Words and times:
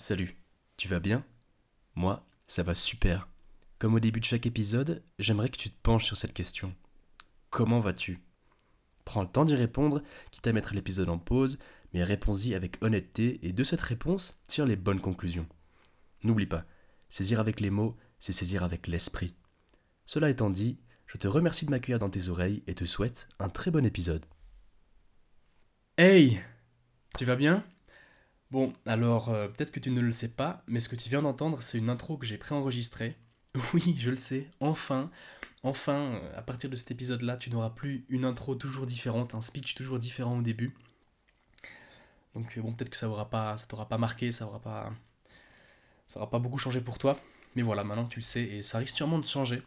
Salut, 0.00 0.36
tu 0.76 0.86
vas 0.86 1.00
bien? 1.00 1.24
Moi, 1.96 2.24
ça 2.46 2.62
va 2.62 2.76
super. 2.76 3.28
Comme 3.80 3.94
au 3.94 4.00
début 4.00 4.20
de 4.20 4.24
chaque 4.24 4.46
épisode, 4.46 5.02
j'aimerais 5.18 5.48
que 5.48 5.56
tu 5.56 5.70
te 5.70 5.82
penches 5.82 6.04
sur 6.04 6.16
cette 6.16 6.32
question. 6.32 6.72
Comment 7.50 7.80
vas-tu? 7.80 8.20
Prends 9.04 9.22
le 9.22 9.28
temps 9.28 9.44
d'y 9.44 9.56
répondre, 9.56 10.04
quitte 10.30 10.46
à 10.46 10.52
mettre 10.52 10.72
l'épisode 10.72 11.08
en 11.08 11.18
pause, 11.18 11.58
mais 11.92 12.04
réponds-y 12.04 12.54
avec 12.54 12.80
honnêteté 12.80 13.40
et 13.42 13.52
de 13.52 13.64
cette 13.64 13.80
réponse, 13.80 14.40
tire 14.46 14.66
les 14.66 14.76
bonnes 14.76 15.00
conclusions. 15.00 15.48
N'oublie 16.22 16.46
pas, 16.46 16.64
saisir 17.10 17.40
avec 17.40 17.58
les 17.58 17.70
mots, 17.70 17.96
c'est 18.20 18.32
saisir 18.32 18.62
avec 18.62 18.86
l'esprit. 18.86 19.34
Cela 20.06 20.30
étant 20.30 20.48
dit, 20.48 20.78
je 21.06 21.18
te 21.18 21.26
remercie 21.26 21.66
de 21.66 21.72
m'accueillir 21.72 21.98
dans 21.98 22.10
tes 22.10 22.28
oreilles 22.28 22.62
et 22.68 22.76
te 22.76 22.84
souhaite 22.84 23.26
un 23.40 23.48
très 23.48 23.72
bon 23.72 23.84
épisode. 23.84 24.26
Hey 25.96 26.40
Tu 27.16 27.24
vas 27.24 27.34
bien? 27.34 27.64
Bon, 28.50 28.72
alors 28.86 29.28
euh, 29.28 29.48
peut-être 29.48 29.70
que 29.72 29.80
tu 29.80 29.90
ne 29.90 30.00
le 30.00 30.12
sais 30.12 30.28
pas, 30.28 30.62
mais 30.66 30.80
ce 30.80 30.88
que 30.88 30.96
tu 30.96 31.08
viens 31.10 31.22
d'entendre, 31.22 31.60
c'est 31.62 31.78
une 31.78 31.90
intro 31.90 32.16
que 32.16 32.26
j'ai 32.26 32.38
préenregistrée. 32.38 33.16
Oui, 33.74 33.96
je 33.98 34.10
le 34.10 34.16
sais, 34.16 34.50
enfin, 34.60 35.10
enfin, 35.62 36.14
euh, 36.14 36.38
à 36.38 36.42
partir 36.42 36.70
de 36.70 36.76
cet 36.76 36.90
épisode-là, 36.90 37.36
tu 37.36 37.50
n'auras 37.50 37.70
plus 37.70 38.04
une 38.08 38.24
intro 38.24 38.54
toujours 38.54 38.86
différente, 38.86 39.34
un 39.34 39.40
speech 39.40 39.74
toujours 39.74 39.98
différent 39.98 40.38
au 40.38 40.42
début. 40.42 40.74
Donc 42.34 42.56
euh, 42.56 42.62
bon, 42.62 42.72
peut-être 42.72 42.90
que 42.90 42.96
ça 42.96 43.08
aura 43.08 43.28
pas, 43.30 43.56
ça 43.58 43.66
t'aura 43.66 43.88
pas 43.88 43.98
marqué, 43.98 44.32
ça 44.32 44.46
aura 44.46 44.60
pas, 44.60 44.92
ça 46.06 46.18
aura 46.18 46.30
pas 46.30 46.38
beaucoup 46.38 46.58
changé 46.58 46.80
pour 46.80 46.98
toi. 46.98 47.18
Mais 47.56 47.62
voilà, 47.62 47.84
maintenant 47.84 48.06
tu 48.06 48.20
le 48.20 48.24
sais, 48.24 48.42
et 48.44 48.62
ça 48.62 48.78
risque 48.78 48.96
sûrement 48.96 49.18
de 49.18 49.26
changer. 49.26 49.62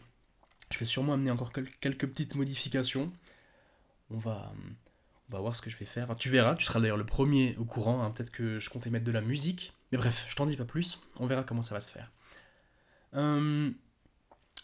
Je 0.72 0.80
vais 0.80 0.86
sûrement 0.86 1.14
amener 1.14 1.32
encore 1.32 1.52
quelques 1.54 2.08
petites 2.08 2.36
modifications. 2.36 3.12
On 4.12 4.18
va, 4.18 4.54
on 5.32 5.38
va 5.38 5.42
voir 5.42 5.56
ce 5.56 5.62
que 5.62 5.70
je 5.70 5.78
vais 5.78 5.86
faire. 5.86 6.14
tu 6.18 6.30
verras, 6.30 6.56
tu 6.56 6.66
seras 6.66 6.82
d'ailleurs 6.82 6.98
le 6.98 7.06
premier 7.06 7.56
au 7.58 7.64
courant. 7.64 8.04
Hein. 8.04 8.12
Peut-être 8.12 8.32
que 8.32 8.60
je 8.60 8.70
comptais 8.70 8.90
mettre 8.90 9.06
de 9.06 9.12
la 9.12 9.22
musique. 9.22 9.74
Mais 9.92 9.98
bref, 9.98 10.26
je 10.28 10.36
t'en 10.36 10.46
dis 10.46 10.58
pas 10.58 10.66
plus. 10.66 11.00
On 11.18 11.26
verra 11.26 11.44
comment 11.44 11.62
ça 11.62 11.74
va 11.74 11.80
se 11.80 11.92
faire. 11.92 12.12
Euh, 13.16 13.72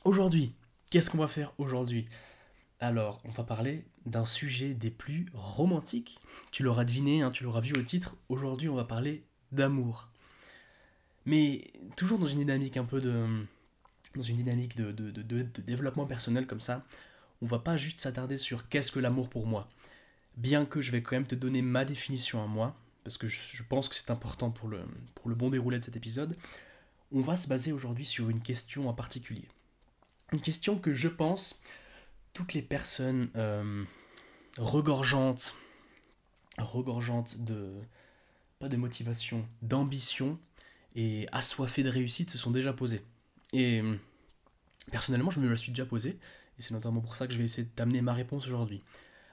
aujourd'hui, 0.03 0.53
qu'est-ce 0.89 1.09
qu'on 1.09 1.19
va 1.19 1.30
faire 1.30 1.53
aujourd'hui? 1.58 2.08
Alors, 2.81 3.22
on 3.23 3.31
va 3.31 3.44
parler 3.44 3.86
d'un 4.06 4.25
sujet 4.25 4.73
des 4.73 4.91
plus 4.91 5.28
romantiques. 5.33 6.19
Tu 6.52 6.64
l'auras 6.64 6.84
deviné, 6.84 7.22
hein, 7.22 7.30
tu 7.30 7.45
l'auras 7.45 7.61
vu 7.61 7.73
au 7.73 7.81
titre. 7.81 8.17
Aujourd'hui, 8.28 8.67
on 8.67 8.75
va 8.75 8.84
parler 8.84 9.23
d'amour. 9.53 10.09
Mais 11.25 11.72
toujours 11.95 12.19
dans 12.19 12.25
une 12.25 12.39
dynamique 12.39 12.75
un 12.75 12.86
peu 12.86 13.00
de. 13.00 13.25
Dans 14.16 14.23
une 14.23 14.36
dynamique 14.36 14.75
de, 14.75 14.91
de 14.91 15.61
développement 15.61 16.06
personnel 16.06 16.45
comme 16.45 16.61
ça. 16.61 16.86
On 17.41 17.45
va 17.45 17.59
pas 17.59 17.78
juste 17.78 18.00
s'attarder 18.00 18.38
sur 18.38 18.67
qu'est-ce 18.67 18.91
que 18.91 19.00
l'amour 19.00 19.30
pour 19.30 19.45
moi 19.45 19.69
bien 20.38 20.66
que 20.66 20.81
je 20.81 20.91
vais 20.91 21.02
quand 21.02 21.16
même 21.16 21.27
te 21.27 21.35
donner 21.35 21.61
ma 21.61 21.83
définition 21.83 22.41
à 22.43 22.47
moi, 22.47 22.75
parce 23.03 23.17
que 23.17 23.27
je, 23.27 23.63
pense 23.63 23.89
que 23.89 23.95
c'est 23.95 24.11
important 24.11 24.52
pour 24.52 24.69
le, 24.69 24.85
bon 25.25 25.49
déroulé 25.49 25.79
de 25.79 25.83
cet 25.83 25.95
épisode, 25.95 26.38
on 27.11 27.21
va 27.21 27.35
se 27.35 27.47
baser 27.47 27.71
aujourd'hui 27.71 28.05
sur 28.05 28.29
une 28.29 28.41
question 28.41 28.89
en 28.89 28.94
particulier. 28.94 29.47
Une 30.31 30.41
question 30.41 30.77
que 30.77 30.94
je 30.94 31.07
pense 31.07 31.61
toutes 32.33 32.53
les 32.53 32.61
personnes 32.61 33.29
euh, 33.35 33.83
regorgeantes, 34.57 35.55
regorgeantes 36.57 37.38
de, 37.44 37.73
pas 38.59 38.67
de 38.67 38.77
motivation, 38.77 39.47
d'ambition 39.61 40.39
et 40.95 41.27
assoiffées 41.31 41.83
de 41.83 41.89
réussite 41.89 42.29
se 42.29 42.38
sont 42.38 42.51
déjà 42.51 42.73
posées. 42.73 43.03
Et 43.53 43.81
personnellement, 44.91 45.29
je 45.29 45.39
me 45.39 45.49
la 45.49 45.55
suis 45.55 45.72
déjà 45.72 45.85
posée, 45.85 46.19
et 46.57 46.61
c'est 46.61 46.73
notamment 46.73 47.01
pour 47.01 47.16
ça 47.16 47.27
que 47.27 47.33
je 47.33 47.38
vais 47.38 47.45
essayer 47.45 47.63
de 47.63 47.73
t'amener 47.73 48.01
ma 48.01 48.13
réponse 48.13 48.45
aujourd'hui. 48.47 48.83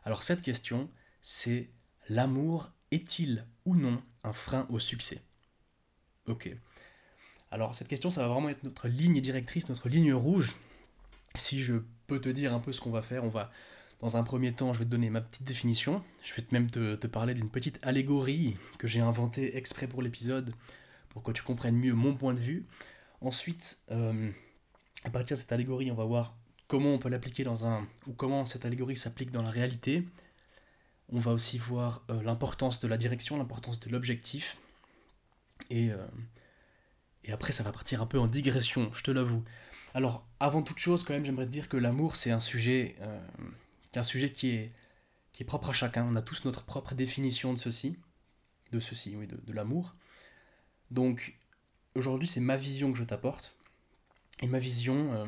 Alors 0.04 0.22
cette 0.22 0.42
question, 0.42 0.90
c'est 1.22 1.70
l'amour 2.08 2.70
est-il 2.90 3.46
ou 3.64 3.74
non 3.74 4.02
un 4.22 4.32
frein 4.32 4.66
au 4.70 4.78
succès? 4.78 5.22
Ok. 6.26 6.50
Alors 7.50 7.74
cette 7.74 7.88
question, 7.88 8.10
ça 8.10 8.22
va 8.22 8.28
vraiment 8.28 8.48
être 8.48 8.62
notre 8.62 8.88
ligne 8.88 9.20
directrice, 9.20 9.68
notre 9.68 9.88
ligne 9.88 10.12
rouge. 10.12 10.54
Si 11.36 11.60
je 11.60 11.74
peux 12.06 12.20
te 12.20 12.28
dire 12.28 12.54
un 12.54 12.60
peu 12.60 12.72
ce 12.72 12.80
qu'on 12.80 12.90
va 12.90 13.02
faire, 13.02 13.24
on 13.24 13.28
va, 13.28 13.50
dans 14.00 14.16
un 14.16 14.22
premier 14.22 14.52
temps, 14.52 14.72
je 14.72 14.80
vais 14.80 14.84
te 14.84 14.90
donner 14.90 15.08
ma 15.08 15.20
petite 15.20 15.44
définition. 15.44 16.04
Je 16.22 16.34
vais 16.34 16.44
même 16.52 16.70
te, 16.70 17.06
parler 17.06 17.32
d'une 17.34 17.50
petite 17.50 17.78
allégorie 17.82 18.56
que 18.78 18.86
j'ai 18.86 19.00
inventée 19.00 19.56
exprès 19.56 19.86
pour 19.86 20.02
l'épisode, 20.02 20.52
pour 21.08 21.22
que 21.22 21.32
tu 21.32 21.42
comprennes 21.42 21.76
mieux 21.76 21.94
mon 21.94 22.14
point 22.14 22.34
de 22.34 22.40
vue. 22.40 22.66
Ensuite, 23.20 23.78
euh, 23.90 24.30
à 25.04 25.10
partir 25.10 25.36
de 25.36 25.40
cette 25.40 25.52
allégorie, 25.52 25.90
on 25.90 25.94
va 25.94 26.04
voir 26.04 26.36
comment 26.68 26.94
on 26.94 26.98
peut 26.98 27.08
l'appliquer 27.08 27.44
dans 27.44 27.66
un. 27.66 27.86
ou 28.06 28.12
comment 28.12 28.44
cette 28.44 28.64
allégorie 28.64 28.96
s'applique 28.96 29.30
dans 29.30 29.42
la 29.42 29.50
réalité. 29.50 30.06
On 31.10 31.20
va 31.20 31.32
aussi 31.32 31.58
voir 31.58 32.02
euh, 32.10 32.22
l'importance 32.22 32.80
de 32.80 32.88
la 32.88 32.96
direction, 32.96 33.36
l'importance 33.36 33.78
de 33.80 33.90
l'objectif. 33.90 34.56
Et, 35.70 35.90
euh, 35.90 36.06
et 37.24 37.32
après, 37.32 37.52
ça 37.52 37.62
va 37.62 37.72
partir 37.72 38.02
un 38.02 38.06
peu 38.06 38.18
en 38.18 38.26
digression, 38.26 38.90
je 38.94 39.02
te 39.02 39.10
l'avoue. 39.10 39.44
Alors, 39.92 40.26
avant 40.40 40.62
toute 40.62 40.78
chose, 40.78 41.04
quand 41.04 41.14
même, 41.14 41.24
j'aimerais 41.24 41.46
te 41.46 41.50
dire 41.50 41.68
que 41.68 41.76
l'amour, 41.76 42.16
c'est 42.16 42.30
un 42.30 42.40
sujet, 42.40 42.96
euh, 43.00 43.20
un 43.94 44.02
sujet 44.02 44.32
qui 44.32 44.48
est, 44.48 44.72
qui 45.32 45.42
est 45.42 45.46
propre 45.46 45.70
à 45.70 45.72
chacun. 45.72 46.04
On 46.10 46.16
a 46.16 46.22
tous 46.22 46.44
notre 46.44 46.64
propre 46.64 46.94
définition 46.94 47.52
de 47.52 47.58
ceci, 47.58 47.96
de 48.72 48.80
ceci, 48.80 49.14
oui, 49.14 49.26
de, 49.26 49.36
de 49.36 49.52
l'amour. 49.52 49.94
Donc, 50.90 51.38
aujourd'hui, 51.94 52.26
c'est 52.26 52.40
ma 52.40 52.56
vision 52.56 52.92
que 52.92 52.98
je 52.98 53.04
t'apporte. 53.04 53.54
Et 54.40 54.46
ma 54.48 54.58
vision, 54.58 55.26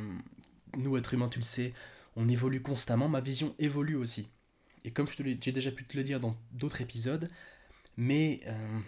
nous, 0.77 0.97
êtres 0.97 1.15
humains, 1.15 1.29
tu 1.29 1.39
le 1.39 1.45
sais, 1.45 1.73
on 2.17 2.29
évolue 2.29 2.63
constamment, 2.63 3.09
ma 3.09 3.21
vision 3.21 3.55
évolue 3.59 3.97
aussi. 3.97 4.29
Et 4.85 4.91
comme 4.93 5.07
j'ai 5.09 5.53
déjà 5.53 5.71
pu 5.71 5.85
te 5.85 5.97
le 5.97 6.05
dire 6.05 6.21
dans 6.21 6.37
d'autres 6.53 6.81
épisodes, 6.81 7.29
euh, 7.99 8.81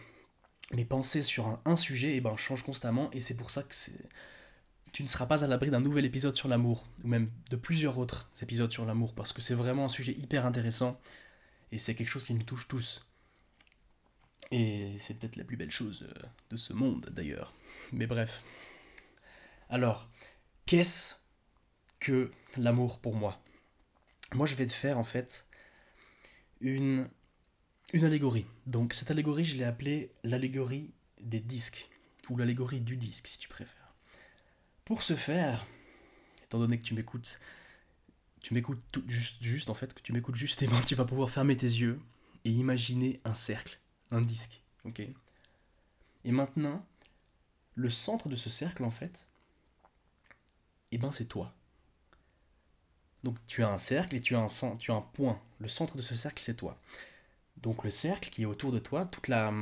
mes 0.72 0.84
pensées 0.84 1.22
sur 1.22 1.60
un, 1.65 1.76
sujet 1.76 2.16
eh 2.16 2.21
ben, 2.21 2.37
changent 2.37 2.62
constamment, 2.62 3.10
et 3.12 3.21
c'est 3.21 3.37
pour 3.37 3.50
ça 3.50 3.62
que 3.62 3.75
tu 4.93 5.03
ne 5.03 5.09
seras 5.09 5.26
pas 5.26 5.44
à 5.44 5.47
l'abri 5.47 5.71
d'un 5.71 5.81
nouvel 5.81 6.04
épisode 6.04 6.37
sur 6.37 6.49
l'amour, 6.49 6.87
ou 7.04 7.09
même 7.09 7.31
de 7.50 7.56
plusieurs 7.56 7.99
autres 7.99 8.31
épisodes 8.41 8.70
sur 8.70 8.84
l'amour, 8.84 9.15
parce 9.15 9.32
que 9.32 9.43
c'est 9.43 9.55
vraiment 9.55 9.87
un 9.87 9.88
sujet 9.88 10.12
hyper 10.12 10.47
intéressant, 10.47 11.00
et 11.72 11.78
c'est 11.78 11.94
quelque 11.94 12.09
chose 12.09 12.25
qui 12.25 12.34
nous 12.34 12.44
touche 12.44 12.69
tous. 12.69 13.06
Et 14.50 14.97
c'est 14.99 15.19
peut-être 15.19 15.37
la 15.37 15.44
plus 15.44 15.56
belle 15.56 15.70
chose 15.70 16.06
euh, 16.09 16.26
de 16.50 16.56
ce 16.56 16.72
monde 16.72 17.10
d'ailleurs. 17.10 17.53
Mais 17.93 18.06
bref. 18.06 18.43
Alors, 19.69 20.09
qu'est-ce 20.65 21.16
que 22.00 22.31
l'amour 22.56 23.00
pour 23.00 23.14
moi. 23.14 23.42
Moi, 24.34 24.47
je 24.47 24.54
vais 24.54 24.66
te 24.66 24.72
faire 24.72 24.98
en 24.98 25.04
fait 25.04 25.47
une, 26.60 27.09
une 27.92 28.04
allégorie. 28.04 28.47
Donc, 28.66 28.94
cette 28.94 29.10
allégorie, 29.10 29.44
je 29.44 29.56
l'ai 29.56 29.64
appelée 29.64 30.12
l'allégorie 30.25 30.92
des 31.20 31.41
disques, 31.41 31.88
ou 32.28 32.37
l'allégorie 32.37 32.81
du 32.81 32.97
disque, 32.97 33.26
si 33.26 33.38
tu 33.38 33.48
préfères. 33.48 33.94
Pour 34.84 35.03
ce 35.03 35.16
faire, 35.16 35.66
étant 36.44 36.58
donné 36.58 36.78
que 36.78 36.84
tu 36.84 36.94
m'écoutes, 36.94 37.41
tu 38.42 38.54
m'écoutes 38.54 39.03
juste, 39.06 39.42
juste, 39.42 39.70
en 39.70 39.75
fait, 39.75 39.94
que 39.94 40.00
tu 40.00 40.12
m'écoutes 40.12 40.37
justement, 40.37 40.81
tu 40.82 40.94
vas 40.94 41.04
pouvoir 41.04 41.31
fermer 41.31 41.56
tes 41.56 41.66
yeux 41.66 42.00
et 42.44 42.50
imaginer 42.50 43.20
un 43.25 43.34
cercle, 43.34 43.78
un 44.10 44.22
disque, 44.22 44.62
ok? 44.84 45.03
Et 46.25 46.32
maintenant, 46.32 46.87
le 47.75 47.91
centre 47.91 48.28
de 48.28 48.37
ce 48.37 48.50
cercle, 48.50 48.84
en 48.84 48.91
fait, 48.91 49.28
eh 50.91 50.98
ben 50.98 51.12
c'est 51.12 51.26
toi. 51.26 51.54
Donc 53.24 53.36
tu 53.46 53.62
as 53.62 53.68
un 53.68 53.78
cercle 53.78 54.16
et 54.16 54.20
tu 54.20 54.36
as 54.36 54.40
un, 54.40 54.76
tu 54.76 54.90
as 54.90 54.94
un 54.94 55.00
point. 55.00 55.40
Le 55.58 55.68
centre 55.68 55.96
de 55.96 56.02
ce 56.02 56.14
cercle, 56.14 56.42
c'est 56.42 56.56
toi. 56.56 56.78
Donc 57.58 57.84
le 57.84 57.90
cercle 57.90 58.30
qui 58.30 58.42
est 58.42 58.46
autour 58.46 58.72
de 58.72 58.78
toi, 58.78 59.06
toute 59.06 59.28
la, 59.28 59.52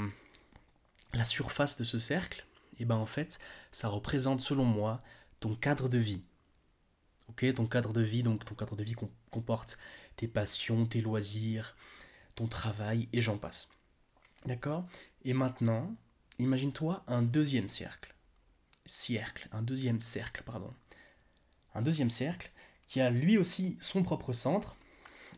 la 1.15 1.25
surface 1.25 1.79
de 1.79 1.85
ce 1.85 1.99
cercle, 1.99 2.45
et 2.79 2.83
eh 2.83 2.85
ben 2.85 2.97
en 2.97 3.07
fait, 3.07 3.39
ça 3.73 3.89
représente 3.89 4.43
selon 4.43 4.65
moi 4.65 5.03
ton 5.41 5.55
cadre 5.55 5.89
de 5.89 5.99
vie. 5.99 6.23
Ok, 7.29 7.47
ton 7.55 7.67
cadre 7.67 7.95
de 7.95 8.03
vie, 8.03 8.23
donc 8.23 8.45
ton 8.45 8.55
cadre 8.55 8.77
de 8.77 8.85
vie 8.85 8.95
comporte 9.31 9.79
tes 10.17 10.29
passions, 10.29 10.87
tes 10.87 11.01
loisirs, 11.01 11.75
ton 12.35 12.47
travail 12.47 13.09
et 13.13 13.21
j'en 13.21 13.39
passe. 13.39 13.69
D'accord? 14.45 14.87
Et 15.25 15.33
maintenant, 15.33 15.95
imagine-toi 16.39 17.03
un 17.07 17.23
deuxième 17.23 17.69
cercle. 17.71 18.15
Cercle, 18.85 19.49
un 19.53 19.63
deuxième 19.63 20.01
cercle, 20.01 20.43
pardon. 20.45 20.73
Un 21.75 21.83
deuxième 21.83 22.11
cercle 22.11 22.51
qui 22.87 23.01
a 23.01 23.11
lui 23.11 23.39
aussi 23.39 23.77
son 23.81 24.03
propre 24.03 24.33
centre, 24.33 24.77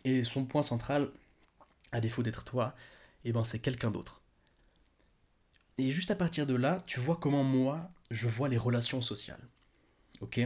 et 0.04 0.22
son 0.24 0.44
point 0.44 0.62
central, 0.62 1.10
à 1.92 2.00
défaut 2.00 2.22
d'être 2.22 2.44
toi, 2.44 2.74
et 3.24 3.30
eh 3.30 3.32
ben 3.32 3.44
c'est 3.44 3.58
quelqu'un 3.58 3.90
d'autre. 3.90 4.22
Et 5.76 5.92
juste 5.92 6.10
à 6.10 6.14
partir 6.14 6.46
de 6.46 6.54
là, 6.54 6.82
tu 6.86 7.00
vois 7.00 7.16
comment 7.16 7.44
moi, 7.44 7.90
je 8.10 8.28
vois 8.28 8.48
les 8.48 8.56
relations 8.56 9.00
sociales. 9.00 9.42
Ok? 10.20 10.40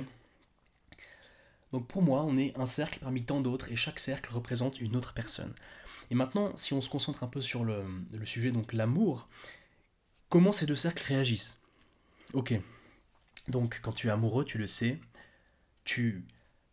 Donc 1.72 1.86
pour 1.86 2.02
moi, 2.02 2.22
on 2.24 2.36
est 2.36 2.56
un 2.58 2.66
cercle 2.66 2.98
parmi 3.00 3.24
tant 3.24 3.40
d'autres, 3.40 3.70
et 3.70 3.76
chaque 3.76 4.00
cercle 4.00 4.32
représente 4.32 4.80
une 4.80 4.96
autre 4.96 5.14
personne. 5.14 5.54
Et 6.10 6.14
maintenant, 6.14 6.54
si 6.56 6.74
on 6.74 6.80
se 6.80 6.90
concentre 6.90 7.22
un 7.22 7.28
peu 7.28 7.40
sur 7.40 7.64
le, 7.64 7.84
le 8.12 8.26
sujet, 8.26 8.52
donc 8.52 8.72
l'amour, 8.72 9.28
comment 10.28 10.52
ces 10.52 10.66
deux 10.66 10.74
cercles 10.74 11.04
réagissent? 11.04 11.58
Ok. 12.34 12.54
Donc 13.48 13.80
quand 13.82 13.92
tu 13.92 14.08
es 14.08 14.10
amoureux, 14.10 14.44
tu 14.44 14.58
le 14.58 14.66
sais, 14.66 15.00
tu 15.84 16.24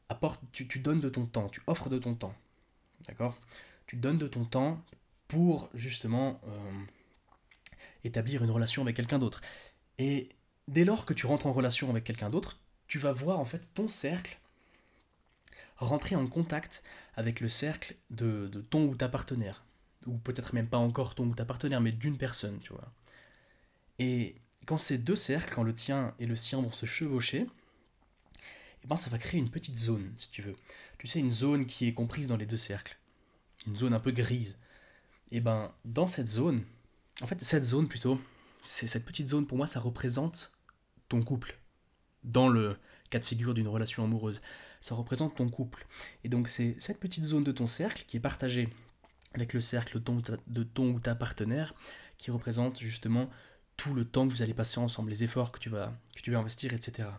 apporte, 0.10 0.42
tu, 0.52 0.66
donnes 0.80 1.00
de 1.00 1.10
ton 1.10 1.26
temps, 1.26 1.50
tu 1.50 1.62
offres 1.68 1.90
de 1.90 1.98
ton 1.98 2.16
temps. 2.16 2.36
D'accord? 3.08 3.38
Tu 3.86 3.96
donnes 3.96 4.18
de 4.18 4.28
ton 4.28 4.46
temps 4.46 4.84
pour 5.28 5.70
justement 5.74 6.42
euh, 6.48 6.84
établir 8.04 8.44
une 8.44 8.52
relation 8.52 8.82
avec 8.82 8.96
quelqu'un 8.96 9.20
d'autre. 9.20 9.42
Et 9.98 10.30
dès 10.68 10.84
lors 10.84 11.06
que 11.06 11.14
tu 11.14 11.26
rentres 11.26 11.48
en 11.48 11.54
relation 11.54 11.90
avec 11.90 12.04
quelqu'un 12.04 12.30
d'autre, 12.30 12.60
tu 12.88 12.98
vas 12.98 13.12
voir 13.12 13.40
en 13.40 13.46
fait 13.46 13.72
ton 13.74 13.88
cercle 13.88 14.40
rentrer 15.78 16.16
en 16.16 16.28
contact 16.28 16.84
avec 17.16 17.40
le 17.40 17.48
cercle 17.48 17.96
de, 18.10 18.48
de 18.48 18.62
ton 18.62 18.86
ou 18.86 18.96
ta 18.96 19.08
partenaire. 19.08 19.64
Ou 20.06 20.18
peut-être 20.18 20.54
même 20.54 20.68
pas 20.68 20.78
encore 20.78 21.16
ton 21.16 21.28
ou 21.28 21.36
ta 21.36 21.46
partenaire, 21.46 21.82
mais 21.82 21.92
d'une 21.92 22.18
personne, 22.18 22.60
tu 22.60 22.74
vois. 22.74 22.92
Et 24.00 24.36
quand 24.66 24.78
ces 24.78 24.98
deux 24.98 25.16
cercles, 25.16 25.54
quand 25.54 25.64
le 25.64 25.74
tien 25.74 26.14
et 26.20 26.26
le 26.26 26.36
sien 26.36 26.62
vont 26.62 26.72
se 26.72 26.86
chevaucher, 26.86 27.48
eh 28.84 28.88
ben 28.88 28.96
ça 28.96 29.10
va 29.10 29.18
créer 29.18 29.40
une 29.40 29.50
petite 29.50 29.78
zone, 29.78 30.12
si 30.18 30.30
tu 30.30 30.42
veux. 30.42 30.56
Tu 30.98 31.08
sais, 31.08 31.20
une 31.20 31.32
zone 31.32 31.66
qui 31.66 31.88
est 31.88 31.94
comprise 31.94 32.28
dans 32.28 32.38
les 32.38 32.46
deux 32.46 32.58
cercles. 32.58 32.98
Une 33.68 33.76
zone 33.76 33.94
un 33.94 34.00
peu 34.00 34.12
grise. 34.12 34.60
Et 35.32 35.42
ben 35.42 35.74
dans 35.86 36.08
cette 36.08 36.28
zone, 36.28 36.62
en 37.22 37.28
fait, 37.28 37.44
cette 37.44 37.66
zone 37.66 37.88
plutôt, 37.88 38.20
c'est 38.64 38.88
cette 38.88 39.06
petite 39.06 39.28
zone 39.28 39.46
pour 39.48 39.58
moi, 39.58 39.68
ça 39.68 39.80
représente 39.80 40.52
ton 41.08 41.22
couple. 41.22 41.58
Dans 42.24 42.50
le 42.50 42.78
cas 43.10 43.20
de 43.20 43.26
figure 43.26 43.54
d'une 43.54 43.68
relation 43.68 44.04
amoureuse, 44.04 44.42
ça 44.80 44.96
représente 44.96 45.36
ton 45.36 45.50
couple. 45.50 45.88
Et 46.24 46.30
donc 46.30 46.48
c'est 46.48 46.76
cette 46.80 47.00
petite 47.00 47.24
zone 47.24 47.44
de 47.44 47.52
ton 47.52 47.68
cercle 47.68 48.06
qui 48.08 48.18
est 48.18 48.22
partagée 48.22 48.70
avec 49.34 49.54
le 49.54 49.62
cercle 49.62 50.02
de 50.48 50.64
ton 50.64 50.90
ou 50.90 51.00
ta 51.00 51.16
partenaire, 51.16 51.76
qui 52.18 52.32
représente 52.32 52.80
justement 52.80 53.30
tout 53.78 53.94
le 53.94 54.06
temps 54.06 54.28
que 54.28 54.34
vous 54.34 54.42
allez 54.42 54.54
passer 54.54 54.80
ensemble, 54.80 55.10
les 55.10 55.24
efforts 55.24 55.52
que 55.52 55.60
tu 55.60 55.70
vas, 55.70 55.94
que 56.16 56.22
tu 56.22 56.32
vas 56.32 56.40
investir, 56.40 56.74
etc. 56.74 57.10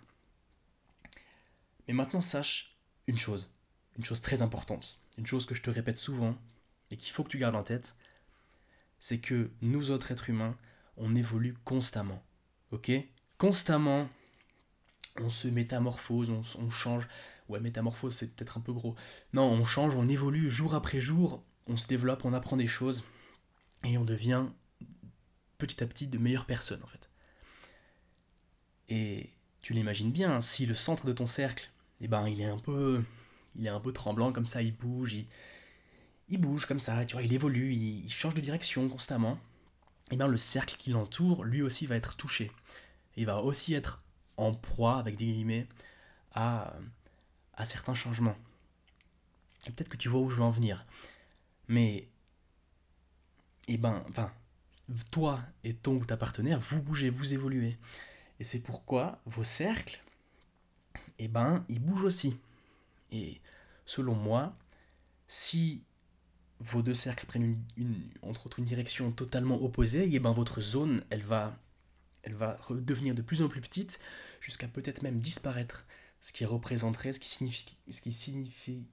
Mais 1.86 1.94
maintenant 1.94 2.20
sache 2.20 2.76
une 3.06 3.18
chose, 3.18 3.50
une 3.96 4.04
chose 4.04 4.20
très 4.20 4.42
importante, 4.42 5.00
une 5.18 5.26
chose 5.26 5.46
que 5.46 5.54
je 5.54 5.62
te 5.62 5.70
répète 5.70 5.98
souvent 5.98 6.36
et 6.90 6.96
qu'il 6.96 7.12
faut 7.12 7.24
que 7.24 7.28
tu 7.28 7.38
gardes 7.38 7.56
en 7.56 7.62
tête, 7.62 7.96
c'est 8.98 9.18
que 9.18 9.50
nous 9.62 9.90
autres 9.90 10.12
êtres 10.12 10.30
humains, 10.30 10.56
on 10.96 11.14
évolue 11.14 11.54
constamment. 11.64 12.22
Ok? 12.70 12.90
Constamment, 13.38 14.08
on 15.16 15.30
se 15.30 15.48
métamorphose, 15.48 16.30
on, 16.30 16.42
on 16.58 16.70
change. 16.70 17.08
Ouais, 17.48 17.60
métamorphose, 17.60 18.14
c'est 18.14 18.34
peut-être 18.34 18.58
un 18.58 18.60
peu 18.60 18.72
gros. 18.72 18.94
Non, 19.32 19.50
on 19.50 19.64
change, 19.64 19.96
on 19.96 20.08
évolue 20.08 20.50
jour 20.50 20.74
après 20.74 21.00
jour, 21.00 21.42
on 21.66 21.76
se 21.76 21.86
développe, 21.86 22.24
on 22.24 22.32
apprend 22.32 22.56
des 22.56 22.66
choses 22.66 23.04
et 23.84 23.96
on 23.98 24.04
devient 24.04 24.46
petit 25.58 25.82
à 25.82 25.86
petit 25.86 26.08
de 26.08 26.18
meilleures 26.18 26.46
personnes 26.46 26.82
en 26.82 26.86
fait. 26.86 27.10
Et 28.88 29.30
tu 29.62 29.72
l'imagines 29.74 30.12
bien, 30.12 30.40
si 30.40 30.66
le 30.66 30.74
centre 30.74 31.06
de 31.06 31.12
ton 31.12 31.26
cercle, 31.26 31.70
eh 32.00 32.08
ben, 32.08 32.28
il 32.28 32.40
est 32.40 32.46
un 32.46 32.58
peu, 32.58 33.02
il 33.56 33.66
est 33.66 33.70
un 33.70 33.80
peu 33.80 33.92
tremblant 33.92 34.32
comme 34.32 34.46
ça, 34.46 34.62
il 34.62 34.74
bouge, 34.74 35.16
il, 36.28 36.40
bouge 36.40 36.66
comme 36.66 36.80
ça, 36.80 37.04
tu 37.04 37.14
vois, 37.14 37.22
il 37.22 37.32
évolue, 37.32 37.74
il, 37.74 38.08
change 38.08 38.34
de 38.34 38.40
direction 38.40 38.88
constamment. 38.88 39.38
Eh 40.10 40.16
ben, 40.16 40.26
le 40.26 40.38
cercle 40.38 40.76
qui 40.76 40.90
l'entoure, 40.90 41.44
lui 41.44 41.62
aussi 41.62 41.86
va 41.86 41.96
être 41.96 42.16
touché. 42.16 42.50
Il 43.16 43.26
va 43.26 43.42
aussi 43.42 43.74
être 43.74 44.02
en 44.36 44.54
proie, 44.54 44.98
avec 44.98 45.16
des 45.16 45.26
guillemets, 45.26 45.68
à, 46.32 46.74
à 47.54 47.64
certains 47.64 47.94
changements. 47.94 48.36
Peut-être 49.66 49.90
que 49.90 49.96
tu 49.96 50.08
vois 50.08 50.20
où 50.20 50.30
je 50.30 50.36
veux 50.36 50.42
en 50.42 50.50
venir. 50.50 50.86
Mais, 51.68 52.08
eh 53.68 53.76
ben, 53.76 54.02
enfin, 54.08 54.32
toi 55.10 55.40
et 55.64 55.74
ton 55.74 55.96
ou 55.96 56.04
ta 56.04 56.16
partenaire, 56.16 56.60
vous 56.60 56.82
bougez, 56.82 57.10
vous 57.10 57.34
évoluez. 57.34 57.78
Et 58.40 58.44
c'est 58.44 58.60
pourquoi 58.60 59.20
vos 59.26 59.44
cercles, 59.44 60.02
eh 61.18 61.28
ben, 61.28 61.64
ils 61.68 61.78
bougent 61.78 62.04
aussi. 62.04 62.38
Et 63.12 63.38
selon 63.84 64.14
moi, 64.14 64.56
si 65.28 65.84
vos 66.58 66.80
deux 66.80 66.94
cercles 66.94 67.26
prennent 67.26 67.62
une, 67.76 68.10
entre 68.22 68.46
autres 68.46 68.58
une 68.58 68.64
direction 68.64 69.12
totalement 69.12 69.62
opposée, 69.62 70.08
eh 70.10 70.18
ben 70.18 70.32
votre 70.32 70.62
zone, 70.62 71.04
elle 71.10 71.22
va, 71.22 71.58
elle 72.22 72.34
va 72.34 72.58
devenir 72.70 73.14
de 73.14 73.20
plus 73.20 73.42
en 73.42 73.48
plus 73.48 73.60
petite, 73.60 74.00
jusqu'à 74.40 74.68
peut-être 74.68 75.02
même 75.02 75.20
disparaître, 75.20 75.86
ce 76.22 76.32
qui 76.32 76.46
représenterait, 76.46 77.12
ce 77.12 77.20
qui 77.20 77.28
signifie, 77.28 77.76
ce 77.90 78.00
qui 78.00 78.12
signifie, 78.12 78.86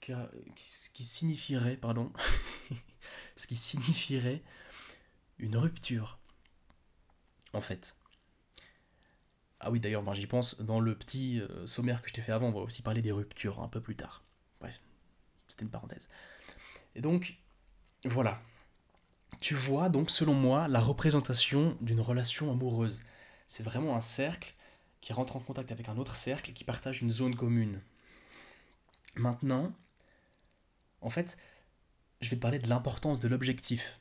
qui 0.00 1.04
signifierait, 1.04 1.76
pardon, 1.76 2.12
ce 3.36 3.48
qui 3.48 3.56
signifierait 3.56 4.42
une 5.38 5.56
rupture, 5.56 6.20
en 7.52 7.60
fait. 7.60 7.96
Ah 9.64 9.70
oui, 9.70 9.78
d'ailleurs, 9.78 10.12
j'y 10.12 10.26
pense, 10.26 10.60
dans 10.60 10.80
le 10.80 10.96
petit 10.96 11.40
euh, 11.40 11.68
sommaire 11.68 12.02
que 12.02 12.08
je 12.08 12.14
t'ai 12.14 12.20
fait 12.20 12.32
avant, 12.32 12.48
on 12.48 12.52
va 12.52 12.60
aussi 12.60 12.82
parler 12.82 13.00
des 13.00 13.12
ruptures 13.12 13.60
un 13.60 13.68
peu 13.68 13.80
plus 13.80 13.94
tard. 13.94 14.24
Bref, 14.60 14.80
c'était 15.46 15.64
une 15.64 15.70
parenthèse. 15.70 16.08
Et 16.96 17.00
donc, 17.00 17.36
voilà. 18.04 18.42
Tu 19.40 19.54
vois, 19.54 19.88
donc, 19.88 20.10
selon 20.10 20.34
moi, 20.34 20.66
la 20.66 20.80
représentation 20.80 21.76
d'une 21.80 22.00
relation 22.00 22.50
amoureuse. 22.50 23.02
C'est 23.46 23.62
vraiment 23.62 23.94
un 23.94 24.00
cercle 24.00 24.54
qui 25.00 25.12
rentre 25.12 25.36
en 25.36 25.40
contact 25.40 25.70
avec 25.70 25.88
un 25.88 25.96
autre 25.96 26.16
cercle 26.16 26.50
et 26.50 26.54
qui 26.54 26.64
partage 26.64 27.00
une 27.00 27.10
zone 27.10 27.36
commune. 27.36 27.80
Maintenant, 29.14 29.72
en 31.02 31.10
fait, 31.10 31.38
je 32.20 32.30
vais 32.30 32.36
te 32.36 32.40
parler 32.40 32.58
de 32.58 32.68
l'importance 32.68 33.20
de 33.20 33.28
l'objectif. 33.28 34.00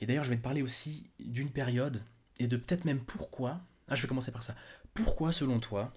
Et 0.00 0.06
d'ailleurs, 0.06 0.24
je 0.24 0.30
vais 0.30 0.36
te 0.36 0.42
parler 0.42 0.62
aussi 0.62 1.10
d'une 1.20 1.50
période 1.50 2.02
et 2.38 2.48
de 2.48 2.56
peut-être 2.56 2.84
même 2.84 3.04
pourquoi. 3.04 3.60
Ah, 3.88 3.94
je 3.94 4.02
vais 4.02 4.08
commencer 4.08 4.32
par 4.32 4.42
ça. 4.42 4.54
Pourquoi, 4.94 5.32
selon 5.32 5.60
toi, 5.60 5.92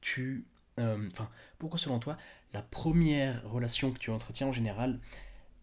tu. 0.00 0.46
Euh, 0.78 1.08
enfin, 1.12 1.30
pourquoi, 1.58 1.78
selon 1.78 1.98
toi, 1.98 2.16
la 2.52 2.62
première 2.62 3.48
relation 3.48 3.92
que 3.92 3.98
tu 3.98 4.10
entretiens 4.10 4.48
en 4.48 4.52
général, 4.52 5.00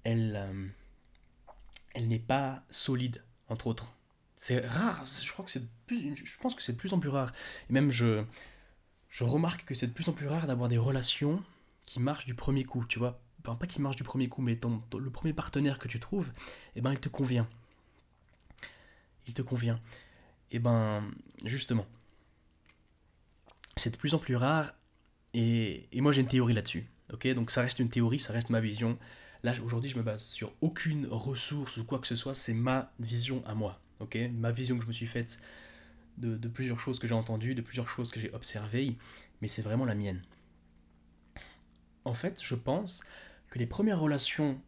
elle. 0.03 0.35
Euh, 0.35 0.67
elle 1.93 2.07
n'est 2.07 2.19
pas 2.19 2.63
solide, 2.69 3.23
entre 3.49 3.67
autres? 3.67 3.91
C'est 4.37 4.65
rare, 4.65 5.03
je 5.05 5.31
crois 5.31 5.45
que 5.45 5.51
c'est 5.51 5.63
je 5.89 6.39
pense 6.39 6.55
que 6.55 6.61
c'est 6.61 6.73
de 6.73 6.77
plus 6.77 6.93
en 6.93 6.99
plus 6.99 7.09
rare. 7.09 7.33
Et 7.69 7.73
même 7.73 7.91
je, 7.91 8.23
je 9.09 9.23
remarque 9.23 9.65
que 9.65 9.75
c'est 9.75 9.87
de 9.87 9.91
plus 9.91 10.07
en 10.09 10.13
plus 10.13 10.27
rare 10.27 10.47
d'avoir 10.47 10.69
des 10.69 10.77
relations 10.77 11.43
qui 11.85 11.99
marchent 11.99 12.25
du 12.25 12.33
premier 12.33 12.63
coup, 12.63 12.85
tu 12.85 12.97
vois. 12.97 13.19
Enfin, 13.41 13.55
pas 13.55 13.67
qui 13.67 13.81
marchent 13.81 13.97
du 13.97 14.03
premier 14.03 14.29
coup, 14.29 14.41
mais 14.41 14.57
le 14.97 15.09
premier 15.09 15.33
partenaire 15.33 15.79
que 15.79 15.87
tu 15.87 15.99
trouves, 15.99 16.31
eh 16.75 16.81
ben, 16.81 16.91
il 16.91 16.99
te 16.99 17.09
convient. 17.09 17.47
Il 19.27 19.33
te 19.33 19.41
convient. 19.41 19.79
Et 20.51 20.57
eh 20.57 20.59
ben, 20.59 21.09
justement, 21.45 21.87
c'est 23.77 23.89
de 23.89 23.95
plus 23.95 24.13
en 24.13 24.19
plus 24.19 24.35
rare, 24.35 24.73
et, 25.33 25.87
et 25.93 26.01
moi 26.01 26.11
j'ai 26.11 26.21
une 26.21 26.27
théorie 26.27 26.53
là-dessus. 26.53 26.89
Ok, 27.13 27.25
donc 27.33 27.51
ça 27.51 27.61
reste 27.61 27.79
une 27.79 27.87
théorie, 27.87 28.19
ça 28.19 28.33
reste 28.33 28.49
ma 28.49 28.59
vision. 28.59 28.99
Là, 29.43 29.53
aujourd'hui, 29.63 29.89
je 29.89 29.97
me 29.97 30.03
base 30.03 30.23
sur 30.23 30.53
aucune 30.59 31.07
ressource 31.07 31.77
ou 31.77 31.85
quoi 31.85 31.99
que 31.99 32.07
ce 32.07 32.15
soit, 32.17 32.35
c'est 32.35 32.53
ma 32.53 32.91
vision 32.99 33.41
à 33.45 33.55
moi. 33.55 33.79
Ok, 33.99 34.17
ma 34.33 34.51
vision 34.51 34.77
que 34.77 34.83
je 34.83 34.87
me 34.87 34.93
suis 34.93 35.07
faite 35.07 35.41
de, 36.17 36.35
de 36.35 36.47
plusieurs 36.49 36.79
choses 36.79 36.99
que 36.99 37.07
j'ai 37.07 37.13
entendues, 37.13 37.55
de 37.55 37.61
plusieurs 37.61 37.87
choses 37.87 38.11
que 38.11 38.19
j'ai 38.19 38.33
observées, 38.33 38.97
mais 39.41 39.47
c'est 39.47 39.61
vraiment 39.61 39.85
la 39.85 39.95
mienne. 39.95 40.21
En 42.03 42.13
fait, 42.13 42.41
je 42.43 42.55
pense 42.55 43.03
que 43.49 43.59
les 43.59 43.67
premières 43.67 43.99
relations, 43.99 44.59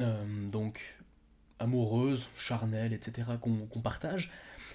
euh, 0.00 0.50
donc 0.50 0.98
amoureuses, 1.58 2.30
charnelles, 2.36 2.92
etc., 2.92 3.28
qu'on 3.40 3.80
partage, 3.80 4.30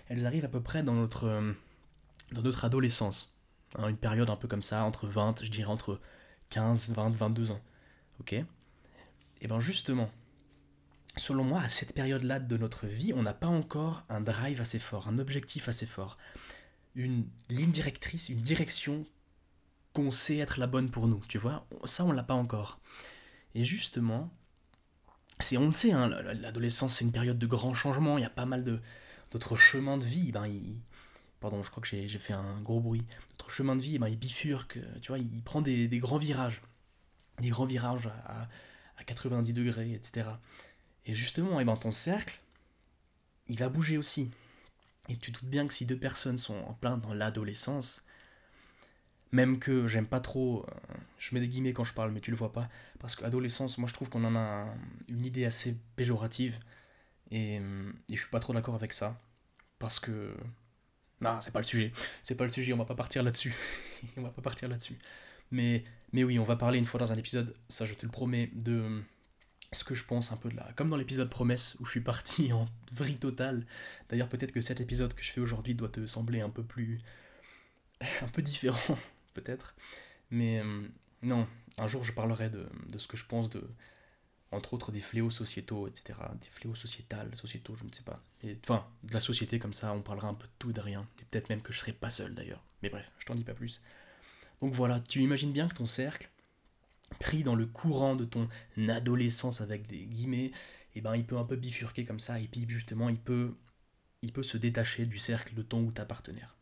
elles 0.08 0.26
arrivent 0.26 0.46
à 0.46 0.50
peu 0.50 0.62
près 0.62 0.84
dans 0.84 0.94
notre, 0.94 1.26
euh, 1.26 1.54
dans 2.32 2.42
notre 2.42 2.66
adolescence. 2.66 3.34
Hein, 3.78 3.90
une 3.90 3.98
période 3.98 4.30
un 4.30 4.36
peu 4.36 4.48
comme 4.48 4.64
ça, 4.64 4.84
entre 4.84 5.08
20, 5.08 5.44
je 5.44 5.52
dirais 5.52 5.72
entre 5.72 6.00
15, 6.50 6.90
20, 6.90 7.16
22 7.16 7.52
ans. 7.52 7.62
Ok? 8.20 8.34
Et 8.34 9.48
bien 9.48 9.60
justement, 9.60 10.10
selon 11.18 11.44
moi, 11.44 11.62
à 11.62 11.70
cette 11.70 11.94
période-là 11.94 12.40
de 12.40 12.58
notre 12.58 12.88
vie, 12.88 13.14
on 13.14 13.24
n'a 13.24 13.34
pas 13.34 13.48
encore 13.48 14.04
un 14.10 14.22
drive 14.22 14.62
assez 14.62 14.80
fort, 14.80 15.08
un 15.08 15.20
objectif 15.20 15.68
assez 15.68 15.86
fort, 15.86 16.18
une 16.96 17.26
ligne 17.50 17.72
directrice, 17.72 18.30
une 18.30 18.40
direction 18.40 19.06
qu'on 19.94 20.12
sait 20.12 20.38
être 20.38 20.60
la 20.60 20.68
bonne 20.68 20.90
pour 20.90 21.08
nous, 21.08 21.22
tu 21.28 21.38
vois? 21.38 21.68
Ça, 21.86 22.06
on 22.06 22.12
l'a 22.12 22.24
pas 22.24 22.34
encore. 22.34 22.80
Et 23.54 23.64
justement, 23.64 24.32
c'est 25.40 25.58
on 25.58 25.68
le 25.68 25.72
sait, 25.72 25.92
hein, 25.92 26.08
l'adolescence 26.08 26.96
c'est 26.96 27.06
une 27.06 27.12
période 27.12 27.40
de 27.40 27.48
grands 27.48 27.74
changements, 27.74 28.18
il 28.18 28.22
y 28.22 28.26
a 28.26 28.30
pas 28.30 28.46
mal 28.46 28.64
de 28.64 28.82
d'autres 29.36 29.58
chemins 29.58 29.98
de 29.98 30.06
vie. 30.06 30.32
Ben, 30.32 30.50
pardon, 31.42 31.62
je 31.62 31.70
crois 31.70 31.84
que 31.84 31.90
j'ai 31.90 32.08
fait 32.08 32.34
un 32.34 32.62
gros 32.62 32.80
bruit. 32.80 33.06
Notre 33.32 33.52
chemin 33.52 33.76
de 33.76 33.82
vie, 33.82 34.00
ben, 34.00 34.08
il 34.08 34.18
bifurque, 34.18 34.80
tu 35.02 35.10
vois, 35.10 35.20
il 35.20 35.44
prend 35.44 35.62
des, 35.62 35.90
grands 36.00 36.18
virages, 36.18 36.62
des 37.42 37.50
grands 37.50 37.66
virages 37.66 38.08
à, 38.26 38.48
à 38.98 39.04
90 39.04 39.52
degrés, 39.52 39.92
etc. 39.92 40.30
Et 41.06 41.14
justement, 41.14 41.60
et 41.60 41.64
eh 41.64 41.66
ben, 41.66 41.76
ton 41.76 41.92
cercle, 41.92 42.40
il 43.48 43.60
va 43.60 43.68
bouger 43.68 43.98
aussi. 43.98 44.32
Et 45.10 45.18
tu 45.18 45.32
doutes 45.32 45.44
bien 45.46 45.68
que 45.68 45.74
si 45.74 45.86
deux 45.86 46.00
personnes 46.00 46.38
sont 46.38 46.56
en 46.56 46.74
plein 46.74 46.98
dans 46.98 47.14
l'adolescence, 47.14 48.02
même 49.34 49.60
que 49.60 49.86
j'aime 49.86 50.08
pas 50.08 50.22
trop, 50.22 50.66
euh, 50.66 50.94
je 51.18 51.36
mets 51.36 51.42
des 51.42 51.50
guillemets 51.50 51.74
quand 51.74 51.84
je 51.84 51.94
parle, 51.94 52.12
mais 52.12 52.22
tu 52.22 52.32
le 52.32 52.38
vois 52.38 52.54
pas, 52.54 52.70
parce 53.00 53.18
qu'adolescence, 53.18 53.78
moi 53.78 53.90
je 53.90 53.94
trouve 53.94 54.10
qu'on 54.10 54.24
en 54.24 54.36
a 54.36 54.74
une 55.10 55.26
idée 55.26 55.44
assez 55.44 55.78
péjorative, 55.98 56.58
et, 57.32 57.60
euh, 57.60 57.92
et 58.10 58.16
je 58.16 58.22
suis 58.22 58.30
pas 58.30 58.40
trop 58.40 58.54
d'accord 58.54 58.76
avec 58.76 58.94
ça, 58.94 59.20
parce 59.80 60.00
que... 60.00 60.34
Non, 61.22 61.40
c'est 61.42 61.52
pas 61.52 61.60
le 61.60 61.66
sujet, 61.66 61.94
c'est 62.24 62.36
pas 62.36 62.44
le 62.44 62.50
sujet, 62.50 62.74
on 62.74 62.78
va 62.78 62.86
pas 62.86 62.96
partir 62.96 63.24
là-dessus, 63.24 63.56
on 64.18 64.22
va 64.22 64.30
pas 64.30 64.42
partir 64.42 64.68
là-dessus. 64.68 64.98
Mais, 65.52 65.84
mais 66.12 66.24
oui, 66.24 66.40
on 66.40 66.44
va 66.44 66.56
parler 66.56 66.78
une 66.78 66.86
fois 66.86 67.00
dans 67.00 67.12
un 67.12 67.18
épisode, 67.18 67.56
ça 67.70 67.86
je 67.86 67.94
te 67.94 68.06
le 68.06 68.12
promets, 68.12 68.52
de 68.54 69.02
ce 69.72 69.84
que 69.84 69.94
je 69.94 70.04
pense 70.04 70.32
un 70.32 70.38
peu 70.38 70.50
de 70.50 70.56
là. 70.56 70.72
Comme 70.76 70.90
dans 70.90 70.98
l'épisode 70.98 71.30
Promesse 71.30 71.76
où 71.80 71.86
je 71.86 71.92
suis 71.92 72.02
parti 72.02 72.54
en 72.54 72.68
vrille 72.92 73.18
totale. 73.18 73.66
D'ailleurs, 74.10 74.30
peut-être 74.30 74.52
que 74.52 74.62
cet 74.62 74.82
épisode 74.82 75.14
que 75.14 75.24
je 75.24 75.32
fais 75.32 75.42
aujourd'hui 75.42 75.76
doit 75.76 75.90
te 75.90 76.08
sembler 76.08 76.42
un 76.42 76.50
peu 76.50 76.64
plus. 76.64 77.02
un 78.22 78.28
peu 78.28 78.42
différent, 78.42 78.98
peut-être. 79.34 79.76
Mais 80.32 80.60
euh, 80.60 80.88
non, 81.22 81.48
un 81.78 81.88
jour 81.88 82.04
je 82.04 82.12
parlerai 82.12 82.50
de, 82.50 82.68
de, 82.88 82.98
ce 82.98 83.08
que 83.08 83.18
je 83.18 83.26
pense 83.26 83.50
de. 83.50 83.64
Entre 84.52 84.74
autres 84.74 84.92
des 84.92 85.02
fléaux 85.02 85.32
sociétaux, 85.32 85.88
etc. 85.88 86.20
Des 86.42 86.50
fléaux 86.50 86.76
sociétals, 86.76 87.36
sociétaux, 87.36 87.76
je 87.76 87.84
ne 87.84 87.92
sais 87.92 88.04
pas. 88.04 88.22
Enfin, 88.64 88.88
de 89.04 89.14
la 89.14 89.20
société 89.20 89.60
comme 89.60 89.74
ça, 89.74 89.92
on 89.92 90.02
parlera 90.02 90.28
un 90.28 90.34
peu 90.34 90.48
de 90.48 90.54
tout 90.60 90.72
de 90.72 90.80
rien. 90.80 91.08
Et 91.20 91.26
peut-être 91.26 91.50
même 91.50 91.62
que 91.62 91.74
je 91.74 91.80
serai 91.80 91.94
pas 91.94 92.10
seul 92.10 92.36
d'ailleurs. 92.36 92.64
Mais 92.82 92.90
bref, 92.90 93.12
je 93.20 93.26
t'en 93.26 93.36
dis 93.36 93.44
pas 93.44 93.54
plus. 93.54 93.82
Donc 94.62 94.74
voilà, 94.74 95.00
tu 95.00 95.22
imagines 95.22 95.52
bien 95.52 95.68
que 95.68 95.74
ton 95.74 95.86
cercle, 95.86 96.30
pris 97.20 97.44
dans 97.44 97.56
le 97.56 97.66
courant 97.66 98.16
de 98.16 98.26
ton 98.26 98.50
adolescence 98.88 99.62
avec 99.62 99.88
des 99.88 100.06
guillemets, 100.06 100.46
et 100.46 101.00
eh 101.00 101.02
ben 101.02 101.16
il 101.16 101.26
peut 101.26 101.38
un 101.38 101.44
peu 101.44 101.56
bifurquer 101.56 102.06
comme 102.06 102.20
ça, 102.20 102.40
et 102.40 102.48
puis 102.48 102.66
justement 102.68 103.10
il 103.10 103.20
peut, 103.20 103.56
se 104.42 104.58
détacher 104.58 105.06
du 105.06 105.20
cercle 105.20 105.54
de 105.54 105.62
ton 105.62 105.82
ou 105.84 105.92
ta 105.92 106.06
partenaire. 106.06 106.56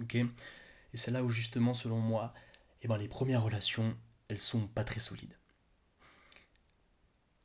Ok? 0.00 0.14
Et 0.14 0.28
c'est 0.96 1.10
là 1.10 1.24
où 1.24 1.28
justement, 1.28 1.74
selon 1.74 1.98
moi, 1.98 2.32
eh 2.82 2.88
ben 2.88 2.96
les 2.96 3.08
premières 3.08 3.42
relations, 3.42 3.96
elles 4.28 4.38
sont 4.38 4.66
pas 4.68 4.84
très 4.84 5.00
solides. 5.00 5.36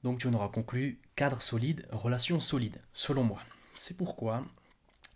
Donc 0.03 0.19
tu 0.19 0.27
en 0.27 0.33
auras 0.33 0.49
conclu, 0.49 0.99
cadre 1.15 1.41
solide, 1.41 1.87
relation 1.91 2.39
solide, 2.39 2.81
selon 2.93 3.23
moi. 3.23 3.41
C'est 3.75 3.97
pourquoi 3.97 4.45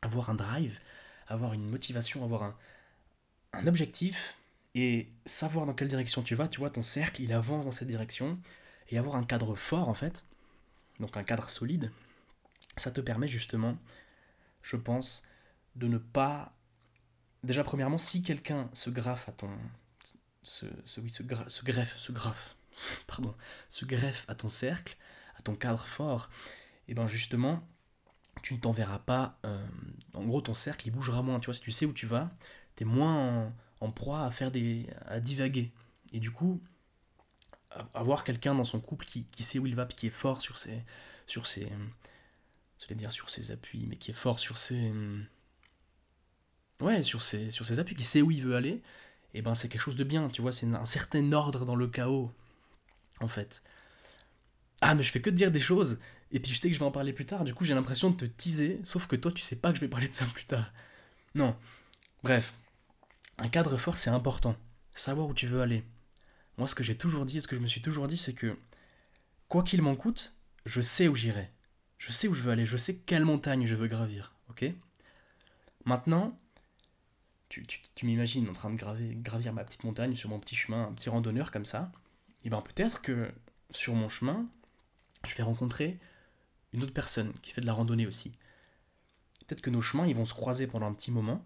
avoir 0.02 0.30
un 0.30 0.36
drive, 0.36 0.80
avoir 1.28 1.54
une 1.54 1.70
motivation, 1.70 2.24
avoir 2.24 2.56
un, 3.54 3.68
objectif, 3.68 4.38
et 4.76 5.10
savoir 5.26 5.66
dans 5.66 5.74
quelle 5.74 5.88
direction 5.88 6.24
tu 6.24 6.36
vas, 6.36 6.48
tu 6.48 6.60
vois, 6.60 6.70
ton 6.70 6.84
cercle, 6.84 7.22
il 7.22 7.32
avance 7.32 7.66
dans 7.66 7.72
cette 7.72 7.88
direction, 7.88 8.40
et 8.90 8.98
avoir 8.98 9.16
un 9.16 9.24
cadre 9.24 9.56
fort, 9.56 9.88
en 9.88 9.94
fait, 9.94 10.26
donc 11.00 11.16
un 11.16 11.24
cadre 11.24 11.50
solide, 11.50 11.92
ça 12.78 12.92
te 12.92 13.00
permet 13.00 13.28
justement, 13.28 13.78
je 14.62 14.76
pense, 14.76 15.24
de 15.76 15.88
ne 15.88 15.98
pas... 15.98 16.54
Déjà, 17.44 17.64
premièrement, 17.64 17.98
si 17.98 18.24
quelqu'un 18.24 18.70
se 18.74 18.90
graffe 18.90 19.30
à 19.30 19.32
ton... 19.34 19.50
Se, 20.44 20.66
oui, 20.98 21.10
se, 21.10 21.24
greffe, 21.24 21.98
se 21.98 22.12
graffe, 22.12 22.58
pardon, 23.08 23.36
se 23.70 23.86
greffe 23.86 24.26
à 24.28 24.36
ton 24.36 24.50
cercle, 24.50 24.98
à 25.38 25.42
ton 25.42 25.56
cadre 25.56 25.86
fort, 25.86 26.30
et 26.88 26.94
ben 26.94 27.08
justement, 27.08 27.68
tu 28.42 28.54
ne 28.54 28.60
t'enverras 28.60 29.00
pas... 29.00 29.40
Euh, 29.46 29.66
en 30.14 30.24
gros, 30.24 30.42
ton 30.42 30.54
cercle, 30.54 30.88
il 30.88 30.92
bougera 30.92 31.22
moins, 31.22 31.40
tu 31.40 31.46
vois, 31.46 31.54
si 31.54 31.62
tu 31.62 31.72
sais 31.72 31.86
où 31.86 31.94
tu 31.94 32.06
vas, 32.06 32.32
tu 32.76 32.84
es 32.84 32.86
moins 32.86 33.54
en 33.84 33.92
proie 33.92 34.26
à 34.26 34.32
faire 34.32 34.52
des. 34.52 34.88
à 35.06 35.20
divaguer. 35.20 35.72
Et 36.14 36.20
du 36.20 36.32
coup, 36.32 36.62
avoir 37.94 38.24
quelqu'un 38.24 38.56
dans 38.56 38.64
son 38.64 38.80
couple 38.80 39.06
qui, 39.06 39.44
sait 39.44 39.60
où 39.60 39.68
il 39.68 39.76
va, 39.76 39.86
puis 39.86 39.96
qui 39.96 40.08
est 40.08 40.12
fort 40.12 40.42
sur 40.42 40.58
ses. 40.58 40.84
sur 41.28 41.48
ses. 41.48 41.70
j'allais 42.80 42.96
dire 42.96 43.12
sur 43.12 43.30
ses 43.30 43.52
appuis, 43.52 43.86
mais 43.88 43.98
qui 43.98 44.12
est 44.12 44.16
fort 44.16 44.40
sur 44.40 44.58
ses. 44.58 44.92
Ouais, 46.80 47.02
sur 47.02 47.22
ses, 47.22 47.50
sur 47.50 47.66
ses 47.66 47.80
appuis, 47.80 47.96
qui 47.96 48.04
sait 48.04 48.22
où 48.22 48.32
il 48.32 48.42
veut 48.42 48.56
aller, 48.56 48.72
et 48.72 49.40
eh 49.40 49.42
ben 49.42 49.54
c'est 49.54 49.70
quelque 49.70 49.82
chose 49.82 49.96
de 49.96 50.04
bien, 50.04 50.28
tu 50.30 50.42
vois, 50.42 50.52
c'est 50.52 50.66
un 50.66 50.86
certain 50.86 51.32
ordre 51.32 51.66
dans 51.66 51.76
le 51.76 51.88
chaos, 51.88 52.32
en 53.20 53.28
fait. 53.28 53.64
Ah, 54.82 54.96
mais 54.96 55.04
je 55.04 55.12
fais 55.12 55.22
que 55.22 55.30
de 55.30 55.36
dire 55.36 55.52
des 55.52 55.62
choses, 55.62 56.00
et 56.32 56.40
puis 56.40 56.54
je 56.54 56.60
sais 56.60 56.68
que 56.68 56.74
je 56.74 56.80
vais 56.80 56.86
en 56.86 56.92
parler 56.92 57.14
plus 57.14 57.26
tard, 57.26 57.44
du 57.44 57.54
coup 57.54 57.66
j'ai 57.66 57.74
l'impression 57.74 58.10
de 58.10 58.16
te 58.16 58.26
teaser, 58.26 58.80
sauf 58.84 59.08
que 59.08 59.16
toi 59.16 59.32
tu 59.32 59.42
sais 59.42 59.56
pas 59.56 59.70
que 59.70 59.76
je 59.76 59.82
vais 59.82 59.88
parler 59.88 60.08
de 60.08 60.14
ça 60.14 60.26
plus 60.26 60.46
tard. 60.46 60.72
Non. 61.36 61.56
Bref, 62.24 62.54
un 63.38 63.50
cadre 63.50 63.78
fort, 63.78 63.98
c'est 63.98 64.10
important. 64.10 64.56
Savoir 64.92 65.28
où 65.28 65.34
tu 65.34 65.48
veux 65.48 65.62
aller. 65.62 65.84
Moi, 66.58 66.68
ce 66.68 66.76
que 66.76 66.84
j'ai 66.84 66.96
toujours 66.96 67.26
dit, 67.26 67.42
ce 67.42 67.48
que 67.48 67.56
je 67.56 67.62
me 67.62 67.68
suis 67.68 67.82
toujours 67.82 68.08
dit, 68.08 68.18
c'est 68.18 68.34
que, 68.34 68.58
quoi 69.48 69.64
qu'il 69.64 69.82
m'en 69.82 69.96
coûte, 69.96 70.34
je 70.66 70.82
sais 70.82 71.08
où 71.08 71.16
j'irai. 71.16 71.50
Je 71.98 72.12
sais 72.12 72.28
où 72.28 72.34
je 72.34 72.42
veux 72.42 72.52
aller, 72.52 72.66
je 72.66 72.78
sais 72.78 72.96
quelle 72.96 73.26
montagne 73.26 73.66
je 73.66 73.76
veux 73.76 73.88
gravir. 73.88 74.34
Ok? 74.50 74.66
Maintenant, 75.86 76.36
tu, 77.50 77.66
m'imagines 78.04 78.48
en 78.50 78.54
train 78.54 78.70
de 78.70 78.76
gravir 78.76 79.54
ma 79.54 79.64
petite 79.64 79.84
montagne 79.84 80.16
sur 80.16 80.30
mon 80.30 80.40
petit 80.40 80.56
chemin, 80.56 80.88
un 80.88 80.94
petit 80.94 81.10
randonneur 81.10 81.52
comme 81.52 81.66
ça. 81.66 81.92
Et 82.44 82.50
bien 82.50 82.62
peut-être 82.62 83.02
que 83.02 83.32
sur 83.72 83.94
mon 83.96 84.10
chemin, 84.10 84.48
je 85.26 85.36
vais 85.36 85.44
rencontrer 85.44 86.00
une 86.74 86.84
autre 86.84 86.94
personne 86.94 87.34
qui 87.42 87.52
fait 87.52 87.62
de 87.62 87.66
la 87.66 87.74
randonnée 87.74 88.06
aussi. 88.06 88.32
Peut-être 89.48 89.62
que 89.62 89.70
nos 89.70 89.82
chemins, 89.82 90.08
ils 90.08 90.16
vont 90.16 90.26
se 90.26 90.34
croiser 90.34 90.68
pendant 90.68 90.88
un 90.88 90.94
petit 90.94 91.12
moment. 91.12 91.46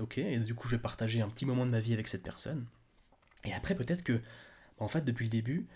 Ok, 0.00 0.18
et 0.18 0.38
du 0.38 0.54
coup 0.54 0.68
je 0.68 0.76
vais 0.76 0.82
partager 0.82 1.20
un 1.20 1.28
petit 1.28 1.44
moment 1.44 1.66
de 1.66 1.70
ma 1.70 1.80
vie 1.80 1.92
avec 1.92 2.08
cette 2.08 2.22
personne. 2.22 2.66
Et 3.44 3.52
après 3.52 3.74
peut-être 3.74 4.04
que, 4.04 4.12
bah, 4.12 4.84
en 4.84 4.88
fait 4.88 5.04
depuis 5.04 5.24
le 5.24 5.30
début, 5.30 5.66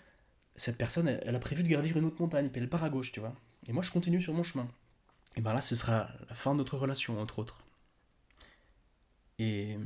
cette 0.55 0.77
personne, 0.77 1.07
elle, 1.07 1.35
a 1.35 1.39
prévu 1.39 1.63
de 1.63 1.67
gravir 1.67 1.97
une 1.97 2.05
autre 2.05 2.21
montagne, 2.21 2.49
puis 2.49 2.61
elle 2.61 2.69
part 2.69 2.83
à 2.83 2.89
gauche, 2.89 3.11
tu 3.11 3.19
vois. 3.19 3.35
Et 3.67 3.73
moi 3.73 3.83
je 3.83 3.91
continue 3.91 4.21
sur 4.21 4.33
mon 4.33 4.43
chemin. 4.43 4.67
Et 5.35 5.41
ben 5.41 5.53
là 5.53 5.61
ce 5.61 5.75
sera 5.75 6.09
la 6.29 6.35
fin 6.35 6.53
de 6.53 6.59
notre 6.59 6.77
relation, 6.77 7.19
entre 7.19 7.39
autres. 7.39 7.63
Et... 9.39 9.77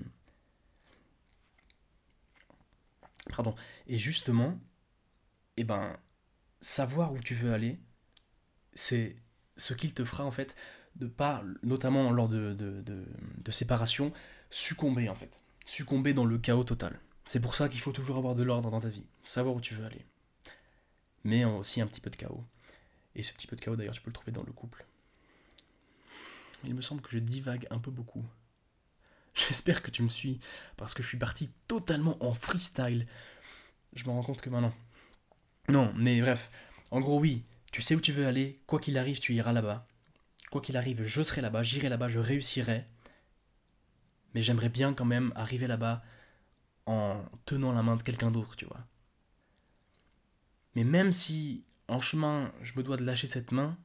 Pardon. 3.30 3.56
Et 3.88 3.98
justement, 3.98 4.60
et 5.58 5.64
ben, 5.64 5.98
savoir 6.62 7.14
où 7.14 7.20
tu 7.20 7.36
veux 7.36 7.54
aller, 7.54 7.80
c'est 8.74 9.16
ce 9.56 9.74
qu'il 9.74 9.94
te 9.94 10.06
fera 10.06 10.24
en 10.24 10.32
fait 10.32 10.56
de 10.96 11.08
pas, 11.08 11.44
notamment 11.64 12.12
lors 12.12 12.30
de, 12.30 12.54
de, 12.54 13.52
séparation, 13.52 14.12
succomber 14.50 15.10
en 15.10 15.16
fait. 15.16 15.44
Succomber 15.66 16.14
dans 16.14 16.26
le 16.26 16.38
chaos 16.38 16.64
total. 16.64 17.00
C'est 17.24 17.40
pour 17.40 17.56
ça 17.56 17.70
qu'il 17.70 17.82
faut 17.82 17.92
toujours 17.92 18.18
avoir 18.18 18.36
de 18.36 18.44
l'ordre 18.44 18.72
dans 18.72 18.80
ta 18.80 18.90
vie, 18.90 19.06
savoir 19.22 19.56
où 19.56 19.62
tu 19.62 19.74
veux 19.74 19.86
aller. 19.86 20.06
Mais 21.24 21.44
aussi 21.46 21.82
un 21.82 21.88
petit 21.88 22.02
peu 22.02 22.10
de 22.10 22.16
chaos. 22.16 22.44
Et 23.16 23.24
ce 23.24 23.34
petit 23.34 23.48
peu 23.48 23.56
de 23.56 23.62
chaos 23.62 23.76
d'ailleurs, 23.76 23.94
tu 23.94 24.02
peux 24.02 24.10
le 24.10 24.14
trouver 24.14 24.32
dans 24.32 24.44
le 24.44 24.54
couple. 24.54 24.86
Il 26.64 26.74
me 26.74 26.82
semble 26.82 27.02
que 27.02 27.10
je 27.10 27.20
divague 27.20 27.68
un 27.70 27.80
peu 27.80 27.92
beaucoup. 27.92 28.26
J'espère 29.38 29.84
que 29.84 29.92
tu 29.92 30.02
me 30.02 30.10
suis, 30.10 30.40
parce 30.78 30.96
que 30.96 31.04
je 31.04 31.08
suis 31.08 31.18
parti 31.18 31.52
totalement 31.68 32.18
en 32.24 32.34
freestyle. 32.34 33.08
Je 33.94 34.04
me 34.06 34.10
rends 34.10 34.24
compte 34.24 34.42
que 34.42 34.50
maintenant. 34.50 34.74
Non, 35.70 35.94
mais 35.96 36.20
bref. 36.22 36.50
En 36.90 37.02
gros, 37.02 37.20
oui, 37.20 37.46
tu 37.72 37.82
sais 37.82 37.94
où 37.94 38.02
tu 38.02 38.12
veux 38.12 38.26
aller, 38.26 38.60
quoi 38.66 38.80
qu'il 38.80 38.98
arrive, 38.98 39.20
tu 39.20 39.36
iras 39.36 39.54
là-bas. 39.54 39.88
Quoi 40.50 40.62
qu'il 40.62 40.76
arrive, 40.76 41.04
je 41.04 41.22
serai 41.22 41.42
là-bas, 41.42 41.62
j'irai 41.62 41.90
là-bas, 41.90 42.08
je 42.08 42.20
réussirai. 42.20 42.86
Mais 44.34 44.42
j'aimerais 44.42 44.70
bien 44.70 44.94
quand 44.94 45.06
même 45.06 45.32
arriver 45.36 45.68
là-bas 45.68 46.04
en 46.88 47.24
tenant 47.46 47.74
la 47.74 47.84
main 47.84 47.96
de 47.96 48.04
quelqu'un 48.04 48.32
d'autre, 48.32 48.56
tu 48.56 48.66
vois. 48.66 48.88
Mais 50.74 50.84
même 50.84 51.12
si 51.14 51.64
en 51.88 52.00
chemin 52.00 52.52
je 52.62 52.74
me 52.76 52.84
dois 52.84 52.98
de 52.98 53.04
lâcher 53.04 53.28
cette 53.28 53.52
main, 53.52 53.78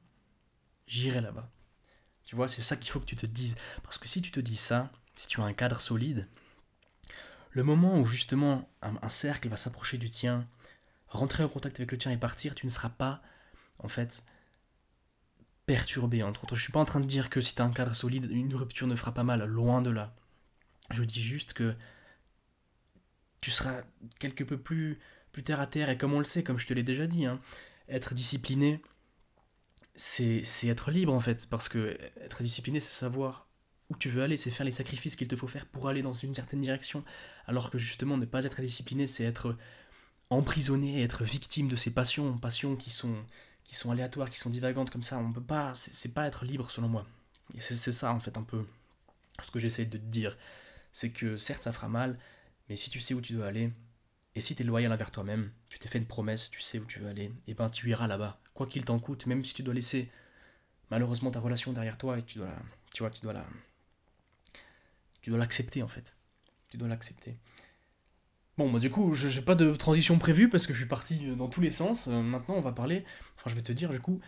j'irai 0.86 1.20
là-bas. 1.20 1.50
Tu 2.24 2.36
vois, 2.36 2.48
c'est 2.48 2.62
ça 2.62 2.76
qu'il 2.76 2.90
faut 2.90 3.00
que 3.00 3.06
tu 3.06 3.16
te 3.16 3.26
dises. 3.26 3.56
Parce 3.82 3.98
que 3.98 4.08
si 4.08 4.22
tu 4.22 4.30
te 4.30 4.40
dis 4.40 4.56
ça, 4.56 4.90
si 5.14 5.26
tu 5.26 5.40
as 5.40 5.44
un 5.44 5.52
cadre 5.52 5.80
solide, 5.80 6.28
le 7.50 7.62
moment 7.62 7.98
où 7.98 8.06
justement 8.06 8.68
un, 8.80 9.08
cercle 9.08 9.48
va 9.48 9.56
s'approcher 9.56 9.98
du 9.98 10.08
tien, 10.08 10.48
rentrer 11.08 11.44
en 11.44 11.48
contact 11.48 11.78
avec 11.78 11.92
le 11.92 11.98
tien 11.98 12.10
et 12.10 12.16
partir, 12.16 12.54
tu 12.54 12.66
ne 12.66 12.70
seras 12.70 12.88
pas, 12.88 13.22
en 13.78 13.88
fait, 13.88 14.24
perturbé, 15.66 16.22
entre 16.22 16.44
autres. 16.44 16.56
Je 16.56 16.62
suis 16.62 16.72
pas 16.72 16.80
en 16.80 16.86
train 16.86 17.00
de 17.00 17.06
dire 17.06 17.28
que 17.28 17.40
si 17.40 17.54
tu 17.54 17.62
as 17.62 17.64
un 17.64 17.72
cadre 17.72 17.94
solide, 17.94 18.28
une 18.30 18.54
rupture 18.54 18.86
ne 18.86 18.96
fera 18.96 19.12
pas 19.12 19.22
mal, 19.22 19.44
loin 19.44 19.82
de 19.82 19.90
là. 19.90 20.14
Je 20.90 21.04
dis 21.04 21.22
juste 21.22 21.52
que 21.52 21.74
tu 23.42 23.50
seras 23.50 23.82
quelque 24.18 24.44
peu 24.44 24.58
plus, 24.58 24.98
plus 25.32 25.42
terre 25.42 25.60
à 25.60 25.66
terre, 25.66 25.90
et 25.90 25.98
comme 25.98 26.14
on 26.14 26.18
le 26.18 26.24
sait, 26.24 26.42
comme 26.42 26.58
je 26.58 26.66
te 26.66 26.72
l'ai 26.72 26.82
déjà 26.82 27.06
dit, 27.06 27.26
hein, 27.26 27.38
être 27.88 28.14
discipliné, 28.14 28.80
c'est 29.94 30.42
être 30.64 30.90
libre 30.90 31.12
en 31.12 31.20
fait, 31.20 31.48
parce 31.50 31.68
que 31.68 31.98
être 32.16 32.42
discipliné, 32.42 32.80
c'est 32.80 32.94
savoir 32.94 33.46
où 33.92 33.96
tu 33.96 34.08
veux 34.08 34.22
aller, 34.22 34.36
c'est 34.36 34.50
faire 34.50 34.64
les 34.64 34.72
sacrifices 34.72 35.16
qu'il 35.16 35.28
te 35.28 35.36
faut 35.36 35.46
faire 35.46 35.66
pour 35.66 35.88
aller 35.88 36.02
dans 36.02 36.14
une 36.14 36.34
certaine 36.34 36.60
direction, 36.60 37.04
alors 37.46 37.70
que 37.70 37.78
justement 37.78 38.16
ne 38.16 38.24
pas 38.24 38.44
être 38.44 38.60
discipliné, 38.60 39.06
c'est 39.06 39.24
être 39.24 39.56
emprisonné, 40.30 41.02
être 41.02 41.24
victime 41.24 41.68
de 41.68 41.76
ses 41.76 41.92
passions, 41.92 42.38
passions 42.38 42.76
qui 42.76 42.90
sont 42.90 43.14
qui 43.64 43.76
sont 43.76 43.92
aléatoires, 43.92 44.28
qui 44.28 44.40
sont 44.40 44.50
divagantes 44.50 44.90
comme 44.90 45.04
ça. 45.04 45.18
On 45.18 45.32
peut 45.32 45.40
pas, 45.40 45.72
c'est 45.74 46.12
pas 46.14 46.26
être 46.26 46.44
libre 46.44 46.70
selon 46.70 46.88
moi. 46.88 47.06
Et 47.54 47.60
c'est 47.60 47.92
ça 47.92 48.12
en 48.12 48.18
fait 48.18 48.36
un 48.36 48.42
peu 48.42 48.66
ce 49.40 49.50
que 49.50 49.60
j'essaie 49.60 49.84
de 49.84 49.98
te 49.98 50.04
dire. 50.04 50.36
C'est 50.92 51.10
que 51.10 51.36
certes 51.36 51.62
ça 51.62 51.72
fera 51.72 51.88
mal, 51.88 52.18
mais 52.68 52.76
si 52.76 52.90
tu 52.90 53.00
sais 53.00 53.14
où 53.14 53.20
tu 53.20 53.34
dois 53.34 53.46
aller, 53.46 53.72
et 54.34 54.40
si 54.40 54.54
tu 54.56 54.62
es 54.62 54.66
loyal 54.66 54.92
envers 54.92 55.10
toi-même, 55.10 55.52
tu 55.68 55.78
t'es 55.78 55.88
fait 55.88 55.98
une 55.98 56.06
promesse, 56.06 56.50
tu 56.50 56.60
sais 56.60 56.78
où 56.78 56.86
tu 56.86 57.00
veux 57.00 57.08
aller, 57.08 57.32
et 57.46 57.54
ben 57.54 57.70
tu 57.70 57.88
iras 57.90 58.06
là-bas. 58.06 58.40
Quoi 58.54 58.66
qu'il 58.66 58.84
t'en 58.84 58.98
coûte, 58.98 59.26
même 59.26 59.44
si 59.44 59.54
tu 59.54 59.62
dois 59.62 59.74
laisser 59.74 60.10
malheureusement 60.90 61.30
ta 61.30 61.40
relation 61.40 61.72
derrière 61.72 61.98
toi, 61.98 62.18
et 62.18 62.22
tu 62.22 62.38
dois 62.38 62.48
la, 62.48 62.58
tu 62.94 63.02
vois, 63.02 63.10
tu 63.10 63.20
dois 63.22 63.32
la, 63.32 63.46
tu 65.22 65.30
dois 65.30 65.38
l'accepter 65.38 65.82
en 65.82 65.88
fait. 65.88 66.16
Tu 66.70 66.76
dois 66.76 66.88
l'accepter. 66.88 67.36
Bon, 68.58 68.70
bah 68.70 68.78
du 68.78 68.90
coup, 68.90 69.14
je 69.14 69.28
n'ai 69.28 69.44
pas 69.44 69.54
de 69.54 69.74
transition 69.74 70.18
prévue 70.18 70.50
parce 70.50 70.66
que 70.66 70.74
je 70.74 70.78
suis 70.78 70.88
parti 70.88 71.34
dans 71.36 71.48
tous 71.48 71.62
les 71.62 71.70
sens. 71.70 72.08
Euh, 72.08 72.20
maintenant, 72.20 72.54
on 72.54 72.60
va 72.60 72.72
parler. 72.72 73.04
Enfin, 73.36 73.48
je 73.48 73.54
vais 73.54 73.62
te 73.62 73.72
dire 73.72 73.90
du 73.90 74.00
coup 74.00 74.20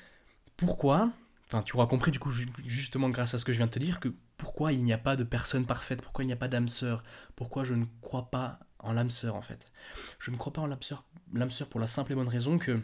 pourquoi. 0.56 1.12
Enfin, 1.46 1.62
tu 1.62 1.76
auras 1.76 1.86
compris 1.86 2.10
du 2.10 2.18
coup 2.18 2.30
justement 2.64 3.10
grâce 3.10 3.34
à 3.34 3.38
ce 3.38 3.44
que 3.44 3.52
je 3.52 3.58
viens 3.58 3.66
de 3.66 3.70
te 3.70 3.78
dire 3.78 4.00
que 4.00 4.08
pourquoi 4.38 4.72
il 4.72 4.82
n'y 4.82 4.92
a 4.92 4.98
pas 4.98 5.14
de 5.14 5.24
personne 5.24 5.66
parfaite, 5.66 6.02
pourquoi 6.02 6.24
il 6.24 6.26
n'y 6.26 6.32
a 6.32 6.36
pas 6.36 6.48
d'âme 6.48 6.68
sœur, 6.68 7.04
pourquoi 7.36 7.64
je 7.64 7.74
ne 7.74 7.84
crois 8.00 8.30
pas 8.30 8.60
en 8.78 8.92
l'âme 8.92 9.10
sœur 9.10 9.34
en 9.34 9.42
fait. 9.42 9.70
Je 10.18 10.30
ne 10.30 10.36
crois 10.36 10.52
pas 10.52 10.62
en 10.62 10.66
l'âme 10.66 10.82
sœur, 10.82 11.04
l'âme 11.32 11.50
sœur 11.50 11.68
pour 11.68 11.80
la 11.80 11.86
simple 11.86 12.12
et 12.12 12.14
bonne 12.14 12.28
raison 12.28 12.58
que 12.58 12.80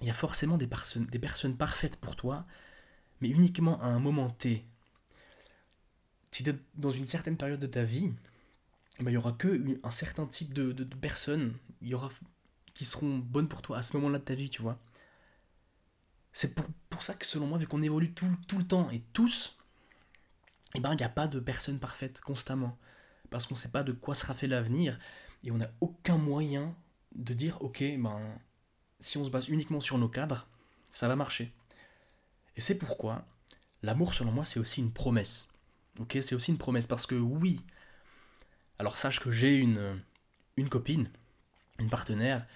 il 0.00 0.06
y 0.06 0.10
a 0.10 0.14
forcément 0.14 0.56
des, 0.56 0.66
personnes, 0.66 1.06
des 1.06 1.18
personnes 1.18 1.56
parfaites 1.56 1.98
pour 1.98 2.14
toi, 2.14 2.46
mais 3.20 3.28
uniquement 3.28 3.80
à 3.82 3.86
un 3.86 3.98
moment 3.98 4.30
T. 4.30 4.64
Si 6.38 6.44
tu 6.44 6.50
es 6.50 6.56
dans 6.76 6.92
une 6.92 7.08
certaine 7.08 7.36
période 7.36 7.58
de 7.58 7.66
ta 7.66 7.82
vie, 7.82 8.12
eh 9.00 9.02
ben, 9.02 9.10
il 9.10 9.14
n'y 9.14 9.16
aura 9.16 9.32
que 9.32 9.80
un 9.82 9.90
certain 9.90 10.24
type 10.24 10.54
de, 10.54 10.70
de, 10.70 10.84
personnes 10.84 11.56
y 11.82 11.94
aura, 11.94 12.10
qui 12.74 12.84
seront 12.84 13.18
bonnes 13.18 13.48
pour 13.48 13.60
toi 13.60 13.78
à 13.78 13.82
ce 13.82 13.96
moment-là 13.96 14.20
de 14.20 14.24
ta 14.24 14.34
vie, 14.34 14.48
tu 14.48 14.62
vois. 14.62 14.78
C'est 16.32 16.54
pour, 16.54 16.66
pour, 16.90 17.02
ça 17.02 17.14
que 17.14 17.26
selon 17.26 17.48
moi, 17.48 17.58
vu 17.58 17.66
qu'on 17.66 17.82
évolue 17.82 18.12
tout, 18.12 18.30
tout, 18.46 18.58
le 18.58 18.64
temps 18.64 18.88
et 18.90 19.00
tous, 19.12 19.58
eh 20.76 20.78
ben, 20.78 20.92
il 20.92 20.98
n'y 20.98 21.02
a 21.02 21.08
pas 21.08 21.26
de 21.26 21.40
personne 21.40 21.80
parfaite 21.80 22.20
constamment. 22.20 22.78
Parce 23.30 23.48
qu'on 23.48 23.54
ne 23.54 23.58
sait 23.58 23.72
pas 23.72 23.82
de 23.82 23.90
quoi 23.90 24.14
sera 24.14 24.32
fait 24.32 24.46
l'avenir 24.46 24.96
et 25.42 25.50
on 25.50 25.56
n'a 25.56 25.72
aucun 25.80 26.18
moyen 26.18 26.72
de 27.16 27.34
dire, 27.34 27.60
ok, 27.62 27.82
ben, 27.98 28.20
si 29.00 29.18
on 29.18 29.24
se 29.24 29.30
base 29.30 29.48
uniquement 29.48 29.80
sur 29.80 29.98
nos 29.98 30.08
cadres, 30.08 30.46
ça 30.92 31.08
va 31.08 31.16
marcher. 31.16 31.52
Et 32.54 32.60
c'est 32.60 32.78
pourquoi 32.78 33.26
l'amour, 33.82 34.14
selon 34.14 34.30
moi, 34.30 34.44
c'est 34.44 34.60
aussi 34.60 34.80
une 34.80 34.92
promesse. 34.92 35.48
Ok, 35.98 36.18
c'est 36.20 36.34
aussi 36.34 36.52
une 36.52 36.58
promesse 36.58 36.86
parce 36.86 37.06
que 37.06 37.14
oui, 37.14 37.60
alors 38.78 38.96
sache 38.96 39.20
que 39.20 39.32
j'ai 39.32 39.56
une, 39.56 40.00
une 40.56 40.68
copine, 40.68 41.10
une 41.78 41.90
partenaire, 41.90 42.46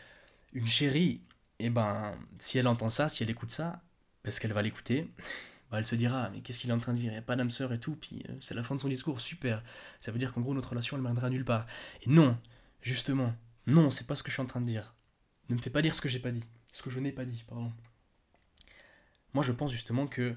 une 0.53 0.67
chérie, 0.67 1.21
et 1.59 1.71
ben 1.71 2.17
si 2.39 2.59
elle 2.59 2.69
entend 2.69 2.89
ça, 2.89 3.09
si 3.09 3.23
elle 3.23 3.31
écoute 3.31 3.51
ça, 3.51 3.83
parce 4.23 4.39
qu'elle 4.39 4.53
va 4.53 4.63
l'écouter, 4.63 5.11
bah, 5.71 5.79
elle 5.79 5.87
se 5.87 5.97
dira 5.97 6.31
mais 6.31 6.41
qu'est-ce 6.41 6.61
qu'il 6.61 6.71
est 6.71 6.73
en 6.73 6.79
train 6.79 6.93
de 6.93 6.99
dire? 6.99 7.11
Il 7.11 7.15
n'y 7.15 7.19
a 7.19 7.23
pas 7.23 7.37
d'âme 7.37 7.51
sœur 7.51 7.73
et 7.73 7.81
tout, 7.81 7.97
puis 7.97 8.23
euh, 8.29 8.35
c'est 8.41 8.55
la 8.55 8.63
fin 8.63 8.77
de 8.77 8.81
son 8.81 8.89
discours, 8.89 9.21
super. 9.21 9.63
Ça 10.01 10.13
veut 10.13 10.19
dire 10.19 10.33
qu'en 10.33 10.41
gros 10.41 10.55
notre 10.55 10.71
relation 10.71 10.97
elle 10.97 11.03
mènera 11.03 11.31
nulle 11.31 11.45
part. 11.45 11.67
Et 12.03 12.11
non, 12.11 12.39
justement, 12.81 13.35
non, 13.67 13.91
c'est 13.91 14.07
pas 14.07 14.15
ce 14.15 14.23
que 14.23 14.29
je 14.29 14.35
suis 14.35 14.43
en 14.43 14.47
train 14.47 14.61
de 14.61 14.67
dire. 14.67 14.95
Ne 15.49 15.57
me 15.57 15.61
fais 15.61 15.71
pas 15.71 15.83
dire 15.83 15.95
ce 15.95 16.01
que 16.01 16.09
j'ai 16.09 16.21
pas 16.21 16.31
dit, 16.31 16.45
ce 16.73 16.83
que 16.83 16.91
je 16.91 17.01
n'ai 17.01 17.13
pas 17.13 17.25
dit, 17.25 17.45
pardon. 17.49 17.73
Moi 19.35 19.43
je 19.43 19.53
pense 19.53 19.73
justement 19.73 20.07
que 20.07 20.37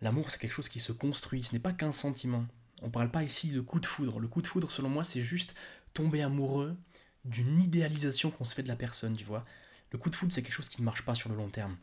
l'amour 0.00 0.30
c'est 0.30 0.38
quelque 0.38 0.52
chose 0.52 0.68
qui 0.68 0.80
se 0.80 0.92
construit, 0.92 1.42
ce 1.42 1.52
n'est 1.52 1.60
pas 1.60 1.72
qu'un 1.72 1.92
sentiment. 1.92 2.46
On 2.82 2.90
parle 2.90 3.10
pas 3.10 3.22
ici 3.22 3.50
de 3.50 3.60
coup 3.60 3.80
de 3.80 3.86
foudre. 3.86 4.20
Le 4.20 4.28
coup 4.28 4.42
de 4.42 4.46
foudre, 4.46 4.70
selon 4.70 4.88
moi, 4.88 5.02
c'est 5.04 5.20
juste 5.20 5.54
tomber 5.94 6.22
amoureux 6.22 6.76
d'une 7.24 7.60
idéalisation 7.60 8.30
qu'on 8.30 8.44
se 8.44 8.54
fait 8.54 8.62
de 8.62 8.68
la 8.68 8.76
personne, 8.76 9.16
tu 9.16 9.24
vois. 9.24 9.44
Le 9.90 9.98
coup 9.98 10.10
de 10.10 10.14
foudre, 10.14 10.32
c'est 10.32 10.42
quelque 10.42 10.52
chose 10.52 10.68
qui 10.68 10.80
ne 10.80 10.84
marche 10.84 11.02
pas 11.02 11.14
sur 11.14 11.28
le 11.28 11.36
long 11.36 11.48
terme. 11.48 11.76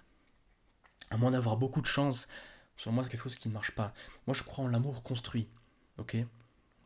À 1.10 1.18
moins 1.18 1.32
d'avoir 1.32 1.58
beaucoup 1.58 1.82
de 1.82 1.86
chance, 1.86 2.28
selon 2.78 2.96
moi, 2.96 3.04
c'est 3.04 3.10
quelque 3.10 3.24
chose 3.24 3.36
qui 3.36 3.50
ne 3.50 3.54
marche 3.54 3.72
pas. 3.72 3.94
Moi, 4.28 4.34
je 4.34 4.44
crois 4.44 4.66
en 4.66 4.68
l'amour 4.68 5.04
construit, 5.04 5.50
ok? 5.98 6.18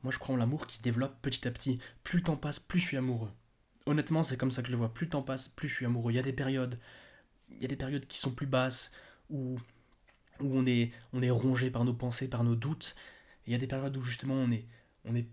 Moi, 0.03 0.11
je 0.11 0.17
crois 0.17 0.35
en 0.35 0.37
l'amour 0.37 0.65
qui 0.65 0.77
se 0.77 0.81
développe 0.81 1.21
petit 1.21 1.47
à 1.47 1.51
petit. 1.51 1.79
Plus 2.03 2.17
le 2.19 2.23
temps 2.23 2.37
passe, 2.37 2.59
plus 2.59 2.79
je 2.79 2.85
suis 2.85 2.97
amoureux. 2.97 3.31
Honnêtement, 3.85 4.23
c'est 4.23 4.37
comme 4.37 4.51
ça 4.51 4.61
que 4.61 4.67
je 4.67 4.71
le 4.71 4.77
vois. 4.77 4.93
Plus 4.93 5.05
le 5.05 5.11
temps 5.11 5.21
passe, 5.21 5.47
plus 5.47 5.67
je 5.67 5.75
suis 5.75 5.85
amoureux. 5.85 6.11
Il 6.11 6.15
y 6.15 6.19
a 6.19 6.23
des 6.23 6.33
périodes, 6.33 6.79
il 7.51 7.61
y 7.61 7.65
a 7.65 7.67
des 7.67 7.75
périodes 7.75 8.07
qui 8.07 8.17
sont 8.17 8.31
plus 8.31 8.47
basses, 8.47 8.91
où, 9.29 9.59
où 10.41 10.57
on, 10.57 10.65
est, 10.65 10.91
on 11.13 11.21
est 11.21 11.29
rongé 11.29 11.69
par 11.69 11.85
nos 11.85 11.93
pensées, 11.93 12.27
par 12.27 12.43
nos 12.43 12.55
doutes. 12.55 12.95
Il 13.45 13.53
y 13.53 13.55
a 13.55 13.59
des 13.59 13.67
périodes 13.67 13.95
où 13.97 14.01
justement 14.01 14.35
on 14.35 14.51
est, 14.51 14.65
on 15.05 15.15
est 15.15 15.27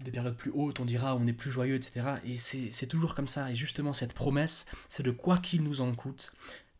des 0.00 0.10
périodes 0.10 0.36
plus 0.36 0.50
hautes, 0.50 0.80
on 0.80 0.84
dira, 0.84 1.16
on 1.16 1.26
est 1.26 1.32
plus 1.32 1.50
joyeux, 1.50 1.76
etc. 1.76 2.16
Et 2.24 2.36
c'est 2.38 2.86
toujours 2.86 3.14
comme 3.14 3.28
ça. 3.28 3.50
Et 3.50 3.54
justement, 3.54 3.92
cette 3.92 4.12
promesse, 4.12 4.66
c'est 4.88 5.02
de 5.02 5.10
quoi 5.10 5.38
qu'il 5.38 5.62
nous 5.62 5.80
en 5.80 5.94
coûte, 5.94 6.32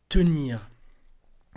tenir, 0.08 0.70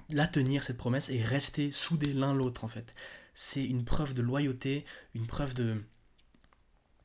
la 0.09 0.27
tenir, 0.27 0.63
cette 0.63 0.77
promesse, 0.77 1.09
et 1.09 1.21
rester 1.21 1.71
soudés 1.71 2.13
l'un 2.13 2.33
l'autre, 2.33 2.63
en 2.63 2.67
fait. 2.67 2.93
C'est 3.33 3.63
une 3.63 3.85
preuve 3.85 4.13
de 4.13 4.21
loyauté, 4.21 4.85
une 5.13 5.27
preuve 5.27 5.53
de 5.53 5.81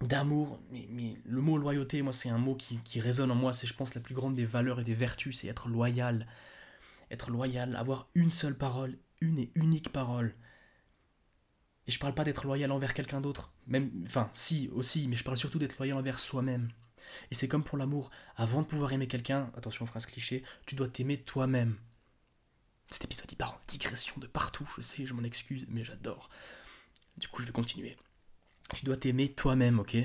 d'amour. 0.03 0.61
Mais, 0.71 0.87
mais, 0.91 1.17
le 1.25 1.41
mot 1.41 1.59
loyauté, 1.59 2.03
moi, 2.03 2.13
c'est 2.13 2.29
un 2.29 2.39
mot 2.39 2.55
qui, 2.55 2.79
qui 2.79 3.01
résonne 3.01 3.31
en 3.31 3.37
moi. 3.37 3.53
C'est, 3.53 3.67
je 3.67 3.75
pense, 3.75 3.95
la 3.95 4.01
plus 4.01 4.15
grande 4.15 4.35
des 4.35 4.45
valeurs 4.45 4.81
et 4.81 4.85
des 4.85 4.95
vertus, 4.95 5.39
c'est 5.39 5.49
être 5.49 5.69
loyal. 5.69 6.27
Être 7.13 7.31
loyal, 7.31 7.77
avoir 7.77 8.09
une 8.15 8.31
seule 8.31 8.57
parole, 8.57 8.99
une 9.21 9.39
et 9.39 9.53
unique 9.55 9.93
parole. 9.93 10.35
Et 11.87 11.93
je 11.93 11.99
parle 11.99 12.15
pas 12.15 12.25
d'être 12.25 12.45
loyal 12.47 12.73
envers 12.73 12.95
quelqu'un 12.95 13.21
d'autre. 13.21 13.53
Même, 13.67 13.91
enfin, 14.07 14.29
si, 14.33 14.69
aussi, 14.73 15.07
mais 15.09 15.17
je 15.17 15.23
parle 15.23 15.37
surtout 15.37 15.59
d'être 15.59 15.79
loyal 15.79 15.99
envers 15.99 16.19
soi-même. 16.19 16.71
Et 17.31 17.35
c'est 17.35 17.49
comme 17.49 17.65
pour 17.65 17.79
l'amour. 17.79 18.11
Avant 18.37 18.63
de 18.63 18.67
pouvoir 18.67 18.93
aimer 18.93 19.07
quelqu'un, 19.07 19.51
attention 19.57 19.87
phrase 19.87 20.07
cliché, 20.07 20.43
tu 20.67 20.75
dois 20.75 20.89
t'aimer 20.89 21.19
toi-même. 21.19 21.77
Cet 22.89 23.05
épisode 23.05 23.31
il 23.31 23.37
part 23.37 23.55
en 23.55 23.61
digression 23.69 24.15
de 24.19 24.27
partout, 24.27 24.69
je 24.77 24.83
sais, 24.83 25.07
je 25.07 25.15
m'en 25.15 25.23
excuse, 25.23 25.67
mais 25.69 25.85
j'adore. 25.85 26.31
Du 27.17 27.29
coup, 27.29 27.41
je 27.43 27.47
vais 27.47 27.53
continuer. 27.53 27.97
Tu 28.75 28.85
dois 28.85 28.97
t'aimer 28.97 29.29
toi-même, 29.29 29.79
ok? 29.79 29.97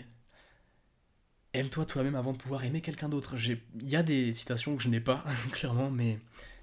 Aime-toi 1.53 1.85
toi-même 1.85 2.15
avant 2.15 2.33
de 2.33 2.37
pouvoir 2.37 2.63
aimer 2.65 2.81
quelqu'un 2.81 3.09
d'autre. 3.09 3.35
Il 3.37 3.89
y 3.89 3.95
a 3.95 4.03
des 4.03 4.33
citations 4.33 4.75
que 4.75 4.83
je 4.83 4.89
n'ai 4.89 4.99
pas, 4.99 5.23
clairement, 5.51 5.89
mais. 5.89 6.19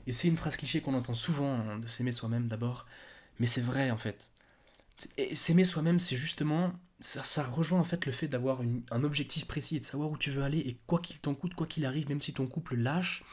Et 0.07 0.13
c'est 0.13 0.29
une 0.29 0.37
phrase 0.37 0.57
cliché 0.57 0.81
qu'on 0.81 0.95
entend 0.95 1.15
souvent, 1.15 1.55
hein, 1.55 1.79
de 1.79 1.87
s'aimer 1.87 2.13
soi-même 2.13 2.49
d'abord. 2.49 2.87
Mais 3.39 3.47
c'est 3.47 3.61
vrai, 3.61 3.91
en 3.91 3.97
fait. 3.97 4.31
S'aimer 5.33 5.65
soi-même, 5.65 6.01
c'est 6.01 6.17
justement. 6.17 6.73
Ça, 7.01 7.43
rejoint 7.43 7.81
en 7.81 7.85
fait 7.85 8.07
le 8.07 8.13
fait 8.13 8.29
d'avoir 8.29 8.61
un 8.91 9.05
objectif 9.05 9.47
précis 9.47 9.77
et 9.77 9.81
de 9.81 9.85
savoir 9.85 10.11
où 10.11 10.17
tu 10.17 10.31
veux 10.31 10.43
aller. 10.43 10.59
Et 10.59 10.79
quoi 10.87 11.01
qu'il 11.01 11.19
t'en 11.21 11.35
coûte, 11.35 11.55
quoi 11.55 11.67
qu'il 11.67 11.85
arrive, 11.85 12.09
même 12.09 12.23
si 12.23 12.33
ton 12.33 12.47
couple 12.47 12.77
lâche, 12.77 13.25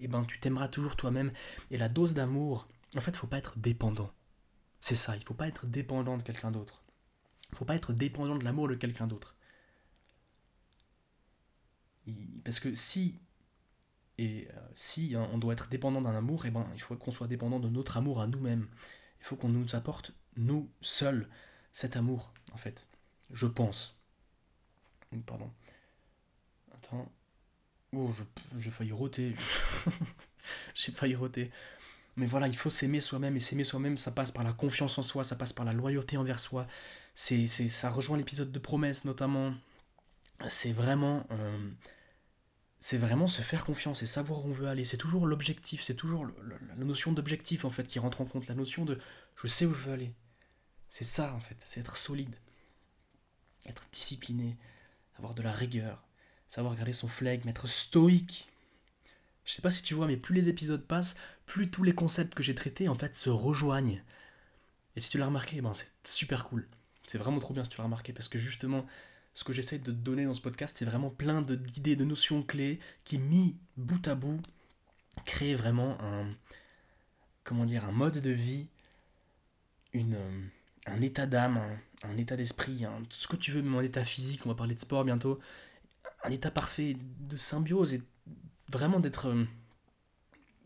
eh 0.00 0.08
ben, 0.08 0.24
tu 0.24 0.40
t'aimeras 0.40 0.68
toujours 0.68 0.96
toi-même. 0.96 1.32
Et 1.70 1.78
la 1.78 1.88
dose 1.88 2.14
d'amour, 2.14 2.66
en 2.96 3.00
fait, 3.00 3.12
il 3.12 3.18
faut 3.18 3.26
pas 3.26 3.38
être 3.38 3.58
dépendant. 3.58 4.10
C'est 4.80 4.96
ça, 4.96 5.16
il 5.16 5.22
faut 5.24 5.34
pas 5.34 5.46
être 5.48 5.66
dépendant 5.66 6.16
de 6.16 6.22
quelqu'un 6.22 6.50
d'autre. 6.50 6.82
Il 7.52 7.56
faut 7.56 7.64
pas 7.64 7.76
être 7.76 7.92
dépendant 7.92 8.36
de 8.36 8.44
l'amour 8.44 8.68
de 8.68 8.74
quelqu'un 8.74 9.06
d'autre. 9.06 9.36
Parce 12.44 12.60
que 12.60 12.74
si 12.74 13.20
et 14.20 14.48
euh, 14.50 14.60
si 14.74 15.14
hein, 15.16 15.26
on 15.32 15.38
doit 15.38 15.54
être 15.54 15.70
dépendant 15.70 16.02
d'un 16.02 16.14
amour, 16.14 16.44
eh 16.44 16.50
ben, 16.50 16.66
il 16.74 16.82
faut 16.82 16.94
qu'on 16.94 17.10
soit 17.10 17.26
dépendant 17.26 17.58
de 17.58 17.70
notre 17.70 17.96
amour 17.96 18.20
à 18.20 18.26
nous-mêmes. 18.26 18.68
Il 19.18 19.24
faut 19.24 19.34
qu'on 19.34 19.48
nous 19.48 19.74
apporte 19.74 20.12
nous 20.36 20.70
seuls 20.82 21.26
cet 21.72 21.96
amour, 21.96 22.34
en 22.52 22.58
fait. 22.58 22.86
Je 23.30 23.46
pense. 23.46 23.98
Pardon. 25.24 25.50
Attends. 26.74 27.10
Oh, 27.94 28.12
j'ai 28.58 28.70
failli 28.70 28.92
roter. 28.92 29.34
j'ai 30.74 30.92
failli 30.92 31.14
roter. 31.14 31.50
Mais 32.16 32.26
voilà, 32.26 32.46
il 32.46 32.56
faut 32.56 32.68
s'aimer 32.68 33.00
soi-même. 33.00 33.38
Et 33.38 33.40
s'aimer 33.40 33.64
soi-même, 33.64 33.96
ça 33.96 34.12
passe 34.12 34.32
par 34.32 34.44
la 34.44 34.52
confiance 34.52 34.98
en 34.98 35.02
soi, 35.02 35.24
ça 35.24 35.34
passe 35.34 35.54
par 35.54 35.64
la 35.64 35.72
loyauté 35.72 36.18
envers 36.18 36.40
soi. 36.40 36.66
C'est, 37.14 37.46
ça 37.46 37.88
rejoint 37.88 38.18
l'épisode 38.18 38.52
de 38.52 38.58
promesse, 38.58 39.06
notamment. 39.06 39.54
C'est 40.46 40.72
vraiment. 40.72 41.26
Euh, 41.30 41.70
c'est 42.80 42.96
vraiment 42.96 43.26
se 43.26 43.42
faire 43.42 43.64
confiance 43.64 44.02
et 44.02 44.06
savoir 44.06 44.44
où 44.44 44.48
on 44.48 44.52
veut 44.52 44.68
aller. 44.68 44.84
C'est 44.84 44.96
toujours 44.96 45.26
l'objectif, 45.26 45.82
c'est 45.82 45.94
toujours 45.94 46.26
la 46.26 46.84
notion 46.84 47.12
d'objectif 47.12 47.66
en 47.66 47.70
fait 47.70 47.86
qui 47.86 47.98
rentre 47.98 48.22
en 48.22 48.24
compte, 48.24 48.48
la 48.48 48.54
notion 48.54 48.86
de 48.86 48.98
je 49.36 49.46
sais 49.46 49.66
où 49.66 49.74
je 49.74 49.84
veux 49.84 49.92
aller. 49.92 50.14
C'est 50.88 51.04
ça 51.04 51.34
en 51.34 51.40
fait, 51.40 51.56
c'est 51.60 51.80
être 51.80 51.96
solide, 51.96 52.34
être 53.66 53.86
discipliné, 53.92 54.56
avoir 55.18 55.34
de 55.34 55.42
la 55.42 55.52
rigueur, 55.52 56.02
savoir 56.48 56.74
garder 56.74 56.94
son 56.94 57.06
flegme, 57.06 57.48
être 57.48 57.68
stoïque. 57.68 58.48
Je 59.44 59.52
sais 59.52 59.62
pas 59.62 59.70
si 59.70 59.82
tu 59.82 59.94
vois, 59.94 60.06
mais 60.06 60.16
plus 60.16 60.34
les 60.34 60.48
épisodes 60.48 60.84
passent, 60.86 61.16
plus 61.44 61.70
tous 61.70 61.82
les 61.82 61.94
concepts 61.94 62.34
que 62.34 62.42
j'ai 62.42 62.54
traités 62.54 62.88
en 62.88 62.94
fait 62.94 63.14
se 63.14 63.28
rejoignent. 63.28 64.02
Et 64.96 65.00
si 65.00 65.10
tu 65.10 65.18
l'as 65.18 65.26
remarqué, 65.26 65.60
ben 65.60 65.74
c'est 65.74 65.92
super 66.02 66.44
cool. 66.44 66.66
C'est 67.06 67.18
vraiment 67.18 67.40
trop 67.40 67.52
bien 67.52 67.62
si 67.64 67.70
tu 67.70 67.76
l'as 67.78 67.84
remarqué 67.84 68.14
parce 68.14 68.28
que 68.28 68.38
justement, 68.38 68.86
ce 69.34 69.44
que 69.44 69.52
j'essaie 69.52 69.78
de 69.78 69.92
donner 69.92 70.24
dans 70.24 70.34
ce 70.34 70.40
podcast, 70.40 70.76
c'est 70.78 70.84
vraiment 70.84 71.10
plein 71.10 71.42
d'idées, 71.42 71.96
de, 71.96 72.04
notions 72.04 72.42
clés 72.42 72.80
qui, 73.04 73.18
mis 73.18 73.56
bout 73.76 74.06
à 74.08 74.14
bout, 74.14 74.40
créent 75.24 75.54
vraiment 75.54 76.00
un, 76.00 76.26
comment 77.44 77.64
dire, 77.64 77.84
un 77.84 77.92
mode 77.92 78.18
de 78.18 78.30
vie, 78.30 78.68
une, 79.92 80.18
un 80.86 81.00
état 81.00 81.26
d'âme, 81.26 81.60
un, 82.02 82.16
état 82.16 82.36
d'esprit, 82.36 82.84
tout 83.08 83.16
ce 83.16 83.28
que 83.28 83.36
tu 83.36 83.52
veux, 83.52 83.62
même 83.62 83.74
un 83.74 83.82
état 83.82 84.04
physique, 84.04 84.44
on 84.46 84.48
va 84.48 84.54
parler 84.54 84.74
de 84.74 84.80
sport 84.80 85.04
bientôt, 85.04 85.38
un 86.24 86.30
état 86.30 86.50
parfait 86.50 86.96
de 87.20 87.36
symbiose 87.36 87.94
et 87.94 88.02
vraiment 88.70 89.00
d'être 89.00 89.34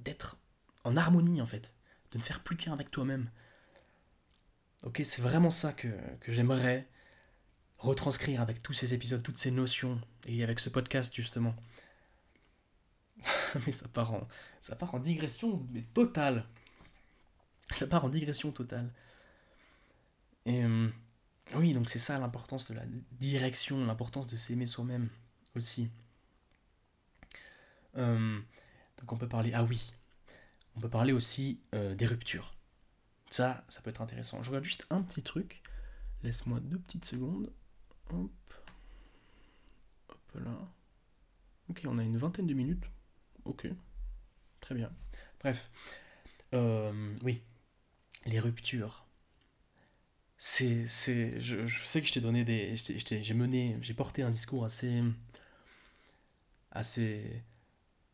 d'être 0.01 0.37
en 0.85 0.97
harmonie 0.97 1.41
en 1.41 1.47
fait, 1.47 1.75
de 2.13 2.19
ne 2.19 2.23
faire 2.23 2.43
plus 2.43 2.57
qu'un 2.57 2.73
avec 2.73 2.91
toi-même. 2.91 3.31
Ok, 4.83 5.01
c'est 5.05 5.23
vraiment 5.23 5.51
ça 5.51 5.73
que, 5.73 5.89
que 6.21 6.31
j'aimerais 6.31 6.87
retranscrire 7.79 8.41
avec 8.41 8.63
tous 8.63 8.73
ces 8.73 8.95
épisodes, 8.95 9.23
toutes 9.23 9.39
ces 9.39 9.51
notions, 9.51 10.01
et 10.27 10.43
avec 10.43 10.61
ce 10.61 10.69
podcast 10.69 11.15
justement. 11.15 11.55
mais 13.67 13.73
ça 13.73 13.89
part, 13.89 14.13
en, 14.13 14.29
ça 14.61 14.77
part 14.77 14.95
en 14.95 14.99
digression 14.99 15.67
mais 15.73 15.83
totale. 15.95 16.47
Ça 17.71 17.87
part 17.87 18.05
en 18.05 18.09
digression 18.09 18.53
totale. 18.53 18.91
Et 20.47 20.65
euh, 20.65 20.89
oui, 21.55 21.73
donc 21.73 21.89
c'est 21.89 21.99
ça 21.99 22.19
l'importance 22.19 22.71
de 22.71 22.75
la 22.75 22.85
direction, 23.13 23.85
l'importance 23.85 24.27
de 24.27 24.37
s'aimer 24.37 24.67
soi-même 24.67 25.09
aussi. 25.57 25.89
Euh, 27.97 28.41
donc 28.99 29.13
on 29.13 29.17
peut 29.17 29.29
parler, 29.29 29.53
ah 29.55 29.65
oui, 29.65 29.93
on 30.77 30.81
peut 30.81 30.89
parler 30.89 31.13
aussi 31.13 31.61
euh, 31.75 31.95
des 31.95 32.07
ruptures. 32.07 32.55
Ça, 33.31 33.65
ça 33.69 33.81
peut 33.83 33.91
être 33.91 34.03
intéressant. 34.03 34.43
Je 34.43 34.51
regarde 34.51 34.65
juste 34.65 34.87
un 34.91 35.03
petit 35.03 35.23
truc. 35.23 35.63
Laisse-moi 36.23 36.61
deux 36.61 36.79
petites 36.79 37.05
secondes. 37.05 37.53
Hop. 38.11 38.31
Hop 40.09 40.19
là. 40.35 40.69
Ok, 41.69 41.83
on 41.87 41.99
a 41.99 42.03
une 42.03 42.19
vingtaine 42.19 42.47
de 42.47 42.55
minutes. 42.55 42.85
Ok. 43.45 43.69
très 44.61 44.75
bien. 44.75 44.91
Bref, 45.41 45.71
euh, 46.55 47.17
oui, 47.23 47.43
les 48.27 48.41
ruptures. 48.41 49.05
C'est, 50.39 50.87
c'est, 50.87 51.41
je, 51.41 51.67
sais 51.85 52.01
que 52.03 52.07
je 52.07 52.13
t'ai 52.13 52.21
donné 52.21 52.45
des, 52.45 52.77
j'ai 52.77 53.35
mené, 53.35 53.79
j'ai 53.81 53.95
porté 53.95 54.23
un 54.23 54.31
discours 54.31 54.65
assez, 54.65 55.03
assez, 56.73 57.43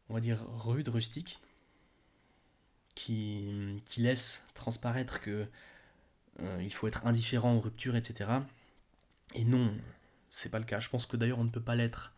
on 0.09 0.14
va 0.14 0.20
dire 0.20 0.44
rude, 0.48 0.88
rustique, 0.88 1.40
qui, 2.94 3.79
qui 3.85 4.03
laisse 4.03 4.46
transparaître 4.55 5.20
que 5.20 5.48
euh, 6.40 6.62
il 6.62 6.72
faut 6.72 6.87
être 6.87 7.07
indifférent 7.07 7.55
aux 7.55 7.61
ruptures, 7.61 7.96
etc. 7.96 8.31
Et 9.35 9.45
non, 9.45 9.73
c'est 10.31 10.49
pas 10.51 10.59
le 10.59 10.64
cas. 10.64 10.81
Je 10.81 10.88
pense 10.88 11.07
que 11.07 11.16
d'ailleurs 11.16 11.38
on 11.38 11.45
ne 11.45 11.51
peut 11.51 11.62
pas 11.62 11.75
l'être, 11.77 12.12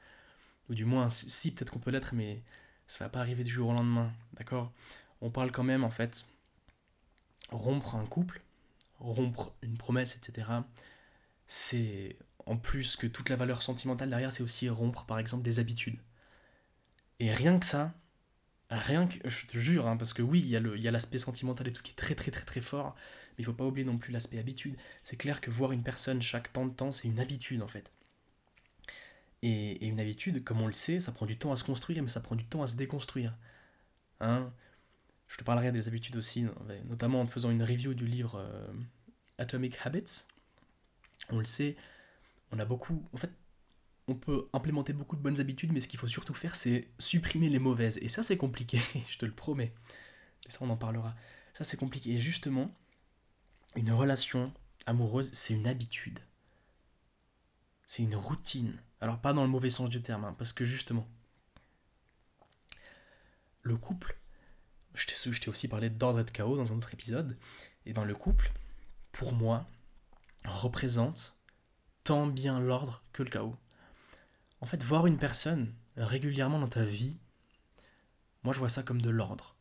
ou 0.70 0.74
du 0.74 0.84
moins, 0.86 1.08
si, 1.10 1.52
peut-être 1.52 1.72
qu'on 1.72 1.78
peut 1.80 1.90
l'être, 1.92 2.14
mais 2.14 2.42
ça 2.88 3.04
va 3.04 3.10
pas 3.10 3.20
arriver 3.20 3.44
du 3.44 3.50
jour 3.52 3.70
au 3.70 3.74
lendemain, 3.74 4.12
d'accord? 4.34 4.72
On 5.22 5.30
parle 5.30 5.52
quand 5.52 5.64
même 5.64 5.84
en 5.84 5.90
fait 5.90 6.24
rompre 7.50 7.94
un 7.96 8.04
couple, 8.06 8.40
rompre 9.00 9.52
une 9.62 9.76
promesse, 9.76 10.16
etc. 10.16 10.66
C'est 11.46 12.16
en 12.46 12.56
plus 12.58 12.96
que 12.96 13.06
toute 13.08 13.28
la 13.30 13.36
valeur 13.36 13.62
sentimentale 13.62 14.10
derrière, 14.10 14.32
c'est 14.32 14.42
aussi 14.44 14.68
rompre 14.70 15.04
par 15.06 15.18
exemple 15.18 15.44
des 15.44 15.58
habitudes. 15.60 15.98
Et 17.20 17.32
rien 17.32 17.58
que 17.58 17.66
ça, 17.66 17.92
rien 18.70 19.06
que, 19.06 19.28
je 19.28 19.46
te 19.46 19.58
jure, 19.58 19.86
hein, 19.88 19.96
parce 19.96 20.12
que 20.14 20.22
oui, 20.22 20.40
il 20.40 20.48
y 20.48 20.56
a 20.56 20.60
le- 20.60 20.76
il 20.76 20.82
y 20.82 20.88
a 20.88 20.90
l'aspect 20.90 21.18
sentimental 21.18 21.68
et 21.68 21.72
tout 21.72 21.82
qui 21.82 21.92
est 21.92 21.96
très 21.96 22.14
très 22.14 22.30
très 22.30 22.44
très 22.44 22.60
fort, 22.60 22.96
mais 23.32 23.42
il 23.42 23.44
faut 23.44 23.52
pas 23.52 23.64
oublier 23.64 23.84
non 23.84 23.98
plus 23.98 24.12
l'aspect 24.12 24.38
habitude. 24.38 24.76
C'est 25.02 25.16
clair 25.16 25.40
que 25.40 25.50
voir 25.50 25.72
une 25.72 25.82
personne 25.82 26.22
chaque 26.22 26.52
temps 26.52 26.66
de 26.66 26.72
temps, 26.72 26.92
c'est 26.92 27.08
une 27.08 27.20
habitude 27.20 27.62
en 27.62 27.68
fait. 27.68 27.90
Et, 29.42 29.86
une 29.86 30.00
habitude, 30.00 30.44
comme 30.44 30.60
on 30.60 30.68
le 30.68 30.72
sait, 30.72 31.00
ça 31.00 31.12
prend 31.12 31.26
du 31.26 31.36
temps 31.36 31.52
à 31.52 31.56
se 31.56 31.64
construire, 31.64 32.02
mais 32.02 32.08
ça 32.08 32.20
prend 32.20 32.36
du 32.36 32.44
temps 32.46 32.62
à 32.62 32.68
se 32.68 32.76
déconstruire. 32.76 33.36
Hein? 34.20 34.52
Je 35.26 35.36
te 35.36 35.44
parlerai 35.44 35.72
des 35.72 35.88
habitudes 35.88 36.16
aussi, 36.16 36.46
notamment 36.84 37.20
en 37.20 37.26
faisant 37.26 37.50
une 37.50 37.62
review 37.62 37.94
du 37.94 38.06
livre 38.06 38.36
euh, 38.36 38.72
Atomic 39.38 39.78
Habits. 39.84 40.26
On 41.30 41.38
le 41.38 41.44
sait, 41.44 41.76
on 42.52 42.58
a 42.58 42.64
beaucoup. 42.64 43.02
En 43.12 43.16
fait, 43.16 43.32
on 44.08 44.14
peut 44.14 44.48
implémenter 44.52 44.92
beaucoup 44.92 45.16
de 45.16 45.22
bonnes 45.22 45.40
habitudes, 45.40 45.72
mais 45.72 45.80
ce 45.80 45.88
qu'il 45.88 45.98
faut 45.98 46.06
surtout 46.06 46.34
faire, 46.34 46.54
c'est 46.54 46.88
supprimer 46.98 47.48
les 47.48 47.58
mauvaises. 47.58 47.98
Et 48.02 48.08
ça, 48.08 48.22
c'est 48.22 48.36
compliqué, 48.36 48.78
je 49.08 49.18
te 49.18 49.26
le 49.26 49.32
promets. 49.32 49.72
Et 50.46 50.50
ça, 50.50 50.58
on 50.60 50.70
en 50.70 50.76
parlera. 50.76 51.14
Ça, 51.54 51.64
c'est 51.64 51.76
compliqué. 51.76 52.12
Et 52.12 52.18
justement, 52.18 52.74
une 53.76 53.92
relation 53.92 54.52
amoureuse, 54.86 55.30
c'est 55.32 55.54
une 55.54 55.66
habitude. 55.66 56.20
C'est 57.86 58.02
une 58.02 58.16
routine. 58.16 58.80
Alors, 59.00 59.20
pas 59.20 59.32
dans 59.32 59.42
le 59.42 59.48
mauvais 59.48 59.70
sens 59.70 59.88
du 59.88 60.02
terme, 60.02 60.24
hein, 60.24 60.34
parce 60.38 60.52
que 60.52 60.64
justement, 60.64 61.06
le 63.62 63.76
couple, 63.76 64.18
je 64.94 65.06
t'ai 65.06 65.48
aussi 65.48 65.68
parlé 65.68 65.90
d'ordre 65.90 66.20
et 66.20 66.24
de 66.24 66.30
chaos 66.30 66.56
dans 66.56 66.72
un 66.72 66.76
autre 66.76 66.94
épisode, 66.94 67.38
et 67.86 67.92
ben 67.92 68.04
le 68.04 68.14
couple, 68.14 68.52
pour 69.10 69.32
moi, 69.32 69.68
représente 70.44 71.36
tant 72.04 72.26
bien 72.26 72.60
l'ordre 72.60 73.02
que 73.12 73.22
le 73.22 73.30
chaos. 73.30 73.56
En 74.60 74.66
fait, 74.66 74.82
voir 74.82 75.06
une 75.06 75.18
personne 75.18 75.74
régulièrement 75.96 76.58
dans 76.58 76.68
ta 76.68 76.84
vie, 76.84 77.18
moi 78.42 78.52
je 78.52 78.58
vois 78.58 78.68
ça 78.68 78.82
comme 78.82 79.02
de 79.02 79.10
l'ordre. 79.10 79.56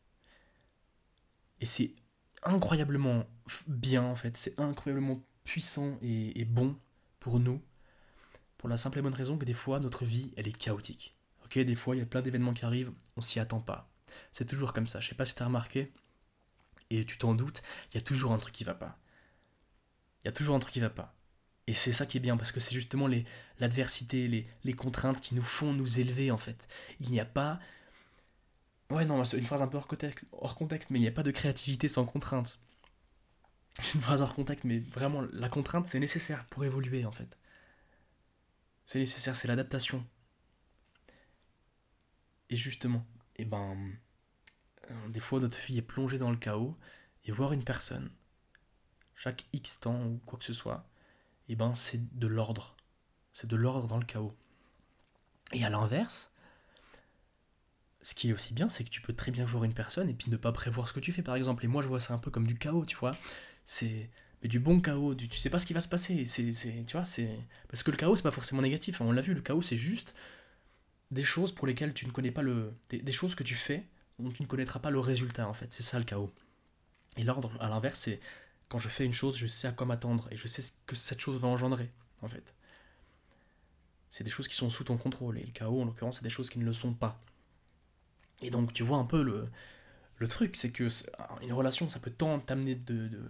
Et 1.60 1.66
c'est 1.66 1.94
incroyablement 2.42 3.26
bien 3.66 4.02
en 4.02 4.16
fait, 4.16 4.36
c'est 4.36 4.58
incroyablement 4.58 5.20
puissant 5.44 5.98
et, 6.02 6.44
bon 6.44 6.76
pour 7.20 7.38
nous, 7.38 7.60
pour 8.58 8.68
la 8.68 8.76
simple 8.76 8.98
et 8.98 9.02
bonne 9.02 9.14
raison 9.14 9.38
que 9.38 9.44
des 9.44 9.54
fois 9.54 9.80
notre 9.80 10.04
vie 10.04 10.32
elle 10.36 10.48
est 10.48 10.56
chaotique. 10.56 11.16
Ok, 11.44 11.58
des 11.58 11.74
fois 11.74 11.96
il 11.96 12.00
y 12.00 12.02
a 12.02 12.06
plein 12.06 12.22
d'événements 12.22 12.54
qui 12.54 12.64
arrivent, 12.64 12.92
on 13.16 13.20
s'y 13.20 13.40
attend 13.40 13.60
pas. 13.60 13.90
C'est 14.32 14.46
toujours 14.46 14.72
comme 14.72 14.86
ça. 14.86 15.00
Je 15.00 15.08
sais 15.08 15.14
pas 15.14 15.24
si 15.24 15.34
t'as 15.34 15.46
remarqué, 15.46 15.92
et 16.90 17.04
tu 17.04 17.18
t'en 17.18 17.34
doutes, 17.34 17.62
il 17.90 17.94
y 17.94 17.98
a 17.98 18.02
toujours 18.02 18.32
un 18.32 18.38
truc 18.38 18.52
qui 18.52 18.64
va 18.64 18.74
pas. 18.74 18.98
Il 20.22 20.26
y 20.26 20.28
a 20.28 20.32
toujours 20.32 20.54
un 20.54 20.60
truc 20.60 20.74
qui 20.74 20.80
va 20.80 20.90
pas. 20.90 21.14
Et 21.66 21.74
c'est 21.74 21.92
ça 21.92 22.06
qui 22.06 22.18
est 22.18 22.20
bien, 22.20 22.36
parce 22.36 22.52
que 22.52 22.60
c'est 22.60 22.74
justement 22.74 23.08
l'adversité, 23.58 24.28
les, 24.28 24.46
les 24.64 24.72
contraintes 24.74 25.20
qui 25.20 25.34
nous 25.34 25.42
font 25.42 25.72
nous 25.72 26.00
élever, 26.00 26.30
en 26.30 26.38
fait. 26.38 26.68
Il 27.00 27.10
n'y 27.10 27.20
a 27.20 27.24
pas... 27.24 27.60
Ouais, 28.92 29.06
non, 29.06 29.24
c'est 29.24 29.38
une 29.38 29.46
phrase 29.46 29.62
un 29.62 29.68
peu 29.68 29.78
hors 29.78 30.54
contexte, 30.54 30.90
mais 30.90 30.98
il 30.98 31.02
n'y 31.02 31.08
a 31.08 31.12
pas 31.12 31.22
de 31.22 31.30
créativité 31.30 31.88
sans 31.88 32.04
contrainte. 32.04 32.60
C'est 33.80 33.94
une 33.94 34.02
phrase 34.02 34.20
hors 34.20 34.34
contexte, 34.34 34.64
mais 34.64 34.80
vraiment, 34.80 35.22
la 35.32 35.48
contrainte, 35.48 35.86
c'est 35.86 35.98
nécessaire 35.98 36.44
pour 36.46 36.62
évoluer, 36.66 37.06
en 37.06 37.12
fait. 37.12 37.38
C'est 38.84 38.98
nécessaire, 38.98 39.34
c'est 39.34 39.48
l'adaptation. 39.48 40.06
Et 42.50 42.56
justement, 42.56 43.06
et 43.36 43.46
ben, 43.46 43.78
euh, 44.90 45.08
des 45.08 45.20
fois, 45.20 45.40
notre 45.40 45.58
vie 45.58 45.78
est 45.78 45.82
plongée 45.82 46.18
dans 46.18 46.30
le 46.30 46.36
chaos, 46.36 46.76
et 47.24 47.32
voir 47.32 47.54
une 47.54 47.64
personne, 47.64 48.10
chaque 49.14 49.46
X 49.54 49.80
temps 49.80 50.04
ou 50.04 50.20
quoi 50.26 50.38
que 50.38 50.44
ce 50.44 50.52
soit, 50.52 50.86
et 51.48 51.56
ben, 51.56 51.74
c'est 51.74 52.18
de 52.18 52.26
l'ordre. 52.26 52.76
C'est 53.32 53.46
de 53.48 53.56
l'ordre 53.56 53.88
dans 53.88 53.98
le 53.98 54.04
chaos. 54.04 54.36
Et 55.52 55.64
à 55.64 55.70
l'inverse, 55.70 56.31
ce 58.02 58.14
qui 58.14 58.30
est 58.30 58.32
aussi 58.32 58.52
bien, 58.54 58.68
c'est 58.68 58.84
que 58.84 58.90
tu 58.90 59.00
peux 59.00 59.12
très 59.14 59.30
bien 59.32 59.44
voir 59.44 59.64
une 59.64 59.74
personne 59.74 60.08
et 60.10 60.14
puis 60.14 60.30
ne 60.30 60.36
pas 60.36 60.52
prévoir 60.52 60.88
ce 60.88 60.92
que 60.92 61.00
tu 61.00 61.12
fais, 61.12 61.22
par 61.22 61.36
exemple. 61.36 61.64
Et 61.64 61.68
moi, 61.68 61.82
je 61.82 61.88
vois 61.88 62.00
ça 62.00 62.14
un 62.14 62.18
peu 62.18 62.30
comme 62.30 62.46
du 62.46 62.58
chaos, 62.58 62.84
tu 62.84 62.96
vois. 62.96 63.16
C'est 63.64 64.10
mais 64.42 64.48
du 64.48 64.58
bon 64.58 64.80
chaos, 64.80 65.14
du, 65.14 65.28
tu 65.28 65.38
sais 65.38 65.50
pas 65.50 65.58
ce 65.60 65.66
qui 65.66 65.72
va 65.72 65.80
se 65.80 65.88
passer. 65.88 66.24
C'est, 66.24 66.50
tu 66.52 66.92
vois, 66.92 67.04
c'est 67.04 67.30
parce 67.68 67.82
que 67.84 67.90
le 67.92 67.96
chaos, 67.96 68.16
c'est 68.16 68.24
pas 68.24 68.32
forcément 68.32 68.62
négatif. 68.62 69.00
hein. 69.00 69.04
On 69.06 69.12
l'a 69.12 69.22
vu, 69.22 69.34
le 69.34 69.40
chaos, 69.40 69.62
c'est 69.62 69.76
juste 69.76 70.14
des 71.12 71.24
choses 71.24 71.52
pour 71.52 71.66
lesquelles 71.66 71.94
tu 71.94 72.06
ne 72.06 72.10
connais 72.10 72.32
pas 72.32 72.42
le, 72.42 72.74
des, 72.90 72.98
des 73.00 73.12
choses 73.12 73.34
que 73.36 73.44
tu 73.44 73.54
fais 73.54 73.86
dont 74.18 74.30
tu 74.30 74.42
ne 74.42 74.48
connaîtras 74.48 74.80
pas 74.80 74.90
le 74.90 74.98
résultat, 75.00 75.48
en 75.48 75.54
fait. 75.54 75.72
C'est 75.72 75.82
ça 75.82 75.98
le 75.98 76.04
chaos. 76.04 76.32
Et 77.16 77.24
l'ordre, 77.24 77.56
à 77.60 77.68
l'inverse, 77.68 78.00
c'est 78.00 78.20
quand 78.68 78.78
je 78.78 78.88
fais 78.88 79.04
une 79.04 79.12
chose, 79.12 79.36
je 79.36 79.46
sais 79.46 79.68
à 79.68 79.72
quoi 79.72 79.86
m'attendre 79.86 80.28
et 80.32 80.36
je 80.36 80.48
sais 80.48 80.62
ce 80.62 80.72
que 80.86 80.96
cette 80.96 81.20
chose 81.20 81.38
va 81.38 81.48
engendrer, 81.48 81.90
en 82.22 82.28
fait. 82.28 82.54
C'est 84.10 84.24
des 84.24 84.30
choses 84.30 84.48
qui 84.48 84.56
sont 84.56 84.70
sous 84.70 84.84
ton 84.84 84.96
contrôle. 84.96 85.38
Et 85.38 85.44
le 85.44 85.52
chaos, 85.52 85.82
en 85.82 85.84
l'occurrence, 85.84 86.16
c'est 86.18 86.24
des 86.24 86.30
choses 86.30 86.50
qui 86.50 86.58
ne 86.58 86.64
le 86.64 86.72
sont 86.72 86.94
pas. 86.94 87.20
Et 88.42 88.50
donc, 88.50 88.72
tu 88.72 88.82
vois 88.82 88.98
un 88.98 89.04
peu 89.04 89.22
le, 89.22 89.48
le 90.16 90.28
truc, 90.28 90.56
c'est 90.56 90.70
que 90.70 90.88
une 91.42 91.52
relation, 91.52 91.88
ça 91.88 92.00
peut 92.00 92.10
tant 92.10 92.38
t'amener 92.38 92.74
de, 92.74 93.08
de, 93.08 93.22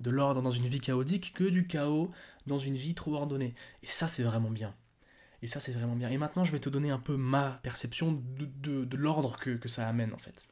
de 0.00 0.10
l'ordre 0.10 0.42
dans 0.42 0.50
une 0.50 0.66
vie 0.66 0.80
chaotique 0.80 1.32
que 1.34 1.44
du 1.44 1.66
chaos 1.66 2.10
dans 2.46 2.58
une 2.58 2.76
vie 2.76 2.94
trop 2.94 3.14
ordonnée. 3.14 3.54
Et 3.82 3.86
ça, 3.86 4.08
c'est 4.08 4.22
vraiment 4.22 4.50
bien. 4.50 4.74
Et 5.42 5.46
ça, 5.46 5.60
c'est 5.60 5.72
vraiment 5.72 5.94
bien. 5.94 6.08
Et 6.08 6.18
maintenant, 6.18 6.44
je 6.44 6.52
vais 6.52 6.58
te 6.58 6.68
donner 6.68 6.90
un 6.90 6.98
peu 6.98 7.16
ma 7.16 7.60
perception 7.62 8.12
de, 8.12 8.46
de, 8.46 8.84
de 8.84 8.96
l'ordre 8.96 9.36
que, 9.36 9.50
que 9.50 9.68
ça 9.68 9.86
amène, 9.86 10.12
en 10.14 10.18
fait. 10.18 10.46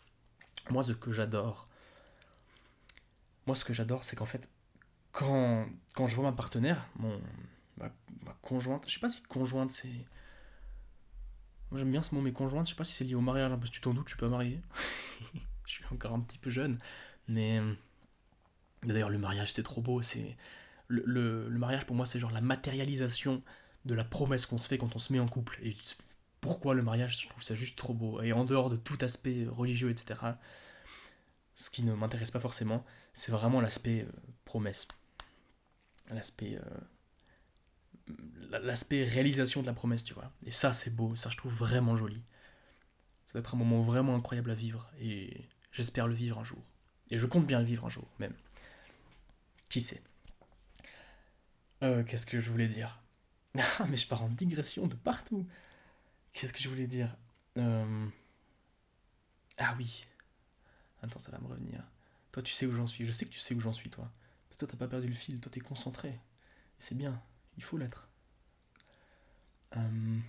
Moi, 0.71 0.83
ce 0.83 0.93
que 0.93 1.11
j'adore, 1.11 1.69
moi, 3.47 3.57
ce 3.57 3.65
que 3.65 3.73
j'adore, 3.73 4.05
c'est 4.05 4.17
qu'en 4.17 4.27
fait, 4.27 4.49
quand, 5.13 5.67
quand 5.95 6.07
je 6.07 6.15
vois 6.15 6.25
ma 6.25 6.33
partenaire, 6.33 6.89
mon, 6.97 7.21
ma, 7.79 7.91
ma 8.23 8.35
conjointe, 8.43 8.85
je 8.89 8.95
sais 8.95 9.01
pas 9.01 9.09
si 9.09 9.23
conjointe, 9.23 9.71
c'est... 9.71 10.07
Moi, 11.75 11.81
j'aime 11.81 11.91
bien 11.91 12.03
ce 12.03 12.15
mot, 12.15 12.21
mais 12.21 12.31
conjointe, 12.31 12.69
je 12.69 12.71
sais 12.71 12.77
pas 12.77 12.85
si 12.85 12.93
c'est 12.93 13.03
lié 13.03 13.17
au 13.17 13.21
mariage, 13.21 13.51
hein, 13.51 13.59
parce 13.59 13.69
que 13.69 13.75
tu 13.75 13.81
t'en 13.81 13.93
doutes, 13.95 14.07
je 14.07 14.15
suis 14.15 14.21
pas 14.21 14.29
marié. 14.29 14.61
je 15.67 15.73
suis 15.73 15.85
encore 15.91 16.13
un 16.13 16.21
petit 16.21 16.39
peu 16.39 16.49
jeune, 16.49 16.79
mais... 17.27 17.61
D'ailleurs, 18.85 19.11
le 19.11 19.19
mariage, 19.19 19.53
c'est 19.53 19.65
trop 19.65 19.81
beau, 19.81 20.01
c'est... 20.01 20.37
Le, 20.87 21.03
le, 21.05 21.49
le 21.49 21.59
mariage, 21.59 21.85
pour 21.85 21.97
moi, 21.97 22.07
c'est 22.07 22.21
genre 22.21 22.31
la 22.31 22.41
matérialisation 22.41 23.43
de 23.87 23.95
la 23.95 24.05
promesse 24.05 24.47
qu'on 24.47 24.57
se 24.57 24.69
fait 24.69 24.79
quand 24.79 24.95
on 24.95 25.01
se 25.01 25.13
met 25.13 25.19
en 25.19 25.27
couple. 25.27 25.59
Et 25.65 25.77
pourquoi 26.41 26.75
le 26.75 26.83
mariage 26.85 27.21
Je 27.21 27.29
trouve 27.29 27.43
ça 27.43 27.57
juste 27.57 27.77
trop 27.77 27.93
beau. 27.93 28.23
Et 28.23 28.33
en 28.33 28.45
dehors 28.45 28.71
de 28.71 28.77
tout 28.77 28.99
aspect 29.01 29.45
religieux, 29.51 29.91
etc., 29.91 30.21
ce 31.57 31.71
qui 31.71 31.83
ne 31.83 31.93
m'intéresse 31.93 32.31
pas 32.31 32.39
forcément, 32.39 32.85
c'est 33.15 33.33
vraiment 33.33 33.61
l'aspect 33.61 34.03
euh, 34.03 34.13
promesse. 34.45 34.87
L'aspect. 36.11 36.57
euh, 36.57 36.81
l'aspect 38.51 39.05
réalisation 39.05 39.63
de 39.63 39.67
la 39.67 39.73
promesse, 39.75 40.05
tu 40.05 40.15
vois. 40.15 40.31
Et 40.47 40.51
ça, 40.53 40.73
c'est 40.73 40.95
beau, 40.95 41.17
ça, 41.17 41.31
je 41.31 41.37
trouve 41.37 41.53
vraiment 41.55 41.97
joli. 41.97 42.23
Ça 43.27 43.35
doit 43.35 43.41
être 43.41 43.55
un 43.55 43.59
moment 43.59 43.83
vraiment 43.83 44.15
incroyable 44.15 44.51
à 44.51 44.55
vivre. 44.55 44.91
Et 45.01 45.49
j'espère 45.73 46.07
le 46.07 46.15
vivre 46.15 46.39
un 46.39 46.45
jour. 46.45 46.63
Et 47.11 47.19
je 47.19 47.27
compte 47.27 47.47
bien 47.47 47.59
le 47.61 47.67
vivre 47.67 47.85
un 47.87 47.91
jour, 47.91 48.09
même. 48.19 48.35
Qui 49.69 49.81
sait 49.81 50.03
euh, 51.83 52.03
Qu'est-ce 52.05 52.27
que 52.27 52.41
je 52.41 52.51
voulais 52.51 52.69
dire? 52.69 53.01
Ah, 53.79 53.87
mais 53.89 53.97
je 53.97 54.09
pars 54.09 54.23
en 54.23 54.29
digression 54.29 54.87
de 54.89 54.97
partout. 54.97 55.47
Qu'est-ce 56.33 56.53
que 56.53 56.61
je 56.63 56.69
voulais 56.69 56.87
dire? 56.89 57.17
Euh, 57.59 58.07
Ah 59.59 59.75
oui. 59.79 60.07
Attends, 61.03 61.19
ça 61.19 61.31
va 61.33 61.39
me 61.39 61.47
revenir. 61.47 61.83
Toi, 62.33 62.43
tu 62.43 62.53
sais 62.53 62.67
où 62.67 62.75
j'en 62.75 62.87
suis. 62.87 63.07
Je 63.07 63.13
sais 63.13 63.25
que 63.27 63.31
tu 63.31 63.39
sais 63.41 63.55
où 63.55 63.61
j'en 63.61 63.73
suis, 63.73 63.91
toi. 63.91 64.11
Parce 64.49 64.59
que 64.59 64.67
toi, 64.67 64.69
t'as 64.73 64.79
pas 64.79 64.89
perdu 64.89 65.09
le 65.09 65.15
fil. 65.15 65.41
Toi, 65.41 65.51
t'es 65.53 65.61
concentré. 65.61 66.09
Et 66.11 66.21
c'est 66.81 66.97
bien. 66.97 67.21
Il 67.57 67.63
faut 67.63 67.77
l'être. 67.77 68.09
Euh, 69.77 70.21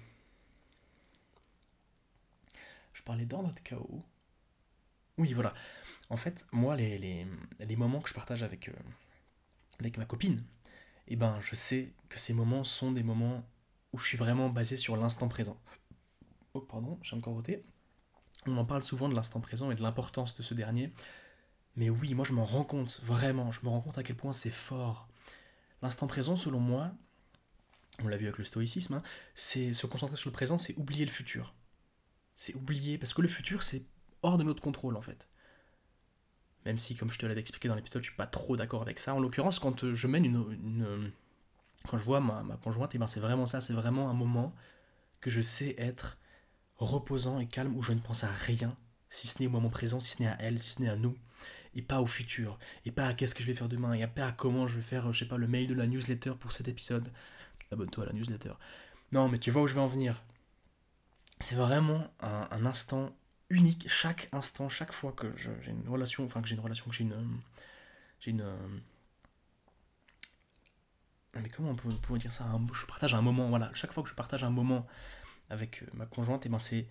Je 2.95 3.03
parlais 3.03 3.25
d'ordre 3.25 3.53
de 3.53 3.59
chaos. 3.59 4.03
Oui, 5.17 5.33
voilà. 5.33 5.53
En 6.09 6.17
fait, 6.17 6.47
moi, 6.51 6.75
les, 6.75 7.27
moments 7.77 7.99
que 7.99 8.09
je 8.09 8.13
partage 8.13 8.41
avec, 8.41 8.69
euh, 8.69 9.89
ma 9.97 10.05
copine, 10.05 10.43
eh 11.07 11.15
ben, 11.15 11.39
je 11.41 11.55
sais 11.55 11.93
que 12.09 12.17
ces 12.17 12.33
moments 12.33 12.63
sont 12.63 12.91
des 12.91 13.03
moments 13.03 13.43
où 13.91 13.97
je 13.97 14.05
suis 14.05 14.17
vraiment 14.17 14.49
basé 14.49 14.77
sur 14.77 14.95
l'instant 14.97 15.27
présent. 15.27 15.59
Oh, 16.53 16.61
pardon, 16.61 16.97
j'ai 17.01 17.15
encore 17.15 17.33
voté. 17.33 17.63
On 18.47 18.57
en 18.57 18.65
parle 18.65 18.81
souvent 18.81 19.09
de 19.09 19.15
l'instant 19.15 19.41
présent 19.41 19.71
et 19.71 19.75
de 19.75 19.81
l'importance 19.81 20.35
de 20.35 20.41
ce 20.41 20.53
dernier. 20.53 20.93
Mais 21.75 21.89
oui, 21.89 22.13
moi 22.13 22.25
je 22.25 22.31
m'en 22.31 22.45
rends 22.45 22.63
compte, 22.63 23.01
vraiment, 23.03 23.51
je 23.51 23.59
me 23.63 23.69
rends 23.69 23.81
compte 23.81 23.97
à 23.97 24.03
quel 24.03 24.15
point 24.15 24.31
c'est 24.31 24.51
fort. 24.51 25.09
L'instant 25.81 26.07
présent, 26.07 26.37
selon 26.37 26.59
moi, 26.59 26.93
on 28.03 28.07
l'a 28.07 28.17
vu 28.17 28.25
avec 28.25 28.37
le 28.37 28.43
stoïcisme, 28.43 28.95
hein, 28.95 29.03
c'est 29.33 29.73
se 29.73 29.87
concentrer 29.87 30.17
sur 30.17 30.29
le 30.29 30.33
présent, 30.33 30.57
c'est 30.57 30.77
oublier 30.77 31.05
le 31.05 31.11
futur. 31.11 31.53
C'est 32.35 32.55
oublier, 32.55 32.97
parce 32.97 33.13
que 33.13 33.21
le 33.21 33.27
futur, 33.27 33.63
c'est 33.63 33.85
hors 34.21 34.37
de 34.37 34.43
notre 34.43 34.61
contrôle 34.61 34.97
en 34.97 35.01
fait. 35.01 35.27
Même 36.65 36.79
si, 36.79 36.95
comme 36.95 37.11
je 37.11 37.19
te 37.19 37.25
l'avais 37.25 37.39
expliqué 37.39 37.67
dans 37.67 37.75
l'épisode, 37.75 38.01
je 38.01 38.09
suis 38.09 38.17
pas 38.17 38.25
trop 38.25 38.57
d'accord 38.57 38.81
avec 38.81 38.99
ça. 38.99 39.13
En 39.13 39.19
l'occurrence, 39.19 39.59
quand 39.59 39.83
euh, 39.83 39.93
je 39.93 40.07
mène 40.07 40.25
une, 40.25 41.11
quand 41.87 41.97
je 41.97 42.03
vois 42.03 42.19
ma, 42.19 42.57
conjointe, 42.57 42.95
eh 42.95 42.97
ben 42.97 43.07
c'est 43.07 43.19
vraiment 43.19 43.45
ça, 43.45 43.61
c'est 43.61 43.73
vraiment 43.73 44.09
un 44.09 44.13
moment 44.13 44.53
que 45.21 45.29
je 45.29 45.41
sais 45.41 45.75
être 45.77 46.17
reposant 46.77 47.39
et 47.39 47.47
calme, 47.47 47.75
où 47.77 47.83
je 47.83 47.93
ne 47.93 47.99
pense 47.99 48.23
à 48.23 48.29
rien, 48.29 48.75
si 49.09 49.27
ce 49.27 49.39
n'est 49.39 49.47
au 49.47 49.51
moment 49.51 49.69
présent, 49.69 49.99
si 49.99 50.09
ce 50.09 50.23
n'est 50.23 50.29
à 50.29 50.37
elle, 50.39 50.59
si 50.59 50.71
ce 50.71 50.81
n'est 50.81 50.89
à 50.89 50.95
nous, 50.95 51.15
et 51.73 51.81
pas 51.81 52.01
au 52.01 52.07
futur, 52.07 52.57
et 52.85 52.91
pas 52.91 53.07
à 53.07 53.13
qu'est-ce 53.13 53.35
que 53.35 53.43
je 53.43 53.47
vais 53.47 53.53
faire 53.53 53.69
demain, 53.69 53.93
et 53.93 54.05
pas 54.07 54.27
à 54.27 54.31
comment 54.31 54.67
je 54.67 54.75
vais 54.75 54.81
faire, 54.81 55.11
je 55.13 55.19
sais 55.19 55.27
pas, 55.27 55.37
le 55.37 55.47
mail 55.47 55.67
de 55.67 55.73
la 55.73 55.87
newsletter 55.87 56.33
pour 56.39 56.51
cet 56.51 56.67
épisode. 56.67 57.09
Abonne-toi 57.71 58.03
à 58.03 58.07
la 58.07 58.13
newsletter. 58.13 58.53
Non, 59.11 59.29
mais 59.29 59.39
tu 59.39 59.51
vois 59.51 59.63
où 59.63 59.67
je 59.67 59.73
vais 59.73 59.81
en 59.81 59.87
venir. 59.87 60.23
C'est 61.39 61.55
vraiment 61.55 62.07
un, 62.19 62.65
instant 62.65 63.15
unique, 63.49 63.87
chaque 63.89 64.29
instant, 64.31 64.69
chaque 64.69 64.91
fois 64.91 65.11
que 65.11 65.35
j'ai 65.37 65.71
une 65.71 65.87
relation, 65.87 66.23
enfin 66.23 66.41
que 66.41 66.47
j'ai 66.47 66.55
une 66.55 66.61
relation, 66.61 66.85
que 66.85 66.95
j'ai 66.95 67.03
une. 67.03 67.39
J'ai 68.19 68.31
une. 68.31 68.45
Mais 71.35 71.49
comment 71.49 71.71
on 71.71 71.75
peut, 71.75 72.17
dire 72.17 72.31
ça? 72.31 72.47
Je 72.73 72.85
partage 72.85 73.13
un 73.13 73.21
moment, 73.21 73.49
voilà. 73.49 73.69
Chaque 73.73 73.91
fois 73.91 74.03
que 74.03 74.09
je 74.09 74.15
partage 74.15 74.43
un 74.43 74.49
moment 74.49 74.87
avec 75.49 75.83
euh, 75.83 75.87
ma 75.93 76.05
conjointe, 76.05 76.45
et 76.45 76.47
eh 76.47 76.51
ben 76.51 76.59
c'est. 76.59 76.87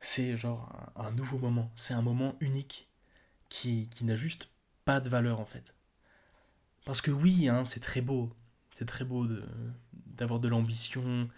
C'est 0.00 0.34
genre 0.34 0.68
un 0.96 1.12
nouveau 1.12 1.38
moment. 1.38 1.70
C'est 1.76 1.94
un 1.94 2.02
moment 2.02 2.34
unique 2.40 2.88
qui, 3.52 3.88
n'a 4.02 4.16
juste 4.16 4.48
pas 4.84 5.00
de 5.00 5.08
valeur 5.08 5.40
en 5.40 5.44
fait. 5.44 5.74
Parce 6.84 7.00
que 7.00 7.10
oui, 7.10 7.48
hein, 7.48 7.64
c'est 7.64 7.80
très 7.80 8.00
beau, 8.00 8.34
c'est 8.72 8.86
très 8.86 9.04
beau 9.04 9.26
d'avoir 9.92 10.40
de, 10.40 10.48
l'ambition, 10.48 11.28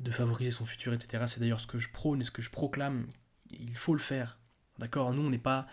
de 0.00 0.10
favoriser 0.10 0.50
son 0.50 0.64
futur, 0.64 0.94
etc. 0.94 1.24
C'est 1.26 1.40
d'ailleurs 1.40 1.60
ce 1.60 1.66
que 1.66 1.78
je 1.78 1.90
prône 1.90 2.20
et 2.20 2.24
ce 2.24 2.30
que 2.30 2.40
je 2.40 2.50
proclame. 2.50 3.08
Il 3.50 3.76
faut 3.76 3.94
le 3.94 4.00
faire. 4.00 4.38
D'accord? 4.78 5.12
Nous, 5.12 5.22
on 5.22 5.30
n'est 5.30 5.38
pas. 5.38 5.66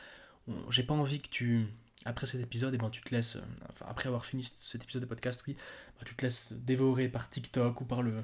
J'ai 0.70 0.84
pas 0.84 0.94
envie 0.94 1.22
que 1.22 1.30
tu. 1.30 1.68
Après 2.04 2.26
cet 2.26 2.42
épisode, 2.42 2.76
ben, 2.78 2.90
tu 2.90 3.02
te 3.02 3.14
laisses. 3.14 3.38
Enfin, 3.70 3.86
après 3.88 4.08
avoir 4.08 4.26
fini 4.26 4.44
cet 4.44 4.84
épisode 4.84 5.04
de 5.04 5.08
podcast, 5.08 5.44
oui, 5.48 5.56
ben, 5.98 6.04
tu 6.06 6.16
te 6.16 6.24
laisses 6.24 6.54
dévorer 6.54 7.08
par 7.08 7.30
TikTok 7.30 7.82
ou 7.82 7.86
par 7.86 8.02
le, 8.02 8.24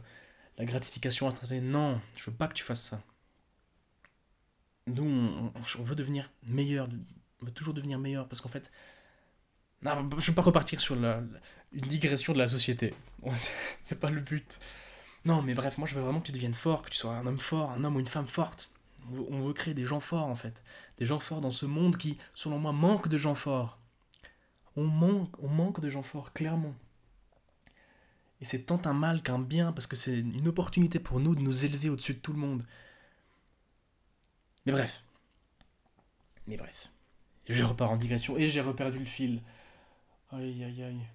la 0.58 0.66
gratification 0.66 1.28
instantanée. 1.28 1.62
Non, 1.62 2.02
je 2.16 2.30
veux 2.30 2.36
pas 2.36 2.48
que 2.48 2.54
tu 2.54 2.64
fasses 2.64 2.84
ça. 2.84 3.04
Nous, 4.88 5.04
on, 5.04 5.54
on 5.56 5.84
veut 5.84 5.96
devenir 5.96 6.32
meilleur, 6.44 6.90
on 7.42 7.46
veut 7.46 7.52
toujours 7.52 7.74
devenir 7.76 8.00
meilleur 8.00 8.28
parce 8.28 8.42
qu'en 8.42 8.50
fait, 8.50 8.72
non, 9.84 10.10
je 10.18 10.32
veux 10.32 10.36
pas 10.36 10.42
repartir 10.42 10.82
sur 10.82 10.96
la, 10.96 11.22
une 11.72 11.82
digression 11.82 12.34
de 12.34 12.38
la 12.38 12.48
société. 12.48 12.94
C'est 13.82 14.00
pas 14.00 14.10
le 14.10 14.22
but. 14.22 14.60
Non, 15.26 15.42
mais 15.42 15.54
bref, 15.54 15.78
moi 15.78 15.88
je 15.88 15.96
veux 15.96 16.02
vraiment 16.02 16.22
que 16.22 16.28
tu 16.28 16.32
deviennes 16.32 16.54
fort, 16.54 16.84
que 16.84 16.90
tu 16.90 16.98
sois 16.98 17.14
un 17.14 17.26
homme 17.26 17.40
fort, 17.40 17.72
un 17.72 17.84
homme 17.84 17.98
ou 17.98 18.00
une 18.00 18.08
femme 18.08 18.28
forte. 18.28 18.72
On 19.10 19.46
veut, 19.46 19.54
créer 19.54 19.74
des 19.74 19.86
gens 19.86 20.00
forts 20.00 20.28
en 20.28 20.36
fait. 20.36 20.64
Des 20.98 21.06
gens 21.06 21.20
forts 21.20 21.42
dans 21.42 21.52
ce 21.52 21.66
monde 21.66 21.98
qui, 21.98 22.18
selon 22.34 22.60
moi, 22.60 22.72
manque 22.74 23.08
de 23.08 23.18
gens 23.18 23.36
forts. 23.36 23.80
On 24.76 24.86
manque, 24.86 25.34
on 25.42 25.48
manque 25.48 25.80
de 25.80 25.90
gens 25.90 26.04
forts, 26.04 26.34
clairement. 26.34 26.76
Et 28.42 28.46
c'est 28.46 28.64
tant 28.64 28.82
un 28.86 28.94
mal 28.94 29.22
qu'un 29.24 29.40
bien, 29.40 29.72
parce 29.72 29.88
que 29.88 29.96
c'est 29.96 30.20
une 30.20 30.48
opportunité 30.48 31.00
pour 31.00 31.20
nous 31.20 31.36
de 31.36 31.42
nous 31.42 31.66
élever 31.66 31.90
au-dessus 31.90 32.14
de 32.14 32.20
tout 32.20 32.34
le 32.34 32.40
monde. 32.40 32.64
Mais 34.66 34.74
bref. 34.74 35.04
Mais 36.46 36.58
bref. 36.58 36.92
Je 37.48 37.64
repars 37.64 37.92
en 37.92 37.98
digression 37.98 38.38
et 38.38 38.50
j'ai 38.50 38.62
reperdu 38.62 39.00
le 39.00 39.06
fil. 39.06 39.42
Aïe 40.32 40.64
aïe 40.64 40.84
aïe. 40.84 41.08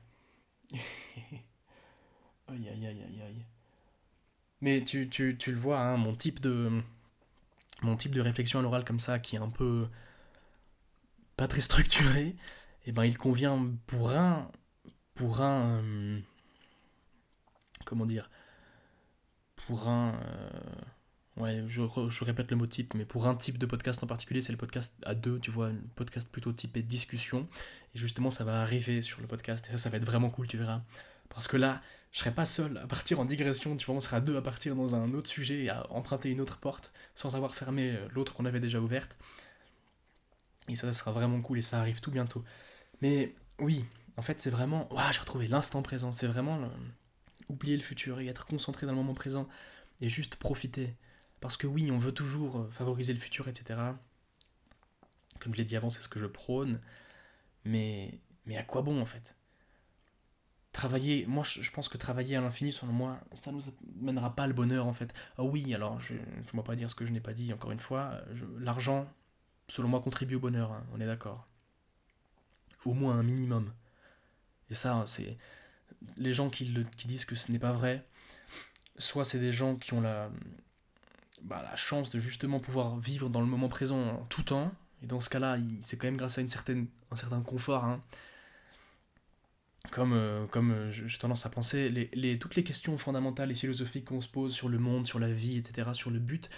Aïe 2.49 2.69
aïe 2.69 2.87
aïe 2.87 3.03
aïe 3.03 3.23
aïe. 3.23 3.45
Mais 4.61 4.83
tu, 4.85 5.09
le 5.47 5.57
vois, 5.57 5.81
hein, 5.81 5.97
mon 5.97 6.15
type 6.15 6.41
de. 6.41 6.83
Mon 7.83 7.97
type 7.97 8.15
de 8.15 8.21
réflexion 8.21 8.61
à 8.61 8.63
l'oral 8.63 8.85
comme 8.85 9.01
ça, 9.01 9.19
qui 9.19 9.37
est 9.37 9.41
un 9.41 9.51
peu. 9.51 9.89
pas 11.37 11.49
très 11.49 11.61
structuré, 11.61 12.37
eh 12.87 12.93
ben 12.93 13.05
il 13.05 13.19
convient 13.19 13.73
pour 13.87 14.13
un. 14.13 14.51
pour 15.15 15.41
un. 15.41 15.83
Euh, 15.83 16.21
comment 17.85 18.07
dire 18.07 18.31
Pour 19.57 19.89
un. 19.89 20.15
Euh, 20.15 20.51
Ouais, 21.39 21.63
je, 21.67 21.83
je, 22.09 22.25
répète 22.25 22.51
le 22.51 22.57
mot 22.59 22.67
type, 22.67 22.93
mais 22.95 23.07
pour 23.07 23.27
un 23.27 23.35
type 23.35 23.57
de 23.57 23.65
podcast 23.65 24.03
en 24.05 24.07
particulier, 24.07 24.43
c'est 24.43 24.53
le 24.53 24.59
podcast 24.59 24.93
à 25.05 25.15
deux, 25.15 25.39
tu 25.41 25.51
vois, 25.51 25.69
un 25.69 25.77
podcast 25.95 26.29
plutôt 26.31 26.53
typé 26.53 26.83
discussion. 26.83 27.49
Et 27.95 27.99
justement, 27.99 28.29
ça 28.29 28.45
va 28.45 28.61
arriver 28.61 29.01
sur 29.01 29.21
le 29.23 29.27
podcast, 29.27 29.67
et 29.67 29.71
ça, 29.71 29.79
ça 29.79 29.89
va 29.89 29.97
être 29.97 30.05
vraiment 30.05 30.29
cool, 30.29 30.47
tu 30.47 30.59
verras. 30.59 30.83
Parce 31.31 31.49
que 31.49 31.57
là, 31.57 31.81
je 32.11 32.19
serai 32.19 32.33
pas 32.35 32.45
seul 32.45 32.77
à 32.77 32.87
partir 32.87 33.19
en 33.19 33.25
digression, 33.25 33.77
tu 33.79 33.87
vois, 33.87 33.95
on 33.95 34.01
sera 34.01 34.21
deux 34.21 34.37
à 34.37 34.43
partir 34.43 34.77
dans 34.77 34.95
un 34.95 35.15
autre 35.15 35.31
sujet 35.31 35.65
et 35.65 35.71
à 35.71 35.91
emprunter 35.91 36.29
une 36.31 36.41
autre 36.43 36.59
porte, 36.59 36.93
sans 37.15 37.35
avoir 37.35 37.55
fermé 37.55 37.93
euh, 37.93 38.09
l'autre 38.11 38.35
qu'on 38.35 38.45
avait 38.45 38.61
déjà 38.61 38.81
ouverte. 38.81 39.17
Et 40.69 40.77
ça, 40.77 40.87
ça 40.89 40.93
sera 40.93 41.13
vraiment 41.13 41.41
cool, 41.41 41.59
et 41.59 41.63
ça 41.63 41.81
arrive 41.81 42.01
tout 42.01 42.11
bientôt. 42.11 42.45
Mais 43.01 43.35
oui, 43.59 43.87
en 44.19 44.23
fait, 44.23 44.39
c'est 44.41 44.51
vraiment. 44.51 44.93
Ouah, 44.93 45.11
j'ai 45.13 45.21
retrouvé 45.21 45.49
l'instant 45.49 45.81
présent, 45.81 46.13
c'est 46.13 46.27
vraiment 46.27 46.71
oublier 47.49 47.77
le 47.77 47.83
futur 47.83 48.21
et 48.21 48.27
être 48.27 48.45
concentré 48.45 48.87
dans 48.87 48.93
le 48.93 48.99
moment 48.99 49.15
présent, 49.15 49.49
et 50.03 50.11
juste 50.11 50.37
profiter. 50.37 50.95
Parce 51.43 51.57
que 51.57 51.67
oui, 51.67 51.91
on 51.91 51.99
veut 51.99 52.13
toujours 52.13 52.57
euh, 52.57 52.71
favoriser 52.71 53.13
le 53.13 53.19
futur, 53.19 53.49
etc. 53.49 53.81
Comme 55.41 55.53
je 55.53 55.59
l'ai 55.59 55.65
dit 55.65 55.77
avant, 55.77 55.91
c'est 55.91 56.01
ce 56.01 56.09
que 56.09 56.21
je 56.21 56.27
prône. 56.27 56.81
Mais, 57.65 58.21
mais 58.47 58.57
à 58.57 58.63
quoi 58.63 58.81
bon 58.83 59.03
en 59.03 59.07
fait? 59.07 59.37
Travailler, 60.71 61.27
moi 61.27 61.43
je, 61.43 61.69
pense 61.73 61.89
que 61.89 61.99
travailler 61.99 62.37
à 62.37 62.41
l'infini, 62.41 62.73
selon 62.73 62.93
moi, 62.93 63.21
ça 63.35 63.51
ne 63.51 63.57
nous 63.57 63.63
mènera 64.01 64.37
pas 64.37 64.47
le 64.47 64.55
bonheur 64.55 64.87
en 64.87 64.93
fait. 64.93 65.13
Ah 65.37 65.43
oui, 65.43 65.75
alors, 65.75 66.01
je 66.01 66.15
ne 66.15 66.43
faut 66.45 66.63
pas 66.63 66.77
dire 66.77 66.89
ce 66.89 66.95
que 66.95 67.05
je 67.05 67.11
n'ai 67.11 67.21
pas 67.21 67.33
dit, 67.33 67.53
encore 67.53 67.73
une 67.73 67.81
fois. 67.81 68.21
L'argent, 68.61 69.13
selon 69.67 69.89
moi, 69.89 70.01
contribue 70.01 70.37
au 70.37 70.41
bonheur, 70.41 70.71
hein, 70.71 70.87
on 70.95 71.01
est 71.01 71.07
d'accord. 71.07 71.49
Au 72.85 72.95
moins 72.95 73.19
un 73.19 73.25
minimum. 73.25 73.73
Et 74.71 74.75
ça, 74.75 75.05
c'est. 75.09 75.37
Les 76.19 76.33
gens 76.33 76.51
qui, 76.51 76.67
le, 76.67 76.85
qui 76.85 77.09
disent 77.09 77.25
que 77.25 77.35
ce 77.35 77.51
n'est 77.51 77.59
pas 77.59 77.73
vrai, 77.73 78.07
soit 78.97 79.25
c'est 79.25 79.41
des 79.41 79.53
gens 79.53 79.77
qui 79.77 79.93
ont 79.93 80.01
la, 80.01 80.31
bah, 81.43 81.65
la 81.69 81.77
chance 81.77 82.11
de 82.11 82.19
justement 82.19 82.61
pouvoir 82.61 82.97
vivre 82.99 83.29
dans 83.29 83.41
le 83.41 83.47
moment 83.47 83.69
présent 83.69 84.27
tout 84.29 84.43
temps. 84.43 84.73
Et 85.03 85.07
dans 85.07 85.21
ce 85.21 85.29
cas-là, 85.31 85.59
c'est 85.81 85.97
quand 85.97 86.07
même 86.07 86.17
grâce 86.17 86.39
à 86.39 86.41
une 86.41 86.49
certaine, 86.49 86.87
un 87.11 87.17
certain 87.17 87.41
confort. 87.41 87.85
Hein. 87.85 88.03
Comme, 89.91 90.13
euh, 90.13 90.47
comme 90.47 90.71
euh, 90.71 90.91
j'ai 90.91 91.19
tendance 91.19 91.45
à 91.45 91.51
penser, 91.51 91.91
les, 91.91 92.09
les, 92.15 92.39
toutes 92.39 92.55
les 92.55 92.63
questions 92.63 92.97
fondamentales 92.97 93.51
et 93.51 93.55
philosophiques 93.55 94.07
qu'on 94.07 94.21
se 94.21 94.29
pose 94.29 94.53
sur 94.55 94.69
le 94.69 94.79
monde, 94.79 95.07
sur 95.07 95.19
la 95.19 95.31
vie, 95.31 95.59
etc., 95.59 95.91
sur 95.93 96.11
le 96.11 96.21
but, 96.21 96.49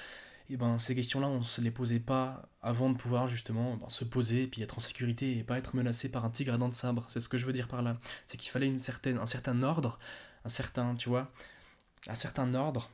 et 0.50 0.54
eh 0.54 0.56
ben, 0.58 0.76
ces 0.76 0.94
questions-là, 0.94 1.26
on 1.26 1.38
ne 1.38 1.42
se 1.42 1.62
les 1.62 1.70
posait 1.70 2.00
pas 2.00 2.50
avant 2.60 2.90
de 2.90 2.98
pouvoir 2.98 3.28
justement 3.28 3.78
ben, 3.78 3.88
se 3.88 4.04
poser 4.04 4.46
puis 4.46 4.60
être 4.60 4.76
en 4.76 4.80
sécurité 4.80 5.38
et 5.38 5.42
pas 5.42 5.56
être 5.56 5.74
menacé 5.74 6.10
par 6.10 6.22
un 6.26 6.28
tigre 6.28 6.52
à 6.52 6.58
dents 6.58 6.68
de 6.68 6.74
sabre. 6.74 7.06
C'est 7.08 7.20
ce 7.20 7.30
que 7.30 7.38
je 7.38 7.46
veux 7.46 7.54
dire 7.54 7.66
par 7.66 7.80
là. 7.80 7.96
C'est 8.26 8.36
qu'il 8.36 8.50
fallait 8.50 8.66
une 8.66 8.78
certaine, 8.78 9.16
un 9.16 9.24
certain 9.24 9.62
ordre, 9.62 9.98
un 10.44 10.50
certain, 10.50 10.96
tu 10.96 11.08
vois, 11.08 11.32
un 12.08 12.14
certain 12.14 12.54
ordre 12.54 12.90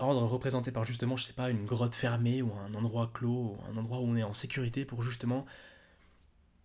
ordre 0.00 0.22
représenté 0.22 0.72
par 0.72 0.84
justement, 0.84 1.16
je 1.16 1.24
sais 1.24 1.32
pas, 1.32 1.50
une 1.50 1.64
grotte 1.64 1.94
fermée 1.94 2.42
ou 2.42 2.52
un 2.54 2.74
endroit 2.74 3.10
clos, 3.12 3.56
un 3.70 3.76
endroit 3.76 4.00
où 4.00 4.04
on 4.04 4.16
est 4.16 4.22
en 4.22 4.34
sécurité 4.34 4.84
pour 4.84 5.02
justement 5.02 5.46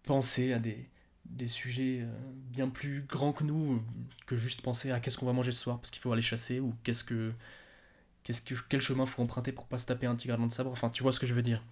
penser 0.03 0.53
à 0.53 0.59
des, 0.59 0.89
des 1.25 1.47
sujets 1.47 2.01
euh, 2.01 2.07
bien 2.49 2.69
plus 2.69 3.01
grands 3.01 3.33
que 3.33 3.43
nous 3.43 3.83
que 4.25 4.37
juste 4.37 4.61
penser 4.61 4.91
à 4.91 4.99
qu'est-ce 4.99 5.17
qu'on 5.17 5.25
va 5.25 5.33
manger 5.33 5.51
ce 5.51 5.59
soir 5.59 5.77
parce 5.77 5.91
qu'il 5.91 6.01
faut 6.01 6.11
aller 6.11 6.21
chasser 6.21 6.59
ou 6.59 6.73
qu'est-ce 6.83 7.03
que, 7.03 7.33
qu'est-ce 8.23 8.41
que 8.41 8.55
quel 8.69 8.81
chemin 8.81 9.05
faut 9.05 9.21
emprunter 9.21 9.51
pour 9.51 9.65
pas 9.67 9.77
se 9.77 9.85
taper 9.85 10.05
un 10.05 10.15
tigre 10.15 10.35
à 10.35 10.45
de 10.45 10.51
sabre. 10.51 10.71
Enfin 10.71 10.89
tu 10.89 11.03
vois 11.03 11.11
ce 11.11 11.19
que 11.19 11.25
je 11.25 11.33
veux 11.33 11.41
dire. 11.41 11.63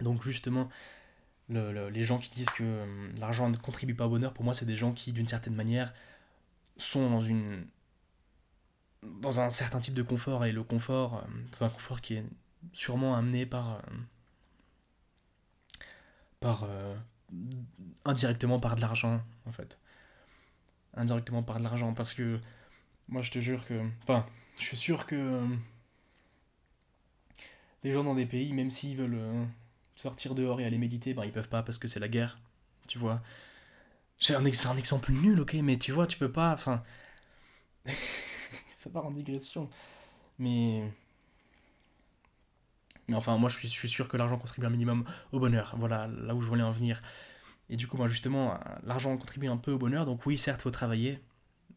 Donc 0.00 0.22
justement 0.22 0.68
les 1.48 2.02
gens 2.02 2.18
qui 2.18 2.30
disent 2.30 2.50
que 2.50 2.64
euh, 2.64 3.12
l'argent 3.18 3.48
ne 3.48 3.56
contribue 3.56 3.94
pas 3.94 4.06
au 4.06 4.10
bonheur 4.10 4.34
pour 4.34 4.44
moi 4.44 4.52
c'est 4.52 4.66
des 4.66 4.76
gens 4.76 4.92
qui 4.92 5.12
d'une 5.12 5.28
certaine 5.28 5.54
manière 5.54 5.94
sont 6.76 7.08
dans 7.08 7.20
une 7.20 7.66
dans 9.20 9.40
un 9.40 9.50
certain 9.50 9.80
type 9.80 9.94
de 9.94 10.02
confort, 10.02 10.44
et 10.44 10.52
le 10.52 10.62
confort, 10.62 11.16
euh, 11.16 11.26
c'est 11.52 11.64
un 11.64 11.68
confort 11.68 12.00
qui 12.00 12.14
est 12.14 12.24
sûrement 12.72 13.16
amené 13.16 13.46
par. 13.46 13.74
Euh, 13.74 13.80
par. 16.40 16.64
Euh, 16.64 16.96
indirectement 18.04 18.60
par 18.60 18.76
de 18.76 18.80
l'argent, 18.80 19.20
en 19.46 19.52
fait. 19.52 19.78
Indirectement 20.94 21.42
par 21.42 21.58
de 21.58 21.64
l'argent, 21.64 21.94
parce 21.94 22.14
que. 22.14 22.40
Moi, 23.08 23.22
je 23.22 23.30
te 23.30 23.38
jure 23.38 23.64
que. 23.66 23.82
Enfin, 24.02 24.26
je 24.58 24.64
suis 24.64 24.76
sûr 24.76 25.06
que. 25.06 25.46
des 27.82 27.92
gens 27.92 28.04
dans 28.04 28.14
des 28.14 28.26
pays, 28.26 28.52
même 28.52 28.70
s'ils 28.70 28.96
veulent 28.96 29.46
sortir 29.94 30.34
dehors 30.34 30.60
et 30.60 30.64
aller 30.64 30.78
méditer, 30.78 31.14
ben, 31.14 31.24
ils 31.24 31.32
peuvent 31.32 31.48
pas 31.48 31.62
parce 31.62 31.78
que 31.78 31.88
c'est 31.88 32.00
la 32.00 32.08
guerre, 32.08 32.38
tu 32.88 32.98
vois. 32.98 33.22
C'est 34.18 34.34
un, 34.34 34.44
un 34.44 34.76
exemple 34.76 35.12
nul, 35.12 35.40
ok, 35.40 35.54
mais 35.54 35.76
tu 35.76 35.92
vois, 35.92 36.06
tu 36.06 36.18
peux 36.18 36.32
pas. 36.32 36.52
Enfin. 36.52 36.82
ça 38.86 38.92
part 38.92 39.06
en 39.06 39.10
digression. 39.10 39.68
Mais. 40.38 40.90
Mais 43.08 43.14
enfin, 43.14 43.36
moi, 43.36 43.48
je 43.48 43.66
suis, 43.66 43.88
sûr 43.88 44.08
que 44.08 44.16
l'argent 44.16 44.38
contribue 44.38 44.66
un 44.66 44.70
minimum 44.70 45.04
au 45.32 45.38
bonheur. 45.38 45.74
Voilà, 45.76 46.08
là 46.08 46.34
où 46.34 46.40
je 46.40 46.48
voulais 46.48 46.62
en 46.62 46.72
venir. 46.72 47.02
Et 47.68 47.76
du 47.76 47.86
coup, 47.86 47.96
moi, 47.96 48.08
justement, 48.08 48.58
l'argent 48.82 49.16
contribue 49.16 49.48
un 49.48 49.56
peu 49.56 49.72
au 49.72 49.78
bonheur. 49.78 50.06
Donc 50.06 50.26
oui, 50.26 50.38
certes, 50.38 50.60
il 50.60 50.64
faut 50.64 50.70
travailler. 50.70 51.20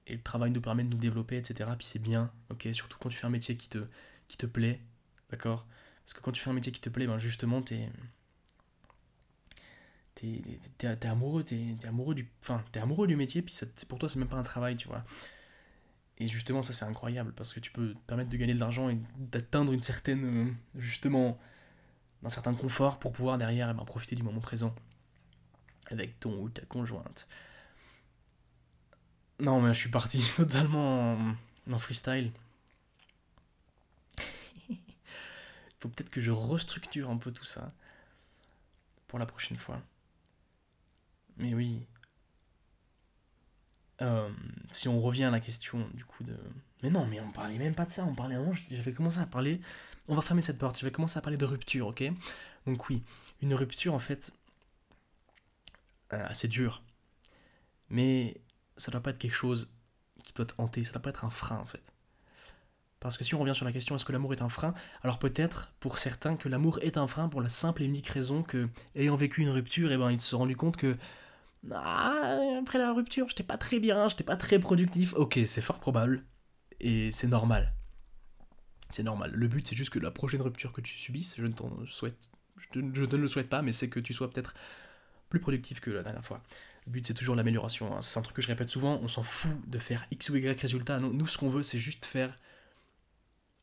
Et 0.08 0.14
le 0.14 0.22
travail 0.22 0.52
nous 0.52 0.62
permet 0.62 0.84
de 0.84 0.90
nous 0.90 0.98
développer, 0.98 1.38
etc. 1.38 1.70
Puis 1.78 1.86
c'est 1.86 2.00
bien, 2.00 2.32
ok? 2.50 2.70
Surtout 2.74 2.98
quand 3.00 3.10
tu 3.10 3.18
fais 3.18 3.28
un 3.28 3.32
métier 3.32 3.56
qui 3.58 3.70
te, 3.70 3.80
qui 4.28 4.38
te 4.38 4.48
plaît, 4.48 4.82
d'accord? 5.30 5.68
Parce 6.04 6.14
que 6.14 6.22
quand 6.22 6.32
tu 6.32 6.42
fais 6.42 6.50
un 6.50 6.54
métier 6.54 6.72
qui 6.72 6.82
te 6.82 6.90
plaît, 6.90 7.08
ben 7.08 7.18
justement, 7.20 7.62
t'es... 7.62 7.90
T'es 10.16 11.08
amoureux, 11.08 11.44
t'es 11.44 11.78
amoureux 11.88 12.16
du... 12.16 12.28
T'es 12.72 12.80
amoureux 12.80 13.08
du 13.08 13.16
métier, 13.16 13.42
puis 13.42 13.56
pour 13.88 14.00
toi, 14.00 14.10
c'est 14.10 14.20
même 14.20 14.28
pas 14.28 14.38
un 14.38 14.44
travail, 14.44 14.76
tu 14.76 14.88
vois? 14.88 15.06
Et 16.20 16.28
justement, 16.28 16.62
ça 16.62 16.74
c'est 16.74 16.86
incroyable 16.86 17.34
parce 17.34 17.54
que 17.54 17.60
tu 17.60 17.72
peux 17.72 17.94
te 17.94 18.00
permettre 18.00 18.30
de 18.30 18.38
gagner 18.38 18.54
de 18.54 18.60
l'argent 18.60 18.90
et 18.90 18.98
d'atteindre 19.18 19.72
une 19.72 19.82
certaine, 19.82 20.48
euh, 20.50 20.52
justement, 20.76 21.40
un 22.24 22.30
certain 22.30 22.54
confort 22.54 23.00
pour 23.00 23.14
pouvoir 23.14 23.38
derrière 23.38 23.70
eh 23.70 23.74
ben, 23.74 23.86
profiter 23.86 24.16
du 24.16 24.24
moment 24.24 24.42
présent 24.42 24.76
avec 25.88 26.20
ton 26.20 26.42
ou 26.42 26.50
ta 26.50 26.64
conjointe. 26.66 27.28
Non, 29.40 29.62
mais 29.62 29.74
je 29.74 29.80
suis 29.80 29.90
parti 29.90 30.22
totalement 30.36 31.36
en, 31.72 31.80
freestyle. 31.80 32.32
Il 34.70 34.78
faut 35.80 35.88
peut-être 35.90 36.10
que 36.10 36.20
je 36.20 36.32
restructure 36.32 37.10
un 37.10 37.18
peu 37.18 37.32
tout 37.32 37.46
ça 37.46 37.72
pour 39.08 39.20
la 39.20 39.26
prochaine 39.26 39.58
fois. 39.58 39.82
Mais 41.38 41.54
oui, 41.54 41.86
euh, 44.02 44.30
si 44.72 44.88
on 44.88 45.02
revient 45.02 45.26
à 45.26 45.32
la 45.32 45.40
question 45.40 45.88
du 45.94 46.06
coup 46.06 46.24
de. 46.24 46.36
Mais 46.84 46.90
non, 46.90 47.06
mais 47.06 47.20
on 47.20 47.32
parlait 47.32 47.58
même 47.58 47.76
pas 47.76 47.86
de 47.86 47.92
ça, 47.92 48.06
on 48.06 48.16
parlait 48.16 48.36
avant, 48.36 48.52
j'avais 48.70 48.94
commencé 48.94 49.20
à 49.20 49.26
parler. 49.26 49.60
On 50.08 50.16
va 50.16 50.22
fermer 50.22 50.42
cette 50.42 50.58
porte, 50.58 50.80
je 50.80 50.86
vais 50.86 50.92
commencer 50.92 51.18
à 51.18 51.22
parler 51.22 51.38
de 51.38 51.46
rupture, 51.46 51.88
ok? 51.88 52.04
Donc 52.66 52.90
oui, 52.90 53.04
une 53.42 53.54
rupture 53.54 53.94
en 53.94 54.00
fait, 54.00 54.32
euh, 56.14 56.28
c'est 56.34 56.48
dur. 56.48 56.82
Mais 57.90 58.40
ça 58.78 58.92
doit 58.92 59.02
pas 59.02 59.12
être 59.12 59.18
quelque 59.18 59.36
chose 59.36 59.70
qui 60.24 60.34
doit 60.34 60.46
te 60.46 60.54
hanter, 60.58 60.84
ça 60.84 60.94
doit 60.94 61.02
pas 61.02 61.10
être 61.10 61.26
un 61.26 61.30
frein 61.30 61.58
en 61.58 61.66
fait. 61.66 61.94
Parce 63.00 63.18
que 63.18 63.24
si 63.24 63.34
on 63.34 63.40
revient 63.40 63.56
sur 63.56 63.66
la 63.66 63.72
question 63.72 63.96
est-ce 63.96 64.06
que 64.06 64.12
l'amour 64.12 64.34
est 64.34 64.42
un 64.42 64.50
frein? 64.50 64.74
Alors 65.04 65.20
peut-être 65.20 65.72
pour 65.80 65.98
certains 66.00 66.36
que 66.36 66.50
l'amour 66.50 66.80
est 66.82 66.98
un 66.98 67.08
frein 67.08 67.30
pour 67.30 67.42
la 67.42 67.50
simple 67.50 67.82
et 67.82 67.86
unique 67.86 68.08
raison 68.08 68.44
que, 68.44 68.70
ayant 68.96 69.16
vécu 69.16 69.42
une 69.42 69.50
rupture, 69.50 69.92
eh 69.92 69.98
ben, 69.98 70.12
ils 70.12 70.20
se 70.20 70.30
sont 70.30 70.40
rendus 70.40 70.58
compte 70.58 70.78
que 70.78 70.98
ah, 71.72 72.40
après 72.60 72.80
la 72.80 72.94
rupture, 72.94 73.28
j'étais 73.30 73.44
pas 73.44 73.58
très 73.58 73.80
bien, 73.80 74.08
j'étais 74.10 74.24
pas 74.24 74.38
très 74.38 74.60
productif. 74.60 75.14
Ok, 75.16 75.40
c'est 75.46 75.62
fort 75.62 75.80
probable. 75.80 76.24
Et 76.80 77.12
c'est 77.12 77.28
normal. 77.28 77.74
C'est 78.92 79.04
normal. 79.04 79.32
Le 79.34 79.48
but, 79.48 79.68
c'est 79.68 79.76
juste 79.76 79.92
que 79.92 80.00
la 80.00 80.12
prochaine 80.12 80.42
rupture 80.42 80.72
que 80.72 80.82
tu 80.82 80.96
subisses, 80.96 81.36
je 81.38 81.46
ne 81.46 81.52
t'en 81.52 81.86
souhaite. 81.86 82.30
Je, 82.74 82.80
ne 82.80 83.18
le 83.18 83.28
souhaite 83.28 83.50
pas, 83.50 83.62
mais 83.62 83.72
c'est 83.72 83.90
que 83.90 84.00
tu 84.00 84.14
sois 84.14 84.30
peut-être 84.30 84.54
plus 85.30 85.40
productif 85.40 85.80
que 85.80 85.92
la 85.92 86.04
dernière 86.04 86.26
fois. 86.26 86.42
Le 86.86 86.92
but, 86.92 87.06
c'est 87.06 87.14
toujours 87.14 87.36
l'amélioration. 87.36 87.96
Hein. 87.96 88.02
C'est 88.02 88.18
un 88.18 88.22
truc 88.22 88.36
que 88.36 88.42
je 88.42 88.48
répète 88.48 88.70
souvent. 88.70 89.00
On 89.02 89.08
s'en 89.08 89.24
fout 89.24 89.70
de 89.70 89.80
faire 89.80 90.06
X 90.12 90.30
ou 90.30 90.38
Y 90.38 90.60
résultat. 90.60 91.00
Nous, 91.00 91.28
ce 91.28 91.38
qu'on 91.38 91.50
veut, 91.50 91.64
c'est 91.64 91.78
juste 91.78 92.06
faire 92.06 92.36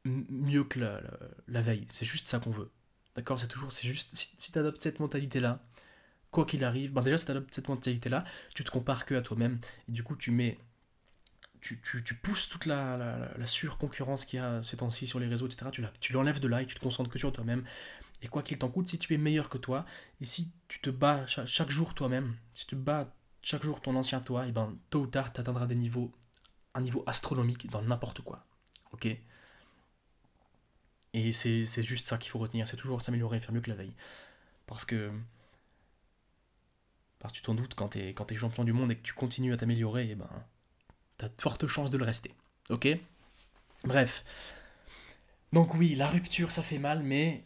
mieux 0.05 0.65
que 0.65 0.79
la, 0.79 1.61
veille. 1.61 1.87
C'est 1.93 2.05
juste 2.05 2.27
ça 2.27 2.39
qu'on 2.39 2.51
veut. 2.51 2.71
D'accord? 3.17 3.41
C'est 3.41 3.49
toujours. 3.49 3.73
C'est 3.73 3.89
juste. 3.89 4.15
Si, 4.15 4.35
si 4.37 4.53
tu 4.53 4.59
adoptes 4.59 4.83
cette 4.83 5.01
mentalité-là, 5.01 5.67
quoi 6.37 6.44
qu'il 6.44 6.64
arrive, 6.64 6.92
ben 6.92 7.01
déjà, 7.01 7.16
si 7.16 7.25
tu 7.25 7.31
adoptes 7.31 7.55
cette 7.55 7.68
mentalité-là, 7.68 8.25
tu 8.55 8.62
te 8.62 8.70
compares 8.70 9.07
que 9.07 9.14
à 9.14 9.22
toi-même, 9.22 9.59
et 9.88 9.92
du 9.92 10.03
coup, 10.03 10.16
tu 10.16 10.31
mets. 10.31 10.59
Tu, 11.62 11.81
tu, 11.81 12.05
tu 12.05 12.14
pousses 12.14 12.49
toute 12.49 12.66
la, 12.66 12.96
la, 12.99 13.31
la 13.37 13.46
surconcurrence 13.46 14.25
qu'il 14.27 14.38
y 14.38 14.42
a 14.42 14.62
ces 14.62 14.77
temps-ci 14.77 15.07
sur 15.07 15.18
les 15.18 15.27
réseaux, 15.27 15.46
etc. 15.46 15.70
Tu, 15.72 15.83
tu 15.99 16.12
l'enlèves 16.12 16.38
de 16.38 16.46
là 16.46 16.61
et 16.62 16.66
tu 16.66 16.75
te 16.75 16.81
concentres 16.81 17.11
que 17.11 17.18
sur 17.18 17.33
toi-même. 17.33 17.64
Et 18.22 18.29
quoi 18.29 18.42
qu'il 18.42 18.59
t'en 18.59 18.68
coûte, 18.68 18.87
si 18.87 18.99
tu 18.99 19.14
es 19.14 19.16
meilleur 19.16 19.49
que 19.49 19.59
toi, 19.59 19.87
et 20.20 20.27
si 20.27 20.53
tu 20.68 20.79
te 20.81 20.90
bats 20.90 21.27
chaque, 21.27 21.70
jour 21.70 21.94
toi-même, 21.94 22.37
si 22.53 22.66
tu 22.66 22.77
bats 22.77 23.12
chaque 23.42 23.62
jour 23.62 23.81
ton 23.81 23.96
ancien 23.96 24.20
toi, 24.20 24.46
et 24.46 24.53
ben 24.53 24.77
tôt 24.90 25.01
ou 25.01 25.07
tard, 25.07 25.33
tu 25.33 25.40
atteindras 25.40 25.66
des 25.66 25.75
niveaux, 25.75 26.12
un 26.75 26.83
niveau 26.83 27.03
astronomique 27.07 27.68
dans 27.70 27.83
n'importe 27.83 28.20
quoi. 28.20 28.44
Ok? 28.92 29.09
Et 31.14 31.33
c'est 31.33 31.83
juste 31.83 32.07
ça 32.07 32.18
qu'il 32.18 32.31
faut 32.31 32.38
retenir, 32.38 32.66
c'est 32.68 32.77
toujours 32.77 33.01
s'améliorer, 33.01 33.40
faire 33.40 33.53
mieux 33.53 33.62
que 33.62 33.70
la 33.70 33.77
veille. 33.77 33.94
Parce 34.66 34.85
que 34.85 35.11
parce 37.19 37.33
que 37.33 37.39
tu 37.39 37.43
t'en 37.43 37.55
doutes, 37.55 37.75
quand 37.75 37.89
tu 37.89 37.99
es, 37.99 38.37
champion 38.37 38.65
du 38.65 38.73
monde 38.73 38.93
et 38.93 38.97
que 38.97 39.03
tu 39.03 39.15
continues 39.15 39.53
à 39.53 39.57
t'améliorer, 39.57 40.09
eh 40.11 40.15
ben, 40.15 40.29
t'as 41.17 41.29
de 41.29 41.41
fortes 41.41 41.67
chances 41.67 41.91
de 41.91 41.99
le 41.99 42.05
rester. 42.05 42.35
Ok? 42.71 42.89
Bref. 43.85 44.25
Donc 45.53 45.75
oui, 45.75 45.95
la 45.95 46.09
rupture, 46.09 46.53
ça 46.53 46.63
fait 46.63 46.79
mal, 46.79 47.03
mais, 47.03 47.45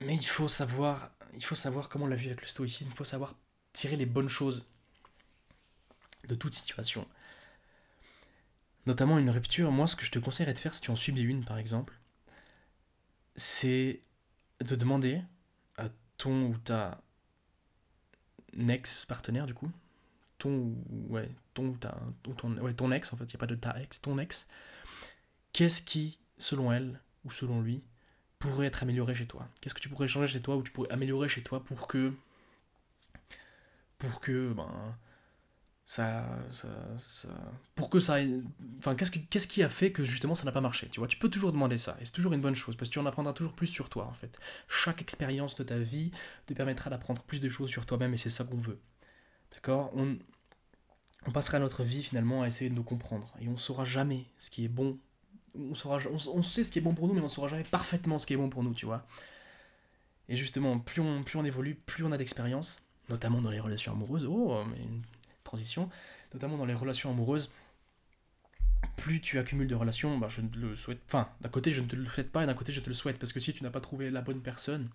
mais 0.00 0.16
il 0.16 0.26
faut 0.26 0.48
savoir, 0.48 1.12
il 1.34 1.44
faut 1.44 1.54
savoir 1.54 1.88
comment 1.88 2.06
on 2.06 2.08
l'a 2.08 2.16
vu 2.16 2.26
avec 2.26 2.40
le 2.42 2.46
stoïcisme, 2.46 2.90
il 2.92 2.96
faut 2.96 3.04
savoir 3.04 3.34
tirer 3.72 3.96
les 3.96 4.06
bonnes 4.06 4.28
choses 4.28 4.70
de 6.28 6.34
toute 6.34 6.54
situation. 6.54 7.06
Notamment 8.86 9.18
une 9.18 9.30
rupture, 9.30 9.70
moi 9.70 9.86
ce 9.86 9.96
que 9.96 10.04
je 10.04 10.10
te 10.10 10.18
conseillerais 10.18 10.54
de 10.54 10.58
faire 10.58 10.74
si 10.74 10.80
tu 10.80 10.90
en 10.90 10.96
subis 10.96 11.22
une 11.22 11.44
par 11.44 11.58
exemple, 11.58 11.98
c'est 13.36 14.00
de 14.60 14.74
demander 14.74 15.22
à 15.76 15.86
ton 16.16 16.46
ou 16.46 16.56
ta 16.56 17.02
ex 18.68 19.04
partenaire 19.04 19.46
du 19.46 19.54
coup, 19.54 19.70
ton 20.38 20.74
ouais, 21.08 21.28
ton, 21.54 21.76
ton, 22.36 22.56
ouais, 22.58 22.74
ton 22.74 22.92
ex 22.92 23.12
en 23.12 23.16
fait, 23.16 23.24
il 23.24 23.28
n'y 23.28 23.36
a 23.36 23.38
pas 23.38 23.46
de 23.46 23.54
ta 23.54 23.80
ex, 23.80 24.00
ton 24.00 24.18
ex, 24.18 24.46
qu'est-ce 25.52 25.82
qui, 25.82 26.18
selon 26.38 26.72
elle 26.72 27.00
ou 27.24 27.30
selon 27.30 27.60
lui, 27.60 27.82
pourrait 28.38 28.66
être 28.66 28.82
amélioré 28.82 29.14
chez 29.14 29.26
toi? 29.26 29.46
Qu'est-ce 29.60 29.74
que 29.74 29.80
tu 29.80 29.88
pourrais 29.88 30.08
changer 30.08 30.26
chez 30.26 30.40
toi 30.40 30.56
ou 30.56 30.62
tu 30.62 30.72
pourrais 30.72 30.90
améliorer 30.90 31.28
chez 31.28 31.42
toi 31.42 31.62
pour 31.62 31.86
que 31.86 32.12
pour 33.98 34.20
que 34.20 34.52
ben 34.54 34.96
ça, 35.90 36.24
ça, 36.52 36.68
ça, 37.00 37.28
pour 37.74 37.90
que 37.90 37.98
ça 37.98 38.18
enfin 38.78 38.94
qu'est-ce, 38.94 39.48
qui 39.48 39.62
a 39.64 39.68
fait 39.68 39.90
que 39.90 40.04
justement 40.04 40.36
ça 40.36 40.44
n'a 40.44 40.52
pas 40.52 40.60
marché 40.60 40.88
tu 40.88 41.00
vois? 41.00 41.08
Tu 41.08 41.16
peux 41.16 41.28
toujours 41.28 41.50
demander 41.50 41.78
ça 41.78 41.96
et 42.00 42.04
c'est 42.04 42.12
toujours 42.12 42.32
une 42.32 42.40
bonne 42.40 42.54
chose 42.54 42.76
parce 42.76 42.88
que 42.88 42.92
tu 42.92 43.00
en 43.00 43.06
apprendras 43.06 43.32
toujours 43.32 43.54
plus 43.54 43.66
sur 43.66 43.88
toi 43.88 44.06
en 44.06 44.12
fait. 44.12 44.38
Chaque 44.68 45.02
expérience 45.02 45.56
de 45.56 45.64
ta 45.64 45.80
vie 45.80 46.12
te 46.46 46.54
permettra 46.54 46.90
d'apprendre 46.90 47.24
plus 47.24 47.40
de 47.40 47.48
choses 47.48 47.70
sur 47.70 47.86
toi-même 47.86 48.14
et 48.14 48.18
c'est 48.18 48.30
ça 48.30 48.44
qu'on 48.44 48.58
veut. 48.58 48.78
D'accord? 49.52 49.90
On, 49.96 50.16
on 51.26 51.32
passera 51.32 51.58
notre 51.58 51.82
vie 51.82 52.04
finalement 52.04 52.42
à 52.42 52.46
essayer 52.46 52.70
de 52.70 52.76
nous 52.76 52.84
comprendre 52.84 53.34
et 53.40 53.48
on 53.48 53.56
saura 53.56 53.84
jamais 53.84 54.26
ce 54.38 54.52
qui 54.52 54.64
est 54.64 54.68
bon. 54.68 54.96
On 55.58 55.74
saura 55.74 55.98
on, 56.08 56.42
sait 56.44 56.62
ce 56.62 56.70
qui 56.70 56.78
est 56.78 56.82
bon 56.82 56.94
pour 56.94 57.08
nous 57.08 57.14
mais 57.14 57.20
on 57.20 57.28
saura 57.28 57.48
jamais 57.48 57.64
parfaitement 57.64 58.20
ce 58.20 58.28
qui 58.28 58.34
est 58.34 58.36
bon 58.36 58.48
pour 58.48 58.62
nous 58.62 58.74
tu 58.74 58.86
vois? 58.86 59.08
Et 60.28 60.36
justement 60.36 60.78
plus 60.78 61.02
on 61.02 61.24
plus 61.24 61.36
on 61.36 61.44
évolue 61.44 61.74
plus 61.74 62.04
on 62.04 62.12
a 62.12 62.16
d'expérience 62.16 62.80
notamment 63.08 63.42
dans 63.42 63.50
les 63.50 63.58
relations 63.58 63.90
amoureuses. 63.90 64.24
Oh 64.24 64.62
mais 64.70 64.86
transition, 65.44 65.88
notamment 66.32 66.56
dans 66.56 66.66
les 66.66 66.74
relations 66.74 67.10
amoureuses, 67.10 67.50
plus 68.96 69.20
tu 69.20 69.38
accumules 69.38 69.68
de 69.68 69.74
relations, 69.74 70.18
bah, 70.18 70.28
je 70.28 70.40
ne 70.40 70.48
le 70.56 70.76
souhaite. 70.76 71.00
Enfin, 71.06 71.28
d'un 71.40 71.48
côté, 71.48 71.70
je 71.70 71.80
ne 71.80 71.86
te 71.86 71.96
le 71.96 72.04
souhaite 72.04 72.30
pas, 72.30 72.42
et 72.42 72.46
d'un 72.46 72.54
côté, 72.54 72.72
je 72.72 72.80
te 72.80 72.88
le 72.88 72.94
souhaite. 72.94 73.18
Parce 73.18 73.32
que 73.32 73.40
si 73.40 73.52
tu 73.52 73.62
n'as 73.62 73.70
pas 73.70 73.80
trouvé 73.80 74.10
la 74.10 74.22
bonne 74.22 74.40
personne, 74.40 74.88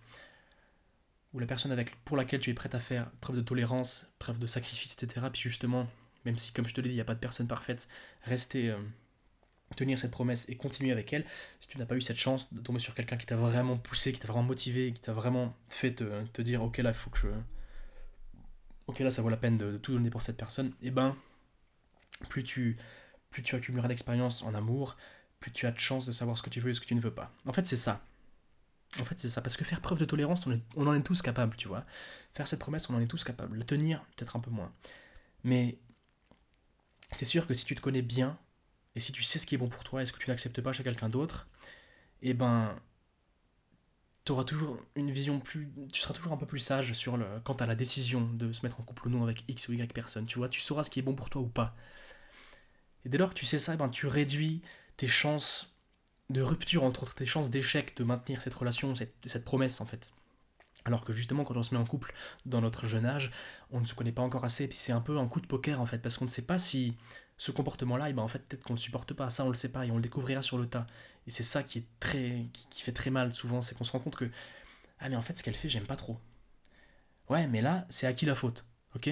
ou 1.34 1.40
la 1.40 1.46
personne 1.46 1.72
avec, 1.72 1.96
pour 2.04 2.18
laquelle 2.18 2.40
tu 2.40 2.50
es 2.50 2.54
prête 2.54 2.76
à 2.76 2.80
faire 2.80 3.10
preuve 3.22 3.36
de 3.36 3.42
tolérance, 3.42 4.08
preuve 4.20 4.40
de 4.40 4.48
sacrifice, 4.48 4.94
etc., 4.94 5.28
puis 5.32 5.42
justement, 5.42 5.88
même 6.24 6.38
si, 6.38 6.54
comme 6.54 6.68
je 6.68 6.74
te 6.74 6.82
l'ai 6.82 6.90
dit, 6.90 6.94
il 6.94 6.98
n'y 6.98 7.02
a 7.02 7.06
pas 7.06 7.16
de 7.16 7.20
personne 7.20 7.48
parfaite, 7.48 7.88
rester. 8.24 8.70
Euh, 8.70 8.78
tenir 9.76 9.98
cette 9.98 10.12
promesse 10.12 10.48
et 10.48 10.56
continuer 10.56 10.92
avec 10.92 11.12
elle, 11.12 11.26
si 11.60 11.68
tu 11.68 11.78
n'as 11.78 11.86
pas 11.86 11.96
eu 11.96 12.02
cette 12.02 12.18
chance 12.18 12.54
de 12.54 12.62
tomber 12.62 12.80
sur 12.80 12.94
quelqu'un 12.94 13.18
qui 13.18 13.26
t'a 13.26 13.36
vraiment 13.36 13.78
poussé, 13.78 14.14
qui 14.14 14.20
t'a 14.20 14.28
vraiment 14.28 14.44
motivé, 14.44 14.94
qui 14.94 15.02
t'a 15.02 15.12
vraiment 15.12 15.56
fait 15.70 15.92
te, 15.92 16.24
te 16.28 16.42
dire 16.42 16.62
ok 16.62 16.78
là 16.78 16.92
il 16.92 16.96
faut 16.96 17.10
que 17.10 17.18
je, 17.18 17.28
ok 18.88 19.00
là 19.00 19.12
ça 19.12 19.22
vaut 19.22 19.30
la 19.30 19.38
peine 19.38 19.58
de, 19.58 19.78
tout 19.78 19.94
donner 19.94 20.10
pour 20.10 20.22
cette 20.22 20.38
personne, 20.38 20.68
et 20.82 20.88
eh 20.88 20.92
ben 20.92 21.16
plus 22.30 22.44
tu, 22.44 22.78
plus 23.30 23.44
tu 23.44 23.56
accumuleras 23.56 23.88
d'expérience 23.88 24.42
en 24.44 24.54
amour, 24.54 24.98
plus 25.40 25.52
tu 25.52 25.66
as 25.66 25.72
de 25.72 25.80
chance 25.80 26.06
de 26.06 26.12
savoir 26.12 26.38
ce 26.38 26.44
que 26.44 26.50
tu 26.50 26.60
veux 26.62 26.72
et 26.72 26.74
ce 26.74 26.82
que 26.82 26.86
tu 26.86 26.96
ne 26.96 27.02
veux 27.02 27.14
pas. 27.14 27.32
En 27.46 27.54
fait 27.54 27.66
c'est 27.66 27.78
ça. 27.78 28.02
En 29.00 29.06
fait 29.06 29.20
c'est 29.20 29.30
ça, 29.30 29.42
parce 29.42 29.58
que 29.58 29.66
faire 29.66 29.82
preuve 29.82 30.00
de 30.00 30.06
tolérance, 30.06 30.48
on, 30.76 30.88
en 30.88 30.94
est 30.94 31.02
tous 31.02 31.22
capables, 31.22 31.56
tu 31.58 31.68
vois. 31.68 31.86
Faire 32.34 32.48
cette 32.48 32.60
promesse, 32.60 32.90
on 32.90 32.96
en 32.96 33.02
est 33.02 33.08
tous 33.08 33.24
capables. 33.24 33.58
La 33.58 33.66
tenir, 33.66 34.06
peut-être 34.16 34.36
un 34.36 34.40
peu 34.40 34.52
moins. 34.52 34.72
Mais 35.44 35.78
c'est 37.12 37.26
sûr 37.26 37.48
que 37.48 37.54
si 37.54 37.66
tu 37.66 37.76
te 37.76 37.82
connais 37.82 38.02
bien, 38.02 38.38
et 38.96 39.00
si 39.00 39.12
tu 39.12 39.24
sais 39.24 39.40
ce 39.40 39.46
qui 39.46 39.56
est 39.56 39.58
bon 39.58 39.68
pour 39.68 39.84
toi 39.84 40.02
et 40.02 40.06
ce 40.06 40.14
que 40.14 40.20
tu 40.20 40.30
n'acceptes 40.30 40.62
pas 40.62 40.72
chez 40.72 40.84
quelqu'un 40.84 41.10
d'autre, 41.10 41.48
et 42.22 42.30
eh 42.30 42.34
ben 42.34 42.80
tu 44.26 44.32
auras 44.32 44.44
toujours 44.44 44.78
une 44.96 45.12
vision 45.12 45.40
plus. 45.40 45.72
Tu 45.94 46.02
seras 46.02 46.14
toujours 46.14 46.34
un 46.34 46.38
peu 46.38 46.48
plus 46.48 46.60
sage 46.60 46.94
sur 46.94 47.16
le, 47.16 47.26
quant 47.44 47.54
à 47.54 47.68
la 47.68 47.76
décision 47.76 48.28
de 48.34 48.52
se 48.52 48.66
mettre 48.66 48.80
en 48.80 48.84
couple 48.84 49.08
ou 49.08 49.12
non 49.12 49.24
avec 49.24 49.44
X 49.48 49.70
ou 49.70 49.74
Y 49.74 49.94
personne. 49.94 50.26
Tu 50.26 50.40
vois, 50.40 50.50
tu 50.50 50.60
sauras 50.60 50.84
ce 50.84 50.90
qui 50.90 51.00
est 51.00 51.04
bon 51.04 51.14
pour 51.14 51.30
toi 51.30 51.42
ou 51.42 51.48
pas. 51.48 51.76
Et 53.06 53.10
dès 53.10 53.20
lors 53.20 53.30
que 53.30 53.36
tu 53.36 53.46
sais 53.46 53.60
ça, 53.60 53.76
eh 53.76 53.78
ben, 53.78 53.90
tu 53.90 54.08
réduis 54.08 54.62
tes 54.98 55.08
chances 55.08 55.76
de 56.32 56.42
rupture, 56.42 56.84
entre 56.84 57.04
autres 57.04 57.14
tes 57.14 57.26
chances 57.26 57.52
d'échec 57.52 57.96
de 57.98 58.04
maintenir 58.04 58.42
cette 58.42 58.56
relation, 58.56 58.96
cette, 58.96 59.14
cette 59.26 59.46
promesse 59.46 59.80
en 59.80 59.86
fait. 59.86 60.12
Alors 60.86 61.06
que 61.06 61.14
justement, 61.14 61.44
quand 61.44 61.56
on 61.56 61.64
se 61.64 61.74
met 61.74 61.80
en 61.80 61.86
couple 61.86 62.14
dans 62.46 62.62
notre 62.62 62.88
jeune 62.88 63.06
âge, 63.06 63.32
on 63.72 63.80
ne 63.80 63.86
se 63.86 63.94
connaît 63.94 64.12
pas 64.12 64.22
encore 64.24 64.46
assez, 64.46 64.66
et 64.66 64.68
puis 64.68 64.78
c'est 64.78 64.92
un 64.92 65.02
peu 65.02 65.18
un 65.20 65.28
coup 65.28 65.40
de 65.40 65.48
poker 65.48 65.82
en 65.82 65.86
fait, 65.86 66.00
parce 66.00 66.18
qu'on 66.18 66.26
ne 66.26 66.30
sait 66.30 66.46
pas 66.46 66.58
si 66.58 66.96
ce 67.38 67.52
comportement-là, 67.52 68.10
et 68.10 68.14
ben 68.14 68.24
en 68.24 68.28
fait, 68.28 68.40
peut-être 68.48 68.64
qu'on 68.64 68.74
ne 68.74 68.78
le 68.78 68.82
supporte 68.82 69.14
pas. 69.14 69.30
Ça, 69.30 69.46
on 69.46 69.50
le 69.50 69.56
sait 69.56 69.72
pas 69.72 69.86
et 69.86 69.92
on 69.92 69.96
le 69.96 70.02
découvrira 70.02 70.42
sur 70.42 70.58
le 70.58 70.68
tas. 70.68 70.88
Et 71.28 71.32
c'est 71.32 71.44
ça 71.44 71.64
qui 71.64 71.80
est 71.80 71.88
très, 72.00 72.46
qui, 72.70 72.82
fait 72.82 72.92
très 72.94 73.10
mal 73.10 73.34
souvent, 73.34 73.62
c'est 73.62 73.76
qu'on 73.76 73.84
se 73.84 73.92
rend 73.92 74.00
compte 74.00 74.16
que 74.16 74.30
ah 75.00 75.10
mais 75.10 75.16
en 75.16 75.22
fait, 75.22 75.38
ce 75.38 75.44
qu'elle 75.44 75.56
fait, 75.56 75.70
j'aime 75.70 75.86
pas 75.86 75.98
trop. 75.98 76.20
Ouais, 77.30 77.48
mais 77.48 77.62
là, 77.62 77.86
c'est 77.90 78.08
à 78.08 78.14
qui 78.14 78.26
la 78.26 78.36
faute, 78.36 78.66
ok? 78.96 79.10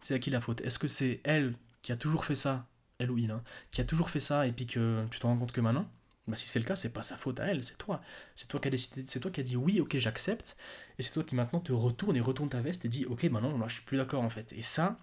C'est 0.00 0.14
à 0.14 0.18
qui 0.18 0.30
la 0.30 0.40
faute? 0.40 0.60
Est-ce 0.62 0.78
que 0.78 0.88
c'est 0.88 1.20
elle 1.24 1.54
qui 1.82 1.92
a 1.92 1.96
toujours 1.96 2.24
fait 2.24 2.34
ça, 2.34 2.66
elle 2.98 3.10
ou 3.10 3.18
il, 3.18 3.30
hein, 3.30 3.42
qui 3.70 3.80
a 3.80 3.84
toujours 3.84 4.10
fait 4.10 4.20
ça 4.20 4.46
et 4.46 4.52
puis 4.52 4.66
que 4.66 5.06
tu 5.10 5.20
te 5.20 5.26
rends 5.26 5.36
compte 5.36 5.52
que 5.52 5.60
maintenant? 5.60 5.88
Bah, 6.28 6.36
si 6.36 6.48
c'est 6.48 6.60
le 6.60 6.64
cas, 6.64 6.76
c'est 6.76 6.92
pas 6.92 7.02
sa 7.02 7.16
faute 7.16 7.40
à 7.40 7.46
elle, 7.46 7.64
c'est 7.64 7.76
toi. 7.76 8.00
C'est 8.36 8.46
toi 8.48 8.60
qui 8.60 8.68
a 8.68 8.70
décidé, 8.70 9.04
c'est 9.06 9.20
toi 9.20 9.30
qui 9.30 9.40
a 9.40 9.42
dit 9.42 9.56
oui, 9.56 9.80
ok, 9.80 9.96
j'accepte, 9.98 10.56
et 10.98 11.02
c'est 11.02 11.12
toi 11.12 11.24
qui 11.24 11.34
maintenant 11.34 11.60
te 11.60 11.72
retourne 11.72 12.16
et 12.16 12.20
retourne 12.20 12.48
ta 12.48 12.60
veste 12.60 12.84
et 12.84 12.88
dit 12.88 13.04
ok, 13.06 13.24
maintenant, 13.24 13.50
bah 13.50 13.58
moi 13.58 13.68
je 13.68 13.74
suis 13.74 13.84
plus 13.84 13.98
d'accord 13.98 14.22
en 14.22 14.30
fait. 14.30 14.52
Et 14.52 14.62
ça, 14.62 14.98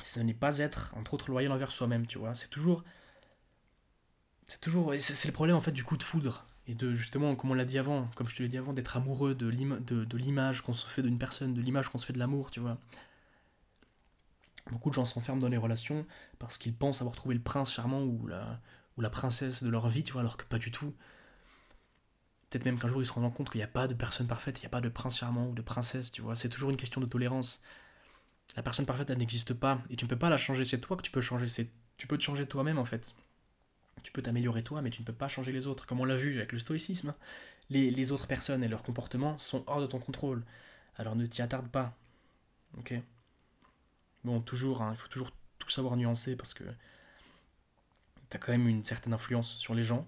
ce 0.00 0.20
n'est 0.20 0.34
pas 0.34 0.58
être, 0.58 0.94
entre 0.96 1.14
autres, 1.14 1.30
loyal 1.30 1.52
envers 1.52 1.72
soi-même, 1.72 2.06
tu 2.06 2.18
vois. 2.18 2.34
C'est 2.34 2.48
toujours. 2.48 2.84
C'est 4.46 4.60
toujours. 4.60 4.94
C'est 4.98 5.28
le 5.28 5.34
problème, 5.34 5.56
en 5.56 5.60
fait, 5.60 5.72
du 5.72 5.84
coup 5.84 5.96
de 5.96 6.02
foudre. 6.02 6.46
Et 6.66 6.74
de, 6.74 6.92
justement, 6.92 7.34
comme 7.34 7.50
on 7.50 7.54
l'a 7.54 7.64
dit 7.64 7.78
avant, 7.78 8.08
comme 8.14 8.28
je 8.28 8.36
te 8.36 8.42
l'ai 8.42 8.48
dit 8.48 8.58
avant, 8.58 8.72
d'être 8.74 8.96
amoureux 8.96 9.34
de 9.34 9.48
l'image 10.16 10.62
qu'on 10.62 10.74
se 10.74 10.86
fait 10.86 11.02
d'une 11.02 11.18
personne, 11.18 11.54
de 11.54 11.62
l'image 11.62 11.88
qu'on 11.88 11.98
se 11.98 12.06
fait 12.06 12.12
de 12.12 12.18
l'amour, 12.18 12.50
tu 12.50 12.60
vois. 12.60 12.78
Beaucoup 14.70 14.90
de 14.90 14.94
gens 14.94 15.06
s'enferment 15.06 15.40
dans 15.40 15.48
les 15.48 15.56
relations 15.56 16.06
parce 16.38 16.58
qu'ils 16.58 16.74
pensent 16.74 17.00
avoir 17.00 17.16
trouvé 17.16 17.34
le 17.34 17.40
prince 17.40 17.72
charmant 17.72 18.02
ou 18.02 18.26
la, 18.26 18.60
ou 18.98 19.00
la 19.00 19.08
princesse 19.08 19.62
de 19.62 19.70
leur 19.70 19.88
vie, 19.88 20.02
tu 20.02 20.12
vois, 20.12 20.20
alors 20.20 20.36
que 20.36 20.44
pas 20.44 20.58
du 20.58 20.70
tout. 20.70 20.94
Peut-être 22.50 22.66
même 22.66 22.78
qu'un 22.78 22.88
jour 22.88 23.00
ils 23.00 23.06
se 23.06 23.12
rendront 23.12 23.30
compte 23.30 23.50
qu'il 23.50 23.60
n'y 23.60 23.64
a 23.64 23.68
pas 23.68 23.86
de 23.86 23.94
personne 23.94 24.26
parfaite, 24.26 24.58
il 24.60 24.62
n'y 24.62 24.66
a 24.66 24.70
pas 24.70 24.82
de 24.82 24.90
prince 24.90 25.16
charmant 25.16 25.48
ou 25.48 25.54
de 25.54 25.62
princesse, 25.62 26.12
tu 26.12 26.20
vois. 26.20 26.36
C'est 26.36 26.50
toujours 26.50 26.68
une 26.68 26.76
question 26.76 27.00
de 27.00 27.06
tolérance. 27.06 27.62
La 28.56 28.62
personne 28.62 28.86
parfaite, 28.86 29.10
elle 29.10 29.18
n'existe 29.18 29.54
pas. 29.54 29.82
Et 29.90 29.96
tu 29.96 30.04
ne 30.04 30.08
peux 30.08 30.18
pas 30.18 30.30
la 30.30 30.36
changer, 30.36 30.64
c'est 30.64 30.80
toi 30.80 30.96
que 30.96 31.02
tu 31.02 31.10
peux 31.10 31.20
changer. 31.20 31.46
C'est... 31.46 31.70
Tu 31.96 32.06
peux 32.06 32.18
te 32.18 32.22
changer 32.22 32.46
toi-même, 32.46 32.78
en 32.78 32.84
fait. 32.84 33.14
Tu 34.02 34.12
peux 34.12 34.22
t'améliorer 34.22 34.62
toi, 34.62 34.82
mais 34.82 34.90
tu 34.90 35.00
ne 35.02 35.06
peux 35.06 35.12
pas 35.12 35.28
changer 35.28 35.52
les 35.52 35.66
autres. 35.66 35.86
Comme 35.86 36.00
on 36.00 36.04
l'a 36.04 36.16
vu 36.16 36.38
avec 36.38 36.52
le 36.52 36.58
stoïcisme, 36.58 37.14
les, 37.70 37.90
les 37.90 38.12
autres 38.12 38.26
personnes 38.26 38.64
et 38.64 38.68
leurs 38.68 38.82
comportements 38.82 39.38
sont 39.38 39.64
hors 39.66 39.80
de 39.80 39.86
ton 39.86 39.98
contrôle. 39.98 40.44
Alors 40.96 41.16
ne 41.16 41.26
t'y 41.26 41.42
attarde 41.42 41.68
pas. 41.68 41.96
Ok? 42.76 42.94
Bon, 44.24 44.40
toujours, 44.40 44.82
hein, 44.82 44.90
il 44.92 44.96
faut 44.96 45.08
toujours 45.08 45.30
tout 45.58 45.68
savoir 45.70 45.96
nuancer 45.96 46.36
parce 46.36 46.54
que 46.54 46.64
tu 48.30 48.36
as 48.36 48.38
quand 48.38 48.52
même 48.52 48.68
une 48.68 48.84
certaine 48.84 49.12
influence 49.12 49.56
sur 49.56 49.74
les 49.74 49.82
gens. 49.82 50.06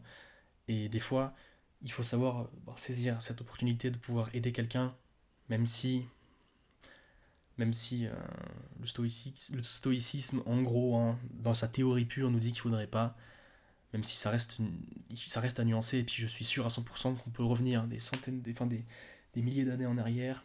Et 0.68 0.88
des 0.88 1.00
fois, 1.00 1.34
il 1.82 1.92
faut 1.92 2.02
savoir 2.02 2.48
bah, 2.66 2.74
saisir 2.76 3.20
cette 3.22 3.40
opportunité 3.40 3.90
de 3.90 3.96
pouvoir 3.96 4.28
aider 4.34 4.52
quelqu'un, 4.52 4.94
même 5.48 5.66
si 5.66 6.06
même 7.60 7.74
si 7.74 8.06
euh, 8.06 8.12
le, 8.80 8.86
stoïcisme, 9.62 10.42
en 10.46 10.62
gros, 10.62 10.96
hein, 10.96 11.18
dans 11.34 11.52
sa 11.52 11.68
théorie 11.68 12.06
pure, 12.06 12.30
nous 12.30 12.38
dit 12.38 12.52
qu'il 12.52 12.62
faudrait 12.62 12.86
pas, 12.86 13.14
même 13.92 14.02
si 14.02 14.16
ça 14.16 14.30
reste, 14.30 14.56
ça 15.14 15.40
reste 15.40 15.60
à 15.60 15.64
nuancer, 15.64 15.98
et 15.98 16.04
puis 16.04 16.14
je 16.16 16.26
suis 16.26 16.46
sûr 16.46 16.64
à 16.64 16.70
100% 16.70 17.16
qu'on 17.16 17.30
peut 17.30 17.44
revenir 17.44 17.84
des 17.84 17.98
centaines, 17.98 18.40
des, 18.40 18.52
enfin 18.52 18.64
des, 18.64 18.86
des 19.34 19.42
milliers 19.42 19.66
d'années 19.66 19.84
en 19.84 19.98
arrière, 19.98 20.42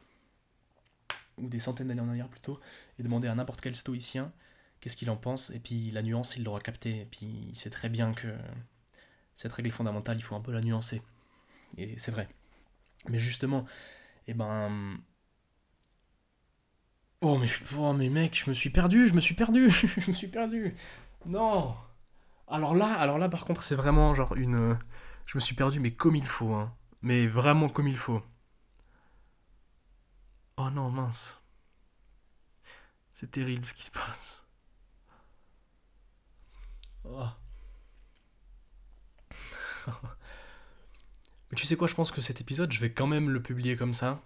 ou 1.38 1.48
des 1.48 1.60
centaines 1.60 1.88
d'années 1.88 2.02
en 2.02 2.10
arrière 2.10 2.28
plutôt, 2.28 2.60
et 3.00 3.04
demander 3.04 3.30
à 3.30 3.36
n'importe 3.36 3.62
quel 3.62 3.78
stoïcien 3.78 4.34
qu'est-ce 4.82 4.98
qu'il 4.98 5.10
en 5.10 5.18
pense, 5.18 5.52
et 5.52 5.60
puis 5.60 5.92
la 5.92 6.04
nuance, 6.04 6.36
il 6.36 6.44
l'aura 6.44 6.60
capté, 6.60 7.02
et 7.02 7.06
puis 7.06 7.48
il 7.50 7.56
sait 7.56 7.70
très 7.70 7.88
bien 7.88 8.14
que 8.14 8.28
cette 9.36 9.54
règle 9.54 9.72
fondamentale, 9.72 10.18
il 10.18 10.24
faut 10.24 10.36
un 10.36 10.42
peu 10.42 10.52
la 10.52 10.62
nuancer. 10.62 11.02
Et 11.78 11.98
c'est 11.98 12.12
vrai. 12.12 12.28
Mais 13.08 13.20
justement, 13.20 13.66
eh 14.28 14.34
ben, 14.34 15.00
Oh 17.28 17.40
mais, 17.40 17.48
oh 17.76 17.92
mais 17.94 18.10
mec, 18.10 18.40
je 18.46 18.48
me 18.52 18.54
suis 18.54 18.70
perdu, 18.70 19.08
je 19.08 19.14
me 19.16 19.20
suis 19.20 19.34
perdu, 19.34 19.72
je 19.72 20.08
me 20.08 20.14
suis 20.14 20.28
perdu. 20.28 20.76
Non. 21.26 21.76
Alors 22.48 22.76
là, 22.76 22.94
alors 22.94 23.18
là 23.18 23.30
par 23.30 23.46
contre, 23.46 23.64
c'est 23.64 23.74
vraiment 23.74 24.14
genre 24.14 24.36
une 24.36 24.78
je 25.26 25.38
me 25.38 25.42
suis 25.42 25.56
perdu 25.56 25.80
mais 25.80 25.90
comme 25.92 26.16
il 26.16 26.26
faut 26.26 26.54
hein. 26.54 26.72
Mais 27.02 27.26
vraiment 27.26 27.68
comme 27.68 27.88
il 27.88 27.98
faut. 27.98 28.22
Oh 30.58 30.70
non, 30.70 30.92
mince. 30.92 31.42
C'est 33.14 33.32
terrible 33.32 33.66
ce 33.66 33.74
qui 33.74 33.84
se 33.84 33.92
passe. 33.92 34.46
Oh. 37.06 37.26
Mais 41.52 41.58
tu 41.58 41.66
sais 41.66 41.76
quoi, 41.76 41.88
je 41.88 41.96
pense 41.96 42.12
que 42.12 42.22
cet 42.22 42.42
épisode, 42.42 42.72
je 42.72 42.80
vais 42.80 42.92
quand 42.92 43.08
même 43.08 43.30
le 43.32 43.42
publier 43.42 43.76
comme 43.76 43.94
ça. 43.96 44.22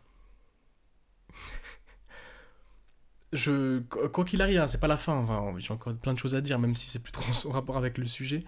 Je, 3.34 3.80
quoi 3.80 4.26
qu'il 4.26 4.42
arrive, 4.42 4.60
hein, 4.60 4.68
c'est 4.68 4.80
pas 4.80 4.88
la 4.88 4.98
fin. 4.98 5.16
Enfin, 5.16 5.54
j'ai 5.58 5.72
encore 5.72 5.96
plein 5.96 6.14
de 6.14 6.20
choses 6.20 6.36
à 6.36 6.42
dire, 6.42 6.60
même 6.60 6.76
si 6.76 6.88
c'est 6.88 7.00
plus 7.00 7.12
trop 7.12 7.32
en 7.50 7.52
rapport 7.52 7.78
avec 7.78 7.98
le 7.98 8.08
sujet. 8.08 8.44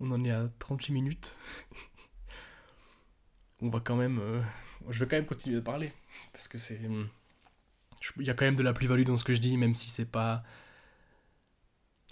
On 0.00 0.10
en 0.10 0.22
est 0.24 0.30
à 0.30 0.48
38 0.58 0.92
minutes. 0.92 1.36
On 3.60 3.70
va 3.70 3.80
quand 3.80 3.96
même. 3.96 4.20
Euh, 4.20 4.40
je 4.88 5.00
vais 5.00 5.08
quand 5.08 5.16
même 5.16 5.26
continuer 5.26 5.56
de 5.56 5.60
parler. 5.60 5.92
Parce 6.32 6.46
que 6.46 6.58
c'est. 6.58 6.78
Hmm, 6.78 7.08
il 8.18 8.26
y 8.26 8.30
a 8.30 8.34
quand 8.34 8.44
même 8.44 8.56
de 8.56 8.62
la 8.62 8.72
plus-value 8.72 9.02
dans 9.02 9.16
ce 9.16 9.24
que 9.24 9.34
je 9.34 9.40
dis, 9.40 9.56
même 9.56 9.74
si 9.74 9.90
c'est 9.90 10.10
pas. 10.10 10.44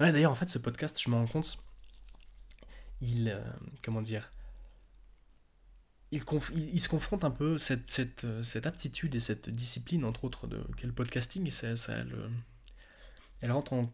Ouais, 0.01 0.13
d'ailleurs, 0.13 0.33
en 0.33 0.35
fait, 0.35 0.49
ce 0.49 0.59
podcast, 0.59 1.01
je 1.01 1.11
me 1.11 1.15
rends 1.15 1.27
compte. 1.27 1.59
Il. 3.01 3.29
Euh, 3.29 3.41
comment 3.83 4.03
dire 4.03 4.31
il, 6.13 6.81
se 6.81 6.89
confronte 6.89 7.25
un 7.25 7.31
peu 7.31 7.59
cette, 7.59 7.91
cette, 7.91 8.25
euh, 8.25 8.43
cette, 8.43 8.67
aptitude 8.67 9.15
et 9.15 9.21
cette 9.21 9.51
discipline, 9.51 10.05
entre 10.05 10.25
autres, 10.25 10.47
de 10.47 10.65
quel 10.77 10.93
podcasting, 10.93 11.51
ça, 11.51 11.67
euh, 11.91 12.29
elle, 13.41 13.53
rentre 13.53 13.73
en 13.73 13.93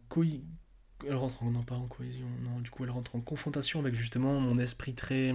elle 1.09 1.17
rentre 1.17 1.43
non 1.45 1.63
pas 1.63 1.75
en 1.75 1.87
cohésion, 1.89 2.29
non, 2.43 2.61
du 2.61 2.71
coup 2.71 2.85
elle 2.85 2.91
rentre 2.91 3.17
en 3.17 3.21
confrontation 3.21 3.81
avec 3.81 3.95
justement 3.95 4.39
mon 4.39 4.59
esprit 4.59 4.95
très, 4.95 5.35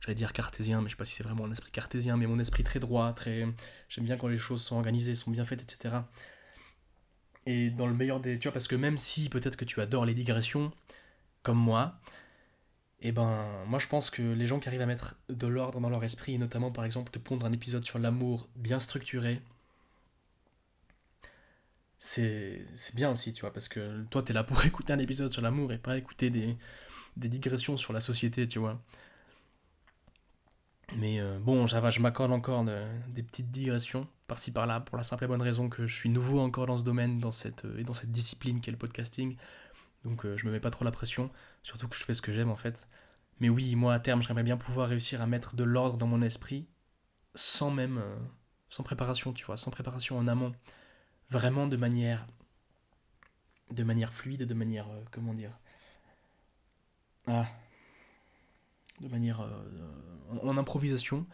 j'allais 0.00 0.14
dire 0.14 0.32
cartésien, 0.32 0.82
mais 0.82 0.88
je 0.88 0.90
sais 0.90 0.96
pas 0.96 1.04
si 1.04 1.14
c'est 1.14 1.24
vraiment 1.24 1.46
un 1.46 1.50
esprit 1.50 1.70
cartésien, 1.70 2.16
mais 2.16 2.26
mon 2.26 2.38
esprit 2.38 2.62
très 2.62 2.78
droit, 2.78 3.12
très, 3.14 3.46
j'aime 3.88 4.04
bien 4.04 4.16
quand 4.16 4.28
les 4.28 4.38
choses 4.38 4.62
sont 4.62 4.76
organisées, 4.76 5.14
sont 5.14 5.30
bien 5.30 5.44
faites, 5.44 5.62
etc. 5.62 5.96
Et 7.46 7.70
dans 7.70 7.86
le 7.86 7.94
meilleur 7.94 8.20
des, 8.20 8.38
tu 8.38 8.48
vois, 8.48 8.52
parce 8.52 8.68
que 8.68 8.76
même 8.76 8.98
si 8.98 9.28
peut-être 9.30 9.56
que 9.56 9.64
tu 9.64 9.80
adores 9.80 10.04
les 10.04 10.14
digressions, 10.14 10.72
comme 11.42 11.58
moi, 11.58 11.98
et 13.06 13.10
eh 13.10 13.12
ben 13.12 13.46
moi 13.68 13.78
je 13.78 13.86
pense 13.86 14.10
que 14.10 14.20
les 14.20 14.46
gens 14.48 14.58
qui 14.58 14.66
arrivent 14.66 14.82
à 14.82 14.86
mettre 14.86 15.14
de 15.28 15.46
l'ordre 15.46 15.80
dans 15.80 15.88
leur 15.88 16.02
esprit, 16.02 16.34
et 16.34 16.38
notamment 16.38 16.72
par 16.72 16.84
exemple 16.84 17.12
te 17.12 17.20
pondre 17.20 17.46
un 17.46 17.52
épisode 17.52 17.84
sur 17.84 18.00
l'amour 18.00 18.48
bien 18.56 18.80
structuré, 18.80 19.40
c'est 22.00 22.66
bien 22.94 23.12
aussi, 23.12 23.32
tu 23.32 23.42
vois, 23.42 23.52
parce 23.52 23.68
que 23.68 24.02
toi 24.10 24.24
t'es 24.24 24.32
là 24.32 24.42
pour 24.42 24.64
écouter 24.66 24.92
un 24.92 24.98
épisode 24.98 25.32
sur 25.32 25.40
l'amour 25.40 25.72
et 25.72 25.78
pas 25.78 25.96
écouter 25.96 26.30
des, 26.30 26.56
digressions 27.16 27.76
sur 27.76 27.92
la 27.92 28.00
société, 28.00 28.48
tu 28.48 28.58
vois. 28.58 28.82
Mais 30.96 31.20
euh, 31.20 31.38
bon, 31.38 31.68
ça 31.68 31.88
je 31.90 32.00
m'accorde 32.00 32.32
encore 32.32 32.64
des 32.64 33.22
petites 33.22 33.52
digressions 33.52 34.08
par-ci 34.26 34.50
par-là, 34.52 34.80
pour 34.80 34.96
la 34.96 35.04
simple 35.04 35.24
et 35.24 35.28
bonne 35.28 35.42
raison 35.42 35.68
que 35.68 35.86
je 35.86 35.94
suis 35.94 36.08
nouveau 36.08 36.40
encore 36.40 36.66
dans 36.66 36.78
ce 36.78 36.84
domaine, 36.84 37.20
dans 37.20 37.30
cette, 37.30 37.64
et 37.78 37.84
dans 37.84 37.94
cette 37.94 38.10
discipline 38.10 38.60
qu'est 38.60 38.72
le 38.72 38.76
podcasting. 38.76 39.36
Donc 40.06 40.24
euh, 40.24 40.36
je 40.36 40.46
me 40.46 40.52
mets 40.52 40.60
pas 40.60 40.70
trop 40.70 40.84
la 40.84 40.92
pression, 40.92 41.30
surtout 41.64 41.88
que 41.88 41.96
je 41.96 42.04
fais 42.04 42.14
ce 42.14 42.22
que 42.22 42.32
j'aime 42.32 42.50
en 42.50 42.56
fait. 42.56 42.88
Mais 43.40 43.48
oui, 43.48 43.74
moi 43.74 43.92
à 43.92 43.98
terme, 43.98 44.22
j'aimerais 44.22 44.44
bien 44.44 44.56
pouvoir 44.56 44.88
réussir 44.88 45.20
à 45.20 45.26
mettre 45.26 45.56
de 45.56 45.64
l'ordre 45.64 45.98
dans 45.98 46.06
mon 46.06 46.22
esprit 46.22 46.66
sans 47.34 47.70
même 47.70 47.98
euh, 47.98 48.16
sans 48.70 48.84
préparation, 48.84 49.32
tu 49.32 49.44
vois, 49.44 49.56
sans 49.56 49.70
préparation 49.70 50.16
en 50.16 50.28
amont, 50.28 50.54
vraiment 51.28 51.66
de 51.66 51.76
manière 51.76 52.26
de 53.72 53.82
manière 53.82 54.14
fluide, 54.14 54.44
de 54.44 54.54
manière 54.54 54.88
euh, 54.88 55.02
comment 55.10 55.34
dire 55.34 55.58
ah 57.26 57.46
de 59.00 59.08
manière 59.08 59.46
en, 60.42 60.56
improvisation, 60.56 61.26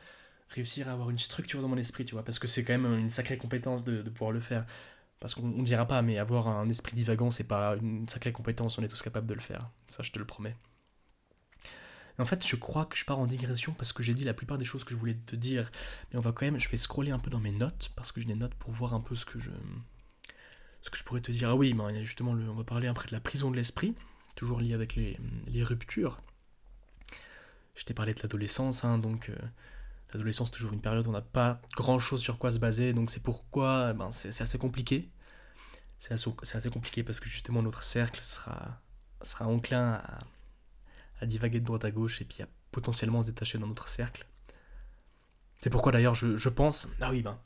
réussir 0.48 0.88
à 0.88 0.92
avoir 0.92 1.10
une 1.10 1.18
structure 1.18 1.62
dans 1.62 1.68
mon 1.68 1.76
esprit, 1.76 2.04
tu 2.04 2.14
vois, 2.14 2.24
parce 2.24 2.38
que 2.40 2.48
c'est 2.48 2.64
quand 2.64 2.76
même 2.76 2.98
une 2.98 3.10
sacrée 3.10 3.36
compétence 3.36 3.84
de 3.84 4.02
pouvoir 4.10 4.32
le 4.32 4.40
faire. 4.40 4.66
Parce 5.22 5.36
qu'on 5.36 5.46
ne 5.46 5.62
dira 5.62 5.86
pas, 5.86 6.02
mais 6.02 6.18
avoir 6.18 6.48
un 6.48 6.68
esprit 6.68 6.96
divagant, 6.96 7.30
c'est 7.30 7.44
pas 7.44 7.76
une 7.76 8.08
sacrée 8.08 8.32
compétence, 8.32 8.76
on 8.78 8.82
est 8.82 8.88
tous 8.88 9.02
capables 9.02 9.28
de 9.28 9.34
le 9.34 9.40
faire. 9.40 9.70
Ça, 9.86 10.02
je 10.02 10.10
te 10.10 10.18
le 10.18 10.24
promets. 10.24 10.56
en 12.18 12.26
fait, 12.26 12.44
je 12.44 12.56
crois 12.56 12.86
que 12.86 12.96
je 12.96 13.04
pars 13.04 13.20
en 13.20 13.26
digression 13.28 13.72
parce 13.72 13.92
que 13.92 14.02
j'ai 14.02 14.14
dit 14.14 14.24
la 14.24 14.34
plupart 14.34 14.58
des 14.58 14.64
choses 14.64 14.82
que 14.82 14.90
je 14.90 14.96
voulais 14.96 15.14
te 15.14 15.36
dire. 15.36 15.70
Mais 16.10 16.18
on 16.18 16.20
va 16.22 16.32
quand 16.32 16.44
même, 16.44 16.58
je 16.58 16.68
vais 16.68 16.76
scroller 16.76 17.12
un 17.12 17.20
peu 17.20 17.30
dans 17.30 17.38
mes 17.38 17.52
notes, 17.52 17.92
parce 17.94 18.10
que 18.10 18.20
j'ai 18.20 18.26
des 18.26 18.34
notes 18.34 18.54
pour 18.56 18.72
voir 18.72 18.94
un 18.94 19.00
peu 19.00 19.14
ce 19.14 19.24
que 19.24 19.38
je, 19.38 19.52
ce 20.82 20.90
que 20.90 20.98
je 20.98 21.04
pourrais 21.04 21.20
te 21.20 21.30
dire. 21.30 21.50
Ah 21.50 21.54
oui, 21.54 21.72
ben, 21.72 22.02
justement, 22.02 22.32
on 22.32 22.54
va 22.54 22.64
parler 22.64 22.88
après 22.88 23.06
de 23.06 23.12
la 23.12 23.20
prison 23.20 23.52
de 23.52 23.54
l'esprit, 23.54 23.94
toujours 24.34 24.60
lié 24.60 24.74
avec 24.74 24.96
les, 24.96 25.16
ruptures. 25.62 26.20
Je 27.76 27.84
t'ai 27.84 27.94
parlé 27.94 28.12
de 28.12 28.20
l'adolescence, 28.20 28.84
hein, 28.84 28.98
donc 28.98 29.28
euh, 29.28 29.36
L'adolescence, 30.12 30.48
c'est 30.48 30.56
toujours 30.56 30.72
une 30.72 30.80
période 30.80 31.06
où 31.06 31.10
on 31.10 31.14
n'a 31.14 31.22
pas 31.22 31.60
grand 31.74 31.98
chose 31.98 32.20
sur 32.20 32.38
quoi 32.38 32.50
se 32.50 32.58
baser, 32.58 32.92
donc 32.92 33.10
c'est 33.10 33.22
pourquoi 33.22 33.88
eh 33.90 33.94
ben, 33.94 34.10
c'est 34.10 34.42
assez 34.42 34.58
compliqué. 34.58 35.10
C'est 35.98 36.12
assez, 36.12 36.68
compliqué 36.68 37.04
parce 37.04 37.20
que 37.20 37.28
justement 37.28 37.62
notre 37.62 37.84
cercle 37.84 38.24
sera, 38.24 38.80
sera 39.22 39.46
enclin 39.46 40.02
à, 41.20 41.26
divaguer 41.26 41.60
de 41.60 41.64
droite 41.64 41.84
à 41.84 41.92
gauche 41.92 42.20
et 42.20 42.24
puis 42.24 42.42
à 42.42 42.48
potentiellement 42.72 43.22
se 43.22 43.28
détacher 43.28 43.58
dans 43.58 43.68
notre 43.68 43.86
cercle. 43.86 44.26
C'est 45.60 45.70
pourquoi 45.70 45.92
d'ailleurs 45.92 46.16
je, 46.16 46.48
pense. 46.48 46.88
Ah 47.00 47.10
oui, 47.10 47.22
ben. 47.22 47.38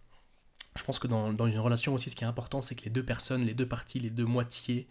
Je 0.75 0.83
pense 0.85 0.99
que 0.99 1.07
dans, 1.07 1.35
dans 1.35 1.47
une 1.47 1.59
relation 1.59 1.93
aussi, 1.93 2.09
ce 2.09 2.17
qui 2.17 2.25
est 2.25 2.27
important, 2.27 2.63
c'est 2.63 2.75
que 2.75 2.85
les 2.85 2.91
deux 2.91 3.05
personnes, 3.05 3.45
les 3.45 3.53
deux 3.53 3.69
parties, 3.69 4.01
les 4.01 4.11
deux 4.11 4.25
moitiés 4.25 4.89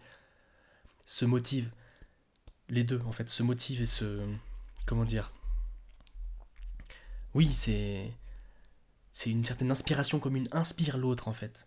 se 1.04 1.24
motivent. 1.24 1.72
Les 2.68 2.84
deux, 2.84 3.00
en 3.04 3.12
fait, 3.12 3.28
se 3.28 3.42
motivent 3.42 3.80
et 3.80 3.86
se. 3.86 4.24
Comment 4.86 5.04
dire 5.04 5.32
Oui, 7.36 7.52
c'est. 7.52 8.10
C'est 9.12 9.30
une 9.30 9.44
certaine 9.44 9.70
inspiration 9.70 10.18
commune. 10.18 10.48
Inspire 10.52 10.96
l'autre, 10.96 11.28
en 11.28 11.34
fait. 11.34 11.66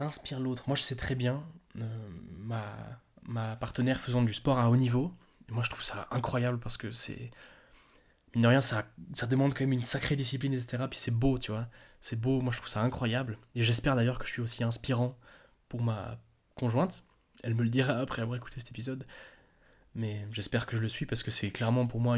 Inspire 0.00 0.40
l'autre. 0.40 0.64
Moi, 0.66 0.76
je 0.76 0.82
sais 0.82 0.96
très 0.96 1.14
bien, 1.14 1.44
euh, 1.78 2.08
ma, 2.38 3.56
partenaire 3.56 4.00
faisant 4.00 4.22
du 4.22 4.32
sport 4.32 4.58
à 4.58 4.70
haut 4.70 4.76
niveau, 4.76 5.14
moi, 5.50 5.62
je 5.62 5.68
trouve 5.68 5.82
ça 5.82 6.08
incroyable 6.10 6.58
parce 6.58 6.78
que 6.78 6.90
c'est. 6.90 7.30
Mine 8.34 8.44
de 8.44 8.48
rien, 8.48 8.62
ça, 8.62 8.86
ça 9.12 9.26
demande 9.26 9.52
quand 9.52 9.60
même 9.60 9.72
une 9.72 9.84
sacrée 9.84 10.16
discipline, 10.16 10.54
etc. 10.54 10.84
Puis 10.88 10.98
c'est 10.98 11.10
beau, 11.10 11.38
tu 11.38 11.50
vois. 11.50 11.68
C'est 12.00 12.18
beau, 12.18 12.40
moi 12.40 12.50
je 12.50 12.56
trouve 12.56 12.70
ça 12.70 12.80
incroyable. 12.80 13.38
Et 13.54 13.62
j'espère 13.62 13.94
d'ailleurs 13.94 14.18
que 14.18 14.24
je 14.24 14.32
suis 14.32 14.40
aussi 14.40 14.64
inspirant 14.64 15.18
pour 15.68 15.82
ma 15.82 16.18
conjointe. 16.54 17.04
Elle 17.44 17.54
me 17.54 17.62
le 17.62 17.68
dira 17.68 17.98
après 17.98 18.22
avoir 18.22 18.38
écouté 18.38 18.60
cet 18.60 18.70
épisode. 18.70 19.06
Mais 19.94 20.26
j'espère 20.30 20.64
que 20.64 20.76
je 20.76 20.80
le 20.80 20.88
suis 20.88 21.04
parce 21.04 21.22
que 21.22 21.30
c'est 21.30 21.50
clairement 21.50 21.86
pour 21.86 22.00
moi 22.00 22.16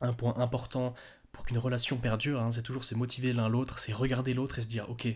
un 0.00 0.12
point 0.12 0.36
important 0.36 0.94
pour 1.32 1.44
qu'une 1.44 1.58
relation 1.58 1.96
perdure. 1.96 2.40
Hein. 2.40 2.50
c'est 2.50 2.62
toujours 2.62 2.84
se 2.84 2.94
motiver 2.94 3.32
l'un 3.32 3.48
l'autre, 3.48 3.78
c'est 3.78 3.92
regarder 3.92 4.34
l'autre 4.34 4.58
et 4.58 4.62
se 4.62 4.68
dire 4.68 4.88
ok, 4.90 5.08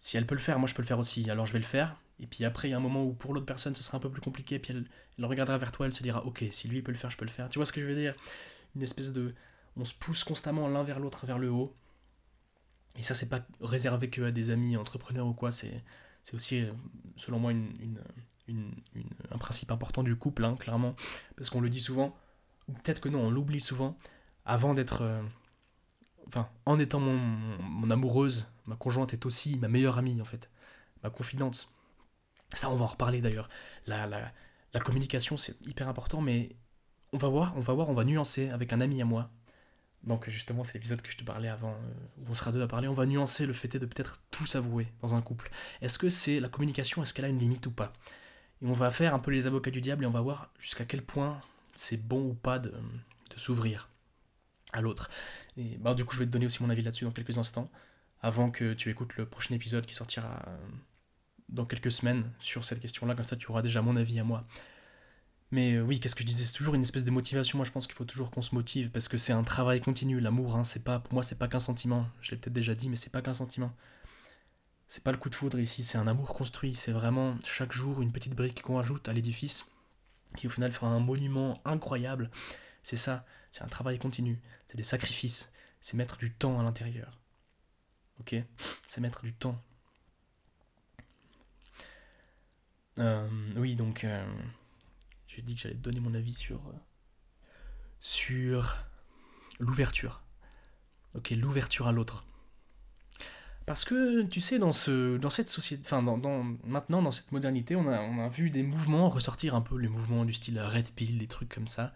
si 0.00 0.16
elle 0.16 0.26
peut 0.26 0.34
le 0.34 0.40
faire, 0.40 0.58
moi 0.58 0.68
je 0.68 0.74
peux 0.74 0.82
le 0.82 0.86
faire 0.88 0.98
aussi, 0.98 1.28
alors 1.30 1.46
je 1.46 1.52
vais 1.52 1.58
le 1.58 1.64
faire. 1.64 1.96
Et 2.20 2.26
puis 2.26 2.44
après, 2.44 2.68
il 2.68 2.72
y 2.72 2.74
a 2.74 2.76
un 2.76 2.80
moment 2.80 3.04
où 3.04 3.12
pour 3.12 3.32
l'autre 3.32 3.46
personne 3.46 3.74
ce 3.74 3.82
sera 3.82 3.98
un 3.98 4.00
peu 4.00 4.10
plus 4.10 4.20
compliqué, 4.20 4.58
puis 4.58 4.72
elle, 4.72 4.84
elle, 5.18 5.24
regardera 5.24 5.56
vers 5.58 5.72
toi, 5.72 5.86
elle 5.86 5.92
se 5.92 6.02
dira 6.02 6.24
ok, 6.24 6.44
si 6.50 6.68
lui 6.68 6.82
peut 6.82 6.92
le 6.92 6.98
faire, 6.98 7.10
je 7.10 7.16
peux 7.16 7.24
le 7.24 7.30
faire. 7.30 7.48
Tu 7.48 7.58
vois 7.58 7.66
ce 7.66 7.72
que 7.72 7.80
je 7.80 7.86
veux 7.86 7.94
dire? 7.94 8.14
Une 8.76 8.82
espèce 8.82 9.12
de. 9.12 9.34
On 9.76 9.84
se 9.84 9.94
pousse 9.94 10.24
constamment 10.24 10.68
l'un 10.68 10.82
vers 10.82 10.98
l'autre, 10.98 11.24
vers 11.26 11.38
le 11.38 11.50
haut. 11.50 11.74
Et 12.98 13.02
ça, 13.02 13.14
c'est 13.14 13.28
pas 13.28 13.46
réservé 13.60 14.10
que 14.10 14.22
à 14.22 14.30
des 14.32 14.50
amis 14.50 14.76
entrepreneurs 14.76 15.26
ou 15.26 15.34
quoi, 15.34 15.52
c'est 15.52 15.82
aussi, 16.32 16.62
euh, 16.62 16.72
selon 17.16 17.38
moi, 17.38 17.52
un 17.52 19.38
principe 19.38 19.70
important 19.70 20.02
du 20.02 20.16
couple, 20.16 20.44
hein, 20.44 20.56
clairement. 20.56 20.96
Parce 21.36 21.48
qu'on 21.48 21.60
le 21.60 21.70
dit 21.70 21.80
souvent, 21.80 22.16
ou 22.66 22.72
peut-être 22.72 23.00
que 23.00 23.08
non, 23.08 23.20
on 23.20 23.30
l'oublie 23.30 23.60
souvent, 23.60 23.96
avant 24.48 24.74
d'être. 24.74 25.02
Euh, 25.02 25.22
enfin, 26.26 26.48
en 26.66 26.80
étant 26.80 26.98
mon, 26.98 27.90
amoureuse, 27.90 28.48
ma 28.66 28.74
conjointe 28.74 29.12
est 29.12 29.26
aussi 29.26 29.56
ma 29.58 29.68
meilleure 29.68 29.98
amie, 29.98 30.20
en 30.20 30.24
fait, 30.24 30.50
ma 31.04 31.10
confidente. 31.10 31.68
Ça, 32.54 32.70
on 32.70 32.76
va 32.76 32.84
en 32.84 32.88
reparler 32.88 33.20
d'ailleurs. 33.20 33.48
La, 33.86 34.32
communication, 34.80 35.36
c'est 35.36 35.54
hyper 35.66 35.88
important, 35.88 36.20
mais 36.20 36.56
on 37.12 37.18
va 37.18 37.28
voir, 37.28 37.54
on 37.56 37.60
va 37.60 37.74
voir, 37.74 37.90
on 37.90 37.94
va 37.94 38.04
nuancer 38.04 38.48
avec 38.48 38.72
un 38.72 38.80
ami 38.80 39.00
à 39.02 39.04
moi. 39.04 39.30
Donc 40.04 40.30
justement, 40.30 40.64
c'est 40.64 40.74
l'épisode 40.74 41.02
que 41.02 41.10
je 41.10 41.16
te 41.16 41.24
parlais 41.24 41.48
avant, 41.48 41.72
euh, 41.72 42.22
où 42.22 42.30
on 42.30 42.34
sera 42.34 42.52
deux 42.52 42.62
à 42.62 42.68
parler. 42.68 42.88
On 42.88 42.94
va 42.94 43.04
nuancer 43.04 43.46
le 43.46 43.52
fait 43.52 43.76
de 43.76 43.84
peut-être 43.84 44.22
tout 44.30 44.46
s'avouer 44.46 44.86
dans 45.02 45.16
un 45.16 45.20
couple. 45.20 45.50
Est-ce 45.82 45.98
que 45.98 46.08
c'est 46.08 46.38
la 46.38 46.48
communication, 46.48 47.02
est-ce 47.02 47.12
qu'elle 47.12 47.24
a 47.24 47.28
une 47.28 47.40
limite 47.40 47.66
ou 47.66 47.72
pas? 47.72 47.92
Et 48.62 48.66
on 48.66 48.72
va 48.72 48.90
faire 48.90 49.12
un 49.12 49.18
peu 49.18 49.32
les 49.32 49.46
avocats 49.46 49.72
du 49.72 49.80
diable 49.80 50.04
et 50.04 50.06
on 50.06 50.12
va 50.12 50.20
voir 50.20 50.50
jusqu'à 50.58 50.84
quel 50.84 51.02
point 51.02 51.40
c'est 51.74 51.96
bon 51.96 52.28
ou 52.28 52.34
pas 52.34 52.58
de 52.60 52.72
s'ouvrir 53.36 53.90
à 54.72 54.80
l'autre. 54.80 55.10
Et 55.56 55.76
bah, 55.78 55.94
du 55.94 56.04
coup, 56.04 56.14
je 56.14 56.20
vais 56.20 56.26
te 56.26 56.30
donner 56.30 56.46
aussi 56.46 56.62
mon 56.62 56.70
avis 56.70 56.82
là-dessus 56.82 57.04
dans 57.04 57.10
quelques 57.10 57.38
instants, 57.38 57.70
avant 58.20 58.50
que 58.50 58.74
tu 58.74 58.90
écoutes 58.90 59.16
le 59.16 59.26
prochain 59.26 59.54
épisode 59.54 59.86
qui 59.86 59.94
sortira 59.94 60.42
euh, 60.46 60.56
dans 61.48 61.64
quelques 61.64 61.92
semaines 61.92 62.30
sur 62.38 62.64
cette 62.64 62.80
question-là, 62.80 63.14
comme 63.14 63.24
ça 63.24 63.36
tu 63.36 63.50
auras 63.50 63.62
déjà 63.62 63.82
mon 63.82 63.96
avis 63.96 64.18
à 64.20 64.24
moi. 64.24 64.46
Mais 65.50 65.74
euh, 65.74 65.82
oui, 65.82 65.98
qu'est-ce 65.98 66.14
que 66.14 66.22
je 66.22 66.26
disais? 66.26 66.44
C'est 66.44 66.52
toujours 66.52 66.74
une 66.74 66.82
espèce 66.82 67.04
de 67.04 67.10
motivation. 67.10 67.56
Moi, 67.56 67.64
je 67.64 67.70
pense 67.70 67.86
qu'il 67.86 67.96
faut 67.96 68.04
toujours 68.04 68.30
qu'on 68.30 68.42
se 68.42 68.54
motive 68.54 68.90
parce 68.90 69.08
que 69.08 69.16
c'est 69.16 69.32
un 69.32 69.44
travail 69.44 69.80
continu. 69.80 70.20
L'amour, 70.20 70.56
hein, 70.56 70.64
c'est 70.64 70.84
pas, 70.84 70.98
pour 70.98 71.14
moi, 71.14 71.22
c'est 71.22 71.38
pas 71.38 71.48
qu'un 71.48 71.60
sentiment. 71.60 72.06
Je 72.20 72.32
l'ai 72.32 72.36
peut-être 72.36 72.52
déjà 72.52 72.74
dit, 72.74 72.90
mais 72.90 72.96
c'est 72.96 73.10
pas 73.10 73.22
qu'un 73.22 73.34
sentiment. 73.34 73.74
C'est 74.88 75.02
pas 75.02 75.12
le 75.12 75.18
coup 75.18 75.30
de 75.30 75.34
foudre 75.34 75.58
ici. 75.58 75.82
C'est 75.82 75.96
un 75.98 76.06
amour 76.06 76.34
construit. 76.34 76.74
C'est 76.74 76.92
vraiment 76.92 77.36
chaque 77.44 77.72
jour 77.72 78.02
une 78.02 78.12
petite 78.12 78.34
brique 78.34 78.60
qu'on 78.62 78.78
ajoute 78.78 79.08
à 79.08 79.12
l'édifice 79.14 79.66
qui 80.36 80.46
au 80.46 80.50
final 80.50 80.70
fera 80.72 80.88
un 80.88 81.00
monument 81.00 81.60
incroyable. 81.64 82.30
C'est 82.88 82.96
ça. 82.96 83.26
C'est 83.50 83.62
un 83.62 83.68
travail 83.68 83.98
continu. 83.98 84.40
C'est 84.66 84.78
des 84.78 84.82
sacrifices. 84.82 85.52
C'est 85.78 85.94
mettre 85.94 86.16
du 86.16 86.32
temps 86.32 86.58
à 86.58 86.62
l'intérieur. 86.62 87.20
Ok? 88.18 88.34
C'est 88.86 89.02
mettre 89.02 89.24
du 89.24 89.34
temps. 89.34 89.62
Euh, 92.98 93.28
oui, 93.56 93.76
donc 93.76 94.04
euh, 94.04 94.26
j'ai 95.26 95.42
dit 95.42 95.54
que 95.54 95.60
j'allais 95.60 95.74
te 95.74 95.80
donner 95.80 96.00
mon 96.00 96.14
avis 96.14 96.32
sur 96.32 96.66
euh, 96.66 96.72
sur 98.00 98.78
l'ouverture. 99.60 100.22
Ok, 101.12 101.28
l'ouverture 101.32 101.88
à 101.88 101.92
l'autre. 101.92 102.24
Parce 103.66 103.84
que 103.84 104.22
tu 104.22 104.40
sais, 104.40 104.58
dans 104.58 104.72
ce 104.72 105.18
dans 105.18 105.28
cette 105.28 105.50
société, 105.50 105.82
enfin 105.84 106.02
dans, 106.02 106.42
maintenant 106.64 107.02
dans 107.02 107.10
cette 107.10 107.32
modernité, 107.32 107.76
on 107.76 107.86
a, 107.86 108.00
on 108.00 108.18
a 108.24 108.30
vu 108.30 108.48
des 108.48 108.62
mouvements 108.62 109.10
ressortir 109.10 109.54
un 109.54 109.60
peu 109.60 109.76
les 109.76 109.88
mouvements 109.88 110.24
du 110.24 110.32
style 110.32 110.58
red 110.58 110.90
pill, 110.92 111.18
des 111.18 111.28
trucs 111.28 111.54
comme 111.54 111.68
ça, 111.68 111.92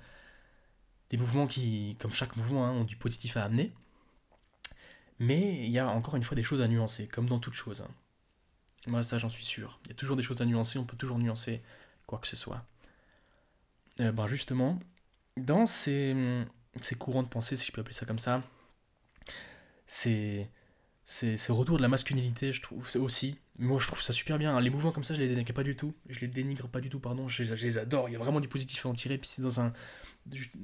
des 1.12 1.18
mouvements 1.18 1.46
qui, 1.46 1.96
comme 2.00 2.12
chaque 2.12 2.36
mouvement, 2.36 2.66
hein, 2.66 2.70
ont 2.72 2.84
du 2.84 2.96
positif 2.96 3.36
à 3.36 3.44
amener. 3.44 3.70
Mais 5.18 5.66
il 5.66 5.70
y 5.70 5.78
a 5.78 5.86
encore 5.86 6.16
une 6.16 6.22
fois 6.22 6.34
des 6.34 6.42
choses 6.42 6.62
à 6.62 6.68
nuancer, 6.68 7.06
comme 7.06 7.28
dans 7.28 7.38
toute 7.38 7.52
chose. 7.52 7.82
Hein. 7.82 7.90
Moi, 8.86 9.02
ça, 9.02 9.18
j'en 9.18 9.28
suis 9.28 9.44
sûr. 9.44 9.78
Il 9.84 9.88
y 9.88 9.92
a 9.92 9.94
toujours 9.94 10.16
des 10.16 10.22
choses 10.22 10.40
à 10.40 10.46
nuancer, 10.46 10.78
on 10.78 10.84
peut 10.84 10.96
toujours 10.96 11.18
nuancer 11.18 11.60
quoi 12.06 12.18
que 12.18 12.26
ce 12.26 12.34
soit. 12.34 12.64
Euh, 14.00 14.10
ben 14.10 14.26
justement, 14.26 14.80
dans 15.36 15.66
ces, 15.66 16.44
ces, 16.80 16.94
courants 16.94 17.22
de 17.22 17.28
pensée, 17.28 17.56
si 17.56 17.66
je 17.66 17.72
peux 17.72 17.82
appeler 17.82 17.92
ça 17.92 18.06
comme 18.06 18.18
ça, 18.18 18.42
c'est 21.04 21.36
ce 21.36 21.52
retour 21.52 21.76
de 21.76 21.82
la 21.82 21.88
masculinité, 21.88 22.52
je 22.52 22.62
trouve, 22.62 22.88
aussi. 22.96 23.38
Moi, 23.58 23.78
je 23.78 23.86
trouve 23.86 24.00
ça 24.00 24.12
super 24.12 24.38
bien. 24.38 24.58
Les 24.60 24.70
mouvements 24.70 24.92
comme 24.92 25.04
ça, 25.04 25.14
je 25.14 25.20
les 25.20 25.28
dénigre 25.28 25.52
pas 25.52 25.64
du 25.64 25.76
tout. 25.76 25.94
Je 26.08 26.20
les 26.20 26.28
dénigre 26.28 26.68
pas 26.68 26.80
du 26.80 26.88
tout, 26.88 27.00
pardon. 27.00 27.28
Je, 27.28 27.42
les 27.42 27.78
adore. 27.78 28.08
Il 28.08 28.12
y 28.12 28.16
a 28.16 28.18
vraiment 28.18 28.40
du 28.40 28.48
positif 28.48 28.86
à 28.86 28.88
en 28.88 28.92
tirer. 28.92 29.18
Puis 29.18 29.28
c'est 29.28 29.42
dans 29.42 29.60
un, 29.60 29.72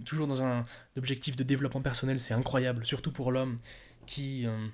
toujours 0.05 0.27
dans 0.27 0.43
un 0.43 0.65
objectif 0.97 1.37
de 1.37 1.43
développement 1.43 1.83
personnel, 1.83 2.19
c'est 2.21 2.35
incroyable. 2.35 2.87
Surtout 2.87 3.13
pour 3.13 3.33
l'homme 3.33 3.59
qui, 4.07 4.47
euh, 4.47 4.69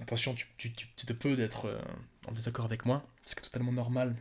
Attention, 0.00 0.34
tu, 0.34 0.48
tu, 0.56 0.72
tu, 0.72 1.06
te 1.06 1.12
peux 1.12 1.36
d'être 1.36 1.66
euh, 1.66 1.80
en 2.26 2.32
désaccord 2.32 2.64
avec 2.64 2.84
moi, 2.84 3.06
c'est 3.24 3.40
totalement 3.40 3.70
normal. 3.70 4.16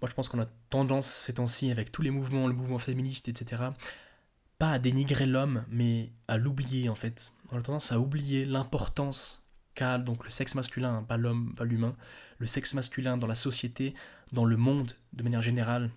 Moi, 0.00 0.08
je 0.08 0.14
pense 0.14 0.28
qu'on 0.28 0.40
a 0.40 0.46
tendance 0.70 1.08
ces 1.08 1.34
temps-ci, 1.34 1.72
avec 1.72 1.90
tous 1.90 2.02
les 2.02 2.10
mouvements, 2.10 2.46
le 2.46 2.54
mouvement 2.54 2.78
féministe, 2.78 3.28
etc., 3.28 3.62
pas 4.58 4.70
à 4.70 4.78
dénigrer 4.78 5.26
l'homme, 5.26 5.64
mais 5.68 6.10
à 6.28 6.36
l'oublier, 6.36 6.88
en 6.88 6.94
fait. 6.94 7.32
On 7.50 7.58
a 7.58 7.62
tendance 7.62 7.90
à 7.90 7.98
oublier 7.98 8.44
l'importance 8.44 9.42
donc 9.98 10.24
le 10.24 10.30
sexe 10.30 10.54
masculin, 10.54 11.02
pas 11.02 11.16
l'homme, 11.16 11.54
pas 11.54 11.64
l'humain, 11.64 11.96
le 12.38 12.46
sexe 12.46 12.74
masculin 12.74 13.16
dans 13.16 13.26
la 13.26 13.34
société, 13.34 13.94
dans 14.32 14.44
le 14.44 14.56
monde, 14.56 14.92
de 15.12 15.22
manière 15.22 15.42
générale. 15.42 15.90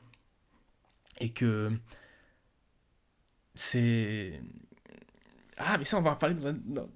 Et 1.20 1.32
que 1.32 1.72
c'est 3.56 4.40
ah, 5.58 5.78
mais 5.78 5.86
ça, 5.86 5.98
on 5.98 6.02
va 6.02 6.12
en 6.12 6.16
parler 6.16 6.36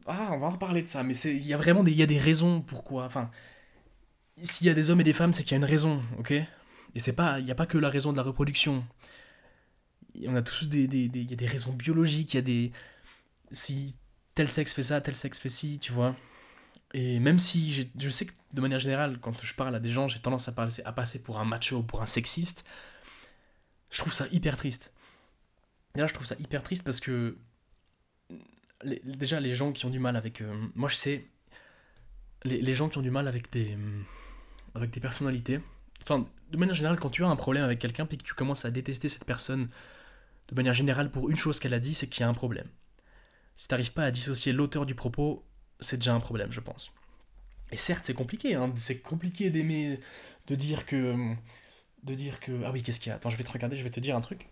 Ah, 0.05 0.29
on 0.33 0.37
va 0.39 0.47
en 0.47 0.49
reparler 0.51 0.83
de 0.83 0.87
ça, 0.87 1.03
mais 1.03 1.17
il 1.17 1.45
y 1.47 1.53
a 1.53 1.57
vraiment 1.57 1.83
des, 1.83 1.91
y 1.93 2.03
a 2.03 2.05
des 2.05 2.19
raisons 2.19 2.61
pourquoi. 2.61 3.05
Enfin, 3.05 3.31
s'il 4.43 4.67
y 4.67 4.69
a 4.69 4.73
des 4.73 4.89
hommes 4.89 5.01
et 5.01 5.03
des 5.03 5.13
femmes, 5.13 5.33
c'est 5.33 5.43
qu'il 5.43 5.53
y 5.53 5.55
a 5.55 5.57
une 5.57 5.65
raison, 5.65 6.03
ok? 6.19 6.31
Et 6.31 6.99
c'est 6.99 7.13
pas, 7.13 7.39
il 7.39 7.45
n'y 7.45 7.51
a 7.51 7.55
pas 7.55 7.65
que 7.65 7.77
la 7.77 7.89
raison 7.89 8.11
de 8.11 8.17
la 8.17 8.23
reproduction. 8.23 8.85
On 10.27 10.35
a 10.35 10.41
tous 10.41 10.69
des, 10.69 10.87
des, 10.87 11.07
des, 11.09 11.23
y 11.23 11.33
a 11.33 11.35
des 11.35 11.47
raisons 11.47 11.73
biologiques, 11.73 12.33
il 12.33 12.37
y 12.37 12.39
a 12.39 12.41
des... 12.41 12.71
Si 13.51 13.95
tel 14.35 14.49
sexe 14.49 14.73
fait 14.73 14.83
ça, 14.83 15.01
tel 15.01 15.15
sexe 15.15 15.39
fait 15.39 15.49
ci, 15.49 15.79
tu 15.79 15.91
vois. 15.91 16.15
Et 16.93 17.19
même 17.19 17.39
si 17.39 17.89
je 17.97 18.09
sais 18.09 18.25
que 18.25 18.33
de 18.53 18.61
manière 18.61 18.79
générale, 18.79 19.17
quand 19.19 19.43
je 19.43 19.53
parle 19.53 19.75
à 19.75 19.79
des 19.79 19.89
gens, 19.89 20.07
j'ai 20.07 20.19
tendance 20.19 20.47
à, 20.47 20.51
passer, 20.51 20.81
à 20.83 20.91
passer 20.91 21.23
pour 21.23 21.39
un 21.39 21.45
macho, 21.45 21.83
pour 21.83 22.01
un 22.01 22.05
sexiste, 22.05 22.65
je 23.89 23.99
trouve 23.99 24.13
ça 24.13 24.25
hyper 24.31 24.57
triste. 24.57 24.93
D'ailleurs, 25.93 26.09
je 26.09 26.13
trouve 26.13 26.27
ça 26.27 26.35
hyper 26.39 26.63
triste 26.63 26.83
parce 26.83 26.99
que 26.99 27.37
déjà 28.83 29.39
les 29.39 29.53
gens 29.53 29.71
qui 29.71 29.85
ont 29.85 29.89
du 29.89 29.99
mal 29.99 30.15
avec... 30.15 30.41
Euh, 30.41 30.67
moi 30.75 30.89
je 30.89 30.95
sais, 30.95 31.27
les, 32.43 32.61
les, 32.61 32.73
gens 32.73 32.89
qui 32.89 32.97
ont 32.97 33.01
du 33.01 33.11
mal 33.11 33.27
avec 33.27 33.51
des, 33.51 33.75
euh, 33.75 34.01
avec 34.73 34.89
des 34.89 34.99
personnalités, 34.99 35.59
enfin 36.01 36.27
de 36.49 36.57
manière 36.57 36.75
générale 36.75 36.99
quand 36.99 37.09
tu 37.09 37.23
as 37.23 37.27
un 37.27 37.35
problème 37.35 37.63
avec 37.63 37.79
quelqu'un 37.79 38.05
puis 38.05 38.17
que 38.17 38.23
tu 38.23 38.33
commences 38.33 38.65
à 38.65 38.71
détester 38.71 39.07
cette 39.07 39.25
personne 39.25 39.69
de 40.49 40.55
manière 40.55 40.73
générale 40.73 41.11
pour 41.11 41.29
une 41.29 41.37
chose 41.37 41.59
qu'elle 41.59 41.73
a 41.73 41.79
dit, 41.79 41.93
c'est 41.93 42.07
qu'il 42.07 42.21
y 42.21 42.25
a 42.25 42.29
un 42.29 42.33
problème. 42.33 42.67
Si 43.55 43.67
tu 43.67 43.73
n'arrives 43.73 43.93
pas 43.93 44.03
à 44.03 44.11
dissocier 44.11 44.51
l'auteur 44.51 44.85
du 44.85 44.95
propos, 44.95 45.45
c'est 45.81 45.97
déjà 45.97 46.13
un 46.13 46.19
problème 46.19 46.51
je 46.51 46.59
pense. 46.59 46.91
Et 47.71 47.77
certes 47.77 48.03
c'est 48.05 48.13
compliqué, 48.13 48.55
hein, 48.55 48.71
c'est 48.75 48.99
compliqué 48.99 49.49
d'aimer, 49.49 49.99
de 50.47 50.55
dire 50.55 50.85
que... 50.85 51.35
De 52.03 52.15
dire 52.15 52.39
que... 52.39 52.63
Ah 52.65 52.71
oui, 52.71 52.81
qu'est-ce 52.81 52.99
qu'il 52.99 53.09
y 53.09 53.13
a? 53.13 53.15
Attends, 53.15 53.29
je 53.29 53.37
vais 53.37 53.43
te 53.43 53.51
regarder, 53.51 53.77
je 53.77 53.83
vais 53.83 53.91
te 53.91 53.99
dire 53.99 54.15
un 54.15 54.21
truc. 54.21 54.47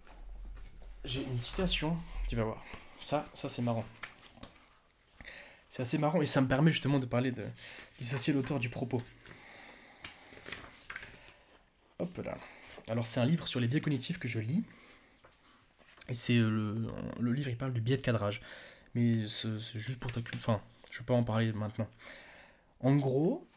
J'ai 1.04 1.24
une 1.24 1.40
citation, 1.40 1.98
tu 2.28 2.36
vas 2.36 2.44
voir. 2.44 2.64
Ça, 3.02 3.28
ça 3.34 3.50
c'est 3.50 3.62
marrant. 3.62 3.86
C'est 5.70 5.82
assez 5.82 5.98
marrant 5.98 6.22
et 6.22 6.26
ça 6.26 6.42
me 6.42 6.48
permet 6.48 6.72
justement 6.72 7.00
de 7.00 7.06
parler 7.06 7.32
de 7.32 7.46
dissocier 8.00 8.34
l'auteur 8.34 8.60
du 8.60 8.70
propos. 8.70 9.02
Hop 12.00 12.18
là. 12.24 12.38
Alors 12.88 13.06
c'est 13.06 13.20
un 13.20 13.26
livre 13.26 13.48
sur 13.48 13.60
les 13.60 13.68
biais 13.68 13.82
cognitifs 13.82 14.18
que 14.18 14.28
je 14.28 14.40
lis. 14.40 14.64
Et 16.10 16.16
c'est 16.16 16.38
euh, 16.38 16.50
le, 16.50 16.88
le, 17.20 17.34
livre, 17.34 17.50
il 17.50 17.58
parle 17.58 17.72
du 17.72 17.82
biais 17.82 17.98
de 17.98 18.02
cadrage. 18.02 18.42
Mais 18.96 19.28
c'est 19.28 19.60
juste 19.76 20.00
pour 20.00 20.12
ta 20.12 20.22
Enfin, 20.36 20.62
je 20.90 21.04
pas 21.04 21.14
en 21.14 21.24
parler 21.24 21.52
maintenant. 21.54 21.88
En 22.82 22.96
gros, 22.96 23.48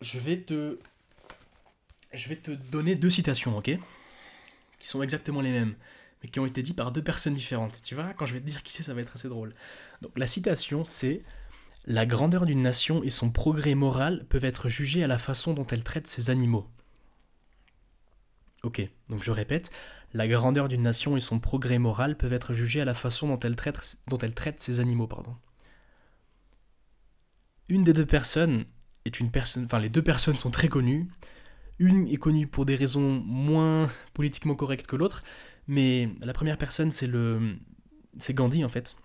je 0.00 0.18
vais 0.18 0.40
te... 0.40 0.78
Je 2.12 2.28
vais 2.28 2.36
te 2.36 2.50
donner 2.50 2.96
deux 2.96 3.10
citations, 3.10 3.56
ok? 3.56 3.70
Qui 4.80 4.88
sont 4.88 5.02
exactement 5.02 5.40
les 5.40 5.52
mêmes, 5.52 5.76
mais 6.22 6.28
qui 6.28 6.40
ont 6.40 6.46
été 6.46 6.62
dits 6.62 6.74
par 6.74 6.90
deux 6.90 7.02
personnes 7.04 7.34
différentes. 7.34 7.82
Tu 7.82 7.94
vois, 7.94 8.14
quand 8.14 8.26
je 8.26 8.34
vais 8.34 8.40
te 8.40 8.46
dire 8.46 8.62
qui 8.64 8.72
c'est, 8.72 8.82
ça 8.82 8.94
va 8.94 9.00
être 9.00 9.14
assez 9.14 9.28
drôle. 9.28 9.54
Donc 10.02 10.18
la 10.18 10.26
citation, 10.26 10.84
c'est 10.84 11.22
La 11.86 12.04
grandeur 12.04 12.44
d'une 12.46 12.62
nation 12.62 13.02
et 13.02 13.10
son 13.10 13.30
progrès 13.30 13.74
moral 13.74 14.26
peuvent 14.28 14.44
être 14.44 14.68
jugés 14.68 15.02
à 15.02 15.06
la 15.06 15.18
façon 15.18 15.54
dont 15.54 15.66
elle 15.66 15.82
traite 15.82 16.06
ses 16.06 16.30
animaux. 16.30 16.66
Ok, 18.62 18.86
donc 19.08 19.22
je 19.22 19.30
répète, 19.30 19.70
la 20.12 20.28
grandeur 20.28 20.68
d'une 20.68 20.82
nation 20.82 21.16
et 21.16 21.20
son 21.20 21.40
progrès 21.40 21.78
moral 21.78 22.16
peuvent 22.16 22.34
être 22.34 22.52
jugés 22.52 22.82
à 22.82 22.84
la 22.84 22.92
façon 22.94 23.28
dont 23.28 23.40
elle 23.40 23.56
traite, 23.56 23.96
dont 24.08 24.18
elle 24.18 24.34
traite 24.34 24.60
ses 24.60 24.80
animaux. 24.80 25.06
Pardon. 25.06 25.34
Une 27.70 27.84
des 27.84 27.92
deux 27.92 28.04
personnes 28.04 28.64
est 29.04 29.20
une 29.20 29.30
personne, 29.30 29.64
enfin 29.64 29.78
les 29.78 29.88
deux 29.88 30.02
personnes 30.02 30.36
sont 30.36 30.50
très 30.50 30.68
connues. 30.68 31.08
Une 31.78 32.08
est 32.08 32.16
connue 32.16 32.46
pour 32.46 32.66
des 32.66 32.74
raisons 32.74 33.22
moins 33.24 33.88
politiquement 34.12 34.54
correctes 34.54 34.86
que 34.86 34.96
l'autre, 34.96 35.22
mais 35.66 36.10
la 36.20 36.32
première 36.32 36.58
personne 36.58 36.90
c'est 36.90 37.06
le, 37.06 37.56
c'est 38.18 38.34
Gandhi 38.34 38.64
en 38.64 38.68
fait. 38.68 38.96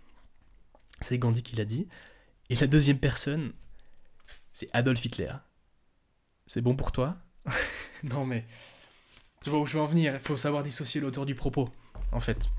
C'est 0.99 1.18
Gandhi 1.20 1.43
qui 1.43 1.55
l'a 1.55 1.66
dit. 1.66 1.88
Et 2.49 2.55
la 2.55 2.68
deuxième 2.68 2.99
personne, 2.99 3.53
c'est 4.51 4.68
Adolf 4.74 5.03
Hitler. 5.05 5.32
C'est 6.47 6.61
bon 6.61 6.76
pour 6.76 6.91
toi? 6.91 7.18
Non 8.03 8.26
mais 8.26 8.45
tu 9.45 9.51
vois 9.51 9.59
où 9.59 9.66
je 9.68 9.74
veux 9.74 9.82
en 9.82 9.86
venir? 9.86 10.13
Il 10.16 10.20
faut 10.20 10.38
savoir 10.38 10.63
dissocier 10.63 10.99
l'auteur 10.99 11.28
du 11.28 11.36
propos, 11.36 11.70
en 12.11 12.20
fait. 12.20 12.49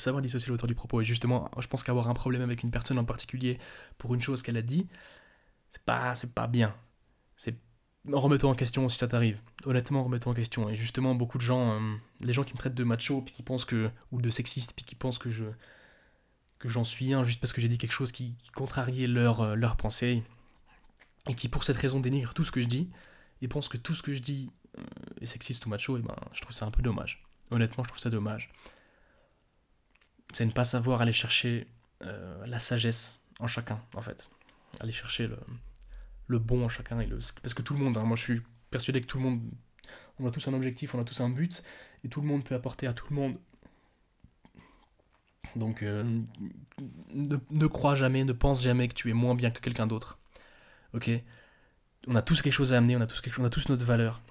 Savoir 0.00 0.22
dissocier 0.22 0.50
l'auteur 0.50 0.66
du 0.66 0.74
propos. 0.74 1.00
Et 1.00 1.04
justement, 1.04 1.50
je 1.58 1.66
pense 1.66 1.82
qu'avoir 1.82 2.08
un 2.08 2.14
problème 2.14 2.42
avec 2.42 2.62
une 2.62 2.70
personne 2.70 2.98
en 2.98 3.04
particulier 3.04 3.58
pour 3.98 4.14
une 4.14 4.22
chose 4.22 4.42
qu'elle 4.42 4.56
a 4.56 4.62
dit, 4.62 4.86
c'est 5.70 5.82
pas, 5.82 6.14
c'est 6.14 6.32
pas 6.32 6.46
bien. 6.46 6.74
C'est 7.36 7.56
remets-toi 8.08 8.50
en 8.50 8.54
question 8.54 8.88
si 8.88 8.98
ça 8.98 9.08
t'arrive. 9.08 9.38
Honnêtement, 9.64 10.04
remets-toi 10.04 10.32
en 10.32 10.34
question. 10.34 10.68
Et 10.68 10.74
justement, 10.74 11.14
beaucoup 11.14 11.38
de 11.38 11.42
gens, 11.42 11.72
euh, 11.72 11.96
les 12.20 12.32
gens 12.32 12.44
qui 12.44 12.54
me 12.54 12.58
traitent 12.58 12.74
de 12.74 12.84
macho, 12.84 13.22
puis 13.22 13.34
qui 13.34 13.42
pensent 13.42 13.64
que, 13.64 13.90
ou 14.12 14.20
de 14.20 14.30
sexiste, 14.30 14.72
puis 14.74 14.84
qui 14.84 14.94
pensent 14.94 15.18
que 15.18 15.30
je, 15.30 15.44
que 16.58 16.68
j'en 16.68 16.84
suis 16.84 17.12
un 17.12 17.24
juste 17.24 17.40
parce 17.40 17.52
que 17.52 17.60
j'ai 17.60 17.68
dit 17.68 17.78
quelque 17.78 17.92
chose 17.92 18.12
qui, 18.12 18.36
contrariait 18.54 19.06
leur, 19.06 19.40
euh, 19.40 19.54
leur 19.54 19.76
pensée, 19.76 20.22
et 21.28 21.34
qui 21.34 21.48
pour 21.48 21.64
cette 21.64 21.76
raison 21.76 22.00
dénigrent 22.00 22.34
tout 22.34 22.44
ce 22.44 22.52
que 22.52 22.60
je 22.60 22.66
dis, 22.66 22.90
et 23.42 23.48
pensent 23.48 23.68
que 23.68 23.76
tout 23.76 23.94
ce 23.94 24.02
que 24.02 24.12
je 24.12 24.20
dis 24.20 24.50
et 25.20 25.26
sexiste 25.26 25.66
ou 25.66 25.68
macho, 25.68 25.98
et 25.98 26.00
ben, 26.00 26.14
je 26.32 26.40
trouve 26.40 26.54
ça 26.54 26.64
un 26.64 26.70
peu 26.70 26.82
dommage. 26.82 27.22
Honnêtement, 27.50 27.84
je 27.84 27.88
trouve 27.88 28.00
ça 28.00 28.10
dommage. 28.10 28.50
C'est 30.32 30.46
ne 30.46 30.52
pas 30.52 30.64
savoir 30.64 31.00
aller 31.00 31.12
chercher 31.12 31.66
euh, 32.02 32.46
la 32.46 32.58
sagesse 32.58 33.20
en 33.40 33.46
chacun, 33.46 33.80
en 33.96 34.02
fait. 34.02 34.28
Aller 34.78 34.92
chercher 34.92 35.28
le, 36.28 36.38
bon 36.38 36.64
en 36.64 36.68
chacun. 36.68 37.00
Et 37.00 37.06
le, 37.06 37.18
parce 37.42 37.54
que 37.54 37.62
tout 37.62 37.74
le 37.74 37.80
monde, 37.80 37.96
hein, 37.96 38.04
moi 38.04 38.16
je 38.16 38.22
suis 38.22 38.42
persuadé 38.70 39.00
que 39.00 39.06
tout 39.06 39.18
le 39.18 39.24
monde, 39.24 39.42
on 40.18 40.26
a 40.26 40.30
tous 40.30 40.46
un 40.48 40.54
objectif, 40.54 40.94
on 40.94 41.00
a 41.00 41.04
tous 41.04 41.20
un 41.20 41.28
but, 41.28 41.62
et 42.04 42.08
tout 42.08 42.20
le 42.20 42.26
monde 42.26 42.44
peut 42.44 42.54
apporter 42.54 42.86
à 42.86 42.92
tout 42.92 43.06
le 43.10 43.16
monde. 43.16 43.36
Donc 45.56 45.82
euh, 45.82 46.22
ne, 47.12 47.66
crois 47.66 47.94
jamais, 47.96 48.24
ne 48.24 48.32
pense 48.32 48.62
jamais 48.62 48.86
que 48.88 48.94
tu 48.94 49.10
es 49.10 49.12
moins 49.12 49.34
bien 49.34 49.50
que 49.50 49.60
quelqu'un 49.60 49.86
d'autre. 49.86 50.18
Ok? 50.94 51.10
On 52.06 52.14
a 52.14 52.22
tous 52.22 52.40
quelque 52.40 52.52
chose 52.52 52.72
à 52.72 52.78
amener, 52.78 52.96
on 52.96 53.00
a 53.00 53.06
tous, 53.06 53.20
on 53.38 53.44
a 53.44 53.50
tous 53.50 53.68
notre 53.68 53.84
valeur. 53.84 54.22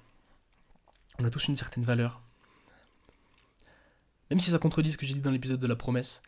On 1.18 1.24
a 1.24 1.30
tous 1.30 1.48
une 1.48 1.56
certaine 1.56 1.84
valeur. 1.84 2.22
Même 4.30 4.40
si 4.40 4.50
ça 4.50 4.58
contredit 4.58 4.92
ce 4.92 4.96
que 4.96 5.06
j'ai 5.06 5.14
dit 5.14 5.20
dans 5.20 5.30
l'épisode 5.30 5.60
de 5.60 5.66
la 5.66 5.76
promesse. 5.76 6.22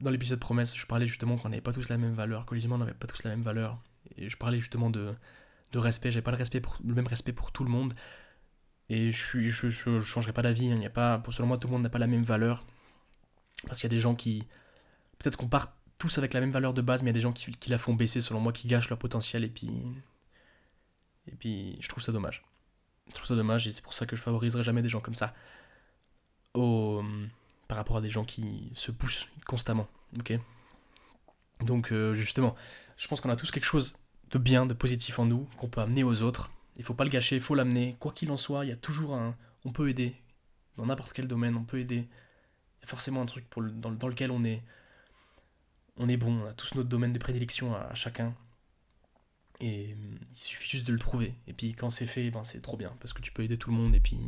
Dans 0.00 0.10
l'épisode 0.10 0.40
promesse, 0.40 0.74
je 0.74 0.86
parlais 0.86 1.06
justement 1.06 1.36
qu'on 1.36 1.50
n'avait 1.50 1.60
pas 1.60 1.72
tous 1.72 1.90
la 1.90 1.98
même 1.98 2.14
valeur, 2.14 2.46
que 2.46 2.54
les 2.54 2.64
humains 2.64 2.78
n'avaient 2.78 2.94
pas 2.94 3.06
tous 3.06 3.22
la 3.24 3.30
même 3.30 3.42
valeur. 3.42 3.78
Et 4.16 4.30
je 4.30 4.36
parlais 4.36 4.58
justement 4.58 4.88
de, 4.88 5.14
de 5.72 5.78
respect. 5.78 6.10
J'avais 6.10 6.22
pas 6.22 6.30
le, 6.30 6.38
respect 6.38 6.62
le 6.82 6.94
même 6.94 7.06
respect 7.06 7.32
pour 7.32 7.52
tout 7.52 7.64
le 7.64 7.70
monde. 7.70 7.92
Et 8.88 9.12
je 9.12 9.40
je, 9.40 10.00
changerai 10.00 10.32
pas 10.32 10.42
d'avis. 10.42 10.72
Hein. 10.72 11.22
Selon 11.30 11.48
moi, 11.48 11.58
tout 11.58 11.68
le 11.68 11.72
monde 11.72 11.82
n'a 11.82 11.90
pas 11.90 11.98
la 11.98 12.06
même 12.06 12.24
valeur. 12.24 12.64
Parce 13.66 13.78
qu'il 13.78 13.90
y 13.90 13.92
a 13.92 13.96
des 13.96 14.00
gens 14.00 14.14
qui. 14.14 14.46
Peut-être 15.18 15.36
qu'on 15.36 15.48
part 15.48 15.76
tous 15.98 16.18
avec 16.18 16.32
la 16.32 16.40
même 16.40 16.50
valeur 16.50 16.74
de 16.74 16.82
base, 16.82 17.02
mais 17.02 17.10
il 17.10 17.12
y 17.12 17.16
a 17.16 17.18
des 17.18 17.20
gens 17.20 17.32
qui, 17.32 17.52
qui 17.52 17.70
la 17.70 17.78
font 17.78 17.94
baisser, 17.94 18.20
selon 18.20 18.40
moi, 18.40 18.52
qui 18.52 18.66
gâchent 18.66 18.88
leur 18.88 18.98
potentiel. 18.98 19.44
Et 19.44 19.48
puis. 19.48 19.70
Et 21.28 21.36
puis, 21.36 21.76
je 21.80 21.88
trouve 21.88 22.02
ça 22.02 22.10
dommage. 22.10 22.42
Je 23.08 23.14
trouve 23.14 23.26
ça 23.26 23.36
dommage 23.36 23.68
et 23.68 23.72
c'est 23.72 23.82
pour 23.82 23.94
ça 23.94 24.06
que 24.06 24.16
je 24.16 24.22
favoriserai 24.22 24.62
jamais 24.62 24.82
des 24.82 24.88
gens 24.88 25.00
comme 25.00 25.14
ça 25.14 25.34
au, 26.54 27.02
par 27.68 27.76
rapport 27.76 27.96
à 27.96 28.00
des 28.00 28.10
gens 28.10 28.24
qui 28.24 28.70
se 28.74 28.90
poussent 28.90 29.28
constamment. 29.46 29.88
Ok 30.18 30.34
Donc, 31.60 31.92
euh, 31.92 32.14
justement, 32.14 32.54
je 32.96 33.08
pense 33.08 33.20
qu'on 33.20 33.30
a 33.30 33.36
tous 33.36 33.50
quelque 33.50 33.64
chose 33.64 33.96
de 34.30 34.38
bien, 34.38 34.66
de 34.66 34.74
positif 34.74 35.18
en 35.18 35.26
nous, 35.26 35.48
qu'on 35.56 35.68
peut 35.68 35.80
amener 35.80 36.04
aux 36.04 36.22
autres. 36.22 36.50
Il 36.76 36.84
faut 36.84 36.94
pas 36.94 37.04
le 37.04 37.10
gâcher, 37.10 37.36
il 37.36 37.42
faut 37.42 37.54
l'amener. 37.54 37.96
Quoi 38.00 38.12
qu'il 38.12 38.30
en 38.30 38.36
soit, 38.36 38.64
il 38.64 38.68
y 38.68 38.72
a 38.72 38.76
toujours 38.76 39.14
un. 39.14 39.36
On 39.64 39.72
peut 39.72 39.88
aider. 39.88 40.14
Dans 40.76 40.86
n'importe 40.86 41.12
quel 41.12 41.28
domaine, 41.28 41.56
on 41.56 41.64
peut 41.64 41.78
aider. 41.78 42.08
Il 42.78 42.80
y 42.80 42.84
a 42.84 42.86
forcément 42.86 43.20
un 43.20 43.26
truc 43.26 43.48
pour 43.48 43.62
dans, 43.62 44.08
lequel 44.08 44.30
on 44.30 44.42
est. 44.44 44.62
On 45.98 46.08
est 46.08 46.16
bon, 46.16 46.42
on 46.42 46.46
a 46.46 46.54
tous 46.54 46.74
notre 46.74 46.88
domaine 46.88 47.12
de 47.12 47.18
prédilection 47.18 47.74
à, 47.74 47.80
à 47.80 47.94
chacun. 47.94 48.34
Et 49.60 49.94
mm, 49.94 50.18
il 50.30 50.38
suffit 50.38 50.68
juste 50.68 50.86
de 50.86 50.92
le 50.92 50.98
trouver. 50.98 51.34
Et 51.46 51.52
puis 51.52 51.74
quand 51.74 51.90
c'est 51.90 52.06
fait, 52.06 52.30
ben, 52.30 52.44
c'est 52.44 52.62
trop 52.62 52.76
bien. 52.76 52.94
Parce 53.00 53.12
que 53.12 53.20
tu 53.20 53.32
peux 53.32 53.42
aider 53.42 53.58
tout 53.58 53.70
le 53.70 53.76
monde. 53.76 53.94
Et 53.94 54.00
puis 54.00 54.18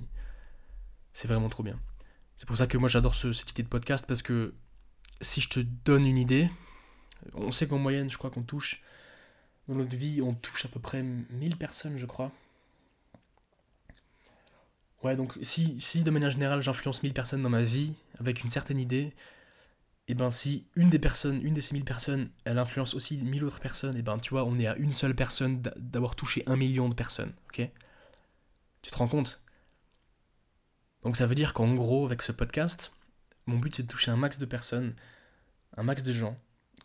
c'est 1.15 1.29
vraiment 1.29 1.49
trop 1.49 1.63
bien. 1.63 1.79
C'est 2.37 2.47
pour 2.47 2.57
ça 2.57 2.67
que 2.67 2.77
moi 2.77 2.89
j'adore 2.89 3.15
ce, 3.15 3.33
cette 3.33 3.51
idée 3.51 3.63
de 3.63 3.69
podcast. 3.69 4.07
Parce 4.07 4.23
que 4.23 4.55
si 5.21 5.41
je 5.41 5.49
te 5.49 5.61
donne 5.61 6.07
une 6.07 6.19
idée, 6.19 6.51
on 7.35 7.53
sait 7.53 7.67
qu'en 7.67 7.79
moyenne, 7.79 8.11
je 8.11 8.19
crois 8.19 8.31
qu'on 8.31 8.43
touche. 8.43 8.83
Dans 9.69 9.75
notre 9.75 9.97
vie, 9.97 10.21
on 10.21 10.35
touche 10.35 10.65
à 10.67 10.69
peu 10.69 10.81
près 10.81 11.03
1000 11.03 11.57
personnes, 11.57 11.97
je 11.97 12.07
crois. 12.07 12.33
Ouais, 15.03 15.17
donc 15.17 15.35
si, 15.43 15.79
si 15.81 16.03
de 16.03 16.11
manière 16.11 16.31
générale 16.31 16.63
j'influence 16.63 17.03
1000 17.03 17.13
personnes 17.13 17.43
dans 17.43 17.51
ma 17.51 17.63
vie 17.63 17.95
avec 18.19 18.43
une 18.43 18.49
certaine 18.49 18.79
idée, 18.79 19.13
et 20.07 20.13
eh 20.13 20.15
ben 20.15 20.31
si 20.31 20.67
une 20.77 20.91
des 20.91 20.99
personnes, 20.99 21.41
une 21.43 21.55
de 21.55 21.61
ces 21.61 21.75
1000 21.75 21.85
personnes, 21.85 22.31
elle 22.45 22.59
influence 22.59 22.95
aussi 22.95 23.23
1000 23.23 23.45
autres 23.45 23.61
personnes, 23.61 23.97
et 23.97 24.01
eh 24.01 24.03
ben 24.03 24.19
tu 24.19 24.31
vois, 24.31 24.45
on 24.45 24.59
est 24.59 24.67
à 24.67 24.77
une 24.77 24.93
seule 24.93 25.15
personne 25.15 25.63
d'avoir 25.77 26.15
touché 26.15 26.43
un 26.47 26.57
million 26.57 26.89
de 26.89 26.95
personnes, 26.95 27.33
ok? 27.49 27.71
Tu 28.83 28.91
te 28.91 28.97
rends 28.97 29.09
compte? 29.09 29.44
Donc 31.05 31.17
ça 31.17 31.27
veut 31.27 31.35
dire 31.35 31.53
qu'en 31.53 31.75
gros, 31.75 32.07
avec 32.07 32.23
ce 32.23 32.33
podcast, 32.33 32.93
mon 33.47 33.59
but 33.59 33.75
c'est 33.75 33.83
de 33.83 33.89
toucher 33.89 34.11
un 34.11 34.17
max 34.17 34.39
de 34.39 34.47
personnes, 34.47 34.95
un 35.77 35.83
max 35.83 36.03
de 36.03 36.13
gens, 36.13 36.39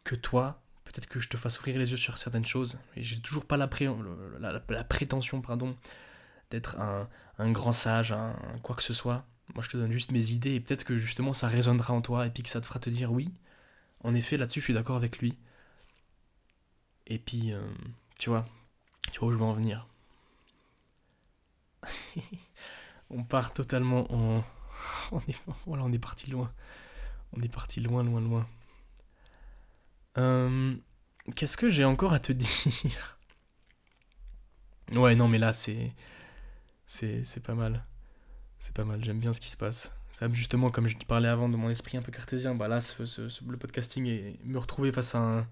que 0.03 0.15
toi, 0.15 0.61
peut-être 0.83 1.07
que 1.07 1.19
je 1.19 1.29
te 1.29 1.37
fasse 1.37 1.59
ouvrir 1.59 1.77
les 1.77 1.91
yeux 1.91 1.97
sur 1.97 2.17
certaines 2.17 2.45
choses, 2.45 2.79
et 2.95 3.03
j'ai 3.03 3.19
toujours 3.19 3.45
pas 3.45 3.57
la, 3.57 3.67
pré 3.67 3.89
la, 4.39 4.61
la, 4.69 4.83
prétention, 4.83 5.41
pardon, 5.41 5.77
d'être 6.51 6.79
un, 6.79 7.07
un, 7.37 7.51
grand 7.51 7.71
sage, 7.71 8.11
un, 8.11 8.35
quoi 8.61 8.75
que 8.75 8.83
ce 8.83 8.93
soit. 8.93 9.25
Moi, 9.55 9.63
je 9.63 9.69
te 9.69 9.77
donne 9.77 9.91
juste 9.91 10.11
mes 10.11 10.31
idées 10.31 10.55
et 10.55 10.59
peut-être 10.59 10.83
que 10.83 10.97
justement 10.99 11.33
ça 11.33 11.47
résonnera 11.47 11.93
en 11.93 12.01
toi 12.01 12.27
et 12.27 12.29
puis 12.29 12.43
que 12.43 12.49
ça 12.49 12.61
te 12.61 12.67
fera 12.67 12.79
te 12.79 12.89
dire 12.89 13.11
oui, 13.11 13.33
en 14.03 14.13
effet, 14.15 14.37
là-dessus, 14.37 14.59
je 14.59 14.65
suis 14.65 14.73
d'accord 14.73 14.95
avec 14.97 15.19
lui. 15.19 15.37
Et 17.07 17.17
puis, 17.19 17.53
euh, 17.53 17.61
tu 18.17 18.29
vois, 18.29 18.45
tu 19.11 19.19
vois 19.19 19.29
où 19.29 19.31
je 19.31 19.37
veux 19.37 19.43
en 19.43 19.53
venir. 19.53 19.87
on 23.09 23.23
part 23.23 23.53
totalement 23.53 24.11
en. 24.13 24.43
On 25.11 25.19
est... 25.21 25.35
Voilà, 25.65 25.83
on 25.83 25.91
est 25.91 25.99
parti 25.99 26.29
loin. 26.29 26.53
On 27.33 27.41
est 27.41 27.51
parti 27.51 27.79
loin, 27.79 28.03
loin, 28.03 28.21
loin. 28.21 28.47
Euh... 30.17 30.75
Qu'est-ce 31.35 31.57
que 31.57 31.69
j'ai 31.69 31.83
encore 31.83 32.13
à 32.13 32.19
te 32.19 32.31
dire? 32.33 33.17
Ouais, 34.93 35.15
non, 35.15 35.27
mais 35.27 35.37
là, 35.37 35.53
c'est. 35.53 35.93
C'est 36.85 37.43
pas 37.43 37.55
mal. 37.55 37.83
C'est 38.59 38.73
pas 38.73 38.83
mal, 38.83 39.03
j'aime 39.03 39.19
bien 39.19 39.33
ce 39.33 39.39
qui 39.39 39.49
se 39.49 39.57
passe. 39.57 39.95
Justement, 40.31 40.69
comme 40.69 40.87
je 40.87 40.97
te 40.97 41.05
parlais 41.05 41.29
avant 41.29 41.47
de 41.49 41.55
mon 41.55 41.69
esprit 41.69 41.97
un 41.97 42.01
peu 42.01 42.11
cartésien, 42.11 42.55
bah 42.55 42.67
là, 42.67 42.81
ce, 42.81 43.03
le 43.47 43.57
podcasting 43.57 44.05
et 44.07 44.39
me 44.43 44.57
retrouver 44.57 44.91
face 44.91 45.15
à 45.15 45.45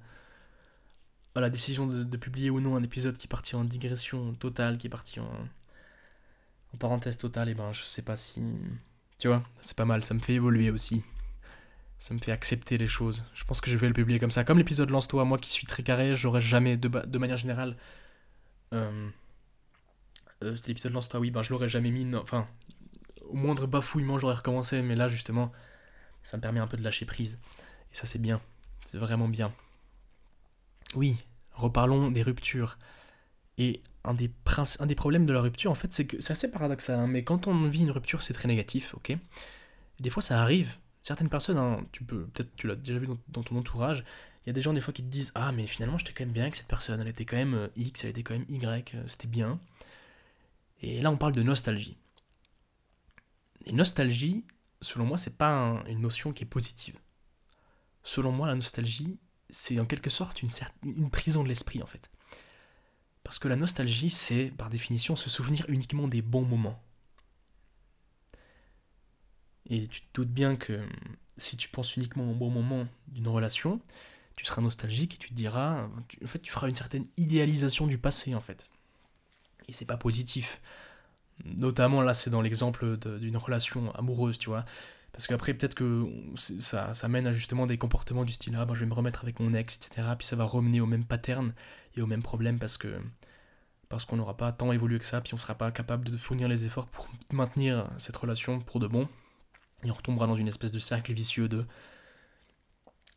la 1.35 1.49
décision 1.49 1.87
de, 1.87 2.03
de, 2.03 2.17
publier 2.17 2.49
ou 2.49 2.59
non 2.59 2.75
un 2.75 2.83
épisode 2.83 3.17
qui 3.17 3.27
est 3.27 3.29
parti 3.29 3.55
en 3.55 3.63
digression 3.63 4.33
totale, 4.33 4.77
qui 4.77 4.87
est 4.87 4.89
parti 4.89 5.19
en, 5.19 5.29
en 6.73 6.77
parenthèse 6.77 7.17
totale, 7.17 7.49
et 7.49 7.53
ben 7.53 7.71
je 7.73 7.83
sais 7.83 8.01
pas 8.01 8.15
si. 8.15 8.41
Tu 9.17 9.27
vois, 9.27 9.43
c'est 9.61 9.75
pas 9.75 9.85
mal, 9.85 10.03
ça 10.03 10.13
me 10.13 10.19
fait 10.19 10.33
évoluer 10.33 10.69
aussi. 10.69 11.03
Ça 11.99 12.13
me 12.13 12.19
fait 12.19 12.31
accepter 12.31 12.77
les 12.77 12.87
choses. 12.87 13.23
Je 13.33 13.43
pense 13.43 13.59
que 13.59 13.71
je 13.71 13.77
vais 13.77 13.87
le 13.87 13.93
publier 13.93 14.19
comme 14.19 14.29
ça. 14.29 14.43
Comme 14.43 14.59
l'épisode 14.59 14.89
Lance-toi, 14.91 15.25
moi 15.25 15.39
qui 15.39 15.49
suis 15.49 15.65
très 15.65 15.81
carré, 15.81 16.15
j'aurais 16.15 16.41
jamais, 16.41 16.77
de, 16.77 17.17
manière 17.17 17.37
générale. 17.37 17.75
Euh, 18.73 19.09
euh, 20.43 20.55
l'épisode 20.67 20.93
Lance-toi, 20.93 21.19
oui, 21.19 21.31
ben 21.31 21.41
je 21.41 21.49
l'aurais 21.49 21.69
jamais 21.69 21.89
mis. 21.89 22.15
Enfin, 22.15 22.47
au 23.27 23.35
moindre 23.35 23.65
bafouillement, 23.65 24.19
j'aurais 24.19 24.35
recommencé. 24.35 24.83
Mais 24.83 24.95
là, 24.95 25.07
justement, 25.07 25.51
ça 26.21 26.37
me 26.37 26.41
permet 26.41 26.59
un 26.59 26.67
peu 26.67 26.77
de 26.77 26.83
lâcher 26.83 27.05
prise. 27.05 27.39
Et 27.91 27.95
ça, 27.95 28.05
c'est 28.05 28.19
bien. 28.19 28.41
C'est 28.85 28.99
vraiment 28.99 29.27
bien. 29.27 29.51
Oui, 30.93 31.17
reparlons 31.53 32.11
des 32.11 32.21
ruptures. 32.21 32.77
Et 33.57 33.81
un 34.03 34.13
des, 34.13 34.29
problèmes 34.95 35.25
de 35.25 35.33
la 35.33 35.41
rupture, 35.41 35.71
en 35.71 35.75
fait, 35.75 35.91
c'est 35.91 36.05
que 36.05 36.21
c'est 36.21 36.33
assez 36.33 36.49
paradoxal. 36.49 36.99
Hein, 36.99 37.07
mais 37.07 37.23
quand 37.23 37.47
on 37.47 37.67
vit 37.67 37.81
une 37.81 37.91
rupture, 37.91 38.21
c'est 38.21 38.33
très 38.33 38.47
négatif, 38.47 38.93
ok? 38.95 39.17
Des 39.99 40.09
fois, 40.09 40.21
ça 40.21 40.41
arrive. 40.41 40.77
Certaines 41.01 41.29
personnes, 41.29 41.57
hein, 41.57 41.85
tu 41.91 42.03
peux, 42.03 42.25
peut-être 42.27 42.55
tu 42.55 42.67
l'as 42.67 42.75
déjà 42.75 42.99
vu 42.99 43.07
dans, 43.07 43.17
dans, 43.29 43.43
ton 43.43 43.57
entourage, 43.57 44.03
il 44.45 44.49
y 44.49 44.51
a 44.51 44.53
des 44.53 44.61
gens 44.61 44.73
des 44.73 44.81
fois 44.81 44.93
qui 44.93 45.03
te 45.03 45.09
disent 45.09 45.31
Ah, 45.35 45.51
mais 45.51 45.67
finalement, 45.67 45.97
j'étais 45.97 46.13
quand 46.13 46.23
même 46.23 46.33
bien 46.33 46.43
avec 46.43 46.55
cette 46.55 46.67
personne. 46.67 47.01
Elle 47.01 47.07
était 47.07 47.25
quand 47.25 47.37
même 47.37 47.53
euh, 47.53 47.67
X, 47.75 48.03
elle 48.03 48.11
était 48.11 48.23
quand 48.23 48.33
même 48.33 48.45
Y, 48.49 48.93
euh, 48.95 49.03
c'était 49.07 49.27
bien. 49.27 49.59
Et 50.81 51.01
là, 51.01 51.11
on 51.11 51.17
parle 51.17 51.33
de 51.33 51.43
nostalgie. 51.43 51.97
Et 53.65 53.73
nostalgie, 53.73 54.45
selon 54.81 55.05
moi, 55.05 55.17
c'est 55.17 55.35
pas 55.35 55.83
une 55.87 56.01
notion 56.01 56.31
qui 56.31 56.43
est 56.43 56.47
positive. 56.47 56.97
Selon 58.03 58.31
moi, 58.31 58.47
la 58.47 58.55
nostalgie, 58.55 59.17
c'est 59.49 59.79
en 59.79 59.85
quelque 59.85 60.09
sorte 60.09 60.41
une, 60.41 60.49
une 60.83 61.09
prison 61.09 61.43
de 61.43 61.49
l'esprit, 61.49 61.81
en 61.81 61.87
fait. 61.87 62.09
Parce 63.27 63.39
que 63.39 63.49
la 63.49 63.57
nostalgie, 63.57 64.09
c'est, 64.09 64.53
par 64.57 64.69
définition, 64.69 65.17
se 65.17 65.29
souvenir 65.29 65.65
uniquement 65.67 66.07
des 66.07 66.21
bons 66.21 66.45
moments. 66.45 66.81
Et 69.69 69.85
tu 69.87 69.99
te 69.99 70.05
doutes 70.13 70.29
bien 70.29 70.55
que 70.55 70.87
si 71.35 71.57
tu 71.57 71.67
penses 71.67 71.97
uniquement 71.97 72.31
aux 72.31 72.33
bons 72.33 72.49
moments 72.49 72.87
d'une 73.09 73.27
relation, 73.27 73.81
tu 74.37 74.45
seras 74.45 74.61
nostalgique 74.61 75.15
et 75.15 75.17
tu 75.17 75.27
te 75.27 75.33
diras, 75.33 75.89
en 76.23 76.25
fait, 76.25 76.39
tu 76.39 76.53
feras 76.53 76.69
une 76.69 76.75
certaine 76.75 77.05
idéalisation 77.17 77.85
du 77.85 77.97
passé, 77.97 78.33
en 78.33 78.39
fait. 78.39 78.71
Et 79.67 79.73
c'est 79.73 79.83
pas 79.83 79.97
positif. 79.97 80.61
Notamment 81.43 82.01
là, 82.03 82.13
c'est 82.13 82.29
dans 82.29 82.41
l'exemple 82.41 82.95
d'une 82.95 83.35
relation 83.35 83.93
amoureuse, 83.95 84.37
tu 84.37 84.47
vois. 84.47 84.63
Parce 85.11 85.27
qu'après, 85.27 85.53
peut-être 85.53 85.75
que 85.75 86.07
ça, 86.37 86.93
ça, 86.93 87.07
mène 87.09 87.27
à 87.27 87.33
justement 87.33 87.67
des 87.67 87.77
comportements 87.77 88.23
du 88.23 88.31
style 88.31 88.55
Ah, 88.57 88.65
ben, 88.65 88.73
je 88.73 88.81
vais 88.81 88.85
me 88.85 88.93
remettre 88.93 89.23
avec 89.23 89.41
mon 89.41 89.53
ex, 89.53 89.75
etc. 89.75 90.07
Puis 90.17 90.25
ça 90.25 90.37
va 90.37 90.45
remener 90.45 90.79
au 90.79 90.85
même 90.85 91.03
pattern 91.03 91.53
et 91.97 92.01
au 92.01 92.07
même 92.07 92.23
problème 92.23 92.59
parce 92.59 92.77
que 92.77 92.99
parce 93.89 94.05
qu'on 94.05 94.17
n'aura 94.17 94.35
pas 94.35 94.51
tant 94.51 94.71
évolué 94.73 94.99
que 94.99 95.05
ça, 95.05 95.21
puis 95.21 95.33
on 95.33 95.37
ne 95.37 95.41
sera 95.41 95.55
pas 95.55 95.71
capable 95.71 96.09
de 96.09 96.17
fournir 96.17 96.47
les 96.49 96.65
efforts 96.65 96.87
pour 96.87 97.09
maintenir 97.31 97.89
cette 97.97 98.17
relation 98.17 98.59
pour 98.59 98.79
de 98.79 98.87
bon. 98.87 99.07
Et 99.83 99.91
on 99.91 99.93
retombera 99.93 100.27
dans 100.27 100.35
une 100.35 100.49
espèce 100.49 100.73
de 100.73 100.79
cercle 100.79 101.13
vicieux 101.13 101.47
de 101.47 101.65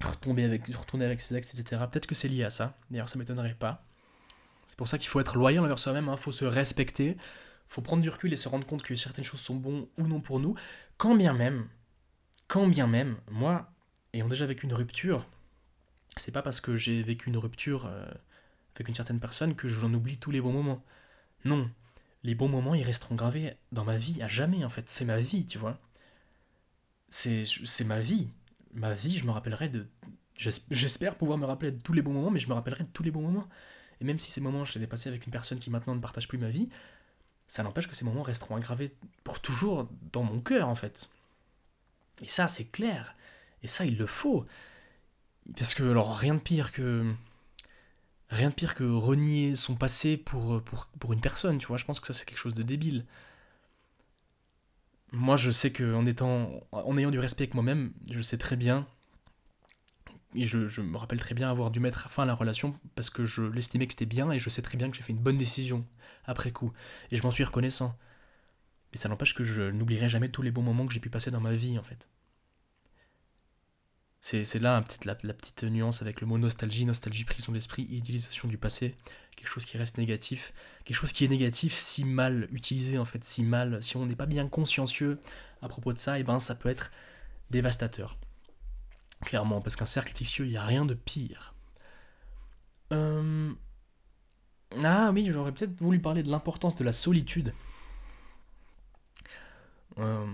retomber 0.05 0.45
avec, 0.45 0.67
retourner 0.69 1.05
avec 1.07 1.21
ses 1.21 1.35
ex, 1.35 1.55
etc. 1.55 1.83
Peut-être 1.91 2.07
que 2.07 2.15
c'est 2.15 2.29
lié 2.29 2.45
à 2.45 2.51
ça. 2.51 2.77
D'ailleurs, 2.91 3.09
ça 3.09 3.19
m'étonnerait 3.19 3.55
pas. 3.55 3.85
C'est 4.67 4.77
pour 4.77 4.87
ça 4.87 4.99
qu'il 4.99 5.09
faut 5.09 5.19
être 5.19 5.37
loyal 5.37 5.65
envers 5.65 5.79
soi-même, 5.79 6.05
il 6.05 6.11
hein. 6.11 6.17
faut 6.17 6.31
se 6.31 6.45
respecter, 6.45 7.17
faut 7.67 7.83
prendre 7.83 8.03
du 8.03 8.09
recul 8.09 8.33
et 8.33 8.37
se 8.37 8.49
rendre 8.49 8.67
compte 8.67 8.83
que 8.83 8.95
certaines 8.95 9.25
choses 9.25 9.41
sont 9.41 9.57
bonnes 9.57 9.87
ou 9.99 10.07
non 10.07 10.21
pour 10.21 10.39
nous. 10.39 10.55
Quand 10.97 11.17
bien 11.17 11.33
même, 11.33 11.67
quand 12.47 12.69
bien 12.69 12.87
même, 12.87 13.17
moi, 13.31 13.73
ayant 14.13 14.29
déjà 14.29 14.47
vécu 14.47 14.67
une 14.67 14.75
rupture, 14.75 15.27
c'est 16.17 16.33
pas 16.33 16.43
parce 16.43 16.61
que 16.61 16.77
j'ai 16.77 17.03
vécu 17.03 17.29
une 17.31 17.37
rupture 17.37 17.87
euh, 17.87 18.07
avec 18.75 18.89
une 18.89 18.95
certaine 18.95 19.21
personne 19.21 19.55
que 19.55 19.69
j'en 19.69 19.93
oublie 19.93 20.19
tous 20.19 20.31
les 20.31 20.41
bons 20.41 20.53
moments. 20.53 20.83
Non, 21.45 21.71
les 22.25 22.35
bons 22.35 22.49
moments, 22.49 22.75
ils 22.75 22.83
resteront 22.83 23.15
gravés 23.15 23.57
dans 23.73 23.85
ma 23.85 23.97
vie 23.97 24.23
à 24.23 24.29
jamais, 24.29 24.65
en 24.65 24.71
fait. 24.71 24.89
C'est 24.91 25.05
ma 25.05 25.21
vie, 25.21 25.47
tu 25.47 25.59
vois. 25.59 25.79
C'est 27.09 27.85
ma 27.85 28.01
vie 28.01 28.29
ma 28.75 28.93
vie, 28.93 29.19
je 29.19 29.25
me 29.25 29.31
rappellerai 29.31 29.69
de. 29.69 29.87
J'espère 30.71 31.17
pouvoir 31.17 31.39
me 31.39 31.45
rappeler 31.45 31.71
de 31.71 31.81
tous 31.81 31.93
les 31.93 32.03
bons 32.03 32.13
moments, 32.13 32.31
mais 32.31 32.41
je 32.41 32.49
me 32.49 32.55
rappellerai 32.55 32.85
de 32.85 32.89
tous 32.89 33.03
les 33.03 33.11
bons 33.11 33.21
moments. 33.21 33.47
Et 34.01 34.05
même 34.05 34.19
si 34.19 34.31
ces 34.31 34.41
moments, 34.41 34.65
je 34.65 34.79
les 34.79 34.85
ai 34.85 34.87
passés 34.87 35.09
avec 35.11 35.27
une 35.27 35.33
personne 35.33 35.59
qui 35.59 35.69
maintenant 35.69 35.95
ne 35.95 36.01
partage 36.01 36.29
plus 36.29 36.39
ma 36.39 36.49
vie, 36.49 36.71
ça 37.47 37.63
n'empêche 37.63 37.89
que 37.89 37.95
ces 37.95 38.07
moments 38.07 38.23
resteront 38.23 38.57
aggravés 38.57 38.95
pour 39.23 39.41
toujours 39.41 39.89
dans 40.13 40.23
mon 40.23 40.41
cœur, 40.41 40.69
en 40.69 40.75
fait. 40.75 41.11
Et 42.23 42.29
ça, 42.29 42.49
c'est 42.49 42.65
clair. 42.65 43.15
Et 43.63 43.69
ça, 43.69 43.85
il 43.85 43.99
le 43.99 44.07
faut. 44.07 44.47
Parce 45.57 45.75
que, 45.75 45.83
alors, 45.83 46.17
rien 46.17 46.35
de 46.35 46.41
pire 46.41 46.73
que. 46.73 47.13
Rien 48.31 48.49
de 48.49 48.55
pire 48.55 48.75
que 48.75 48.85
renier 48.85 49.57
son 49.57 49.75
passé 49.75 50.17
pour, 50.17 50.63
pour, 50.63 50.87
pour 50.99 51.13
une 51.13 51.21
personne, 51.21 51.59
tu 51.59 51.67
vois. 51.67 51.77
Je 51.77 51.85
pense 51.85 52.01
que 52.01 52.07
ça, 52.07 52.13
c'est 52.13 52.25
quelque 52.25 52.39
chose 52.39 52.55
de 52.55 52.63
débile 52.63 53.05
moi, 55.13 55.37
je 55.37 55.51
sais 55.51 55.73
qu'en 55.73 56.07
étant, 56.07 56.67
en 56.73 56.97
ayant 56.97 57.11
du 57.11 57.19
respect 57.19 57.45
avec 57.45 57.55
moi-même, 57.55 57.93
je 58.11 58.21
sais 58.21 58.39
très 58.39 58.57
bien, 58.57 58.87
et 60.35 60.47
je, 60.47 60.81
me 60.81 60.97
rappelle 60.97 61.19
très 61.21 61.35
bien 61.35 61.49
avoir 61.49 61.71
dû 61.71 61.81
mettre 61.81 62.09
fin 62.09 62.23
à 62.23 62.27
la 62.27 62.35
relation 62.35 62.75
parce 62.95 63.11
que 63.11 63.25
je 63.25 63.43
l'estimais 63.43 63.87
que 63.87 63.95
c'était 63.95 64.07
bien 64.07 64.31
et 64.31 64.39
je 64.39 64.49
sais 64.49 64.63
très 64.63 64.79
bien 64.79 64.89
que 64.89 64.97
j'ai 64.97 65.03
fait 65.03 65.13
une 65.13 65.19
bonne 65.19 65.39
décision 65.39 65.85
après 66.25 66.53
coup. 66.53 66.73
Et 67.11 67.17
je 67.17 67.23
m'en 67.25 67.33
suis 67.33 67.43
reconnaissant. 67.43 67.97
Mais 68.93 68.99
ça 68.99 69.09
n'empêche 69.09 69.35
que 69.35 69.45
je 69.45 69.63
n'oublierai 69.63 70.09
jamais 70.09 70.29
tous 70.29 70.43
les 70.43 70.53
bons 70.53 70.63
moments 70.63 70.87
que 70.87 70.93
j'ai 70.93 71.01
pu 71.01 71.11
passer 71.11 71.31
dans 71.31 71.41
ma 71.41 71.55
vie, 71.55 71.79
en 71.79 71.83
fait. 71.83 72.09
C'est 74.23 74.59
là 74.59 74.85
la, 75.05 75.15
petite 75.15 75.65
nuance 75.65 76.03
avec 76.03 76.21
le 76.21 76.27
mot 76.27 76.37
nostalgie, 76.37 76.85
nostalgie, 76.85 77.25
prison 77.25 77.53
d'esprit, 77.53 77.87
idéalisation 77.91 78.49
du 78.49 78.59
passé, 78.59 78.95
quelque 79.35 79.49
chose 79.49 79.65
qui 79.65 79.79
reste 79.79 79.97
négatif, 79.97 80.53
quelque 80.85 80.97
chose 80.97 81.13
qui 81.13 81.25
est 81.25 81.29
négatif 81.29 81.79
si 81.79 82.05
mal 82.05 82.47
utilisé 82.53 82.99
en 82.99 83.07
fait, 83.07 83.25
si 83.25 83.43
mal, 83.43 83.83
si 83.83 83.97
on 83.97 84.05
n'est 84.05 84.17
pas 84.17 84.27
bien 84.27 84.47
consciencieux 84.47 85.19
à 85.63 85.69
propos 85.69 85.95
de 85.95 85.99
ça, 85.99 86.19
et 86.19 86.21
eh 86.21 86.25
ben 86.25 86.39
ça 86.39 86.55
peut 86.55 86.69
être 86.69 86.93
dévastateur. 87.51 88.19
Clairement, 89.25 89.63
parce 89.63 89.77
qu'un 89.77 89.87
cercle 89.87 90.15
vicieux, 90.17 90.45
il 90.45 90.51
n'y 90.51 90.57
a 90.59 90.65
rien 90.67 90.85
de 90.85 90.95
pire. 90.95 91.55
Euh, 92.93 93.53
ah 94.85 95.11
oui, 95.13 95.29
j'aurais 95.31 95.53
peut-être 95.53 95.81
voulu 95.81 95.99
parler 95.99 96.23
de 96.23 96.31
l'importance 96.31 96.77
de 96.77 96.85
la 96.85 96.93
solitude. 96.93 97.55
Euh, 99.99 100.27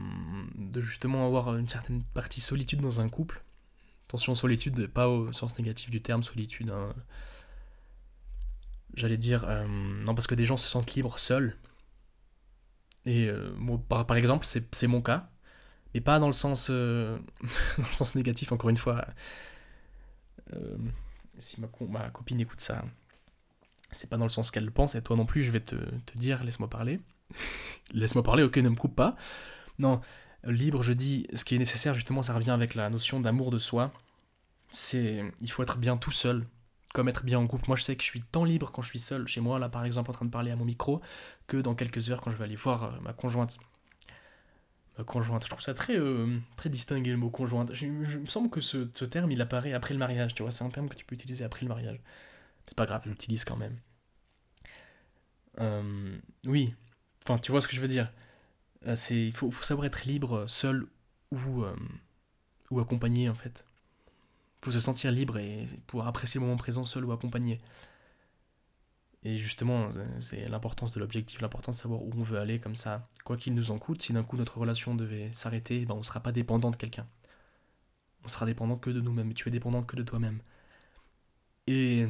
de 0.56 0.80
justement 0.80 1.24
avoir 1.24 1.56
une 1.56 1.68
certaine 1.68 2.02
partie 2.14 2.40
solitude 2.40 2.80
dans 2.80 3.00
un 3.00 3.08
couple 3.08 3.42
Attention, 4.08 4.36
solitude, 4.36 4.86
pas 4.86 5.08
au 5.08 5.32
sens 5.32 5.58
négatif 5.58 5.90
du 5.90 6.00
terme 6.00 6.22
solitude. 6.22 6.70
Hein. 6.70 6.94
J'allais 8.94 9.16
dire, 9.16 9.44
euh, 9.48 9.66
non, 9.66 10.14
parce 10.14 10.28
que 10.28 10.36
des 10.36 10.46
gens 10.46 10.56
se 10.56 10.68
sentent 10.68 10.94
libres 10.94 11.18
seuls. 11.18 11.56
Et 13.04 13.28
euh, 13.28 13.52
par, 13.88 14.16
exemple, 14.16 14.46
c'est 14.46 14.86
mon 14.86 15.02
cas, 15.02 15.28
mais 15.92 16.00
pas 16.00 16.20
dans 16.20 16.28
le 16.28 16.32
sens, 16.32 16.68
euh, 16.70 17.18
dans 17.78 17.88
le 17.88 17.94
sens 17.94 18.14
négatif, 18.14 18.52
encore 18.52 18.70
une 18.70 18.76
fois. 18.76 19.04
si 21.38 21.60
ma, 21.60 21.68
ma, 21.88 22.08
copine 22.10 22.40
écoute 22.40 22.60
ça, 22.60 22.84
c'est 23.90 24.08
pas 24.08 24.16
dans 24.16 24.24
le 24.24 24.30
sens 24.30 24.52
qu'elle 24.52 24.64
le 24.64 24.70
pense, 24.70 24.94
et 24.94 25.02
toi 25.02 25.16
non 25.16 25.26
plus, 25.26 25.42
je 25.42 25.50
vais 25.50 25.60
te, 25.60 25.74
te 25.74 26.16
dire, 26.16 26.44
laisse-moi 26.44 26.70
parler. 26.70 27.00
laisse-moi 27.92 28.22
parler, 28.22 28.44
ok, 28.44 28.56
ne 28.58 28.68
me 28.68 28.76
coupe 28.76 28.94
pas. 28.94 29.16
Non, 29.80 30.00
libre, 30.44 30.82
je 30.82 30.92
dis, 30.92 31.26
ce 31.34 31.44
qui 31.44 31.54
est 31.54 31.58
nécessaire, 31.58 31.94
justement, 31.94 32.22
ça 32.22 32.34
revient 32.34 32.50
avec 32.50 32.74
la 32.74 32.90
notion 32.90 33.20
d'amour 33.20 33.50
de 33.50 33.58
soi. 33.58 33.92
C'est, 34.70 35.32
il 35.40 35.50
faut 35.50 35.62
être 35.62 35.78
bien 35.78 35.96
tout 35.96 36.10
seul, 36.10 36.46
comme 36.94 37.08
être 37.08 37.24
bien 37.24 37.38
en 37.38 37.46
couple. 37.46 37.64
Moi, 37.68 37.76
je 37.76 37.82
sais 37.82 37.96
que 37.96 38.02
je 38.02 38.08
suis 38.08 38.22
tant 38.22 38.44
libre 38.44 38.72
quand 38.72 38.82
je 38.82 38.88
suis 38.88 38.98
seul 38.98 39.26
chez 39.28 39.40
moi, 39.40 39.58
là, 39.58 39.68
par 39.68 39.84
exemple, 39.84 40.10
en 40.10 40.14
train 40.14 40.26
de 40.26 40.30
parler 40.30 40.50
à 40.50 40.56
mon 40.56 40.64
micro, 40.64 41.00
que 41.46 41.56
dans 41.56 41.74
quelques 41.74 42.10
heures 42.10 42.20
quand 42.20 42.30
je 42.30 42.36
vais 42.36 42.44
aller 42.44 42.56
voir 42.56 42.84
euh, 42.84 42.90
ma 43.02 43.12
conjointe. 43.12 43.58
Ma 44.98 45.04
conjointe, 45.04 45.44
je 45.44 45.50
trouve 45.50 45.62
ça 45.62 45.74
très, 45.74 45.98
euh, 45.98 46.38
très 46.56 46.70
distingué 46.70 47.10
le 47.10 47.18
mot 47.18 47.28
conjointe. 47.28 47.74
Je, 47.74 47.86
me 47.86 48.26
semble 48.26 48.48
que 48.48 48.60
ce, 48.60 48.78
terme, 49.04 49.30
il 49.30 49.40
apparaît 49.42 49.74
après 49.74 49.92
le 49.92 49.98
mariage, 49.98 50.34
tu 50.34 50.42
vois, 50.42 50.52
c'est 50.52 50.64
un 50.64 50.70
terme 50.70 50.88
que 50.88 50.94
tu 50.94 51.04
peux 51.04 51.14
utiliser 51.14 51.44
après 51.44 51.62
le 51.62 51.68
mariage. 51.68 52.00
C'est 52.66 52.76
pas 52.76 52.86
grave, 52.86 53.02
je 53.04 53.10
l'utilise 53.10 53.44
quand 53.44 53.56
même. 53.56 53.76
Euh, 55.60 56.18
oui, 56.46 56.74
enfin, 57.24 57.38
tu 57.38 57.50
vois 57.52 57.60
ce 57.60 57.68
que 57.68 57.76
je 57.76 57.80
veux 57.80 57.88
dire. 57.88 58.10
Euh, 58.86 58.96
il 59.10 59.32
faut, 59.32 59.50
savoir 59.52 59.86
être 59.86 60.04
libre 60.04 60.46
seul 60.46 60.86
ou, 61.32 61.62
euh, 61.62 61.76
ou 62.70 62.80
accompagné 62.80 63.28
en 63.28 63.34
fait. 63.34 63.66
Il 64.60 64.64
faut 64.66 64.70
se 64.72 64.80
sentir 64.80 65.12
libre 65.12 65.38
et 65.38 65.64
pouvoir 65.86 66.08
apprécier 66.08 66.40
le 66.40 66.46
moment 66.46 66.56
présent 66.56 66.84
seul 66.84 67.04
ou 67.04 67.12
accompagné. 67.12 67.58
Et 69.22 69.38
justement, 69.38 69.90
c'est 70.20 70.48
l'importance 70.48 70.92
de 70.92 71.00
l'objectif, 71.00 71.40
l'importance 71.40 71.78
de 71.78 71.82
savoir 71.82 72.02
où 72.02 72.12
on 72.16 72.22
veut 72.22 72.38
aller 72.38 72.60
comme 72.60 72.76
ça. 72.76 73.02
Quoi 73.24 73.36
qu'il 73.36 73.54
nous 73.54 73.72
en 73.72 73.78
coûte, 73.78 74.02
si 74.02 74.12
d'un 74.12 74.22
coup 74.22 74.36
notre 74.36 74.58
relation 74.58 74.94
devait 74.94 75.32
s'arrêter, 75.32 75.84
ben 75.84 75.94
on 75.94 75.98
ne 75.98 76.02
sera 76.04 76.20
pas 76.20 76.30
dépendant 76.30 76.70
de 76.70 76.76
quelqu'un. 76.76 77.06
On 78.24 78.28
sera 78.28 78.46
dépendant 78.46 78.76
que 78.76 78.90
de 78.90 79.00
nous-mêmes. 79.00 79.34
Tu 79.34 79.48
es 79.48 79.50
dépendant 79.50 79.82
que 79.82 79.96
de 79.96 80.02
toi-même. 80.02 80.40
Et 81.66 82.06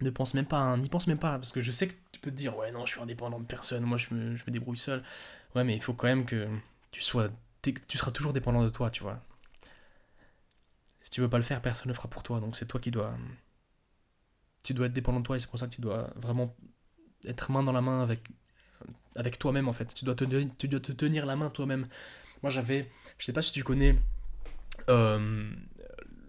ne 0.00 0.10
pense 0.10 0.34
même 0.34 0.46
pas, 0.46 0.76
n'y 0.76 0.88
pense 0.88 1.06
même 1.06 1.18
pas, 1.18 1.32
parce 1.32 1.52
que 1.52 1.60
je 1.60 1.70
sais 1.70 1.88
que 1.88 1.94
tu 2.12 2.20
peux 2.20 2.30
te 2.30 2.36
dire, 2.36 2.56
ouais, 2.56 2.72
non, 2.72 2.84
je 2.86 2.92
suis 2.92 3.00
indépendant 3.00 3.40
de 3.40 3.46
personne, 3.46 3.84
moi 3.84 3.96
je 3.98 4.12
me, 4.14 4.36
je 4.36 4.44
me 4.46 4.50
débrouille 4.50 4.76
seul. 4.76 5.02
Ouais, 5.54 5.64
mais 5.64 5.74
il 5.74 5.80
faut 5.80 5.94
quand 5.94 6.08
même 6.08 6.26
que 6.26 6.48
tu 6.90 7.02
sois. 7.02 7.30
Tu 7.62 7.96
seras 7.96 8.10
toujours 8.10 8.32
dépendant 8.32 8.62
de 8.62 8.68
toi, 8.68 8.90
tu 8.90 9.02
vois. 9.02 9.22
Si 11.00 11.10
tu 11.10 11.20
veux 11.20 11.28
pas 11.30 11.38
le 11.38 11.44
faire, 11.44 11.62
personne 11.62 11.86
ne 11.86 11.92
le 11.92 11.96
fera 11.96 12.08
pour 12.08 12.22
toi. 12.22 12.40
Donc 12.40 12.56
c'est 12.56 12.66
toi 12.66 12.80
qui 12.80 12.90
dois. 12.90 13.14
Tu 14.62 14.74
dois 14.74 14.86
être 14.86 14.92
dépendant 14.92 15.20
de 15.20 15.24
toi 15.24 15.36
et 15.36 15.38
c'est 15.38 15.48
pour 15.48 15.58
ça 15.58 15.66
que 15.66 15.74
tu 15.74 15.80
dois 15.80 16.10
vraiment 16.16 16.54
être 17.26 17.50
main 17.50 17.62
dans 17.62 17.72
la 17.72 17.80
main 17.80 18.02
avec, 18.02 18.20
avec 19.16 19.38
toi-même 19.38 19.68
en 19.68 19.72
fait. 19.72 19.94
Tu 19.94 20.04
dois, 20.04 20.14
te, 20.14 20.24
te 20.24 20.92
tenir 20.92 21.24
la 21.26 21.36
main 21.36 21.50
toi-même. 21.50 21.88
Moi 22.42 22.50
j'avais. 22.50 22.90
Je 23.18 23.26
sais 23.26 23.32
pas 23.32 23.42
si 23.42 23.52
tu 23.52 23.62
connais 23.62 23.98
euh, 24.88 25.50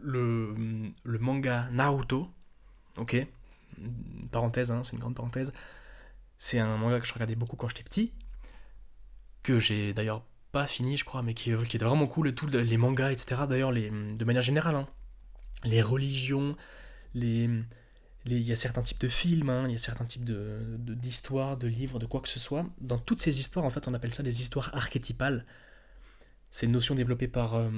le, 0.01 0.55
le 1.03 1.19
manga 1.19 1.69
Naruto. 1.71 2.29
Ok? 2.97 3.25
Une 3.77 4.29
parenthèse, 4.29 4.71
hein, 4.71 4.83
c'est 4.83 4.93
une 4.93 4.99
grande 4.99 5.15
parenthèse. 5.15 5.53
C'est 6.37 6.59
un 6.59 6.77
manga 6.77 6.99
que 6.99 7.07
je 7.07 7.13
regardais 7.13 7.35
beaucoup 7.35 7.55
quand 7.55 7.67
j'étais 7.67 7.83
petit 7.83 8.13
que 9.45 9.59
j'ai 9.59 9.93
d'ailleurs 9.93 10.23
pas 10.51 10.67
fini, 10.67 10.97
je 10.97 11.05
crois, 11.05 11.21
mais 11.21 11.33
qui, 11.33 11.51
qui 11.67 11.77
était 11.77 11.85
vraiment 11.85 12.07
cool, 12.07 12.33
tout, 12.33 12.47
les 12.47 12.77
mangas, 12.77 13.11
etc. 13.11 13.41
D'ailleurs, 13.47 13.71
de 13.71 14.25
manière 14.25 14.41
générale, 14.41 14.75
hein. 14.75 14.87
les 15.63 15.81
religions, 15.81 16.55
les, 17.13 17.49
il 18.25 18.41
y 18.41 18.51
a 18.51 18.55
certains 18.55 18.81
types 18.81 18.99
de 18.99 19.07
films, 19.07 19.49
hein, 19.49 19.65
il 19.67 19.73
y 19.73 19.75
a 19.75 19.77
certains 19.77 20.05
types 20.05 20.25
de, 20.25 20.77
d'histoires, 20.79 21.57
de, 21.57 21.67
livres, 21.67 21.99
de 21.99 22.07
quoi 22.07 22.21
que 22.21 22.29
ce 22.29 22.39
soit. 22.39 22.65
Dans 22.81 22.97
toutes 22.97 23.19
ces 23.19 23.39
histoires, 23.39 23.65
en 23.65 23.69
fait, 23.69 23.87
on 23.87 23.93
appelle 23.93 24.13
ça 24.13 24.23
des 24.23 24.41
histoires 24.41 24.73
archétypales. 24.73 25.45
C'est 26.49 26.65
une 26.65 26.71
notion 26.71 26.95
développée 26.95 27.27
par. 27.27 27.55
Euh, 27.55 27.69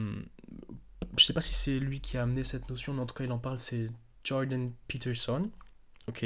je 1.17 1.25
sais 1.25 1.33
pas 1.33 1.41
si 1.41 1.53
c'est 1.53 1.79
lui 1.79 1.99
qui 1.99 2.17
a 2.17 2.23
amené 2.23 2.43
cette 2.43 2.69
notion, 2.69 2.93
mais 2.93 3.01
en 3.01 3.05
tout 3.05 3.15
cas, 3.15 3.25
il 3.25 3.31
en 3.31 3.39
parle, 3.39 3.59
c'est 3.59 3.89
Jordan 4.23 4.71
Peterson. 4.87 5.49
Ok, 6.07 6.25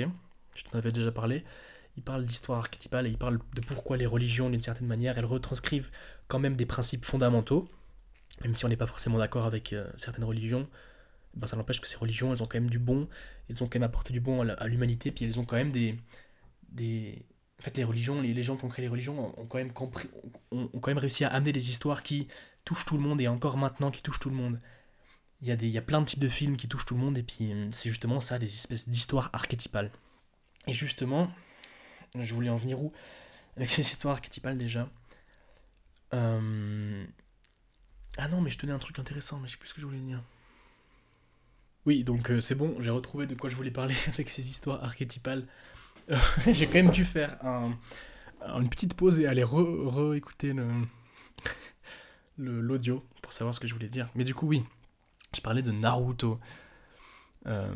je 0.56 0.64
t'en 0.64 0.78
avais 0.78 0.92
déjà 0.92 1.12
parlé. 1.12 1.44
il 1.98 2.04
parle 2.04 2.24
d'histoire 2.24 2.60
archétypale 2.60 3.08
et 3.08 3.10
il 3.10 3.18
parle 3.18 3.40
de 3.56 3.62
pourquoi 3.62 3.98
les 3.98 4.06
religions, 4.06 4.50
d'une 4.50 4.62
certaine 4.62 4.88
manière, 4.88 5.18
elles 5.18 5.26
retranscrivent 5.26 5.90
quand 6.28 6.40
même 6.40 6.56
des 6.56 6.68
principes 6.68 7.04
fondamentaux, 7.04 7.68
même 8.44 8.54
si 8.54 8.64
on 8.66 8.70
n'est 8.70 8.78
pas 8.78 8.88
forcément 8.88 9.18
d'accord 9.18 9.46
avec 9.46 9.74
euh, 9.74 9.90
certaines 9.98 10.24
religions. 10.24 10.70
Ben, 11.34 11.48
ça 11.48 11.56
n'empêche 11.56 11.82
que 11.82 11.88
ces 11.88 11.98
religions, 11.98 12.34
elles 12.34 12.44
ont 12.44 12.46
quand 12.46 12.60
même 12.60 12.70
du 12.70 12.80
bon, 12.80 13.08
elles 13.50 13.64
ont 13.64 13.68
quand 13.68 13.80
même 13.80 13.84
apporté 13.84 14.14
du 14.14 14.20
bon 14.20 14.48
à 14.48 14.68
l'humanité, 14.68 15.12
puis 15.12 15.26
elles 15.26 15.40
ont 15.40 15.46
quand 15.46 15.56
même 15.56 15.72
des, 15.72 15.98
des... 16.70 17.26
En 17.60 17.64
fait, 17.64 17.78
les 17.78 17.84
religions, 17.84 18.22
les, 18.22 18.44
gens 18.44 18.58
qui 18.58 18.66
ont 18.66 18.70
créé 18.70 18.84
les 18.84 18.90
religions 18.90 19.34
ont 19.40 19.46
quand, 19.46 19.60
même 19.60 19.72
compris, 19.72 20.10
ont 20.52 20.68
quand 20.68 20.88
même 20.88 20.98
réussi 20.98 21.24
à 21.24 21.30
amener 21.30 21.54
des 21.54 21.70
histoires 21.70 22.04
qui 22.04 22.28
touchent 22.66 22.86
tout 22.86 22.98
le 22.98 23.04
monde, 23.04 23.22
et 23.22 23.28
encore 23.28 23.58
maintenant 23.58 23.92
qui 23.92 24.04
touchent 24.04 24.20
tout 24.20 24.30
le 24.30 24.36
monde. 24.36 24.60
Il 25.42 25.48
y, 25.48 25.52
a 25.52 25.56
y 25.56 25.78
a 25.78 25.82
plein 25.82 26.02
de 26.02 26.06
types 26.06 26.20
de 26.20 26.30
films 26.30 26.56
qui 26.56 26.68
touchent 26.68 26.86
tout 26.86 26.94
le 26.94 27.02
monde, 27.02 27.18
et 27.18 27.24
puis 27.24 27.52
hum, 27.52 27.74
c'est 27.74 27.90
justement 27.90 28.20
ça, 28.20 28.38
des 28.40 28.48
espèces 28.48 28.88
d'histoires 28.90 29.30
archétypales. 29.34 29.92
Et 30.68 30.74
justement, 30.74 31.32
je 32.18 32.34
voulais 32.34 32.50
en 32.50 32.58
venir 32.58 32.82
où 32.82 32.92
Avec 33.58 33.70
ces 33.70 33.82
histoires 33.82 34.16
archétypales 34.16 34.58
déjà? 34.58 34.90
Euh, 36.14 37.06
ah 38.18 38.28
non, 38.28 38.42
mais 38.42 38.50
je 38.50 38.58
tenais 38.58 38.74
un 38.74 38.80
truc 38.80 39.00
intéressant, 39.00 39.40
mais 39.40 39.48
je 39.48 39.54
sais 39.54 39.58
plus 39.58 39.70
ce 39.70 39.74
que 39.74 39.82
je 39.82 39.86
voulais 39.86 40.00
dire. 40.00 40.22
Oui, 41.86 42.04
donc 42.04 42.30
euh, 42.30 42.42
c'est 42.42 42.56
bon, 42.56 42.76
j'ai 42.80 42.92
retrouvé 42.92 43.26
de 43.26 43.34
quoi 43.34 43.50
je 43.50 43.56
voulais 43.56 43.72
parler 43.72 43.96
avec 44.08 44.30
ces 44.30 44.50
histoires 44.50 44.84
archétypales. 44.84 45.48
Euh, 46.10 46.18
j'ai 46.52 46.66
quand 46.68 46.76
même 46.76 46.92
dû 46.92 47.06
faire 47.06 47.44
un, 47.44 47.78
une 48.42 48.70
petite 48.70 48.94
pause 48.94 49.20
et 49.20 49.26
aller 49.26 49.44
réécouter 49.44 50.52
re 50.52 50.88
l'audio 52.38 53.06
pour 53.22 53.34
savoir 53.34 53.54
ce 53.54 53.60
que 53.60 53.68
je 53.68 53.74
voulais 53.74 53.88
dire. 53.88 54.10
Mais 54.16 54.24
du 54.24 54.34
coup, 54.34 54.48
oui, 54.48 54.64
je 55.36 55.42
parlais 55.42 55.62
de 55.62 55.72
Naruto. 55.72 56.40
Euh, 57.48 57.74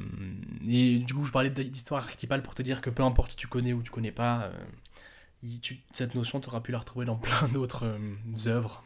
et 0.67 0.99
du 0.99 1.13
coup, 1.13 1.25
je 1.25 1.31
parlais 1.31 1.49
d'histoire 1.49 2.03
archétypale 2.03 2.43
pour 2.43 2.53
te 2.53 2.61
dire 2.61 2.81
que 2.81 2.89
peu 2.89 3.03
importe 3.03 3.31
si 3.31 3.37
tu 3.37 3.47
connais 3.47 3.73
ou 3.73 3.81
tu 3.81 3.91
connais 3.91 4.11
pas, 4.11 4.43
euh, 4.43 5.49
cette 5.93 6.15
notion, 6.15 6.39
tu 6.39 6.49
auras 6.49 6.61
pu 6.61 6.71
la 6.71 6.79
retrouver 6.79 7.05
dans 7.05 7.15
plein 7.17 7.47
d'autres 7.47 7.85
euh, 7.85 8.47
œuvres. 8.47 8.83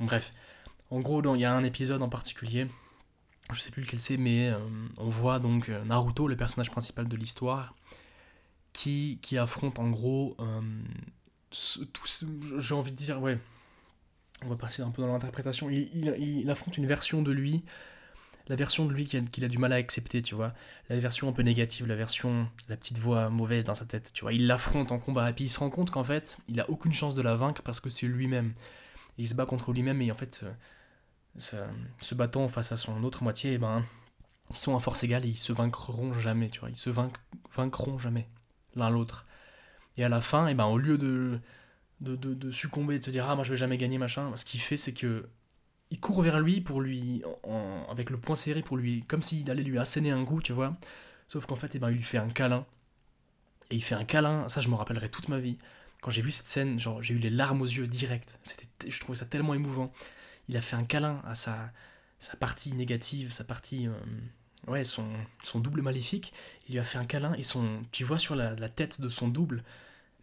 bref, 0.00 0.32
en 0.90 1.00
gros, 1.00 1.22
il 1.34 1.40
y 1.40 1.44
a 1.44 1.54
un 1.54 1.64
épisode 1.64 2.02
en 2.02 2.08
particulier, 2.08 2.66
je 3.52 3.60
sais 3.60 3.70
plus 3.70 3.82
lequel 3.82 4.00
c'est, 4.00 4.16
mais 4.16 4.52
on 4.96 5.10
voit 5.10 5.38
donc 5.38 5.68
Naruto, 5.68 6.28
le 6.28 6.36
personnage 6.36 6.70
principal 6.70 7.08
de 7.08 7.16
l'histoire, 7.16 7.74
qui, 8.72 9.18
qui 9.22 9.36
affronte 9.36 9.78
en 9.78 9.90
gros 9.90 10.36
j'ai 11.50 12.74
envie 12.74 12.92
de 12.92 12.96
dire, 12.96 13.20
ouais, 13.20 13.38
on 14.44 14.48
va 14.48 14.56
passer 14.56 14.82
un 14.82 14.90
peu 14.90 15.02
dans 15.02 15.08
l'interprétation, 15.08 15.68
il, 15.70 16.48
affronte 16.50 16.76
une 16.76 16.86
version 16.86 17.22
de 17.22 17.32
lui 17.32 17.64
la 18.48 18.56
version 18.56 18.86
de 18.86 18.94
lui 18.94 19.04
qu'il 19.04 19.44
a, 19.44 19.48
du 19.48 19.58
mal 19.58 19.72
à 19.74 19.76
accepter, 19.76 20.22
tu 20.22 20.34
vois. 20.34 20.54
La 20.88 20.98
version 20.98 21.28
un 21.28 21.32
peu 21.32 21.42
négative, 21.42 21.86
la 21.86 21.96
version, 21.96 22.48
la 22.68 22.78
petite 22.78 22.98
voix 22.98 23.28
mauvaise 23.28 23.66
dans 23.66 23.74
sa 23.74 23.84
tête, 23.84 24.10
tu 24.14 24.22
vois. 24.22 24.32
Il 24.32 24.46
l'affronte 24.46 24.90
en 24.90 24.98
combat 24.98 25.28
et 25.28 25.32
puis 25.34 25.44
il 25.44 25.48
se 25.48 25.58
rend 25.58 25.68
compte 25.68 25.90
qu'en 25.90 26.04
fait, 26.04 26.38
il 26.48 26.58
a 26.58 26.70
aucune 26.70 26.94
chance 26.94 27.14
de 27.14 27.20
la 27.20 27.34
vaincre 27.34 27.60
parce 27.62 27.78
que 27.78 27.90
c'est 27.90 28.06
lui-même. 28.06 28.54
Il 29.18 29.28
se 29.28 29.34
bat 29.34 29.44
contre 29.44 29.72
lui-même 29.72 30.00
et 30.00 30.10
en 30.10 30.14
fait, 30.14 30.46
euh, 31.52 31.66
se 32.00 32.14
battant 32.14 32.48
face 32.48 32.72
à 32.72 32.78
son 32.78 33.04
autre 33.04 33.22
moitié, 33.22 33.52
eh 33.52 33.58
ben, 33.58 33.84
ils 34.48 34.56
sont 34.56 34.74
à 34.74 34.80
force 34.80 35.02
égale 35.04 35.26
et 35.26 35.28
ils 35.28 35.36
se 35.36 35.52
vaincront 35.52 36.14
jamais, 36.14 36.48
tu 36.48 36.60
vois. 36.60 36.70
Ils 36.70 36.76
se 36.76 36.90
vaincront 37.54 37.98
jamais 37.98 38.28
l'un 38.76 38.88
l'autre. 38.88 39.26
Et 39.98 40.04
à 40.04 40.08
la 40.08 40.22
fin, 40.22 40.46
eh 40.48 40.54
ben, 40.54 40.66
au 40.66 40.78
lieu 40.78 40.96
de, 40.96 41.38
de, 42.00 42.16
de, 42.16 42.34
de 42.34 42.50
succomber, 42.50 42.98
de 42.98 43.04
se 43.04 43.10
dire 43.10 43.28
ah 43.28 43.34
moi 43.34 43.44
je 43.44 43.50
vais 43.50 43.56
jamais 43.56 43.78
gagner 43.78 43.98
machin, 43.98 44.34
ce 44.36 44.44
qu'il 44.44 44.60
fait 44.60 44.76
c'est 44.76 44.92
que 44.92 45.28
il 45.90 46.00
court 46.00 46.22
vers 46.22 46.40
lui 46.40 46.60
pour 46.60 46.80
lui, 46.80 47.22
avec 47.88 48.10
le 48.10 48.18
poing 48.18 48.36
serré 48.36 48.62
pour 48.62 48.76
lui, 48.76 49.04
comme 49.08 49.22
s'il 49.22 49.50
allait 49.50 49.62
lui 49.62 49.78
asséner 49.78 50.10
un 50.10 50.22
goût, 50.22 50.42
tu 50.42 50.52
vois. 50.52 50.76
Sauf 51.28 51.46
qu'en 51.46 51.56
fait, 51.56 51.74
eh 51.74 51.78
ben, 51.78 51.90
il 51.90 51.96
lui 51.96 52.02
fait 52.02 52.18
un 52.18 52.28
câlin. 52.28 52.66
Et 53.70 53.76
il 53.76 53.82
fait 53.82 53.94
un 53.94 54.04
câlin, 54.04 54.48
ça 54.48 54.60
je 54.60 54.68
me 54.68 54.74
rappellerai 54.74 55.10
toute 55.10 55.28
ma 55.28 55.38
vie. 55.38 55.58
Quand 56.00 56.10
j'ai 56.10 56.22
vu 56.22 56.30
cette 56.30 56.48
scène, 56.48 56.78
genre 56.78 57.02
j'ai 57.02 57.14
eu 57.14 57.18
les 57.18 57.30
larmes 57.30 57.60
aux 57.62 57.66
yeux 57.66 57.86
direct. 57.86 58.38
C'était, 58.42 58.90
je 58.90 59.00
trouvais 59.00 59.18
ça 59.18 59.26
tellement 59.26 59.54
émouvant. 59.54 59.92
Il 60.48 60.56
a 60.56 60.60
fait 60.60 60.76
un 60.76 60.84
câlin 60.84 61.22
à 61.26 61.34
sa, 61.34 61.70
sa 62.18 62.36
partie 62.36 62.74
négative, 62.74 63.30
sa 63.30 63.44
partie, 63.44 63.88
euh, 63.88 63.92
ouais, 64.70 64.84
son, 64.84 65.06
son 65.42 65.60
double 65.60 65.82
maléfique. 65.82 66.32
Il 66.68 66.72
lui 66.72 66.78
a 66.78 66.84
fait 66.84 66.98
un 66.98 67.04
câlin 67.04 67.34
et 67.34 67.42
son, 67.42 67.82
tu 67.92 68.04
vois 68.04 68.18
sur 68.18 68.34
la 68.36 68.68
tête 68.68 69.00
de 69.00 69.08
son 69.08 69.28
double 69.28 69.64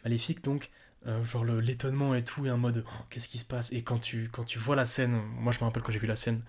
maléfique 0.03 0.43
donc 0.43 0.71
euh, 1.07 1.23
genre 1.25 1.45
l'étonnement 1.45 2.15
et 2.15 2.23
tout, 2.23 2.45
et 2.45 2.51
en 2.51 2.57
mode 2.57 2.83
oh, 2.87 3.03
qu'est-ce 3.09 3.27
qui 3.27 3.37
se 3.37 3.45
passe? 3.45 3.71
Et 3.71 3.83
quand 3.83 3.99
tu, 3.99 4.29
quand 4.31 4.43
tu 4.43 4.59
vois 4.59 4.75
la 4.75 4.85
scène, 4.85 5.21
moi 5.39 5.51
je 5.51 5.59
me 5.59 5.65
rappelle 5.65 5.83
quand 5.83 5.91
j'ai 5.91 5.99
vu 5.99 6.07
la 6.07 6.15
scène, 6.15 6.41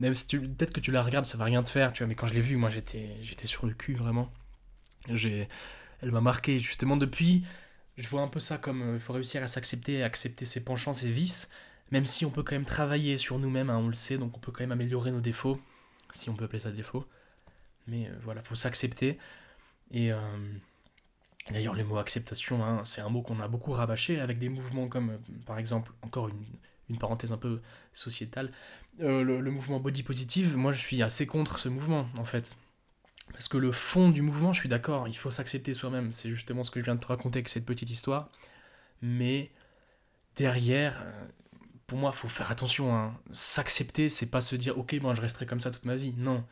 même 0.00 0.14
si 0.14 0.26
peut-être 0.26 0.72
que 0.72 0.80
tu 0.80 0.90
la 0.90 1.02
regardes, 1.02 1.26
ça 1.26 1.38
va 1.38 1.44
rien 1.44 1.62
te 1.62 1.68
faire, 1.68 1.92
tu 1.92 2.02
vois, 2.02 2.08
mais 2.08 2.14
quand 2.14 2.26
je 2.26 2.34
l'ai 2.34 2.40
vue, 2.40 2.56
moi 2.56 2.70
j'étais, 2.70 3.16
j'étais 3.22 3.46
sur 3.46 3.66
le 3.66 3.74
cul 3.74 3.94
vraiment. 3.94 4.32
J'ai, 5.08 5.48
elle 6.02 6.12
m'a 6.12 6.20
marqué 6.20 6.58
justement 6.58 6.96
depuis. 6.96 7.44
Je 7.96 8.08
vois 8.08 8.22
un 8.22 8.28
peu 8.28 8.40
ça 8.40 8.58
comme 8.58 8.82
euh, 8.82 8.94
il 8.94 9.00
faut 9.00 9.12
réussir 9.12 9.42
à 9.42 9.48
s'accepter, 9.48 10.02
à 10.02 10.06
accepter 10.06 10.44
ses 10.44 10.64
penchants, 10.64 10.92
ses 10.92 11.10
vices, 11.10 11.48
même 11.90 12.06
si 12.06 12.24
on 12.24 12.30
peut 12.30 12.42
quand 12.42 12.54
même 12.54 12.64
travailler 12.64 13.18
sur 13.18 13.38
nous-mêmes, 13.38 13.70
hein, 13.70 13.78
on 13.78 13.88
le 13.88 13.94
sait, 13.94 14.18
donc 14.18 14.36
on 14.36 14.40
peut 14.40 14.52
quand 14.52 14.62
même 14.62 14.72
améliorer 14.72 15.10
nos 15.10 15.20
défauts, 15.20 15.60
si 16.12 16.30
on 16.30 16.34
peut 16.34 16.44
appeler 16.44 16.60
ça 16.60 16.70
défaut. 16.70 17.06
Mais 17.86 18.08
euh, 18.08 18.14
voilà, 18.22 18.42
faut 18.42 18.54
s'accepter. 18.54 19.18
Et, 19.92 20.12
D'ailleurs, 21.52 21.74
le 21.74 21.84
mot 21.84 21.98
acceptation, 21.98 22.64
hein, 22.64 22.82
c'est 22.84 23.00
un 23.00 23.08
mot 23.08 23.22
qu'on 23.22 23.40
a 23.40 23.48
beaucoup 23.48 23.72
rabâché 23.72 24.20
avec 24.20 24.38
des 24.38 24.48
mouvements 24.48 24.88
comme, 24.88 25.10
euh, 25.10 25.18
par 25.46 25.58
exemple, 25.58 25.92
encore 26.02 26.28
une, 26.28 26.44
une 26.90 26.98
parenthèse 26.98 27.32
un 27.32 27.38
peu 27.38 27.60
sociétale, 27.92 28.52
euh, 29.00 29.22
le, 29.22 29.50
mouvement 29.50 29.80
body 29.80 30.02
positive, 30.02 30.56
moi 30.56 30.72
je 30.72 30.80
suis 30.80 31.02
assez 31.02 31.26
contre 31.26 31.58
ce 31.58 31.68
mouvement, 31.68 32.08
en 32.18 32.24
fait. 32.24 32.56
Parce 33.32 33.48
que 33.48 33.56
le 33.56 33.72
fond 33.72 34.10
du 34.10 34.22
mouvement, 34.22 34.52
je 34.52 34.60
suis 34.60 34.68
d'accord, 34.68 35.08
il 35.08 35.16
faut 35.16 35.30
s'accepter 35.30 35.72
soi-même, 35.72 36.12
c'est 36.12 36.28
justement 36.28 36.64
ce 36.64 36.70
que 36.70 36.80
je 36.80 36.84
viens 36.84 36.96
de 36.96 37.00
te 37.00 37.06
raconter 37.06 37.38
avec 37.38 37.48
cette 37.48 37.64
petite 37.64 37.88
histoire. 37.88 38.30
Mais 39.02 39.50
derrière, 40.36 41.00
euh, 41.02 41.26
pour 41.86 41.98
moi, 41.98 42.10
il 42.12 42.16
faut 42.18 42.28
faire 42.28 42.50
attention. 42.50 42.94
Hein. 42.94 43.18
S'accepter, 43.32 44.08
c'est 44.08 44.30
pas 44.30 44.40
se 44.40 44.56
dire, 44.56 44.76
ok, 44.78 44.98
bon, 45.00 45.14
je 45.14 45.20
resterai 45.20 45.46
comme 45.46 45.60
ça 45.60 45.70
toute 45.70 45.84
ma 45.84 45.96
vie. 45.96 46.12
Non. 46.16 46.44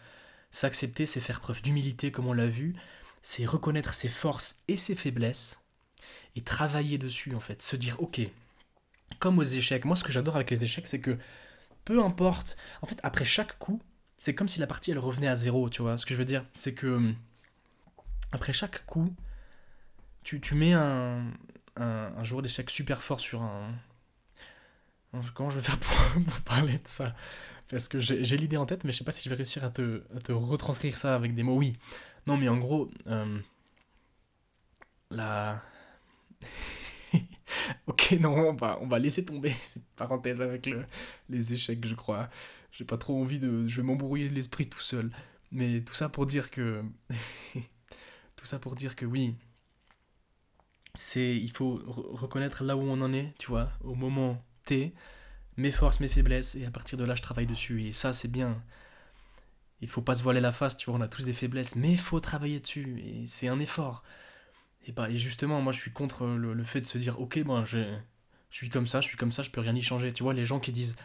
S'accepter, 0.51 1.05
c'est 1.05 1.21
faire 1.21 1.41
preuve 1.41 1.61
d'humilité, 1.63 2.11
comme 2.11 2.27
on 2.27 2.33
l'a 2.33 2.49
vu, 2.49 2.75
c'est 3.23 3.45
reconnaître 3.45 3.95
ses 3.95 4.09
forces 4.09 4.63
et 4.69 4.77
ses 4.77 4.95
faiblesses 4.95 5.61
et 6.37 6.41
travailler 6.41 6.99
dessus 6.99 7.35
en 7.35 7.41
fait, 7.41 7.63
se 7.63 7.77
dire 7.77 7.97
ok, 8.01 8.21
comme 9.19 9.39
aux 9.39 9.43
échecs, 9.43 9.85
moi 9.85 9.97
ce 9.97 10.05
que 10.05 10.13
j'adore 10.13 10.37
avec 10.37 10.51
les 10.51 10.65
échecs 10.65 10.87
c'est 10.87 11.01
que 11.01 11.19
peu 11.85 12.03
importe, 12.03 12.57
en 12.83 12.87
fait 12.87 12.99
après 13.03 13.25
chaque 13.25 13.59
coup, 13.59 13.81
c'est 14.19 14.35
comme 14.35 14.49
si 14.49 14.59
la 14.59 14.67
partie 14.67 14.91
elle 14.91 14.99
revenait 14.99 15.29
à 15.29 15.37
zéro, 15.37 15.69
tu 15.71 15.83
vois, 15.83 15.97
ce 15.97 16.07
que 16.07 16.15
je 16.15 16.19
veux 16.19 16.25
dire, 16.25 16.45
c'est 16.55 16.75
que 16.75 17.15
après 18.33 18.53
chaque 18.53 18.85
coup, 18.87 19.15
tu, 20.23 20.55
mets 20.55 20.75
un, 20.75 21.25
un, 21.77 22.23
joueur 22.23 22.43
d'échecs 22.43 22.71
super 22.71 23.03
fort 23.03 23.21
sur 23.21 23.43
un... 23.43 23.73
Comment 25.35 25.49
je 25.49 25.59
vais 25.59 25.65
faire 25.65 25.79
pour, 25.79 26.41
parler 26.43 26.75
de 26.75 26.87
ça? 26.87 27.15
Parce 27.71 27.89
que 27.89 27.99
j'ai 28.01 28.37
l'idée 28.37 28.57
en 28.57 28.67
tête, 28.67 28.85
mais 28.85 28.93
je 28.93 28.99
sais 28.99 29.05
pas 29.05 29.13
si 29.13 29.25
je 29.25 29.31
vais 29.31 29.37
réussir 29.37 29.65
à 29.65 29.71
te, 29.71 30.03
à 30.15 30.21
te 30.21 30.33
retranscrire 30.33 30.97
ça 30.97 31.15
avec 31.15 31.35
des 31.35 31.43
mots. 31.43 31.57
Oui, 31.57 31.75
non, 32.29 32.37
mais 32.37 32.49
en 32.51 32.59
gros, 32.59 32.91
euh, 33.07 33.39
la. 35.11 35.63
ok, 37.87 38.17
non, 38.21 38.51
on 38.51 38.53
va, 38.53 38.79
on 38.83 38.87
va 38.87 38.99
laisser 38.99 39.25
tomber 39.25 39.51
cette 39.61 39.87
parenthèse 39.97 40.43
avec 40.43 40.67
le, 40.67 40.85
les 41.31 41.55
échecs, 41.55 41.87
je 41.87 41.95
crois. 41.95 42.29
J'ai 42.71 42.85
pas 42.85 42.99
trop 42.99 43.19
envie 43.19 43.39
de. 43.39 43.67
Je 43.67 43.81
vais 43.81 43.83
m'embrouiller 43.83 44.29
l'esprit 44.29 44.69
tout 44.69 44.83
seul. 44.83 45.11
Mais 45.53 45.81
tout 45.81 45.95
ça 45.95 46.11
pour 46.11 46.27
dire 46.27 46.51
que. 46.51 46.85
tout 48.37 48.45
ça 48.45 48.59
pour 48.59 48.75
dire 48.75 48.95
que 48.95 49.07
oui. 49.07 49.35
C'est. 50.95 51.35
Il 51.35 51.51
faut 51.51 51.81
reconnaître 51.87 52.63
là 52.63 52.77
où 52.77 52.83
on 52.83 53.01
en 53.01 53.15
est, 53.15 53.33
tu 53.39 53.47
vois, 53.47 53.71
au 53.83 53.95
moment 53.95 54.45
T, 54.67 54.93
mes 55.57 55.71
forces, 55.71 56.01
mes 56.01 56.09
faiblesses, 56.09 56.57
et 56.57 56.67
à 56.67 56.71
partir 56.71 56.99
de 56.99 57.05
là, 57.05 57.15
je 57.15 57.23
travaille 57.23 57.47
dessus. 57.47 57.87
Et 57.87 57.93
ça, 57.93 58.13
c'est 58.13 58.29
bien 58.31 58.63
il 59.81 59.89
faut 59.89 60.03
pas 60.03 60.15
se 60.15 60.23
voiler 60.23 60.41
la 60.41 60.53
face, 60.53 60.77
tu 60.77 60.91
vois, 60.91 60.99
on 60.99 61.03
a 61.03 61.09
tous 61.09 61.25
des 61.25 61.33
faiblesses, 61.33 61.77
mais 61.77 61.93
il 61.93 61.99
faut 61.99 62.21
travailler 62.21 62.61
dessus, 62.61 63.01
et 63.05 63.27
c'est 63.27 63.49
un 63.49 63.59
effort. 63.61 64.03
Et, 64.87 64.93
bah, 64.93 65.11
et 65.11 65.19
justement, 65.19 65.61
moi 65.61 65.73
je 65.73 65.81
suis 65.81 65.93
contre 65.93 66.27
le, 66.27 66.65
fait 66.65 66.81
de 66.81 66.87
se 66.87 66.99
dire, 66.99 67.21
ok, 67.21 67.43
ben 67.45 67.65
je, 67.65 67.79
suis 68.51 68.71
comme 68.71 68.87
ça, 68.87 69.01
je 69.01 69.09
suis 69.09 69.17
comme 69.17 69.33
ça, 69.33 69.43
je 69.43 69.51
peux 69.51 69.61
rien 69.61 69.75
y 69.75 69.83
changer. 69.83 70.13
Tu 70.13 70.23
vois, 70.23 70.35
les 70.35 70.47
gens 70.47 70.61
qui 70.61 70.73
disent, 70.73 70.97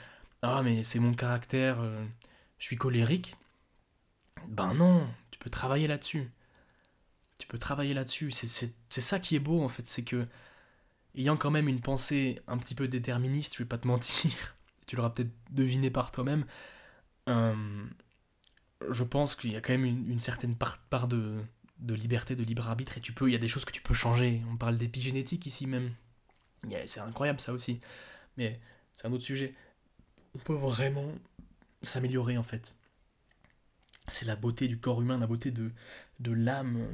ah 0.41 0.61
mais 0.63 0.83
c'est 0.83 0.99
mon 0.99 1.13
caractère, 1.13 1.81
euh, 1.81 2.03
je 2.59 2.65
suis 2.65 2.77
colérique. 2.77 3.35
Ben 4.47 4.73
non, 4.73 5.07
tu 5.31 5.39
peux 5.39 5.49
travailler 5.49 5.87
là-dessus. 5.87 6.31
Tu 7.39 7.47
peux 7.47 7.57
travailler 7.57 7.93
là-dessus. 7.93 8.31
C'est 8.31 9.01
ça 9.01 9.19
qui 9.19 9.35
est 9.35 9.39
beau 9.39 9.61
en 9.63 9.69
fait, 9.69 9.85
c'est 9.87 10.03
que, 10.03 10.27
ayant 11.15 11.37
quand 11.37 11.51
même 11.51 11.67
une 11.67 11.81
pensée 11.81 12.41
un 12.47 12.57
petit 12.57 12.75
peu 12.75 12.87
déterministe, 12.87 13.55
je 13.55 13.59
vais 13.63 13.67
pas 13.69 13.77
te 13.77 13.87
mentir, 13.89 14.55
tu 14.87 14.95
l'auras 14.95 15.09
peut-être 15.11 15.33
deviné 15.51 15.89
par 15.91 16.11
toi-même, 16.11 16.45
euh, 17.29 17.85
je 18.89 19.03
pense 19.03 19.35
qu'il 19.35 19.51
y 19.51 19.55
a 19.55 19.61
quand 19.61 19.73
même 19.73 19.85
une, 19.85 20.19
certaine 20.19 20.55
part, 20.55 21.07
de, 21.07 21.43
liberté, 21.79 22.35
de 22.35 22.43
libre 22.43 22.67
arbitre, 22.67 22.97
et 22.97 23.01
tu 23.01 23.13
peux, 23.13 23.29
il 23.29 23.33
y 23.33 23.35
a 23.35 23.39
des 23.39 23.47
choses 23.47 23.65
que 23.65 23.71
tu 23.71 23.81
peux 23.81 23.93
changer. 23.93 24.41
On 24.51 24.57
parle 24.57 24.77
d'épigénétique 24.77 25.45
ici 25.45 25.67
même. 25.67 25.91
C'est 26.85 26.99
incroyable 26.99 27.39
ça 27.39 27.53
aussi. 27.53 27.81
Mais 28.37 28.59
c'est 28.95 29.07
un 29.07 29.11
autre 29.11 29.23
sujet. 29.23 29.53
On 30.35 30.39
peut 30.39 30.55
vraiment 30.55 31.11
s'améliorer 31.81 32.37
en 32.37 32.43
fait. 32.43 32.75
c'est 34.07 34.25
la 34.25 34.35
beauté 34.35 34.67
du 34.67 34.79
corps 34.79 35.01
humain, 35.01 35.17
la 35.17 35.27
beauté 35.27 35.51
de, 35.51 35.71
l'âme, 36.19 36.87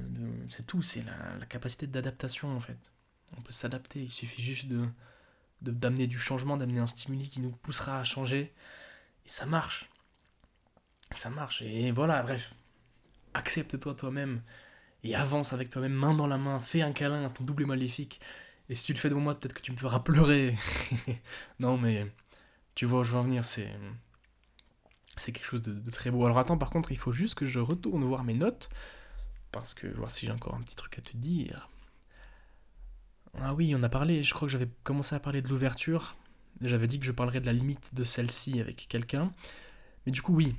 c'est 0.49 0.65
tout, 0.65 0.81
c'est 0.81 1.03
la, 1.03 1.45
capacité 1.45 1.87
d'adaptation 1.87 2.55
en 2.55 2.59
fait. 2.59 2.91
On 3.37 3.41
peut 3.41 3.51
s'adapter, 3.51 4.01
il 4.03 4.09
suffit 4.09 4.41
juste 4.41 4.67
de 4.67 4.87
d'amener 5.61 6.07
du 6.07 6.17
changement, 6.17 6.55
d'amener 6.55 6.79
un 6.79 6.87
stimuli 6.87 7.27
qui 7.27 7.41
nous 7.41 7.51
poussera 7.51 7.99
à 7.99 8.03
changer, 8.03 8.53
et 9.25 9.29
ça 9.29 9.45
marche. 9.45 9.88
Ça 11.11 11.29
marche, 11.29 11.61
et 11.61 11.91
voilà, 11.91 12.21
bref. 12.23 12.53
Accepte-toi 13.33 13.93
toi-même, 13.95 14.41
et 15.03 15.15
avance 15.15 15.53
avec 15.53 15.69
toi-même, 15.69 15.93
main 15.93 16.13
dans 16.13 16.27
la 16.27 16.37
main, 16.37 16.59
fais 16.59 16.81
un 16.81 16.91
câlin 16.91 17.25
à 17.25 17.29
ton 17.29 17.43
double 17.43 17.65
maléfique, 17.65 18.19
et 18.69 18.75
si 18.75 18.83
tu 18.83 18.93
le 18.93 18.99
fais 18.99 19.09
devant 19.09 19.21
moi, 19.21 19.39
peut-être 19.39 19.53
que 19.53 19.61
tu 19.61 19.71
me 19.71 19.77
feras 19.77 19.99
pleurer. 19.99 20.55
non, 21.59 21.77
mais 21.77 22.05
tu 22.75 22.85
vois 22.85 22.99
où 23.01 23.03
je 23.03 23.11
veux 23.11 23.17
en 23.17 23.23
venir, 23.23 23.43
c'est 23.43 23.69
c'est 25.17 25.31
quelque 25.33 25.45
chose 25.45 25.61
de, 25.61 25.91
très 25.91 26.11
beau. 26.11 26.25
Alors 26.25 26.39
attends, 26.39 26.57
par 26.57 26.69
contre, 26.69 26.91
il 26.91 26.97
faut 26.97 27.11
juste 27.11 27.35
que 27.35 27.45
je 27.45 27.59
retourne 27.59 28.03
voir 28.05 28.23
mes 28.23 28.35
notes, 28.35 28.69
parce 29.51 29.73
que 29.73 29.87
voir 29.87 30.11
si 30.11 30.27
j'ai 30.27 30.31
encore 30.31 30.55
un 30.55 30.61
petit 30.61 30.75
truc 30.75 30.97
à 30.99 31.01
te 31.01 31.17
dire. 31.17 31.69
Ah 33.41 33.53
oui, 33.53 33.73
on 33.75 33.83
a 33.83 33.89
parlé, 33.89 34.23
je 34.23 34.33
crois 34.33 34.47
que 34.47 34.51
j'avais 34.51 34.69
commencé 34.83 35.15
à 35.15 35.19
parler 35.19 35.41
de 35.41 35.49
l'ouverture. 35.49 36.15
J'avais 36.61 36.87
dit 36.87 36.99
que 36.99 37.05
je 37.05 37.11
parlerais 37.11 37.41
de 37.41 37.45
la 37.45 37.53
limite 37.53 37.93
de 37.95 38.03
celle-ci 38.03 38.59
avec 38.59 38.87
quelqu'un. 38.89 39.33
Mais 40.05 40.11
du 40.11 40.21
coup, 40.21 40.33
oui. 40.33 40.55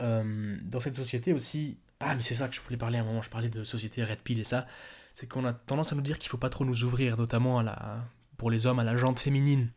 Euh, 0.00 0.56
dans 0.62 0.80
cette 0.80 0.94
société 0.94 1.32
aussi. 1.32 1.78
Ah, 2.00 2.14
mais 2.14 2.22
c'est 2.22 2.34
ça 2.34 2.48
que 2.48 2.54
je 2.54 2.60
voulais 2.60 2.76
parler 2.76 2.98
à 2.98 3.02
un 3.02 3.04
moment. 3.04 3.22
Je 3.22 3.30
parlais 3.30 3.48
de 3.48 3.64
société 3.64 4.04
Red 4.04 4.20
Pill 4.20 4.38
et 4.38 4.44
ça. 4.44 4.66
C'est 5.14 5.26
qu'on 5.26 5.44
a 5.44 5.52
tendance 5.52 5.92
à 5.92 5.96
nous 5.96 6.02
dire 6.02 6.18
qu'il 6.18 6.28
faut 6.28 6.38
pas 6.38 6.50
trop 6.50 6.64
nous 6.64 6.84
ouvrir, 6.84 7.16
notamment 7.16 7.58
à 7.58 7.62
la, 7.64 8.04
pour 8.36 8.50
les 8.50 8.66
hommes, 8.66 8.78
à 8.78 8.84
la 8.84 8.96
jante 8.96 9.18
féminine. 9.18 9.70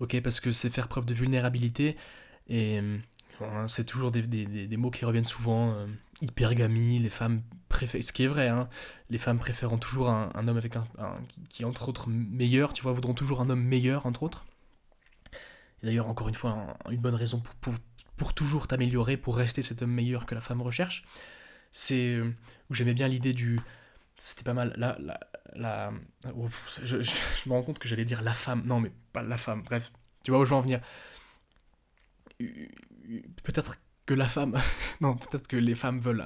Ok, 0.00 0.20
parce 0.20 0.40
que 0.40 0.52
c'est 0.52 0.68
faire 0.68 0.88
preuve 0.88 1.06
de 1.06 1.14
vulnérabilité. 1.14 1.96
Et 2.48 2.80
euh, 3.40 3.68
c'est 3.68 3.84
toujours 3.84 4.10
des, 4.10 4.22
des, 4.22 4.66
des, 4.66 4.76
mots 4.76 4.90
qui 4.90 5.04
reviennent 5.04 5.24
souvent. 5.24 5.72
Euh, 5.72 5.86
hypergamie, 6.20 6.98
les 6.98 7.10
femmes 7.10 7.42
préfèrent. 7.68 8.04
Ce 8.04 8.12
qui 8.12 8.24
est 8.24 8.28
vrai, 8.28 8.48
hein, 8.48 8.68
les 9.10 9.18
femmes 9.18 9.38
préférant 9.38 9.78
toujours 9.78 10.10
un, 10.10 10.48
homme 10.48 10.56
avec 10.56 10.76
un, 10.76 10.86
qui, 11.48 11.64
entre 11.64 11.88
autres 11.88 12.08
meilleur, 12.08 12.72
tu 12.72 12.82
vois, 12.82 12.92
voudront 12.92 13.14
toujours 13.14 13.40
un 13.40 13.50
homme 13.50 13.62
meilleur, 13.62 14.06
entre 14.06 14.22
autres. 14.22 14.44
D'ailleurs, 15.82 16.08
encore 16.08 16.28
une 16.28 16.34
fois, 16.34 16.76
une 16.90 17.00
bonne 17.00 17.14
raison 17.14 17.40
pour, 17.40 17.54
pour, 17.56 17.74
pour 18.16 18.34
toujours 18.34 18.66
t'améliorer, 18.66 19.16
pour 19.16 19.36
rester 19.36 19.62
cet 19.62 19.82
homme 19.82 19.92
meilleur 19.92 20.26
que 20.26 20.34
la 20.34 20.40
femme 20.40 20.62
recherche. 20.62 21.04
C'est 21.70 22.14
euh, 22.14 22.32
où 22.70 22.74
j'aimais 22.74 22.94
bien 22.94 23.08
l'idée 23.08 23.32
du. 23.32 23.60
C'était 24.16 24.44
pas 24.44 24.54
mal. 24.54 24.72
La, 24.76 24.96
la, 24.98 25.20
la 25.54 25.92
je, 26.82 26.96
me 27.46 27.52
rends 27.52 27.62
compte 27.62 27.78
que 27.78 27.88
j'allais 27.88 28.04
dire 28.04 28.22
la 28.22 28.34
femme. 28.34 28.62
Non, 28.66 28.80
mais 28.80 28.92
pas 29.12 29.22
la 29.22 29.38
femme. 29.38 29.62
Bref, 29.62 29.92
tu 30.22 30.30
vois 30.30 30.40
où 30.40 30.44
je 30.44 30.50
veux 30.50 30.56
en 30.56 30.62
venir 30.62 30.80
peut-être 33.42 33.76
que 34.06 34.14
la 34.14 34.28
femme, 34.28 34.60
non, 35.00 35.16
peut-être 35.16 35.48
que 35.48 35.56
les 35.56 35.74
femmes 35.74 36.00
veulent. 36.00 36.24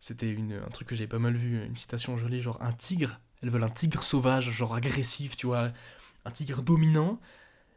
C'était 0.00 0.36
un 0.36 0.70
truc 0.70 0.88
que 0.88 0.94
j'ai 0.94 1.06
pas 1.06 1.18
mal 1.18 1.36
vu, 1.36 1.64
une 1.64 1.76
citation 1.76 2.16
jolie, 2.16 2.42
genre 2.42 2.60
un 2.60 2.72
tigre. 2.72 3.20
Elles 3.42 3.50
veulent 3.50 3.62
un 3.62 3.70
tigre 3.70 4.02
sauvage, 4.02 4.50
genre 4.50 4.74
agressif, 4.74 5.36
tu 5.36 5.46
vois, 5.46 5.72
un 6.24 6.30
tigre 6.30 6.62
dominant. 6.62 7.20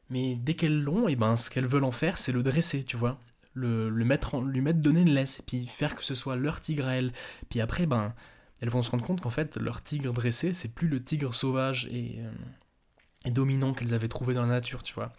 Mais 0.09 0.35
dès 0.35 0.53
qu'elles 0.53 0.81
l'ont, 0.81 1.07
et 1.07 1.13
eh 1.13 1.15
ben 1.15 1.35
ce 1.35 1.49
qu'elles 1.49 1.65
veulent 1.65 1.83
en 1.83 1.91
faire, 1.91 2.17
c'est 2.17 2.31
le 2.31 2.43
dresser, 2.43 2.83
tu 2.83 2.97
vois. 2.97 3.19
Le, 3.53 3.89
le 3.89 4.05
mettre 4.05 4.35
en, 4.35 4.41
lui 4.41 4.61
mettre 4.61 4.79
donner 4.79 5.01
une 5.01 5.13
laisse, 5.13 5.39
et 5.39 5.43
puis 5.43 5.65
faire 5.65 5.95
que 5.95 6.03
ce 6.03 6.15
soit 6.15 6.35
leur 6.35 6.61
tigre 6.61 6.87
à 6.87 6.95
elles. 6.95 7.13
Puis 7.49 7.61
après, 7.61 7.85
ben, 7.85 8.13
elles 8.61 8.69
vont 8.69 8.81
se 8.81 8.91
rendre 8.91 9.05
compte 9.05 9.21
qu'en 9.21 9.29
fait, 9.29 9.57
leur 9.57 9.81
tigre 9.81 10.13
dressé, 10.13 10.53
c'est 10.53 10.73
plus 10.73 10.87
le 10.87 11.03
tigre 11.03 11.33
sauvage 11.33 11.87
et, 11.91 12.19
euh, 12.19 13.31
dominant 13.31 13.73
qu'elles 13.73 13.93
avaient 13.93 14.07
trouvé 14.07 14.33
dans 14.33 14.41
la 14.41 14.47
nature, 14.47 14.83
tu 14.83 14.93
vois. 14.93 15.13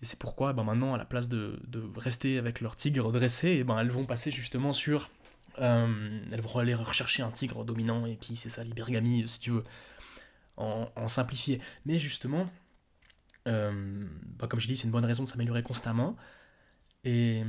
Et 0.00 0.04
c'est 0.04 0.18
pourquoi 0.18 0.52
ben 0.52 0.64
maintenant, 0.64 0.94
à 0.94 0.98
la 0.98 1.04
place 1.04 1.28
de, 1.28 1.60
rester 1.96 2.38
avec 2.38 2.60
leur 2.60 2.76
tigre 2.76 3.12
dressé, 3.12 3.48
et 3.50 3.64
ben 3.64 3.78
elles 3.78 3.90
vont 3.90 4.06
passer 4.06 4.30
justement 4.30 4.72
sur... 4.72 5.10
Euh, 5.58 6.20
elles 6.32 6.40
vont 6.40 6.58
aller 6.58 6.74
rechercher 6.74 7.22
un 7.22 7.30
tigre 7.30 7.64
dominant, 7.64 8.06
et 8.06 8.16
puis 8.16 8.36
c'est 8.36 8.48
ça 8.48 8.64
l'hypergamie, 8.64 9.28
si 9.28 9.38
tu 9.38 9.50
veux, 9.50 9.64
en, 10.56 11.08
simplifié. 11.08 11.60
Mais 11.84 11.98
justement, 11.98 12.48
euh, 13.48 14.06
ben 14.38 14.46
comme 14.46 14.60
je 14.60 14.66
dis, 14.66 14.76
c'est 14.76 14.84
une 14.84 14.92
bonne 14.92 15.04
raison 15.04 15.22
de 15.22 15.28
s'améliorer 15.28 15.62
constamment. 15.62 16.16
Et, 17.04 17.42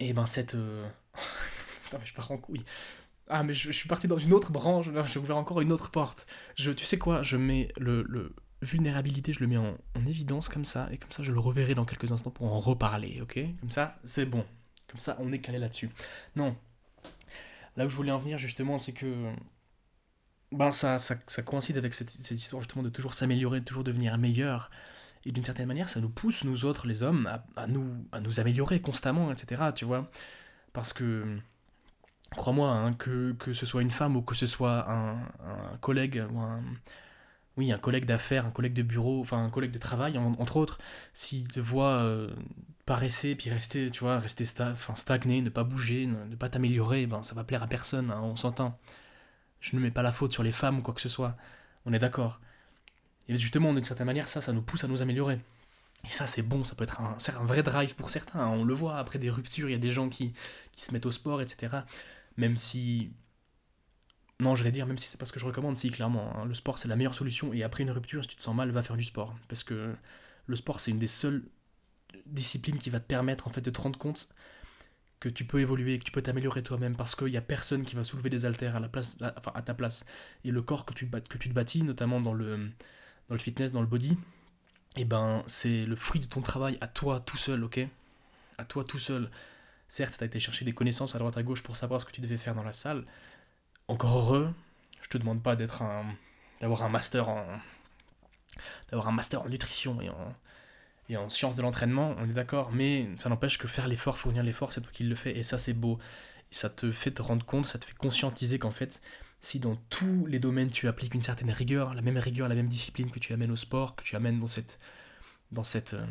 et 0.00 0.12
ben 0.12 0.26
cette... 0.26 0.54
Euh, 0.54 0.88
putain, 1.84 1.98
mais 1.98 2.06
je 2.06 2.14
pars 2.14 2.30
en 2.30 2.38
couille. 2.38 2.64
Ah, 3.28 3.42
mais 3.42 3.54
je, 3.54 3.72
suis 3.72 3.88
parti 3.88 4.06
dans 4.06 4.18
une 4.18 4.34
autre 4.34 4.52
branche, 4.52 4.90
j'ai 5.06 5.18
ouvert 5.18 5.38
encore 5.38 5.60
une 5.62 5.72
autre 5.72 5.90
porte. 5.90 6.26
Je, 6.56 6.70
tu 6.72 6.84
sais 6.84 6.98
quoi, 6.98 7.22
je 7.22 7.38
mets 7.38 7.72
le, 7.78 8.04
le, 8.06 8.34
vulnérabilité, 8.60 9.32
je 9.32 9.40
le 9.40 9.46
mets 9.46 9.56
en, 9.56 9.76
évidence 10.06 10.48
comme 10.48 10.64
ça, 10.64 10.88
et 10.90 10.98
comme 10.98 11.12
ça 11.12 11.22
je 11.22 11.32
le 11.32 11.38
reverrai 11.38 11.74
dans 11.74 11.84
quelques 11.84 12.12
instants 12.12 12.30
pour 12.30 12.52
en 12.52 12.58
reparler, 12.58 13.20
ok? 13.22 13.38
Comme 13.60 13.70
ça, 13.70 13.98
c'est 14.04 14.26
bon. 14.26 14.44
Comme 14.88 14.98
ça, 14.98 15.16
on 15.20 15.32
est 15.32 15.38
calé 15.38 15.58
là-dessus. 15.58 15.88
Non. 16.36 16.56
Là 17.76 17.86
où 17.86 17.88
je 17.88 17.96
voulais 17.96 18.12
en 18.12 18.18
venir 18.18 18.36
justement, 18.38 18.78
c'est 18.78 18.92
que 18.92 19.32
ben 20.54 20.70
ça, 20.70 20.98
ça, 20.98 21.42
coïncide 21.42 21.76
avec 21.76 21.94
cette, 21.94 22.14
histoire 22.30 22.62
justement 22.62 22.82
de 22.82 22.88
toujours 22.90 23.14
s'améliorer, 23.14 23.60
de 23.60 23.64
toujours 23.64 23.84
devenir 23.84 24.16
meilleur. 24.18 24.70
Et 25.26 25.32
d'une 25.32 25.44
certaine 25.44 25.66
manière, 25.66 25.88
ça 25.88 26.00
nous 26.00 26.10
pousse, 26.10 26.44
nous 26.44 26.64
autres, 26.64 26.86
les 26.86 27.02
hommes, 27.02 27.30
à, 27.56 27.66
nous, 27.66 28.06
à 28.12 28.20
nous 28.20 28.40
améliorer 28.40 28.80
constamment, 28.80 29.32
etc. 29.32 29.62
Tu 29.74 29.84
vois 29.84 30.10
Parce 30.72 30.92
que, 30.92 31.38
crois-moi, 32.30 32.70
hein, 32.70 32.92
que, 32.94 33.32
que 33.32 33.54
ce 33.54 33.64
soit 33.66 33.82
une 33.82 33.90
femme 33.90 34.16
ou 34.16 34.22
que 34.22 34.34
ce 34.34 34.46
soit 34.46 34.90
un, 34.90 35.18
collègue 35.80 36.22
ou 36.32 36.40
un, 36.40 36.62
oui, 37.56 37.72
un 37.72 37.78
collègue 37.78 38.04
d'affaires, 38.04 38.46
un 38.46 38.50
collègue 38.50 38.74
de 38.74 38.82
bureau, 38.82 39.20
enfin 39.20 39.42
un 39.42 39.50
collègue 39.50 39.72
de 39.72 39.78
travail, 39.78 40.18
entre 40.18 40.56
autres, 40.56 40.78
s'il 41.14 41.48
te 41.48 41.60
voit 41.60 42.02
euh, 42.02 42.30
paresser, 42.86 43.34
puis 43.34 43.50
rester, 43.50 43.90
tu 43.90 44.00
vois, 44.00 44.18
rester 44.18 44.44
sta 44.44 44.74
stagner, 44.74 45.40
ne 45.42 45.50
pas 45.50 45.64
bouger, 45.64 46.06
ne, 46.06 46.36
pas 46.36 46.48
t'améliorer, 46.48 47.06
ben 47.06 47.22
ça 47.22 47.34
va 47.34 47.44
plaire 47.44 47.62
à 47.62 47.66
personne, 47.66 48.10
hein, 48.10 48.20
on 48.22 48.36
s'entend. 48.36 48.78
Je 49.64 49.76
ne 49.76 49.80
mets 49.80 49.90
pas 49.90 50.02
la 50.02 50.12
faute 50.12 50.30
sur 50.30 50.42
les 50.42 50.52
femmes 50.52 50.80
ou 50.80 50.82
quoi 50.82 50.92
que 50.92 51.00
ce 51.00 51.08
soit, 51.08 51.38
on 51.86 51.94
est 51.94 51.98
d'accord. 51.98 52.38
Et 53.28 53.34
justement, 53.34 53.72
d'une 53.72 53.82
certaine 53.82 54.04
manière, 54.04 54.28
ça, 54.28 54.42
ça 54.42 54.52
nous 54.52 54.60
pousse 54.60 54.84
à 54.84 54.88
nous 54.88 55.00
améliorer. 55.00 55.40
Et 56.04 56.10
ça, 56.10 56.26
c'est 56.26 56.42
bon, 56.42 56.64
ça 56.64 56.74
peut 56.74 56.84
être 56.84 57.00
un, 57.00 57.16
un 57.16 57.44
vrai 57.46 57.62
drive 57.62 57.94
pour 57.94 58.10
certains. 58.10 58.40
Hein. 58.40 58.50
on 58.50 58.64
le 58.64 58.74
voit, 58.74 58.98
après 58.98 59.18
des 59.18 59.30
ruptures, 59.30 59.70
il 59.70 59.72
y 59.72 59.74
a 59.74 59.78
des 59.78 59.90
gens 59.90 60.10
qui, 60.10 60.34
se 60.76 60.92
mettent 60.92 61.06
au 61.06 61.10
sport, 61.10 61.40
etc. 61.40 61.78
Même 62.36 62.58
si 62.58 63.10
non, 64.38 64.54
j'allais 64.54 64.70
dire, 64.70 64.84
même 64.86 64.98
si 64.98 65.06
c'est 65.06 65.16
pas 65.16 65.24
ce 65.24 65.32
que 65.32 65.40
je 65.40 65.46
recommande, 65.46 65.78
si, 65.78 65.90
clairement, 65.90 66.30
hein, 66.36 66.44
le 66.44 66.52
sport 66.52 66.78
c'est 66.78 66.88
la 66.88 66.96
meilleure 66.96 67.14
solution, 67.14 67.54
et 67.54 67.62
après 67.62 67.84
une 67.84 67.90
rupture, 67.90 68.22
si 68.22 68.28
tu 68.28 68.36
te 68.36 68.42
sens 68.42 68.54
mal, 68.54 68.70
va 68.70 68.82
faire 68.82 68.98
du 68.98 69.04
sport. 69.04 69.34
Parce 69.48 69.62
que 69.64 69.94
le 70.46 70.56
sport 70.56 70.78
c'est 70.78 70.90
une 70.90 70.98
des 70.98 71.06
seules 71.06 71.42
disciplines 72.26 72.76
qui 72.76 72.90
va 72.90 73.00
te 73.00 73.06
permettre 73.06 73.46
en 73.46 73.50
fait 73.50 73.62
de 73.62 73.70
te 73.70 73.80
rendre 73.80 73.98
compte 73.98 74.28
que 75.24 75.30
tu 75.30 75.46
peux 75.46 75.60
évoluer, 75.60 75.98
que 75.98 76.04
tu 76.04 76.12
peux 76.12 76.20
t'améliorer 76.20 76.62
toi-même, 76.62 76.96
parce 76.96 77.16
qu'il 77.16 77.28
n'y 77.28 77.38
a 77.38 77.40
personne 77.40 77.84
qui 77.84 77.96
va 77.96 78.04
soulever 78.04 78.28
des 78.28 78.44
haltères 78.44 78.76
à, 78.76 79.62
ta 79.62 79.72
place. 79.72 80.04
Et 80.44 80.50
le 80.50 80.60
corps 80.60 80.84
que 80.84 80.92
tu, 80.92 81.08
te 81.08 81.48
bâtis, 81.48 81.82
notamment 81.82 82.20
dans 82.20 82.34
le, 82.34 82.70
fitness, 83.38 83.72
dans 83.72 83.80
le 83.80 83.86
body, 83.86 84.18
eh 84.96 85.06
ben 85.06 85.42
c'est 85.46 85.86
le 85.86 85.96
fruit 85.96 86.20
de 86.20 86.26
ton 86.26 86.42
travail 86.42 86.76
à 86.82 86.88
toi 86.88 87.20
tout 87.20 87.38
seul, 87.38 87.64
ok? 87.64 87.80
À 88.58 88.66
toi 88.66 88.84
tout 88.84 88.98
seul. 88.98 89.30
Certes, 89.88 90.16
tu 90.18 90.24
as 90.24 90.26
été 90.26 90.38
chercher 90.38 90.66
des 90.66 90.74
connaissances 90.74 91.14
à 91.14 91.18
droite 91.18 91.38
à 91.38 91.42
gauche 91.42 91.62
pour 91.62 91.74
savoir 91.74 92.02
ce 92.02 92.06
que 92.06 92.12
tu 92.12 92.20
devais 92.20 92.36
faire 92.36 92.54
dans 92.54 92.62
la 92.62 92.72
salle, 92.72 93.04
encore 93.88 94.18
heureux, 94.18 94.54
je 95.00 95.08
te 95.08 95.16
demande 95.16 95.42
pas 95.42 95.56
d'être 95.56 95.80
un 95.80 96.04
d'avoir 96.60 96.82
un 96.82 96.90
master 96.90 97.30
en 97.30 97.46
d'avoir 98.90 99.08
un 99.08 99.12
master 99.12 99.40
en 99.42 99.48
nutrition 99.48 100.00
et 100.02 100.10
en 100.10 100.34
et 101.08 101.16
en 101.16 101.28
sciences 101.28 101.56
de 101.56 101.62
l'entraînement, 101.62 102.14
on 102.18 102.24
est 102.28 102.32
d'accord, 102.32 102.70
mais 102.72 103.08
ça 103.18 103.28
n'empêche 103.28 103.58
que 103.58 103.68
faire 103.68 103.88
l'effort, 103.88 104.18
fournir 104.18 104.42
l'effort, 104.42 104.72
c'est 104.72 104.80
toi 104.80 104.92
qui 104.92 105.04
le 105.04 105.14
fais 105.14 105.36
et 105.36 105.42
ça 105.42 105.58
c'est 105.58 105.74
beau. 105.74 105.98
Ça 106.50 106.70
te 106.70 106.92
fait 106.92 107.10
te 107.10 107.22
rendre 107.22 107.44
compte, 107.44 107.66
ça 107.66 107.78
te 107.78 107.84
fait 107.84 107.96
conscientiser 107.96 108.58
qu'en 108.58 108.70
fait, 108.70 109.02
si 109.40 109.58
dans 109.60 109.76
tous 109.90 110.24
les 110.26 110.38
domaines 110.38 110.70
tu 110.70 110.88
appliques 110.88 111.14
une 111.14 111.20
certaine 111.20 111.50
rigueur, 111.50 111.94
la 111.94 112.02
même 112.02 112.16
rigueur, 112.16 112.48
la 112.48 112.54
même 112.54 112.68
discipline 112.68 113.10
que 113.10 113.18
tu 113.18 113.32
amènes 113.32 113.50
au 113.50 113.56
sport, 113.56 113.96
que 113.96 114.04
tu 114.04 114.16
amènes 114.16 114.40
dans 114.40 114.46
cette 114.46 114.78
dans 115.52 115.62
cette 115.62 115.94
euh, 115.94 116.06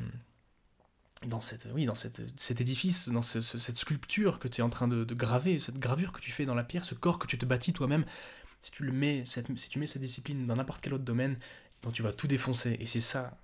dans, 1.26 1.40
cette, 1.42 1.70
oui, 1.74 1.86
dans 1.86 1.96
cette, 1.96 2.22
cet 2.38 2.60
édifice, 2.60 3.08
dans 3.08 3.22
cette 3.22 3.78
sculpture 3.78 4.40
que 4.40 4.50
tu 4.50 4.60
es 4.60 4.64
en 4.64 4.70
train 4.70 4.90
de, 4.90 5.06
graver, 5.14 5.58
cette 5.58 5.80
gravure 5.80 6.12
que 6.12 6.20
tu 6.20 6.32
fais 6.32 6.46
dans 6.46 6.54
la 6.54 6.66
pierre, 6.66 6.84
ce 6.84 6.96
corps 6.96 7.18
que 7.18 7.28
tu 7.28 7.38
te 7.38 7.46
bâtis 7.46 7.72
toi-même, 7.72 8.04
si 8.60 8.72
tu, 8.72 8.84
le 8.84 8.92
mets, 8.92 9.24
si 9.26 9.70
tu 9.70 9.80
mets 9.80 9.88
cette 9.88 10.02
discipline 10.02 10.46
dans 10.46 10.58
n'importe 10.58 10.82
quel 10.82 10.94
autre 10.94 11.06
domaine, 11.06 11.38
tu 11.94 12.04
vas 12.04 12.12
tout 12.12 12.28
défoncer. 12.28 12.76
Et 12.80 12.86
c'est 12.86 13.00
ça, 13.00 13.38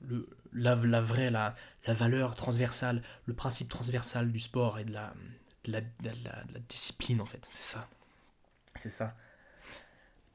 le, 0.00 0.28
la, 0.52 0.74
vraie, 0.74 1.30
la, 1.30 1.54
la 1.86 1.94
valeur 1.94 2.34
transversale, 2.34 3.02
le 3.26 3.34
principe 3.34 3.68
transversal 3.68 4.30
du 4.30 4.40
sport 4.40 4.78
et 4.78 4.84
de 4.84 4.92
la, 4.92 5.12
de 5.64 5.72
la, 5.72 5.80
la, 6.24 6.60
discipline, 6.68 7.20
en 7.20 7.26
fait. 7.26 7.46
C'est 7.50 7.76
ça. 7.76 7.88
C'est 8.74 8.90
ça. 8.90 9.16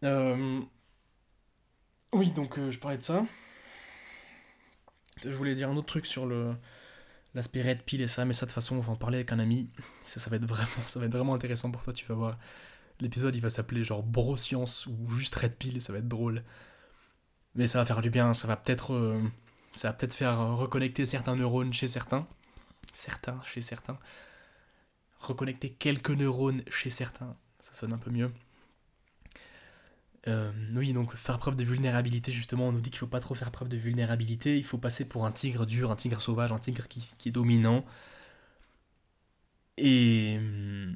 Euh, 0.04 0.62
oui, 2.14 2.32
donc 2.32 2.60
euh, 2.60 2.70
je 2.72 2.80
parlais 2.80 2.98
de 2.98 3.04
ça. 3.04 3.26
Je 5.24 5.32
voulais 5.32 5.56
dire 5.56 5.70
un 5.70 5.78
autre 5.78 5.88
truc 5.88 6.06
sur 6.06 6.26
le 6.26 6.56
l'aspect 7.34 7.62
red 7.62 7.84
pill 7.84 8.02
et 8.02 8.08
ça, 8.08 8.24
mais 8.24 8.34
ça 8.34 8.46
de 8.46 8.52
toute 8.52 8.56
façon 8.56 8.78
on 8.78 8.80
va 8.80 8.94
en 8.94 8.96
parler 8.96 9.18
avec 9.18 9.32
un 9.32 9.40
ami. 9.40 9.70
Ça, 10.08 10.20
ça 10.20 10.30
va 10.30 10.38
être 10.38 10.46
vraiment, 10.46 10.88
ça 10.88 11.00
va 11.00 11.06
être 11.06 11.14
vraiment 11.14 11.34
intéressant 11.34 11.72
pour 11.72 11.84
toi. 11.84 11.94
Tu 11.94 12.06
vas 12.06 12.16
voir. 12.16 12.38
L'épisode 13.02 13.36
il 13.36 13.42
va 13.42 13.50
s'appeler 13.50 13.84
genre 13.84 14.04
Broscience 14.04 14.86
ou 14.88 15.10
juste 15.10 15.36
red 15.36 15.56
pill 15.56 15.82
ça 15.82 15.92
va 15.92 16.00
être 16.00 16.08
drôle. 16.08 16.44
Mais 17.56 17.68
ça 17.68 17.80
va 17.80 17.86
faire 17.86 18.02
du 18.02 18.10
bien. 18.10 18.34
Ça 18.34 18.48
va 18.48 18.58
peut-être, 18.58 18.94
euh, 18.94 19.22
ça 19.76 19.90
va 19.90 19.94
peut-être 19.94 20.16
faire 20.16 20.56
reconnecter 20.56 21.06
certains 21.06 21.36
neurones 21.36 21.74
chez 21.74 21.88
certains, 21.88 22.28
certains 22.94 23.42
chez 23.44 23.62
certains. 23.62 23.98
reconnecter 25.20 25.72
quelques 25.72 26.12
neurones 26.12 26.64
chez 26.70 26.90
certains. 26.90 27.36
Ça 27.62 27.74
sonne 27.74 27.94
un 27.94 27.98
peu 27.98 28.12
mieux. 28.12 28.32
Euh, 30.28 30.52
oui, 30.74 30.94
donc 30.94 31.16
faire 31.16 31.38
preuve 31.38 31.56
de 31.56 31.64
vulnérabilité, 31.64 32.32
justement, 32.32 32.68
on 32.68 32.72
nous 32.72 32.82
dit 32.82 32.90
qu'il 32.90 33.00
faut 33.00 33.08
pas 33.08 33.20
trop 33.20 33.36
faire 33.36 33.52
preuve 33.52 33.70
de 33.70 33.78
vulnérabilité, 33.78 34.58
il 34.58 34.64
faut 34.64 34.78
passer 34.80 35.08
pour 35.08 35.26
un 35.26 35.32
tigre 35.32 35.66
dur, 35.66 35.92
un 35.92 35.96
tigre 35.96 36.22
sauvage, 36.22 36.52
un 36.52 36.60
tigre 36.60 36.88
qui, 36.88 37.14
est 37.26 37.32
dominant. 37.32 37.86
Et 39.78 40.38
hum, 40.38 40.96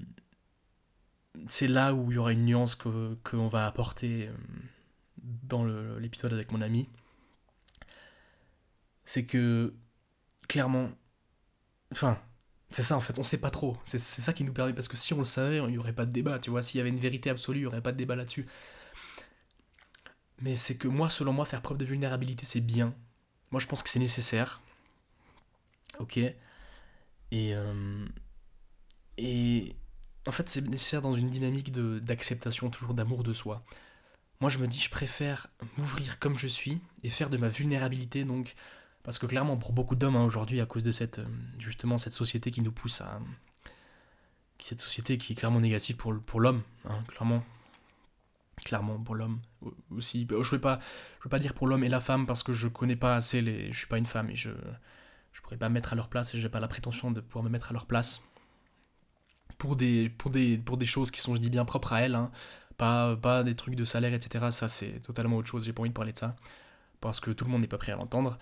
c'est 1.48 1.68
là 1.68 1.94
où 1.94 2.12
il 2.12 2.16
y 2.16 2.18
aura 2.18 2.32
une 2.34 2.46
nuance 2.46 2.76
qu'on 2.76 3.18
que 3.24 3.38
va 3.50 3.68
apporter 3.68 4.30
hum, 4.30 4.36
dans 5.44 5.66
l'épisode 5.98 6.34
avec 6.34 6.52
mon 6.52 6.62
ami. 6.62 6.88
C'est 9.10 9.26
que, 9.26 9.74
clairement, 10.48 10.92
enfin, 11.92 12.22
c'est 12.70 12.84
ça 12.84 12.96
en 12.96 13.00
fait, 13.00 13.18
on 13.18 13.24
sait 13.24 13.40
pas 13.40 13.50
trop. 13.50 13.76
C'est 13.84 13.98
ça 13.98 14.34
qui 14.34 14.44
nous 14.44 14.54
permet, 14.54 14.72
parce 14.72 14.88
que 14.88 14.98
si 14.98 15.16
on 15.16 15.18
le 15.18 15.24
savait, 15.24 15.58
il 15.58 15.72
n'y 15.72 15.80
aurait 15.80 15.94
pas 15.94 16.06
de 16.06 16.12
débat, 16.12 16.38
tu 16.38 16.52
vois. 16.52 16.62
S'il 16.62 16.78
y 16.78 16.82
avait 16.82 16.92
une 16.92 17.00
vérité 17.00 17.32
absolue, 17.32 17.58
il 17.58 17.62
n'y 17.64 17.66
aurait 17.66 17.82
pas 17.82 17.92
de 17.92 17.98
débat 17.98 18.16
là-dessus. 18.16 18.46
Mais 20.42 20.56
c'est 20.56 20.76
que 20.76 20.88
moi, 20.88 21.10
selon 21.10 21.34
moi, 21.34 21.46
faire 21.46 21.64
preuve 21.64 21.80
de 21.80 21.86
vulnérabilité, 21.86 22.46
c'est 22.46 22.62
bien. 22.62 22.94
Moi, 23.50 23.60
je 23.60 23.66
pense 23.66 23.82
que 23.82 23.90
c'est 23.90 23.98
nécessaire. 23.98 24.62
Ok. 25.98 26.18
Et, 26.18 26.36
euh, 27.32 28.06
et 29.18 29.76
en 30.28 30.32
fait, 30.32 30.48
c'est 30.50 30.62
nécessaire 30.62 31.02
dans 31.02 31.16
une 31.16 31.32
dynamique 31.32 31.72
d'acceptation, 31.72 32.70
toujours 32.70 32.94
d'amour 32.94 33.24
de 33.24 33.34
soi. 33.34 33.64
Moi, 34.40 34.52
je 34.52 34.60
me 34.60 34.68
dis, 34.68 34.80
je 34.80 34.92
préfère 34.92 35.48
m'ouvrir 35.78 36.20
comme 36.20 36.38
je 36.38 36.46
suis 36.46 36.80
et 37.02 37.10
faire 37.10 37.32
de 37.32 37.38
ma 37.38 37.50
vulnérabilité, 37.50 38.24
donc. 38.24 38.56
Parce 39.04 39.18
que 39.18 39.26
clairement, 39.26 39.58
pour 39.58 39.72
beaucoup 39.72 39.96
d'hommes 39.96 40.16
hein, 40.16 40.24
aujourd'hui, 40.24 40.60
à 40.62 40.66
cause 40.66 40.84
de 40.84 40.92
cette, 40.92 41.20
euh, 41.20 41.26
justement, 41.58 41.98
cette 41.98 42.14
société 42.14 42.52
qui 42.52 42.62
nous 42.62 42.72
pousse 42.72 43.02
à. 43.02 43.20
Cette 44.62 44.82
société 44.82 45.18
qui 45.18 45.34
est 45.34 45.36
clairement 45.36 45.62
négative 45.62 45.96
pour, 45.96 46.14
pour 46.20 46.42
l'homme, 46.42 46.64
hein, 46.86 47.02
clairement 47.08 47.44
clairement 48.64 49.00
pour 49.00 49.16
l'homme 49.16 49.40
aussi. 49.92 50.28
Je 50.30 50.36
ne 50.36 50.44
veux 50.44 50.60
pas, 50.60 50.80
pas 51.30 51.40
dire 51.40 51.54
pour 51.54 51.68
l'homme 51.68 51.84
et 51.84 51.90
la 51.90 52.00
femme 52.00 52.26
parce 52.26 52.44
que 52.44 52.54
je 52.54 52.68
connais 52.68 52.96
pas 52.96 53.16
assez 53.16 53.42
les, 53.42 53.72
je 53.72 53.78
suis 53.78 53.88
pas 53.88 53.98
une 53.98 54.06
femme 54.06 54.30
et 54.30 54.36
je, 54.36 54.50
je 55.32 55.42
pourrais 55.42 55.58
pas 55.58 55.70
me 55.70 55.74
mettre 55.74 55.94
à 55.94 55.96
leur 55.96 56.10
place 56.10 56.34
et 56.36 56.40
j'ai 56.40 56.50
pas 56.50 56.60
la 56.60 56.68
prétention 56.68 57.12
de 57.12 57.22
pouvoir 57.22 57.44
me 57.44 57.50
mettre 57.50 57.70
à 57.70 57.74
leur 57.74 57.86
place 57.86 58.22
pour 59.58 59.76
des, 59.76 60.10
pour 60.10 60.32
des, 60.32 60.58
pour 60.58 60.78
des 60.78 60.86
choses 60.86 61.12
qui 61.12 61.20
sont, 61.20 61.36
je 61.36 61.42
dis 61.42 61.50
bien, 61.50 61.66
propres 61.66 61.94
à 61.94 62.02
elles, 62.02 62.16
hein. 62.16 62.32
pas, 62.78 63.16
pas 63.18 63.44
des 63.44 63.56
trucs 63.56 63.76
de 63.76 63.86
salaire, 63.86 64.14
etc. 64.14 64.48
Ça 64.52 64.68
c'est 64.68 65.02
totalement 65.02 65.38
autre 65.38 65.48
chose. 65.48 65.66
J'ai 65.66 65.74
pas 65.74 65.82
envie 65.82 65.90
de 65.90 65.96
parler 65.96 66.14
de 66.14 66.18
ça 66.18 66.36
parce 67.02 67.20
que 67.20 67.32
tout 67.32 67.46
le 67.46 67.52
monde 67.52 67.62
n'est 67.62 67.68
pas 67.68 67.78
prêt 67.78 67.92
à 67.92 67.96
l'entendre. 67.96 68.38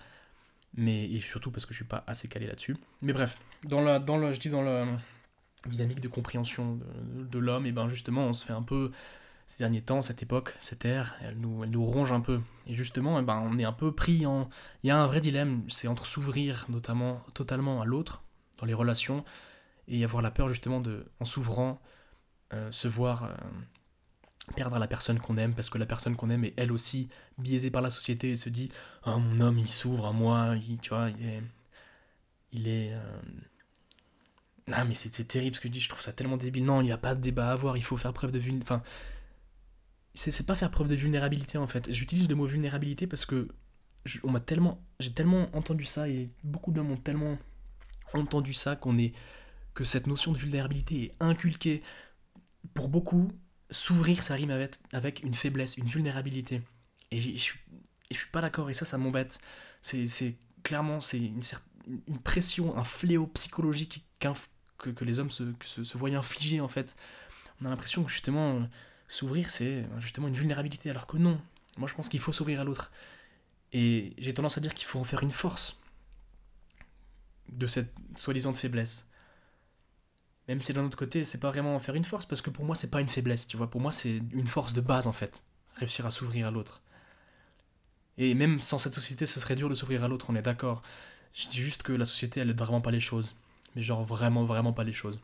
Mais 0.74 1.10
et 1.10 1.20
surtout 1.20 1.50
parce 1.50 1.66
que 1.66 1.72
je 1.72 1.78
suis 1.78 1.88
pas 1.88 2.04
assez 2.06 2.28
calé 2.28 2.46
là-dessus. 2.46 2.76
Mais 3.02 3.12
bref, 3.12 3.38
dans 3.64 3.80
la, 3.80 3.98
dans 3.98 4.16
le, 4.16 4.32
je 4.32 4.40
dis 4.40 4.50
dans 4.50 4.62
la 4.62 4.86
dynamique 5.66 6.00
de 6.00 6.08
compréhension 6.08 6.78
de, 7.14 7.38
l'homme, 7.38 7.66
et 7.66 7.72
ben 7.72 7.88
justement 7.88 8.26
on 8.26 8.32
se 8.32 8.44
fait 8.44 8.52
un 8.52 8.62
peu 8.62 8.92
ces 9.46 9.58
derniers 9.58 9.80
temps, 9.80 10.02
cette 10.02 10.22
époque, 10.22 10.54
cette 10.60 10.84
ère, 10.84 11.16
elle 11.22 11.38
nous, 11.38 11.64
elle 11.64 11.70
nous 11.70 11.84
ronge 11.84 12.12
un 12.12 12.20
peu. 12.20 12.40
Et 12.66 12.74
justement, 12.74 13.18
eh 13.18 13.22
ben, 13.22 13.42
on 13.50 13.58
est 13.58 13.64
un 13.64 13.72
peu 13.72 13.92
pris 13.92 14.26
en... 14.26 14.50
Il 14.82 14.88
y 14.88 14.90
a 14.90 14.98
un 14.98 15.06
vrai 15.06 15.22
dilemme, 15.22 15.64
c'est 15.70 15.88
entre 15.88 16.04
s'ouvrir 16.04 16.66
notamment 16.68 17.24
totalement 17.32 17.80
à 17.80 17.86
l'autre, 17.86 18.22
dans 18.58 18.66
les 18.66 18.74
relations, 18.74 19.24
et 19.88 20.04
avoir 20.04 20.22
la 20.22 20.30
peur 20.30 20.48
justement 20.48 20.80
de, 20.80 21.06
en 21.18 21.24
s'ouvrant, 21.24 21.80
euh, 22.52 22.70
se 22.72 22.88
voir 22.88 23.24
euh, 23.24 23.28
perdre 24.56 24.78
la 24.78 24.88
personne 24.88 25.18
qu'on 25.18 25.36
aime, 25.36 25.54
parce 25.54 25.70
que 25.70 25.78
la 25.78 25.86
personne 25.86 26.16
qu'on 26.16 26.30
aime 26.30 26.44
est 26.44 26.54
elle 26.56 26.72
aussi 26.72 27.08
biaisée 27.38 27.70
par 27.70 27.82
la 27.82 27.90
société 27.90 28.30
et 28.30 28.36
se 28.36 28.48
dit 28.48 28.70
«Oh, 29.06 29.18
mon 29.18 29.40
homme, 29.40 29.58
il 29.58 29.68
s'ouvre 29.68 30.06
à 30.06 30.12
moi, 30.12 30.54
il, 30.68 30.78
tu 30.78 30.90
vois, 30.90 31.10
il 31.10 31.26
est... 31.26 31.42
Il 32.50 32.66
est 32.66 32.92
euh, 32.94 33.20
Ah, 34.72 34.84
mais 34.84 34.94
c'est 34.94 35.24
terrible 35.24 35.54
ce 35.54 35.60
que 35.60 35.68
je 35.68 35.72
dis, 35.72 35.80
je 35.80 35.88
trouve 35.88 36.00
ça 36.00 36.12
tellement 36.12 36.36
débile. 36.36 36.64
Non, 36.64 36.80
il 36.80 36.84
n'y 36.84 36.92
a 36.92 36.98
pas 36.98 37.14
de 37.14 37.20
débat 37.20 37.50
à 37.50 37.52
avoir, 37.52 37.76
il 37.76 37.84
faut 37.84 37.96
faire 37.96 38.12
preuve 38.12 38.32
de... 38.32 38.40
Enfin, 38.62 38.82
c'est 40.14 40.46
pas 40.46 40.56
faire 40.56 40.70
preuve 40.70 40.88
de 40.88 40.96
vulnérabilité 40.96 41.58
en 41.58 41.66
fait. 41.66 41.92
J'utilise 41.92 42.28
le 42.28 42.34
mot 42.34 42.46
vulnérabilité 42.46 43.06
parce 43.06 43.24
que 43.24 43.48
on 44.22 44.30
m'a 44.30 44.40
tellement, 44.40 44.80
j'ai 45.00 45.12
tellement 45.12 45.54
entendu 45.54 45.84
ça 45.84 46.08
et 46.08 46.30
beaucoup 46.42 46.72
d'hommes 46.72 46.90
ont 46.90 46.96
tellement 46.96 47.38
entendu 48.14 48.52
ça 48.52 48.74
qu'on 48.74 48.96
est 48.98 49.12
que 49.74 49.84
cette 49.84 50.06
notion 50.06 50.32
de 50.32 50.38
vulnérabilité 50.38 51.04
est 51.04 51.14
inculquée 51.20 51.82
pour 52.74 52.88
beaucoup. 52.88 53.30
S'ouvrir, 53.70 54.22
ça 54.22 54.34
rime 54.34 54.50
avec, 54.50 54.76
avec 54.92 55.22
une 55.22 55.34
faiblesse, 55.34 55.76
une 55.76 55.86
vulnérabilité. 55.86 56.62
Et 57.10 57.20
je 57.20 57.38
suis, 57.38 57.58
suis 58.10 58.30
pas 58.30 58.40
d'accord 58.40 58.70
et 58.70 58.74
ça, 58.74 58.84
ça 58.84 58.98
m'embête. 58.98 59.40
C'est 59.80 60.36
clairement 60.62 61.00
c'est 61.00 61.18
une, 61.18 61.40
une 62.08 62.18
pression, 62.18 62.76
un 62.76 62.84
fléau 62.84 63.26
psychologique 63.28 64.04
que, 64.18 64.90
que 64.90 65.04
les 65.04 65.18
hommes 65.18 65.30
se, 65.30 65.44
se, 65.64 65.84
se 65.84 65.98
voient 65.98 66.10
infliger 66.10 66.60
en 66.60 66.68
fait. 66.68 66.96
On 67.60 67.66
a 67.66 67.70
l'impression 67.70 68.04
que 68.04 68.10
justement 68.10 68.68
S'ouvrir, 69.08 69.50
c'est 69.50 69.84
justement 69.98 70.28
une 70.28 70.34
vulnérabilité, 70.34 70.90
alors 70.90 71.06
que 71.06 71.16
non. 71.16 71.40
Moi, 71.78 71.88
je 71.88 71.94
pense 71.94 72.10
qu'il 72.10 72.20
faut 72.20 72.32
s'ouvrir 72.32 72.60
à 72.60 72.64
l'autre. 72.64 72.92
Et 73.72 74.12
j'ai 74.18 74.34
tendance 74.34 74.58
à 74.58 74.60
dire 74.60 74.74
qu'il 74.74 74.86
faut 74.86 74.98
en 74.98 75.04
faire 75.04 75.22
une 75.22 75.30
force 75.30 75.78
de 77.50 77.66
cette 77.66 77.90
soi-disant 78.16 78.52
faiblesse. 78.52 79.07
Même 80.48 80.60
si 80.62 80.72
d'un 80.72 80.84
autre 80.84 80.96
côté, 80.96 81.24
c'est 81.24 81.38
pas 81.38 81.50
vraiment 81.50 81.76
en 81.76 81.78
faire 81.78 81.94
une 81.94 82.04
force, 82.04 82.26
parce 82.26 82.42
que 82.42 82.50
pour 82.50 82.64
moi, 82.64 82.74
c'est 82.74 82.90
pas 82.90 83.00
une 83.00 83.08
faiblesse, 83.08 83.46
tu 83.46 83.56
vois. 83.56 83.70
Pour 83.70 83.80
moi, 83.80 83.92
c'est 83.92 84.20
une 84.32 84.46
force 84.46 84.72
de 84.72 84.80
base, 84.80 85.06
en 85.06 85.12
fait. 85.12 85.44
Réussir 85.74 86.06
à 86.06 86.10
s'ouvrir 86.10 86.46
à 86.46 86.50
l'autre. 86.50 86.80
Et 88.16 88.34
même 88.34 88.60
sans 88.60 88.78
cette 88.78 88.94
société, 88.94 89.26
ce 89.26 89.40
serait 89.40 89.56
dur 89.56 89.68
de 89.68 89.74
s'ouvrir 89.74 90.02
à 90.04 90.08
l'autre, 90.08 90.26
on 90.30 90.34
est 90.36 90.42
d'accord. 90.42 90.82
Je 91.34 91.46
dis 91.48 91.60
juste 91.60 91.82
que 91.82 91.92
la 91.92 92.04
société, 92.04 92.40
elle 92.40 92.50
aide 92.50 92.58
vraiment 92.58 92.80
pas 92.80 92.90
les 92.90 93.00
choses. 93.00 93.36
Mais 93.76 93.82
genre, 93.82 94.02
vraiment, 94.04 94.44
vraiment 94.44 94.72
pas 94.72 94.84
les 94.84 94.92
choses. 94.92 95.20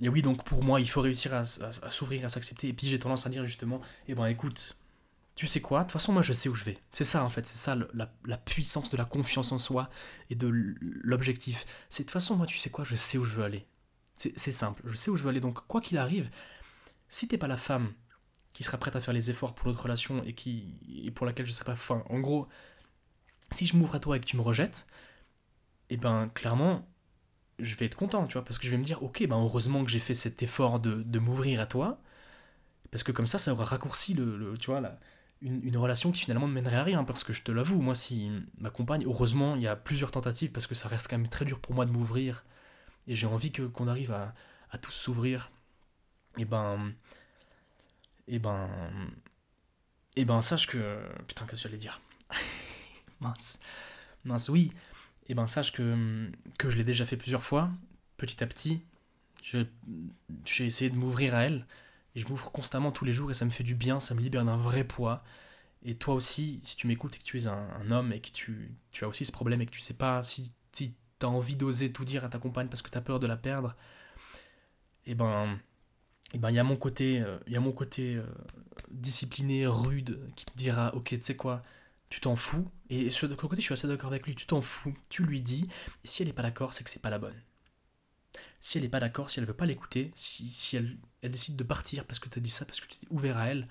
Et 0.00 0.08
oui, 0.08 0.22
donc 0.22 0.44
pour 0.44 0.62
moi, 0.62 0.80
il 0.80 0.88
faut 0.88 1.00
réussir 1.00 1.32
à, 1.34 1.44
s'ouvrir, 1.44 2.24
à 2.24 2.28
s'accepter. 2.28 2.68
Et 2.68 2.72
puis 2.72 2.86
j'ai 2.86 2.98
tendance 2.98 3.26
à 3.26 3.30
dire 3.30 3.44
justement, 3.44 3.80
eh 4.08 4.14
ben 4.14 4.26
écoute, 4.26 4.76
tu 5.36 5.46
sais 5.46 5.60
quoi, 5.60 5.80
de 5.80 5.84
toute 5.84 5.92
façon 5.92 6.12
moi 6.12 6.22
je 6.22 6.32
sais 6.32 6.48
où 6.48 6.54
je 6.54 6.64
vais. 6.64 6.78
C'est 6.92 7.04
ça 7.04 7.22
en 7.24 7.30
fait, 7.30 7.46
c'est 7.46 7.58
ça 7.58 7.76
la, 7.94 8.36
puissance 8.38 8.90
de 8.90 8.96
la 8.96 9.04
confiance 9.04 9.52
en 9.52 9.58
soi 9.58 9.90
et 10.30 10.34
de 10.34 10.48
l'objectif. 10.80 11.66
C'est 11.90 12.02
de 12.02 12.06
toute 12.06 12.12
façon 12.14 12.36
moi 12.36 12.46
tu 12.46 12.58
sais 12.58 12.70
quoi, 12.70 12.84
je 12.84 12.94
sais 12.94 13.18
où 13.18 13.24
je 13.24 13.34
veux 13.34 13.44
aller. 13.44 13.66
C'est 14.14 14.52
simple, 14.52 14.82
je 14.86 14.96
sais 14.96 15.10
où 15.10 15.16
je 15.16 15.22
veux 15.22 15.28
aller. 15.28 15.40
Donc 15.40 15.66
quoi 15.66 15.82
qu'il 15.82 15.98
arrive, 15.98 16.30
si 17.08 17.28
t'es 17.28 17.38
pas 17.38 17.48
la 17.48 17.58
femme 17.58 17.92
qui 18.54 18.64
sera 18.64 18.78
prête 18.78 18.96
à 18.96 19.02
faire 19.02 19.12
les 19.12 19.28
efforts 19.28 19.54
pour 19.54 19.68
notre 19.68 19.82
relation 19.82 20.24
et, 20.24 20.32
qui, 20.32 20.78
et 21.04 21.10
pour 21.10 21.26
laquelle 21.26 21.44
je 21.44 21.52
serai 21.52 21.66
pas... 21.66 21.74
Enfin, 21.74 22.02
en 22.08 22.20
gros, 22.20 22.48
si 23.50 23.66
je 23.66 23.76
m'ouvre 23.76 23.94
à 23.94 24.00
toi 24.00 24.16
et 24.16 24.20
que 24.20 24.24
tu 24.24 24.38
me 24.38 24.40
rejettes, 24.40 24.86
eh 25.90 25.98
ben 25.98 26.28
clairement, 26.30 26.88
je 27.58 27.76
vais 27.76 27.84
être 27.84 27.96
content, 27.96 28.26
tu 28.26 28.34
vois, 28.34 28.44
parce 28.44 28.58
que 28.58 28.64
je 28.64 28.70
vais 28.70 28.78
me 28.78 28.84
dire, 28.84 29.02
ok, 29.02 29.26
ben 29.26 29.36
heureusement 29.36 29.84
que 29.84 29.90
j'ai 29.90 29.98
fait 29.98 30.14
cet 30.14 30.42
effort 30.42 30.80
de, 30.80 31.02
de 31.02 31.18
m'ouvrir 31.18 31.60
à 31.60 31.66
toi, 31.66 32.00
parce 32.90 33.02
que 33.02 33.12
comme 33.12 33.26
ça, 33.26 33.38
ça 33.38 33.52
aura 33.52 33.64
raccourci 33.64 34.14
le, 34.14 34.54
tu 34.58 34.70
vois, 34.70 34.80
la, 34.80 34.98
une, 35.42 35.76
relation 35.76 36.12
qui 36.12 36.22
finalement 36.22 36.48
ne 36.48 36.52
mènerait 36.52 36.76
à 36.76 36.82
rien, 36.82 37.04
parce 37.04 37.24
que 37.24 37.32
je 37.32 37.42
te 37.42 37.52
l'avoue, 37.52 37.80
moi, 37.80 37.94
si 37.94 38.30
ma 38.58 38.70
compagne, 38.70 39.04
heureusement, 39.04 39.56
il 39.56 39.62
y 39.62 39.66
a 39.66 39.76
plusieurs 39.76 40.10
tentatives, 40.10 40.50
parce 40.50 40.66
que 40.66 40.74
ça 40.74 40.88
reste 40.88 41.08
quand 41.08 41.18
même 41.18 41.28
très 41.28 41.44
dur 41.44 41.60
pour 41.60 41.74
moi 41.74 41.86
de 41.86 41.90
m'ouvrir, 41.90 42.44
et 43.06 43.14
j'ai 43.14 43.26
envie 43.26 43.52
que 43.52 43.62
qu'on 43.62 43.88
arrive 43.88 44.12
à, 44.12 44.34
à 44.70 44.78
tous 44.78 44.92
s'ouvrir, 44.92 45.50
et 46.38 46.44
ben, 46.44 46.92
et 48.28 48.38
ben, 48.38 48.68
et 50.16 50.24
ben, 50.24 50.40
sache 50.40 50.66
que, 50.66 50.98
putain, 51.26 51.46
qu'est-ce 51.46 51.62
que 51.62 51.68
j'allais 51.68 51.80
dire? 51.80 52.00
Mince, 53.20 53.60
mince, 54.26 54.50
oui, 54.50 54.72
et 55.28 55.32
eh 55.32 55.34
ben 55.34 55.46
sache 55.46 55.72
que, 55.72 56.30
que 56.58 56.68
je 56.68 56.76
l'ai 56.76 56.84
déjà 56.84 57.06
fait 57.06 57.16
plusieurs 57.16 57.42
fois, 57.42 57.70
petit 58.16 58.44
à 58.44 58.46
petit. 58.46 58.82
J'ai 59.42 59.66
essayé 60.66 60.90
de 60.90 60.96
m'ouvrir 60.96 61.34
à 61.34 61.44
elle, 61.44 61.66
je 62.20 62.26
m'ouvre 62.28 62.50
constamment 62.50 62.92
tous 62.92 63.04
les 63.04 63.12
jours, 63.12 63.30
et 63.30 63.34
ça 63.34 63.44
me 63.44 63.50
fait 63.50 63.64
du 63.64 63.74
bien, 63.74 64.00
ça 64.00 64.14
me 64.14 64.20
libère 64.20 64.44
d'un 64.44 64.56
vrai 64.56 64.84
poids. 64.84 65.22
Et 65.84 65.94
toi 65.94 66.14
aussi, 66.14 66.60
si 66.62 66.76
tu 66.76 66.86
m'écoutes 66.86 67.16
et 67.16 67.18
que 67.18 67.24
tu 67.24 67.38
es 67.38 67.46
un, 67.46 67.90
homme 67.90 68.12
et 68.12 68.20
que 68.20 68.30
tu, 68.30 68.74
tu, 68.90 69.04
as 69.04 69.08
aussi 69.08 69.24
ce 69.24 69.32
problème 69.32 69.60
et 69.60 69.66
que 69.66 69.70
tu 69.70 69.80
sais 69.80 69.94
pas 69.94 70.22
si, 70.22 70.52
si 70.72 70.94
tu 71.18 71.26
as 71.26 71.28
envie 71.28 71.56
d'oser 71.56 71.92
tout 71.92 72.04
dire 72.04 72.24
à 72.24 72.28
ta 72.28 72.38
compagne 72.38 72.68
parce 72.68 72.82
que 72.82 72.90
tu 72.90 72.98
as 72.98 73.02
peur 73.02 73.20
de 73.20 73.26
la 73.26 73.36
perdre, 73.36 73.76
et 75.04 75.12
eh 75.12 75.14
ben 75.14 75.58
eh 76.34 76.38
ben 76.38 76.50
il 76.50 76.56
y 76.56 76.58
a 76.58 76.64
mon 76.64 76.76
côté 76.76 77.20
euh, 77.20 77.38
mon 77.60 77.72
côté 77.72 78.16
euh, 78.16 78.26
discipliné 78.90 79.66
rude 79.66 80.20
qui 80.34 80.44
te 80.44 80.56
dira 80.56 80.94
OK, 80.94 81.10
tu 81.10 81.22
sais 81.22 81.36
quoi, 81.36 81.62
tu 82.08 82.20
t'en 82.20 82.36
fous. 82.36 82.70
Et 82.90 83.10
sur 83.10 83.28
le 83.28 83.36
côté, 83.36 83.56
je 83.56 83.62
suis 83.62 83.72
assez 83.72 83.88
d'accord 83.88 84.10
avec 84.10 84.26
lui, 84.26 84.34
tu 84.34 84.46
t'en 84.46 84.60
fous, 84.60 84.94
tu 85.08 85.24
lui 85.24 85.42
dis, 85.42 85.68
et 86.04 86.08
si 86.08 86.22
elle 86.22 86.28
n'est 86.28 86.34
pas 86.34 86.42
d'accord, 86.42 86.72
c'est 86.72 86.84
que 86.84 86.90
c'est 86.90 87.02
pas 87.02 87.10
la 87.10 87.18
bonne. 87.18 87.34
Si 88.60 88.78
elle 88.78 88.84
n'est 88.84 88.90
pas 88.90 89.00
d'accord, 89.00 89.30
si 89.30 89.38
elle 89.38 89.46
veut 89.46 89.54
pas 89.54 89.66
l'écouter, 89.66 90.12
si, 90.14 90.48
si 90.48 90.76
elle, 90.76 90.96
elle, 91.22 91.30
décide 91.30 91.56
de 91.56 91.64
partir 91.64 92.04
parce 92.04 92.18
que 92.18 92.28
tu 92.28 92.38
as 92.38 92.42
dit 92.42 92.50
ça, 92.50 92.64
parce 92.64 92.80
que 92.80 92.86
tu 92.86 92.98
t'es 92.98 93.06
ouvert 93.10 93.38
à 93.38 93.46
elle, 93.46 93.68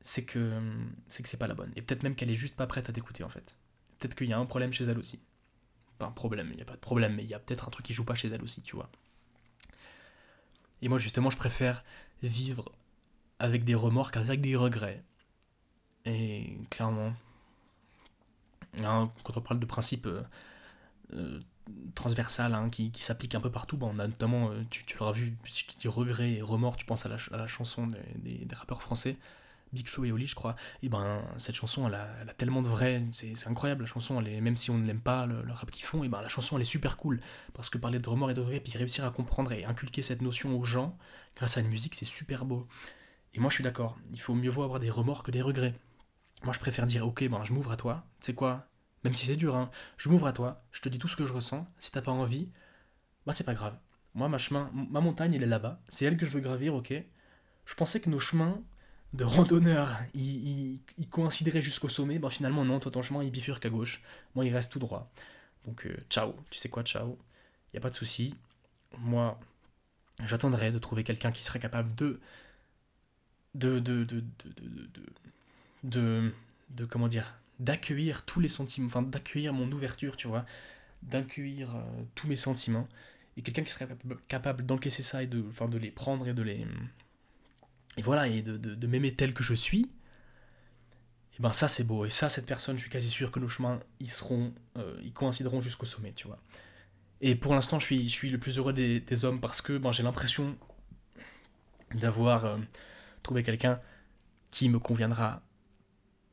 c'est 0.00 0.24
que 0.24 0.60
c'est 1.08 1.22
que 1.22 1.28
c'est 1.28 1.36
pas 1.36 1.46
la 1.46 1.54
bonne. 1.54 1.72
Et 1.76 1.82
peut-être 1.82 2.02
même 2.02 2.14
qu'elle 2.14 2.30
est 2.30 2.36
juste 2.36 2.56
pas 2.56 2.66
prête 2.66 2.88
à 2.88 2.92
t'écouter 2.92 3.24
en 3.24 3.28
fait. 3.28 3.54
Peut-être 3.98 4.14
qu'il 4.14 4.28
y 4.28 4.32
a 4.32 4.38
un 4.38 4.46
problème 4.46 4.72
chez 4.72 4.84
elle 4.84 4.98
aussi. 4.98 5.20
Pas 5.98 6.06
un 6.06 6.10
problème, 6.10 6.48
il 6.50 6.56
n'y 6.56 6.62
a 6.62 6.64
pas 6.64 6.74
de 6.74 6.78
problème, 6.78 7.14
mais 7.14 7.22
il 7.22 7.28
y 7.28 7.34
a 7.34 7.38
peut-être 7.38 7.68
un 7.68 7.70
truc 7.70 7.84
qui 7.84 7.92
joue 7.92 8.04
pas 8.04 8.14
chez 8.14 8.28
elle 8.28 8.42
aussi, 8.42 8.62
tu 8.62 8.76
vois. 8.76 8.90
Et 10.82 10.88
moi 10.88 10.98
justement, 10.98 11.30
je 11.30 11.36
préfère 11.36 11.84
vivre 12.22 12.72
avec 13.38 13.64
des 13.64 13.74
remords 13.74 14.10
qu'avec 14.10 14.40
des 14.40 14.56
regrets. 14.56 15.02
Et 16.06 16.58
clairement, 16.70 17.12
hein, 18.78 19.12
quand 19.22 19.36
on 19.36 19.40
parle 19.42 19.60
de 19.60 19.66
principe, 19.66 20.06
euh, 20.06 21.40
transversale 21.94 22.54
hein, 22.54 22.68
qui, 22.70 22.90
s'applique 22.96 23.34
un 23.34 23.40
peu 23.40 23.50
partout. 23.50 23.76
Bon, 23.76 23.92
on 23.94 23.98
a 23.98 24.06
notamment, 24.06 24.50
tu, 24.70 24.84
tu 24.84 24.96
l'auras 24.98 25.12
vu, 25.12 25.36
si 25.44 25.66
tu 25.66 25.76
dis 25.76 25.88
regret 25.88 26.32
et 26.32 26.42
remords, 26.42 26.76
tu 26.76 26.84
penses 26.84 27.06
à 27.06 27.08
la, 27.08 27.46
chanson 27.46 27.86
des, 27.86 28.44
des, 28.44 28.54
rappeurs 28.54 28.82
français. 28.82 29.16
Big 29.72 29.86
Flo 29.86 30.04
et 30.04 30.12
Oli, 30.12 30.26
je 30.26 30.34
crois, 30.34 30.56
et 30.82 30.88
ben 30.88 31.22
cette 31.38 31.54
chanson, 31.54 31.86
elle 31.86 31.94
a, 31.94 32.34
tellement 32.36 32.62
de 32.62 32.68
vrai, 32.68 33.04
c'est 33.12 33.46
incroyable 33.46 33.82
la 33.82 33.86
chanson, 33.86 34.20
elle 34.20 34.28
est, 34.28 34.40
même 34.40 34.56
si 34.56 34.70
on 34.70 34.78
ne 34.78 34.86
l'aime 34.86 35.00
pas 35.00 35.26
le, 35.26 35.44
rap 35.52 35.70
qu'ils 35.70 35.84
font, 35.84 36.02
et 36.02 36.08
ben 36.08 36.20
la 36.20 36.28
chanson 36.28 36.56
elle 36.56 36.62
est 36.62 36.64
super 36.64 36.96
cool, 36.96 37.20
parce 37.54 37.70
que 37.70 37.78
parler 37.78 38.00
de 38.00 38.08
remords 38.08 38.30
et 38.30 38.34
de 38.34 38.40
regrets, 38.40 38.60
puis 38.60 38.76
réussir 38.76 39.04
à 39.04 39.10
comprendre 39.10 39.52
et 39.52 39.64
inculquer 39.64 40.02
cette 40.02 40.22
notion 40.22 40.58
aux 40.58 40.64
gens 40.64 40.96
grâce 41.36 41.56
à 41.56 41.60
une 41.60 41.68
musique, 41.68 41.94
c'est 41.94 42.04
super 42.04 42.44
beau. 42.44 42.66
Et 43.34 43.38
moi 43.38 43.48
je 43.48 43.54
suis 43.54 43.64
d'accord, 43.64 43.96
il 44.12 44.20
faut 44.20 44.34
mieux 44.34 44.50
vaut 44.50 44.64
avoir 44.64 44.80
des 44.80 44.90
remords 44.90 45.22
que 45.22 45.30
des 45.30 45.42
regrets. 45.42 45.74
Moi 46.42 46.52
je 46.52 46.58
préfère 46.58 46.86
dire 46.86 47.06
ok, 47.06 47.28
ben 47.28 47.44
je 47.44 47.52
m'ouvre 47.52 47.70
à 47.70 47.76
toi, 47.76 48.04
c'est 48.18 48.34
quoi 48.34 48.69
Même 49.04 49.14
si 49.14 49.26
c'est 49.26 49.36
dur, 49.36 49.56
hein, 49.56 49.70
je 49.96 50.08
m'ouvre 50.08 50.26
à 50.26 50.32
toi, 50.32 50.62
je 50.72 50.80
te 50.82 50.88
dis 50.88 50.98
tout 50.98 51.08
ce 51.08 51.16
que 51.16 51.26
je 51.26 51.32
ressens, 51.32 51.66
si 51.78 51.90
t'as 51.90 52.02
pas 52.02 52.12
envie, 52.12 52.50
bah 53.26 53.32
c'est 53.32 53.44
pas 53.44 53.54
grave. 53.54 53.76
Moi 54.14 54.28
ma 54.28 54.38
chemin, 54.38 54.70
ma 54.74 55.00
montagne 55.00 55.34
elle 55.34 55.42
est 55.42 55.46
là-bas, 55.46 55.80
c'est 55.88 56.04
elle 56.04 56.16
que 56.16 56.26
je 56.26 56.30
veux 56.32 56.40
gravir, 56.40 56.74
ok 56.74 56.92
Je 57.64 57.74
pensais 57.74 58.00
que 58.00 58.10
nos 58.10 58.18
chemins 58.20 58.60
de 59.12 59.24
randonneur, 59.24 59.98
il, 60.14 60.80
coïnciderait 61.10 61.62
jusqu'au 61.62 61.88
sommet, 61.88 62.18
ben 62.18 62.30
finalement 62.30 62.64
non, 62.64 62.78
toi 62.80 62.92
ton 62.92 63.02
chemin 63.02 63.22
il 63.24 63.30
bifurque 63.30 63.64
à 63.66 63.70
gauche, 63.70 64.02
moi 64.34 64.44
il 64.44 64.54
reste 64.54 64.72
tout 64.72 64.78
droit. 64.78 65.10
Donc 65.64 65.86
euh, 65.86 65.96
ciao, 66.10 66.34
tu 66.50 66.58
sais 66.58 66.68
quoi, 66.68 66.82
ciao, 66.82 67.18
il 67.72 67.78
a 67.78 67.80
pas 67.80 67.90
de 67.90 67.94
souci. 67.94 68.36
Moi, 68.98 69.38
j'attendrai 70.24 70.72
de 70.72 70.78
trouver 70.78 71.04
quelqu'un 71.04 71.32
qui 71.32 71.44
serait 71.44 71.58
capable 71.58 71.94
de 71.94 72.20
de 73.54 73.78
de 73.78 74.04
de 74.04 74.20
de, 74.44 74.90
de, 75.84 76.32
de, 76.70 76.84
comment 76.84 77.08
dire 77.08 77.39
d'accueillir 77.60 78.24
tous 78.24 78.40
les 78.40 78.48
sentiments, 78.48 78.86
enfin 78.86 79.02
d'accueillir 79.02 79.52
mon 79.52 79.70
ouverture, 79.70 80.16
tu 80.16 80.26
vois, 80.26 80.44
d'accueillir 81.02 81.76
euh, 81.76 81.82
tous 82.16 82.26
mes 82.26 82.36
sentiments, 82.36 82.88
et 83.36 83.42
quelqu'un 83.42 83.62
qui 83.62 83.70
serait 83.70 83.88
capable 84.26 84.66
d'encaisser 84.66 85.02
ça 85.02 85.22
et 85.22 85.26
de, 85.26 85.44
enfin, 85.48 85.68
de 85.68 85.78
les 85.78 85.90
prendre 85.90 86.26
et 86.26 86.34
de 86.34 86.42
les 86.42 86.66
et 87.96 88.02
voilà, 88.02 88.28
et 88.28 88.42
de, 88.42 88.86
m'aimer 88.86 89.14
tel 89.14 89.34
que 89.34 89.42
je 89.42 89.54
suis, 89.54 89.90
et 91.34 91.42
ben 91.42 91.52
ça 91.52 91.68
c'est 91.68 91.84
beau. 91.84 92.06
Et 92.06 92.10
ça, 92.10 92.28
cette 92.28 92.46
personne, 92.46 92.76
je 92.76 92.82
suis 92.82 92.90
quasi 92.90 93.10
sûr 93.10 93.30
que 93.30 93.40
nos 93.40 93.48
chemins, 93.48 93.80
ils 93.98 94.10
seront, 94.10 94.54
euh, 94.78 94.98
ils 95.02 95.12
coïncideront 95.12 95.60
jusqu'au 95.60 95.86
sommet, 95.86 96.12
tu 96.12 96.26
vois. 96.26 96.38
Et 97.20 97.34
pour 97.34 97.52
l'instant, 97.54 97.78
je 97.78 97.84
suis, 97.84 98.04
je 98.04 98.08
suis 98.08 98.30
le 98.30 98.38
plus 98.38 98.58
heureux 98.58 98.72
des, 98.72 99.24
hommes 99.24 99.40
parce 99.40 99.60
que 99.60 99.76
ben, 99.76 99.92
j'ai 99.92 100.02
l'impression 100.02 100.56
d'avoir 101.94 102.46
euh, 102.46 102.58
trouvé 103.22 103.42
quelqu'un 103.42 103.80
qui 104.50 104.68
me 104.68 104.78
conviendra 104.78 105.42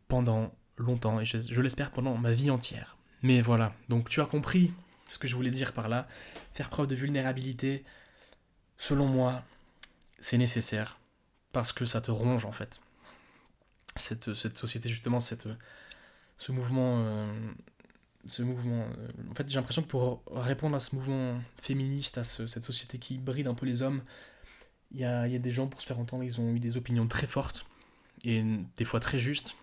pendant 0.07 0.53
longtemps, 0.77 1.19
et 1.19 1.25
je, 1.25 1.61
l'espère 1.61 1.91
pendant 1.91 2.17
ma 2.17 2.31
vie 2.31 2.49
entière. 2.49 2.97
Mais 3.23 3.41
voilà, 3.41 3.73
donc 3.89 4.09
tu 4.09 4.21
as 4.21 4.25
compris 4.25 4.73
ce 5.09 5.17
que 5.17 5.27
je 5.27 5.35
voulais 5.35 5.51
dire 5.51 5.73
par 5.73 5.89
là. 5.89 6.07
Faire 6.53 6.69
preuve 6.69 6.87
de 6.87 6.95
vulnérabilité, 6.95 7.83
selon 8.77 9.07
moi, 9.07 9.43
c'est 10.19 10.37
nécessaire 10.37 10.99
parce 11.51 11.73
que 11.73 11.85
ça 11.85 12.01
te 12.01 12.11
ronge 12.11 12.45
en 12.45 12.51
fait. 12.51 12.79
Cette, 13.95 14.35
société 14.55 14.89
justement, 14.89 15.19
cette, 15.19 15.47
ce 16.37 16.51
mouvement, 16.51 16.99
euh, 16.99 17.51
ce 18.25 18.43
mouvement. 18.43 18.85
Euh, 18.99 19.07
en 19.31 19.33
fait, 19.33 19.49
j'ai 19.49 19.55
l'impression 19.55 19.81
que 19.81 19.87
pour 19.87 20.21
répondre 20.31 20.75
à 20.75 20.79
ce 20.79 20.95
mouvement 20.95 21.41
féministe, 21.59 22.19
à 22.19 22.23
cette 22.23 22.63
société 22.63 22.99
qui 22.99 23.17
bride 23.17 23.47
un 23.47 23.55
peu 23.55 23.65
les 23.65 23.81
hommes, 23.81 24.03
il 24.91 24.99
y 24.99 25.05
a, 25.05 25.27
y 25.27 25.35
a, 25.35 25.39
des 25.39 25.51
gens 25.51 25.67
pour 25.67 25.81
se 25.81 25.87
faire 25.87 25.99
entendre, 25.99 26.23
ils 26.23 26.39
ont 26.39 26.53
eu 26.53 26.59
des 26.59 26.77
opinions 26.77 27.07
très 27.07 27.27
fortes 27.27 27.65
et 28.23 28.43
des 28.77 28.85
fois 28.85 28.99
très 28.99 29.17
justes, 29.17 29.55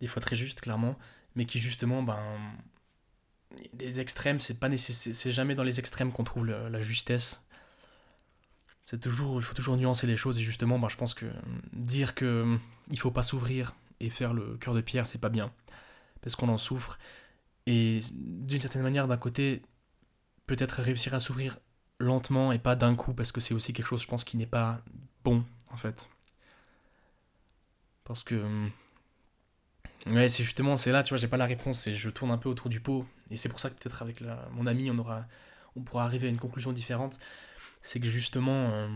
des 0.00 0.06
fois 0.06 0.22
très 0.22 0.36
justes 0.36 0.60
clairement, 0.60 0.96
mais 1.34 1.44
qui 1.44 1.60
justement, 1.60 2.02
ben, 2.02 2.38
des 3.72 4.00
extrêmes, 4.00 4.40
c'est 4.40 4.58
pas 4.58 4.68
c'est 4.76 5.32
jamais 5.32 5.54
dans 5.54 5.64
les 5.64 5.78
extrêmes 5.78 6.12
qu'on 6.12 6.24
trouve 6.24 6.46
la 6.46 6.80
justesse. 6.80 7.42
C'est 8.84 9.00
toujours, 9.00 9.38
il 9.38 9.42
faut 9.42 9.54
toujours 9.54 9.76
nuancer 9.76 10.06
les 10.06 10.16
choses 10.16 10.38
et 10.38 10.42
justement, 10.42 10.78
bah, 10.78 10.88
je 10.90 10.96
pense 10.96 11.12
que 11.12 11.26
dire 11.74 12.14
que 12.14 12.42
hum, 12.42 12.60
il 12.90 12.98
faut 12.98 13.10
pas 13.10 13.22
s'ouvrir 13.22 13.74
et 14.00 14.08
faire 14.08 14.32
le 14.32 14.56
cœur 14.56 14.72
de 14.74 14.80
pierre, 14.80 15.06
c'est 15.06 15.18
pas 15.18 15.28
bien. 15.28 15.52
Parce 16.22 16.36
qu'on 16.36 16.48
en 16.48 16.58
souffre 16.58 16.98
et 17.66 17.98
d'une 18.12 18.60
certaine 18.60 18.82
manière, 18.82 19.06
d'un 19.06 19.18
côté, 19.18 19.62
peut-être 20.46 20.80
réussir 20.80 21.12
à 21.12 21.20
s'ouvrir 21.20 21.58
lentement 21.98 22.50
et 22.52 22.58
pas 22.58 22.76
d'un 22.76 22.94
coup 22.94 23.12
parce 23.12 23.30
que 23.30 23.40
c'est 23.42 23.54
aussi 23.54 23.72
quelque 23.74 23.86
chose, 23.86 24.02
je 24.02 24.08
pense, 24.08 24.24
qui 24.24 24.36
n'est 24.38 24.46
pas 24.46 24.80
bon 25.22 25.44
en 25.70 25.76
fait, 25.76 26.08
parce 28.04 28.22
que 28.22 28.36
hum, 28.36 28.70
ouais, 30.10 30.28
c'est 30.28 30.44
justement, 30.44 30.76
c'est 30.76 30.92
là, 30.92 31.02
tu 31.02 31.10
vois, 31.10 31.18
j'ai 31.18 31.28
pas 31.28 31.36
la 31.36 31.46
réponse 31.46 31.86
et 31.86 31.94
je 31.94 32.10
tourne 32.10 32.30
un 32.30 32.38
peu 32.38 32.48
autour 32.48 32.68
du 32.68 32.80
pot 32.80 33.06
et 33.30 33.36
c'est 33.36 33.48
pour 33.48 33.60
ça 33.60 33.70
que 33.70 33.74
peut-être 33.74 34.02
avec 34.02 34.22
mon 34.52 34.66
ami, 34.66 34.90
on 34.90 34.98
aura, 34.98 35.26
on 35.76 35.82
pourra 35.82 36.04
arriver 36.04 36.26
à 36.26 36.30
une 36.30 36.38
conclusion 36.38 36.72
différente 36.72 37.18
c'est 37.82 38.00
que 38.00 38.08
justement. 38.08 38.70
Euh, 38.70 38.88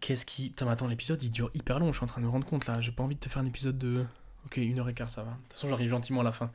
qu'est-ce 0.00 0.26
qui. 0.26 0.50
Putain, 0.50 0.66
mais 0.66 0.72
attends, 0.72 0.88
l'épisode 0.88 1.22
il 1.22 1.30
dure 1.30 1.50
hyper 1.54 1.78
long, 1.78 1.92
je 1.92 1.98
suis 1.98 2.04
en 2.04 2.08
train 2.08 2.20
de 2.20 2.26
me 2.26 2.30
rendre 2.30 2.46
compte 2.46 2.66
là. 2.66 2.80
J'ai 2.80 2.92
pas 2.92 3.02
envie 3.02 3.14
de 3.14 3.20
te 3.20 3.28
faire 3.28 3.42
un 3.42 3.46
épisode 3.46 3.78
de. 3.78 4.04
Ok, 4.46 4.56
une 4.56 4.78
heure 4.78 4.88
et 4.88 4.94
quart, 4.94 5.10
ça 5.10 5.22
va. 5.22 5.30
De 5.32 5.36
toute 5.36 5.52
façon, 5.52 5.68
j'arrive 5.68 5.88
gentiment 5.88 6.20
à 6.20 6.24
la 6.24 6.32
fin. 6.32 6.50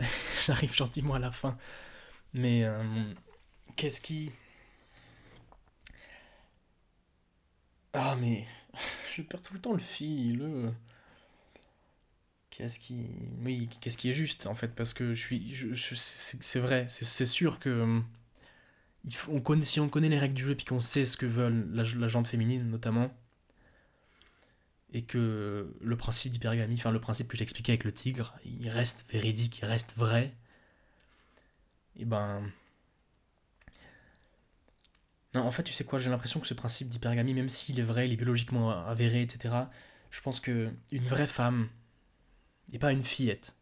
j'arrive 0.46 0.74
gentiment 0.74 1.14
à 1.14 1.18
la 1.18 1.30
fin. 1.30 1.56
Mais. 2.34 2.64
Euh, 2.64 3.12
qu'est-ce 3.76 4.00
qui. 4.00 4.32
Ah, 7.92 8.14
mais. 8.16 8.44
je 9.16 9.22
perds 9.22 9.42
tout 9.42 9.54
le 9.54 9.60
temps 9.60 9.72
le 9.72 9.78
fil. 9.78 10.74
Qu'est-ce 12.56 12.78
qui. 12.78 13.10
Oui, 13.44 13.68
qu'est-ce 13.82 13.98
qui 13.98 14.08
est 14.08 14.14
juste 14.14 14.46
en 14.46 14.54
fait 14.54 14.74
Parce 14.74 14.94
que 14.94 15.14
je 15.14 15.20
suis. 15.20 15.54
Je, 15.54 15.74
c'est 15.94 16.58
vrai, 16.58 16.86
c'est 16.88 17.26
sûr 17.26 17.58
que 17.58 18.00
si 19.06 19.78
on 19.80 19.88
connaît 19.90 20.08
les 20.08 20.18
règles 20.18 20.34
du 20.34 20.44
jeu 20.44 20.56
et 20.58 20.64
qu'on 20.64 20.80
sait 20.80 21.04
ce 21.04 21.18
que 21.18 21.26
veulent 21.26 21.68
la, 21.72 21.82
la 21.82 22.08
jante 22.08 22.26
féminine 22.26 22.70
notamment, 22.70 23.10
et 24.94 25.02
que 25.02 25.76
le 25.78 25.96
principe 25.96 26.32
d'hypergamie, 26.32 26.76
enfin 26.76 26.90
le 26.92 27.00
principe 27.00 27.28
que 27.28 27.36
j'expliquais 27.36 27.72
avec 27.72 27.84
le 27.84 27.92
tigre, 27.92 28.34
il 28.46 28.70
reste 28.70 29.06
véridique, 29.12 29.58
il 29.58 29.66
reste 29.66 29.92
vrai, 29.94 30.32
et 31.96 32.06
ben... 32.06 32.42
Non, 35.34 35.42
en 35.42 35.50
fait, 35.50 35.62
tu 35.62 35.74
sais 35.74 35.84
quoi, 35.84 35.98
j'ai 35.98 36.08
l'impression 36.08 36.40
que 36.40 36.46
ce 36.46 36.54
principe 36.54 36.88
d'hypergamie, 36.88 37.34
même 37.34 37.50
s'il 37.50 37.78
est 37.78 37.82
vrai, 37.82 38.06
il 38.06 38.12
est 38.14 38.16
biologiquement 38.16 38.70
avéré, 38.70 39.20
etc., 39.20 39.54
je 40.10 40.22
pense 40.22 40.40
que 40.40 40.70
une 40.92 41.04
vraie 41.04 41.26
femme, 41.26 41.68
et 42.72 42.78
pas 42.78 42.92
une 42.92 43.04
fillette, 43.04 43.56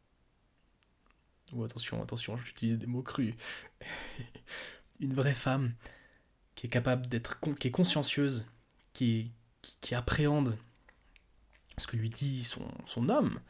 ou 1.53 1.65
attention, 1.65 2.03
attention, 2.03 2.37
j'utilise 2.37 2.79
des 2.79 2.87
mots 2.87 3.03
crus, 3.03 3.35
une 5.01 5.15
vraie 5.15 5.35
femme 5.35 5.75
qui 6.55 6.67
est 6.67 6.71
capable 6.71 7.07
d'être, 7.07 7.39
qui 7.59 7.69
est 7.69 7.73
consciencieuse, 7.73 8.47
qui, 8.93 9.33
qui, 9.81 9.95
appréhende 9.95 10.57
ce 11.79 11.87
que 11.87 11.97
lui 11.97 12.11
dit 12.11 12.45
son, 12.45 12.67
son 12.87 13.09
homme, 13.09 13.41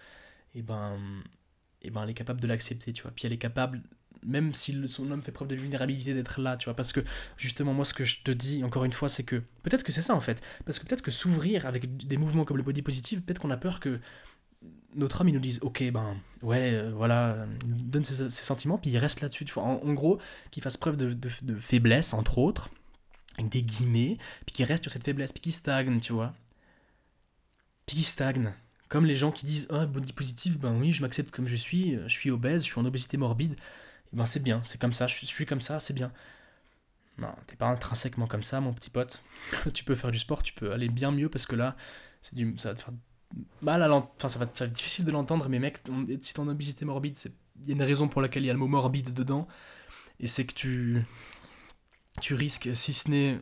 et 0.55 0.62
ben, 0.62 0.98
et 1.82 1.90
ben 1.90 2.02
elle 2.02 2.10
est 2.10 2.14
capable 2.14 2.40
de 2.40 2.47
l'accepter, 2.47 2.93
tu 2.93 3.02
vois. 3.02 3.12
Puis 3.14 3.26
elle 3.26 3.32
est 3.32 3.39
capable, 3.39 3.82
même 4.22 4.55
si 4.55 4.89
son 4.89 5.10
homme 5.10 5.22
fait 5.22 5.32
preuve 5.32 5.48
de 5.48 5.55
vulnérabilité, 5.55 6.14
d'être 6.14 6.40
là, 6.40 6.56
tu 6.56 6.64
vois. 6.64 6.74
Parce 6.74 6.93
que 6.93 7.01
justement, 7.36 7.74
moi, 7.74 7.85
ce 7.85 7.93
que 7.93 8.05
je 8.05 8.22
te 8.22 8.31
dis, 8.31 8.64
encore 8.64 8.85
une 8.85 8.93
fois, 8.93 9.09
c'est 9.09 9.24
que 9.24 9.36
peut-être 9.62 9.82
que 9.82 9.93
c'est 9.93 10.02
ça 10.02 10.14
en 10.14 10.20
fait. 10.20 10.43
Parce 10.64 10.78
que 10.78 10.86
peut-être 10.86 11.02
que 11.02 11.10
s'ouvrir 11.10 11.66
avec 11.66 11.97
des 11.97 12.16
mouvements 12.16 12.44
comme 12.44 12.56
le 12.56 12.62
body 12.62 12.82
positive, 12.82 13.22
peut-être 13.22 13.40
qu'on 13.40 13.51
a 13.51 13.56
peur 13.59 13.81
que 13.81 14.01
notre 14.94 15.20
homme, 15.20 15.28
il 15.28 15.34
nous 15.34 15.40
dise, 15.40 15.58
ok, 15.62 15.90
ben, 15.90 16.16
ouais, 16.42 16.72
euh, 16.72 16.92
voilà, 16.94 17.46
il 17.64 17.90
donne 17.90 18.04
ses, 18.04 18.28
sentiments, 18.30 18.78
puis 18.78 18.90
il 18.90 18.98
reste 18.98 19.20
là-dessus. 19.20 19.46
En, 19.56 19.92
gros, 19.92 20.18
qu'il 20.50 20.62
fasse 20.62 20.76
preuve 20.76 20.96
de, 20.96 21.28
faiblesse, 21.60 22.14
entre 22.14 22.38
autres, 22.38 22.70
avec 23.38 23.50
des 23.50 23.62
guillemets, 23.62 24.18
puis 24.46 24.54
qu'il 24.54 24.64
reste 24.64 24.84
sur 24.84 24.92
cette 24.92 25.04
faiblesse, 25.04 25.32
puis 25.32 25.40
qu'il 25.40 25.52
stagne, 25.52 26.00
tu 26.00 26.12
vois. 26.12 26.34
Puis 27.86 27.96
qu'il 27.96 28.06
stagne. 28.06 28.52
Comme 28.88 29.06
les 29.06 29.16
gens 29.16 29.32
qui 29.32 29.46
disent, 29.46 29.66
ah, 29.70 29.86
body 29.86 30.12
positive, 30.12 30.58
ben 30.58 30.78
oui, 30.78 30.92
je 30.92 31.02
m'accepte 31.02 31.30
comme 31.30 31.46
je 31.46 31.56
suis, 31.56 31.98
je 32.06 32.12
suis 32.12 32.30
obèse, 32.30 32.64
je 32.64 32.70
suis 32.70 32.80
en 32.80 32.84
obésité 32.84 33.16
morbide, 33.16 33.54
et 34.12 34.16
ben 34.16 34.26
c'est 34.26 34.42
bien, 34.42 34.62
c'est 34.64 34.80
comme 34.80 34.92
ça, 34.92 35.06
je 35.06 35.26
suis 35.26 35.46
comme 35.46 35.60
ça, 35.60 35.80
c'est 35.80 35.94
bien. 35.94 36.12
Non, 37.18 37.32
t'es 37.46 37.56
pas 37.56 37.66
intrinsèquement 37.66 38.26
comme 38.26 38.42
ça, 38.42 38.60
mon 38.60 38.72
petit 38.72 38.90
pote. 38.90 39.22
tu 39.74 39.84
peux 39.84 39.94
faire 39.94 40.10
du 40.10 40.18
sport, 40.18 40.42
tu 40.42 40.52
peux 40.52 40.72
aller 40.72 40.88
bien 40.88 41.10
mieux, 41.10 41.28
parce 41.28 41.46
que 41.46 41.56
là, 41.56 41.76
c'est 42.22 42.34
du, 42.34 42.54
ça 42.58 42.70
va 42.70 42.74
te 42.74 42.82
faire 42.82 42.94
mal 43.62 43.82
à 43.82 43.93
enfin 43.93 44.28
ça 44.28 44.39
va, 44.39 44.44
être 44.44 44.65
difficile 44.65 45.05
de 45.05 45.11
l'entendre, 45.12 45.48
mais 45.48 45.59
mec, 45.59 45.81
si 46.20 46.35
ton 46.35 46.48
obésité 46.48 46.85
morbide, 46.85 47.16
il 47.62 47.69
y 47.69 47.70
a 47.70 47.74
une 47.74 47.82
raison 47.82 48.09
pour 48.09 48.20
laquelle 48.20 48.44
il 48.44 48.47
y 48.47 48.51
a 48.51 48.52
le 48.52 48.59
mot 48.59 48.66
morbide 48.66 49.12
dedans, 49.12 49.48
et 50.20 50.27
c'est 50.27 50.47
que 50.47 50.55
tu, 50.55 51.05
tu 52.20 52.35
risques, 52.35 52.70
si 52.74 52.93
ce 52.93 53.11
n'est, 53.11 53.40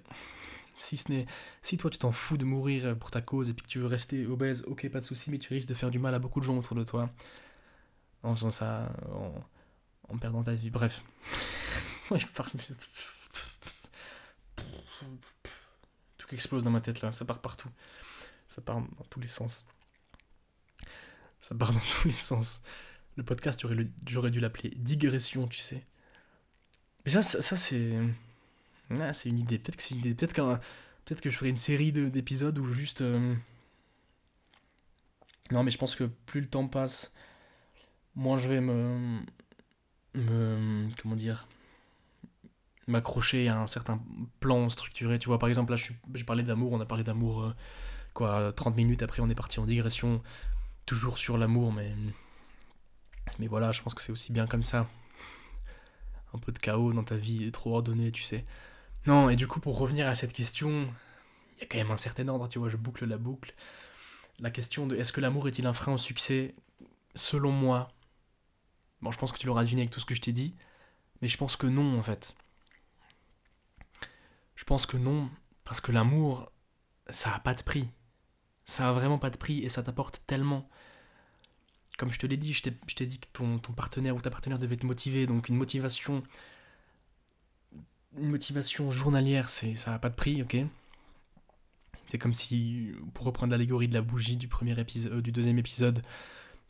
si 0.74 0.96
ce 0.96 1.10
n'est, 1.12 1.26
si 1.62 1.76
toi 1.76 1.90
tu 1.90 1.98
t'en 1.98 2.12
fous 2.12 2.36
de 2.36 2.44
mourir 2.44 2.98
pour 2.98 3.10
ta 3.10 3.20
cause 3.20 3.50
et 3.50 3.54
puis 3.54 3.64
que 3.64 3.70
tu 3.70 3.78
veux 3.78 3.86
rester 3.86 4.26
obèse, 4.26 4.64
ok, 4.66 4.88
pas 4.88 5.00
de 5.00 5.04
souci, 5.04 5.30
mais 5.30 5.38
tu 5.38 5.52
risques 5.52 5.68
de 5.68 5.74
faire 5.74 5.90
du 5.90 5.98
mal 5.98 6.14
à 6.14 6.18
beaucoup 6.18 6.40
de 6.40 6.44
gens 6.44 6.56
autour 6.56 6.76
de 6.76 6.84
toi. 6.84 7.10
En 8.22 8.34
faisant 8.36 8.50
ça, 8.50 8.92
en, 10.08 10.18
perdant 10.18 10.42
ta 10.44 10.54
vie. 10.54 10.70
Bref, 10.70 11.02
tout 16.18 16.34
explose 16.34 16.62
dans 16.62 16.70
ma 16.70 16.80
tête 16.80 17.00
là, 17.00 17.10
ça 17.12 17.24
part 17.24 17.40
partout, 17.40 17.68
ça 18.46 18.62
part 18.62 18.80
dans 18.80 19.04
tous 19.10 19.18
les 19.20 19.26
sens 19.26 19.66
ça 21.42 21.54
part 21.54 21.72
dans 21.72 21.80
tous 22.00 22.08
les 22.08 22.14
sens. 22.14 22.62
Le 23.16 23.22
podcast, 23.22 23.60
j'aurais 24.06 24.30
dû 24.30 24.40
l'appeler 24.40 24.70
digression, 24.70 25.46
tu 25.46 25.60
sais. 25.60 25.82
Mais 27.04 27.10
ça, 27.10 27.22
c'est. 27.22 27.90
Ah, 28.98 29.12
c'est 29.12 29.28
une 29.28 29.38
idée. 29.38 29.58
Peut-être 29.58 29.76
que 29.76 29.82
c'est 29.82 29.94
une 29.94 30.00
idée. 30.00 30.14
Peut-être 30.14 30.34
peut 30.34 31.14
que 31.20 31.28
je 31.30 31.36
ferai 31.36 31.50
une 31.50 31.58
série 31.58 31.92
d'épisodes 31.92 32.58
où 32.58 32.72
juste. 32.72 33.02
Euh, 33.02 33.34
non, 35.50 35.62
mais 35.62 35.70
je 35.70 35.78
pense 35.78 35.94
que 35.94 36.04
plus 36.04 36.40
le 36.40 36.48
temps 36.48 36.66
passe, 36.68 37.12
moins 38.14 38.38
je 38.38 38.48
vais 38.48 38.60
me. 38.60 39.20
me 40.14 40.88
comment 41.02 41.16
dire 41.16 41.48
M'accrocher 42.86 43.48
à 43.48 43.60
un 43.60 43.66
certain 43.66 44.02
plan 44.40 44.68
structuré. 44.68 45.18
Tu 45.18 45.26
vois, 45.26 45.38
par 45.38 45.48
exemple, 45.48 45.72
là, 45.72 45.76
je, 45.76 46.24
parlais 46.24 46.42
d'amour, 46.42 46.72
on 46.72 46.80
a 46.80 46.86
parlé 46.86 47.04
d'amour, 47.04 47.42
euh, 47.42 47.54
quoi, 48.14 48.52
30 48.52 48.74
minutes 48.76 49.02
après, 49.02 49.20
on 49.22 49.28
est 49.28 49.34
parti 49.34 49.60
en 49.60 49.66
digression. 49.66 50.22
Toujours 50.86 51.18
sur 51.18 51.38
l'amour, 51.38 51.72
mais. 51.72 51.94
Mais 53.38 53.46
voilà, 53.46 53.72
je 53.72 53.82
pense 53.82 53.94
que 53.94 54.02
c'est 54.02 54.12
aussi 54.12 54.32
bien 54.32 54.46
comme 54.46 54.62
ça. 54.62 54.88
Un 56.34 56.38
peu 56.38 56.52
de 56.52 56.58
chaos 56.58 56.92
dans 56.92 57.04
ta 57.04 57.16
vie, 57.16 57.50
trop 57.52 57.74
ordonné, 57.74 58.10
tu 58.10 58.22
sais. 58.22 58.44
Non, 59.06 59.30
et 59.30 59.36
du 59.36 59.46
coup, 59.46 59.60
pour 59.60 59.78
revenir 59.78 60.06
à 60.06 60.14
cette 60.14 60.32
question, 60.32 60.88
il 61.56 61.60
y 61.60 61.62
a 61.62 61.66
quand 61.66 61.78
même 61.78 61.90
un 61.90 61.96
certain 61.96 62.28
ordre, 62.28 62.48
tu 62.48 62.58
vois, 62.58 62.68
je 62.68 62.76
boucle 62.76 63.04
la 63.04 63.18
boucle. 63.18 63.54
La 64.38 64.50
question 64.50 64.86
de 64.86 64.96
est-ce 64.96 65.12
que 65.12 65.20
l'amour 65.20 65.48
est-il 65.48 65.66
un 65.66 65.72
frein 65.72 65.92
au 65.92 65.98
succès? 65.98 66.54
Selon 67.14 67.52
moi, 67.52 67.92
bon, 69.00 69.10
je 69.10 69.18
pense 69.18 69.32
que 69.32 69.38
tu 69.38 69.46
l'auras 69.46 69.64
deviné 69.64 69.82
avec 69.82 69.90
tout 69.90 70.00
ce 70.00 70.06
que 70.06 70.14
je 70.14 70.20
t'ai 70.20 70.32
dit, 70.32 70.54
mais 71.20 71.28
je 71.28 71.36
pense 71.36 71.56
que 71.56 71.66
non, 71.66 71.98
en 71.98 72.02
fait. 72.02 72.34
Je 74.56 74.64
pense 74.64 74.86
que 74.86 74.96
non, 74.96 75.30
parce 75.64 75.80
que 75.80 75.92
l'amour, 75.92 76.50
ça 77.08 77.34
a 77.34 77.40
pas 77.40 77.54
de 77.54 77.62
prix. 77.62 77.88
Ça 78.72 78.88
a 78.88 78.92
vraiment 78.94 79.18
pas 79.18 79.28
de 79.28 79.36
prix 79.36 79.58
et 79.58 79.68
ça 79.68 79.82
t'apporte 79.82 80.22
tellement. 80.26 80.66
Comme 81.98 82.10
je 82.10 82.18
te 82.18 82.26
l'ai 82.26 82.38
dit, 82.38 82.54
je 82.54 82.62
t'ai 82.62 83.04
dit 83.04 83.18
que 83.18 83.26
ton, 83.34 83.58
partenaire 83.58 84.16
ou 84.16 84.20
ta 84.22 84.30
partenaire 84.30 84.58
devait 84.58 84.78
te 84.78 84.86
motiver, 84.86 85.26
donc 85.26 85.50
une 85.50 85.56
motivation 85.56 86.22
une 88.16 88.30
motivation 88.30 88.90
journalière, 88.90 89.50
ça 89.50 89.66
n'a 89.90 89.98
pas 89.98 90.08
de 90.08 90.14
prix, 90.14 90.42
ok? 90.42 90.56
C'est 92.08 92.16
comme 92.16 92.32
si, 92.32 92.92
pour 93.12 93.26
reprendre 93.26 93.50
l'allégorie 93.50 93.88
de 93.88 93.94
la 93.94 94.00
bougie 94.00 94.36
du, 94.36 94.48
premier 94.48 94.78
épisode, 94.80 95.12
euh, 95.12 95.20
du 95.20 95.32
deuxième 95.32 95.58
épisode, 95.58 96.02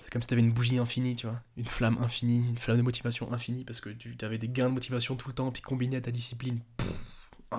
c'est 0.00 0.10
comme 0.10 0.22
si 0.22 0.28
tu 0.28 0.34
avais 0.34 0.42
une 0.42 0.52
bougie 0.52 0.78
infinie, 0.78 1.14
tu 1.14 1.28
vois, 1.28 1.40
une 1.56 1.66
flamme 1.68 1.98
infinie, 2.00 2.48
une 2.48 2.58
flamme 2.58 2.78
de 2.78 2.82
motivation 2.82 3.32
infinie, 3.32 3.64
parce 3.64 3.80
que 3.80 3.90
tu 3.90 4.16
avais 4.24 4.38
des 4.38 4.48
gains 4.48 4.68
de 4.68 4.74
motivation 4.74 5.14
tout 5.14 5.28
le 5.28 5.34
temps, 5.34 5.52
puis 5.52 5.62
combiné 5.62 5.96
à 5.96 6.00
ta 6.00 6.10
discipline, 6.10 6.58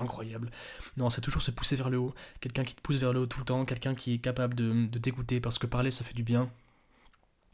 incroyable. 0.02 0.52
Non, 0.98 1.10
c'est 1.10 1.22
toujours 1.22 1.42
se 1.42 1.52
pousser 1.52 1.76
vers 1.76 1.90
le 1.90 1.98
haut, 1.98 2.14
quelqu'un 2.40 2.64
qui 2.64 2.76
te 2.76 2.82
pousse 2.82 2.98
vers 2.98 3.14
le 3.14 3.22
haut 3.22 3.26
tout 3.28 3.40
le 3.40 3.46
temps, 3.46 3.66
quelqu'un 3.66 3.96
qui 3.96 4.16
est 4.16 4.20
capable 4.20 4.56
de, 4.56 4.88
de 4.88 5.00
t'écouter, 5.00 5.40
parce 5.40 5.58
que 5.58 5.68
parler, 5.68 5.92
ça 5.92 6.04
fait 6.04 6.14
du 6.14 6.24
bien. 6.24 6.50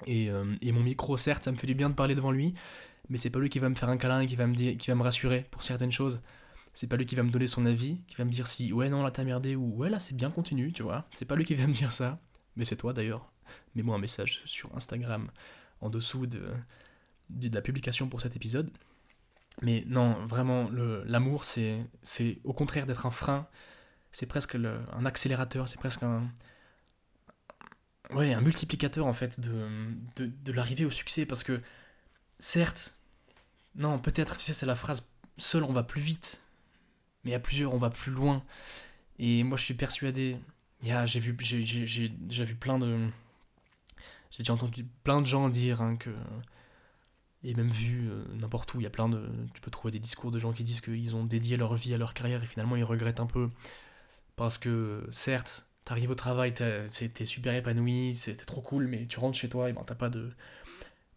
Et, 0.05 0.29
euh, 0.29 0.55
et, 0.61 0.71
mon 0.71 0.81
micro, 0.81 1.17
certes, 1.17 1.43
ça 1.43 1.51
me 1.51 1.57
fait 1.57 1.67
du 1.67 1.75
bien 1.75 1.89
de 1.89 1.95
parler 1.95 2.15
devant 2.15 2.31
lui, 2.31 2.53
mais 3.09 3.17
c'est 3.17 3.29
pas 3.29 3.39
lui 3.39 3.49
qui 3.49 3.59
va 3.59 3.69
me 3.69 3.75
faire 3.75 3.89
un 3.89 3.97
câlin 3.97 4.21
et 4.21 4.27
qui 4.27 4.35
va 4.35 4.47
me, 4.47 4.55
dire, 4.55 4.77
qui 4.77 4.89
va 4.89 4.95
me 4.95 5.03
rassurer 5.03 5.45
pour 5.51 5.63
certaines 5.63 5.91
choses. 5.91 6.21
C'est 6.73 6.87
pas 6.87 6.95
lui 6.95 7.05
qui 7.05 7.15
va 7.15 7.23
me 7.23 7.29
donner 7.29 7.47
son 7.47 7.65
avis, 7.65 7.99
qui 8.07 8.15
va 8.15 8.25
me 8.25 8.29
dire 8.29 8.47
si 8.47 8.71
ouais 8.71 8.89
non 8.89 9.03
là 9.03 9.11
t'as 9.11 9.23
merdé 9.23 9.55
ou 9.55 9.75
ouais 9.75 9.89
là 9.89 9.99
c'est 9.99 10.15
bien 10.15 10.29
continue, 10.29 10.71
tu 10.71 10.83
vois. 10.83 11.05
C'est 11.13 11.25
pas 11.25 11.35
lui 11.35 11.43
qui 11.43 11.55
va 11.55 11.67
me 11.67 11.73
dire 11.73 11.91
ça, 11.91 12.19
mais 12.55 12.63
c'est 12.63 12.75
toi 12.75 12.93
d'ailleurs. 12.93 13.31
Mets-moi 13.75 13.95
un 13.95 13.99
message 13.99 14.41
sur 14.45 14.73
Instagram 14.75 15.29
en 15.81 15.89
dessous 15.89 16.27
de, 16.27 16.43
de, 17.31 17.53
la 17.53 17.61
publication 17.61 18.07
pour 18.07 18.21
cet 18.21 18.35
épisode. 18.35 18.71
Mais 19.61 19.83
non, 19.87 20.25
vraiment, 20.25 20.69
l'amour, 21.05 21.43
c'est, 21.43 21.85
au 22.43 22.53
contraire 22.53 22.85
d'être 22.85 23.05
un 23.05 23.11
frein, 23.11 23.47
c'est 24.11 24.25
presque 24.25 24.55
un 24.55 25.05
accélérateur, 25.05 25.67
c'est 25.67 25.79
presque 25.79 26.03
un, 26.03 26.23
ouais, 28.11 28.33
un 28.33 28.41
multiplicateur 28.41 29.05
en 29.05 29.13
fait 29.13 29.39
de, 29.39 29.67
de, 30.17 30.51
l'arrivée 30.51 30.85
au 30.85 30.91
succès. 30.91 31.25
Parce 31.25 31.43
que, 31.43 31.61
certes, 32.39 32.95
non, 33.75 33.99
peut-être, 33.99 34.37
tu 34.37 34.45
sais, 34.45 34.53
c'est 34.53 34.65
la 34.65 34.75
phrase 34.75 35.09
seul 35.37 35.63
on 35.63 35.73
va 35.73 35.83
plus 35.83 36.01
vite, 36.01 36.41
mais 37.23 37.33
à 37.33 37.39
plusieurs 37.39 37.73
on 37.73 37.77
va 37.77 37.89
plus 37.89 38.11
loin. 38.11 38.43
Et 39.19 39.43
moi 39.43 39.57
je 39.57 39.63
suis 39.63 39.73
persuadé, 39.73 40.37
j'ai 40.81 41.19
vu, 41.19 41.35
j'ai 41.39 42.45
vu 42.45 42.55
plein 42.55 42.79
de. 42.79 43.09
J'ai 44.31 44.43
déjà 44.43 44.53
entendu 44.53 44.85
plein 45.03 45.21
de 45.21 45.27
gens 45.27 45.49
dire 45.49 45.81
hein, 45.81 45.95
que. 45.97 46.11
Et 47.43 47.53
même 47.53 47.69
vu 47.69 48.09
euh, 48.09 48.23
n'importe 48.35 48.73
où, 48.73 48.81
il 48.81 48.83
y 48.83 48.87
a 48.87 48.89
plein 48.89 49.07
de. 49.07 49.29
Tu 49.53 49.61
peux 49.61 49.71
trouver 49.71 49.91
des 49.91 49.99
discours 49.99 50.31
de 50.31 50.39
gens 50.39 50.51
qui 50.51 50.63
disent 50.63 50.81
qu'ils 50.81 51.15
ont 51.15 51.23
dédié 51.23 51.57
leur 51.57 51.75
vie 51.75 51.93
à 51.93 51.97
leur 51.97 52.13
carrière 52.13 52.43
et 52.43 52.47
finalement 52.47 52.75
ils 52.75 52.83
regrettent 52.83 53.21
un 53.21 53.27
peu. 53.27 53.49
Parce 54.35 54.57
que, 54.57 55.07
certes, 55.11 55.65
t'arrives 55.85 56.09
au 56.09 56.15
travail, 56.15 56.53
t'es 56.53 57.25
super 57.25 57.53
épanoui, 57.55 58.15
c'était 58.15 58.45
trop 58.45 58.61
cool, 58.61 58.87
mais 58.87 59.05
tu 59.07 59.19
rentres 59.19 59.37
chez 59.37 59.49
toi 59.49 59.69
et 59.69 59.73
ben 59.73 59.83
t'as 59.85 59.95
pas 59.95 60.09
de. 60.09 60.31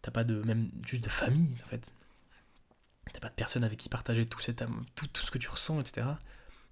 T'as 0.01 0.11
pas 0.11 0.23
de. 0.23 0.41
Même 0.43 0.71
juste 0.85 1.03
de 1.03 1.09
famille 1.09 1.57
en 1.65 1.67
fait. 1.67 1.93
T'as 3.11 3.19
pas 3.19 3.29
de 3.29 3.35
personne 3.35 3.63
avec 3.63 3.77
qui 3.77 3.89
partager 3.89 4.25
tout, 4.25 4.39
cet 4.39 4.63
tout, 4.95 5.07
tout 5.07 5.21
ce 5.21 5.31
que 5.31 5.37
tu 5.37 5.49
ressens, 5.49 5.79
etc. 5.81 6.07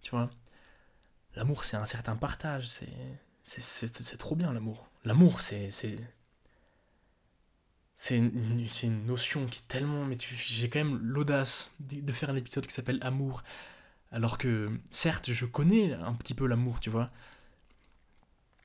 Tu 0.02 0.12
vois? 0.12 0.30
L'amour, 1.36 1.64
c'est 1.64 1.78
un 1.78 1.86
certain 1.86 2.16
partage. 2.16 2.68
C'est, 2.68 2.88
c'est, 3.44 4.18
trop 4.18 4.36
bien, 4.36 4.54
l'amour. 4.54 4.88
L'amour, 5.04 5.42
c'est. 5.42 5.70
C'est, 8.02 8.18
une, 8.18 9.06
notion 9.06 9.46
qui 9.46 9.60
est 9.60 9.68
tellement. 9.68 10.06
Mais 10.06 10.18
j'ai 10.20 10.70
quand 10.70 10.80
même 10.80 10.98
l'audace 11.04 11.72
de 11.80 12.12
faire 12.12 12.32
un 12.32 12.36
épisode 12.36 12.66
qui 12.66 12.74
s'appelle 12.74 12.98
Amour. 13.02 13.44
Alors 14.12 14.40
que, 14.40 14.72
certes, 14.90 15.32
je 15.32 15.46
connais 15.46 15.94
un 15.94 16.14
petit 16.14 16.34
peu 16.34 16.48
l'amour, 16.48 16.80
tu 16.80 16.90
vois. 16.90 17.12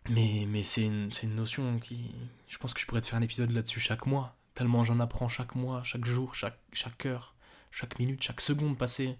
Mais, 0.08 0.46
mais 0.48 0.62
c'est 0.62 0.84
une, 0.84 1.10
une 1.22 1.34
notion 1.34 1.78
qui. 1.78 2.14
Je 2.48 2.56
pense 2.56 2.72
que 2.72 2.80
je 2.80 2.86
pourrais 2.86 3.02
te 3.02 3.06
faire 3.06 3.18
un 3.18 3.22
épisode 3.22 3.50
là-dessus 3.50 3.78
chaque 3.80 4.06
mois. 4.06 4.34
Tellement 4.54 4.84
j'en 4.84 5.00
apprends 5.00 5.28
chaque 5.28 5.54
mois, 5.54 5.82
chaque 5.82 6.06
jour, 6.06 6.34
chaque, 6.34 6.58
chaque 6.72 7.04
heure 7.04 7.34
chaque 7.70 7.98
minute, 7.98 8.22
chaque 8.22 8.40
seconde 8.40 8.78
passée 8.78 9.18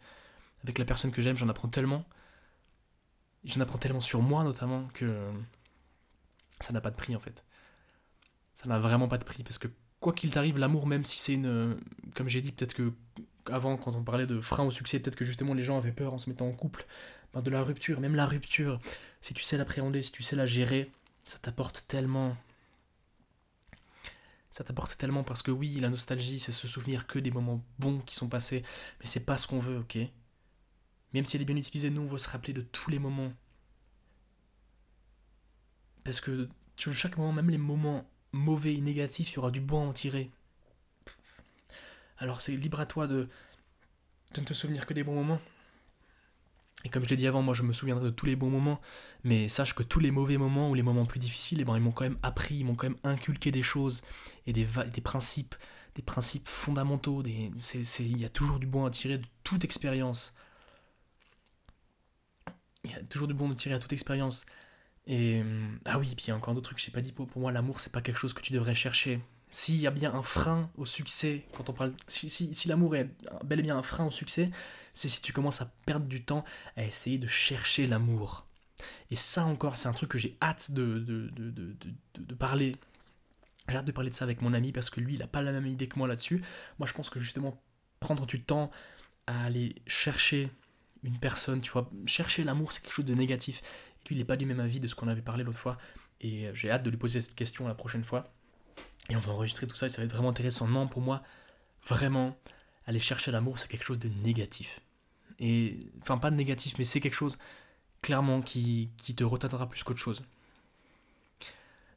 avec 0.63 0.79
la 0.79 0.87
personne 0.87 1.13
que 1.13 1.21
j'aime, 1.21 1.37
j'en 1.37 1.51
apprends 1.51 1.69
tellement. 1.69 2.07
J'en 3.45 3.61
apprends 3.61 3.77
tellement 3.77 4.01
sur 4.01 4.23
moi 4.23 4.45
notamment 4.45 4.89
que 4.95 5.31
ça 6.61 6.73
n'a 6.73 6.81
pas 6.81 6.91
de 6.91 6.97
prix 6.97 7.15
en 7.15 7.21
fait. 7.21 7.45
Ça 8.55 8.67
n'a 8.69 8.79
vraiment 8.79 9.09
pas 9.09 9.19
de 9.19 9.25
prix 9.25 9.43
parce 9.43 9.59
que 9.59 9.69
quoi 10.01 10.13
qu'il 10.13 10.31
t'arrive, 10.31 10.59
l'amour, 10.59 10.87
même 10.87 11.05
si 11.05 11.19
c'est 11.19 11.35
une. 11.35 11.79
Comme 12.15 12.29
j'ai 12.29 12.43
dit, 12.43 12.53
peut-être 12.53 12.75
que 12.75 12.93
avant, 13.51 13.77
quand 13.77 13.95
on 13.97 14.03
parlait 14.03 14.27
de 14.27 14.41
frein 14.41 14.65
au 14.65 14.71
succès, 14.71 15.01
peut-être 15.01 15.17
que 15.17 15.25
justement 15.25 15.55
les 15.55 15.63
gens 15.63 15.79
avaient 15.79 15.93
peur 15.93 16.15
en 16.15 16.19
se 16.19 16.29
mettant 16.29 16.49
en 16.49 16.53
couple, 16.53 16.87
ben, 17.33 17.43
de 17.43 17.51
la 17.51 17.63
rupture, 17.63 18.01
même 18.01 18.17
la 18.17 18.27
rupture, 18.27 18.81
si 19.21 19.35
tu 19.35 19.43
sais 19.43 19.57
l'appréhender, 19.57 20.03
si 20.03 20.13
tu 20.13 20.23
sais 20.23 20.37
la 20.37 20.47
gérer, 20.47 20.91
ça 21.25 21.39
t'apporte 21.39 21.85
tellement 21.89 22.37
ça 24.51 24.65
t'apporte 24.65 24.97
tellement 24.97 25.23
parce 25.23 25.43
que 25.43 25.51
oui, 25.51 25.79
la 25.81 25.91
nostalgie, 25.91 26.41
c'est 26.41 26.51
se 26.51 26.67
souvenir 26.67 27.07
que 27.07 27.19
des 27.19 27.31
moments 27.31 27.63
bons 27.79 27.99
qui 28.01 28.15
sont 28.15 28.29
passés, 28.29 28.63
mais 29.01 29.07
c'est 29.07 29.21
pas 29.21 29.37
ce 29.37 29.47
qu'on 29.47 29.59
veut, 29.59 29.79
ok? 29.81 29.99
Même 31.13 31.27
si 31.27 31.37
elle 31.37 31.43
est 31.43 31.47
bien 31.47 31.57
utilisée, 31.57 31.91
nous, 31.91 32.01
on 32.01 32.07
veut 32.07 32.17
se 32.17 32.31
rappeler 32.31 32.55
de 32.55 32.63
tous 32.63 32.91
les 32.91 32.99
moments. 32.99 33.35
Parce 36.05 36.23
que 36.23 36.49
sur 36.79 36.95
chaque 36.95 37.19
moment, 37.19 37.33
même 37.33 37.51
les 37.51 37.59
moments 37.59 38.09
mauvais 38.37 38.75
et 38.75 38.81
négatifs, 38.81 39.33
il 39.33 39.35
y 39.37 39.39
aura 39.39 39.51
du 39.51 39.61
bon 39.61 39.85
à 39.85 39.89
en 39.89 39.93
tirer. 39.93 40.31
Alors 42.19 42.41
c'est 42.41 42.57
libre 42.57 42.81
à 42.81 42.87
toi 42.87 43.07
de, 43.07 43.29
de 44.35 44.41
ne 44.41 44.47
te 44.47 44.55
souvenir 44.55 44.87
que 44.87 44.95
des 44.95 45.05
bons 45.05 45.15
moments. 45.15 45.41
Et 46.85 46.89
comme 46.89 47.05
je 47.05 47.11
l'ai 47.11 47.17
dit 47.17 47.27
avant, 47.27 47.43
moi 47.43 47.55
je 47.55 47.63
me 47.63 47.73
souviendrai 47.73 48.05
de 48.05 48.11
tous 48.11 48.27
les 48.27 48.37
bons 48.37 48.51
moments, 48.51 48.81
mais 49.25 49.49
sache 49.49 49.75
que 49.75 49.83
tous 49.83 49.99
les 49.99 50.13
mauvais 50.13 50.37
moments 50.37 50.71
ou 50.71 50.75
les 50.75 50.83
moments 50.83 51.07
plus 51.07 51.19
difficiles, 51.19 51.61
eh 51.61 51.65
ben, 51.65 51.77
ils 51.77 51.83
m'ont 51.83 51.91
quand 51.91 52.05
même 52.05 52.19
appris, 52.23 52.57
ils 52.57 52.65
m'ont 52.65 52.77
quand 52.77 52.89
même 52.89 52.99
inculqué 53.03 53.51
des 53.51 53.63
choses 53.63 54.03
et 54.47 54.53
des, 54.53 54.67
des 54.93 55.01
principes, 55.01 55.57
des 55.97 56.03
principes 56.03 56.47
fondamentaux. 56.47 57.23
Il 57.25 58.21
y 58.21 58.25
a 58.25 58.29
toujours 58.29 58.61
du 58.61 58.67
bon 58.67 58.85
à 58.85 58.91
tirer 58.91 59.19
de 59.19 59.27
toute 59.43 59.65
expérience. 59.65 60.33
Il 62.85 62.93
y 62.93 62.95
a 62.95 63.03
toujours 63.03 63.27
du 63.27 63.35
bon 63.35 63.51
à 63.51 63.55
tirer 63.57 63.75
à 63.75 63.81
toute 63.81 63.93
expérience. 63.93 64.47
Et 65.07 65.43
ah 65.85 65.99
oui, 65.99 66.15
puis 66.17 66.33
encore 66.33 66.55
d'autres 66.55 66.71
trucs 66.71 66.81
je 66.81 66.89
n'ai 66.89 66.93
pas 66.93 67.01
dit. 67.01 67.13
Pour, 67.13 67.27
pour 67.27 67.41
moi, 67.41 67.53
l'amour, 67.53 67.81
c'est 67.81 67.93
pas 67.93 68.01
quelque 68.01 68.19
chose 68.19 68.33
que 68.33 68.43
tu 68.43 68.53
devrais 68.53 68.75
chercher. 68.75 69.21
S'il 69.49 69.77
y 69.77 69.87
a 69.87 69.93
bien 69.93 70.13
un 70.13 70.23
frein 70.23 70.71
au 70.77 70.85
succès, 70.85 71.47
quand 71.55 71.71
on 71.71 71.73
parle, 71.73 71.95
si, 72.09 72.29
si, 72.29 72.53
si 72.53 72.69
l'amour 72.69 72.97
est 72.97 73.09
bel 73.45 73.61
et 73.61 73.63
bien 73.63 73.77
un 73.77 73.83
frein 73.83 74.05
au 74.05 74.11
succès, 74.11 74.51
c'est 74.93 75.09
si 75.09 75.23
tu 75.23 75.33
commences 75.33 75.63
à 75.63 75.73
perdre 75.87 76.07
du 76.07 76.25
temps 76.25 76.45
à 76.77 76.83
essayer 76.83 77.19
de 77.19 77.29
chercher 77.29 77.87
l'amour. 77.87 78.47
Et 79.11 79.17
ça 79.17 79.45
encore, 79.45 79.77
c'est 79.77 79.89
un 79.89 79.93
truc 79.93 80.11
que 80.11 80.19
j'ai 80.19 80.37
hâte 80.43 80.73
de, 80.73 80.99
de, 80.99 81.31
de, 81.31 81.77
de 82.19 82.35
parler. 82.35 82.77
J'ai 83.69 83.77
hâte 83.77 83.85
de 83.85 83.93
parler 83.93 84.11
de 84.11 84.15
ça 84.15 84.25
avec 84.25 84.43
mon 84.43 84.53
ami 84.53 84.73
parce 84.73 84.91
que 84.91 85.01
lui, 85.01 85.15
il 85.15 85.21
n'a 85.21 85.27
pas 85.27 85.43
la 85.43 85.53
même 85.53 85.67
idée 85.67 85.89
que 85.89 85.99
moi 85.99 86.09
là-dessus. 86.09 86.43
Moi, 86.79 86.87
je 86.87 86.93
pense 86.93 87.09
que 87.09 87.21
justement, 87.21 87.63
prendre 88.01 88.27
du 88.27 88.43
temps 88.43 88.71
à 89.27 89.45
aller 89.45 89.77
chercher 89.87 90.51
une 91.03 91.19
personne, 91.19 91.61
tu 91.61 91.71
vois, 91.71 91.91
chercher 92.07 92.45
l'amour, 92.45 92.73
c'est 92.73 92.83
quelque 92.83 92.95
chose 92.95 93.05
de 93.05 93.15
négatif. 93.15 93.61
Lui, 94.09 94.17
il 94.17 94.19
n'est 94.19 94.25
pas 94.25 94.37
du 94.37 94.47
même 94.47 94.61
avis 94.61 94.81
de 94.81 94.89
ce 94.89 94.95
qu'on 94.95 95.09
avait 95.09 95.23
parlé 95.23 95.45
l'autre 95.45 95.59
fois. 95.59 95.79
Et 96.21 96.49
j'ai 96.55 96.71
hâte 96.71 96.83
de 96.83 96.91
lui 96.91 96.97
poser 96.97 97.21
cette 97.21 97.35
question 97.35 97.67
la 97.69 97.75
prochaine 97.75 98.05
fois. 98.05 98.33
Et 99.09 99.17
on 99.17 99.21
va 99.21 99.33
enregistrer 99.33 99.67
tout 99.67 99.77
ça 99.77 99.87
et 99.87 99.89
ça 99.89 99.99
va 99.99 100.05
être 100.07 100.13
vraiment 100.13 100.31
intéressant. 100.31 100.67
Non, 100.67 100.89
pour 100.89 101.03
moi, 101.03 101.23
vraiment, 101.87 102.37
aller 102.87 102.99
chercher 102.99 103.31
l'amour, 103.31 103.59
c'est 103.59 103.69
quelque 103.69 103.85
chose 103.85 103.99
de 103.99 104.09
négatif. 104.09 104.81
Et, 105.39 105.79
enfin, 106.03 106.19
pas 106.19 106.31
de 106.31 106.37
négatif, 106.37 106.75
mais 106.79 106.85
c'est 106.85 107.01
quelque 107.01 107.15
chose, 107.15 107.39
clairement, 108.03 108.41
qui, 108.41 108.91
qui 108.97 109.15
te 109.15 109.25
retardera 109.25 109.69
plus 109.69 109.83
qu'autre 109.83 110.01
chose. 110.01 110.23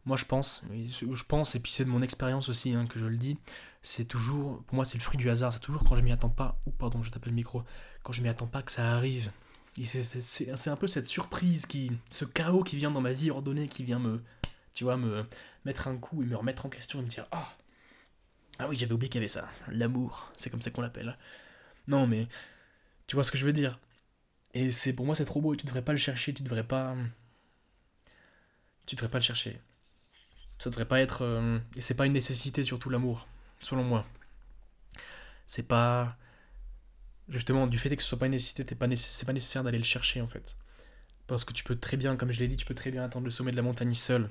moi 0.06 0.18
je 0.18 0.26
pense, 0.26 0.62
je 0.72 1.24
pense, 1.24 1.56
et 1.56 1.60
puis 1.60 1.72
c'est 1.72 1.86
de 1.86 1.90
mon 1.90 2.02
expérience 2.02 2.50
aussi 2.50 2.74
hein, 2.74 2.86
que 2.88 3.00
je 3.00 3.06
le 3.06 3.18
dis, 3.18 3.38
c'est 3.82 4.06
toujours, 4.06 4.64
pour 4.64 4.76
moi 4.76 4.86
c'est 4.86 4.98
le 4.98 5.04
fruit 5.04 5.18
du 5.18 5.30
hasard, 5.30 5.54
c'est 5.54 5.60
toujours 5.60 5.84
quand 5.84 5.96
je 5.96 6.02
m'y 6.02 6.12
attends 6.12 6.30
pas, 6.30 6.60
ou 6.66 6.72
pardon, 6.72 7.02
je 7.02 7.12
t'appelle 7.12 7.32
le 7.32 7.36
micro, 7.36 7.64
quand 8.04 8.12
je 8.12 8.22
m'y 8.22 8.30
attends 8.30 8.48
pas 8.48 8.62
que 8.62 8.72
ça 8.72 8.94
arrive. 8.94 9.32
C'est 9.74 10.70
un 10.70 10.76
peu 10.76 10.88
cette 10.88 11.06
surprise, 11.06 11.66
qui, 11.66 11.92
ce 12.12 12.26
chaos 12.26 12.64
qui 12.64 12.76
vient 12.76 12.92
dans 12.92 13.02
ma 13.02 13.14
vie 13.14 13.32
ordonnée, 13.32 13.68
qui 13.68 13.84
vient 13.84 14.00
me, 14.00 14.22
tu 14.74 14.84
vois, 14.84 14.98
me 14.98 15.26
mettre 15.66 15.88
un 15.88 15.98
coup 15.98 16.22
et 16.24 16.26
me 16.26 16.36
remettre 16.36 16.66
en 16.66 16.70
question 16.70 17.00
et 17.00 17.04
me 17.04 17.08
dire, 17.08 17.28
ah, 17.32 17.56
ah 18.60 18.68
oui, 18.68 18.76
j'avais 18.76 18.94
oublié 18.94 19.10
qu'il 19.10 19.20
y 19.20 19.24
avait 19.24 19.28
ça, 19.30 19.50
l'amour, 19.70 20.32
c'est 20.36 20.50
comme 20.50 20.62
ça 20.62 20.70
qu'on 20.72 20.82
l'appelle. 20.82 21.18
Non, 21.88 22.08
mais 22.08 22.28
tu 23.08 23.16
vois 23.16 23.24
ce 23.24 23.32
que 23.32 23.38
je 23.38 23.46
veux 23.46 23.54
dire? 23.54 23.80
Et 24.54 24.72
c'est 24.72 24.94
pour 24.94 25.06
moi 25.06 25.16
c'est 25.16 25.26
trop 25.26 25.42
beau, 25.42 25.54
et 25.54 25.58
tu 25.58 25.66
devrais 25.66 25.84
pas 25.84 25.92
le 25.94 25.98
chercher, 25.98 26.34
tu 26.34 26.44
devrais 26.44 26.64
pas, 26.64 26.96
tu 28.86 28.96
devrais 28.96 29.10
pas 29.10 29.20
le 29.20 29.24
chercher. 29.24 29.62
Ça 30.58 30.70
devrait 30.70 30.88
pas 30.88 31.00
être, 31.00 31.22
euh, 31.24 31.60
et 31.78 31.82
c'est 31.82 31.94
pas 31.94 32.06
une 32.06 32.14
nécessité 32.14 32.64
surtout 32.64 32.90
l'amour 32.90 33.28
selon 33.62 33.84
moi. 33.84 34.06
C'est 35.48 35.64
pas. 35.64 36.18
Justement, 37.30 37.68
du 37.68 37.78
fait 37.78 37.96
que 37.96 38.02
ce 38.02 38.10
soit 38.10 38.18
pas 38.18 38.26
une 38.26 38.32
nécessité, 38.32 38.66
c'est 38.68 38.76
pas, 38.76 38.88
pas 38.88 39.34
nécessaire 39.34 39.64
d'aller 39.64 39.78
le 39.78 39.84
chercher 39.84 40.22
en 40.22 40.28
fait. 40.28 40.58
Parce 41.28 41.46
que 41.46 41.54
tu 41.54 41.64
peux 41.64 41.76
très 41.76 41.96
bien, 41.96 42.16
comme 42.16 42.32
je 42.32 42.40
l'ai 42.40 42.48
dit, 42.48 42.58
tu 42.58 42.66
peux 42.66 42.74
très 42.74 42.92
bien 42.92 43.04
atteindre 43.04 43.26
le 43.26 43.32
sommet 43.32 43.52
de 43.52 43.56
la 43.56 43.62
montagne 43.62 43.94
seul. 43.94 44.30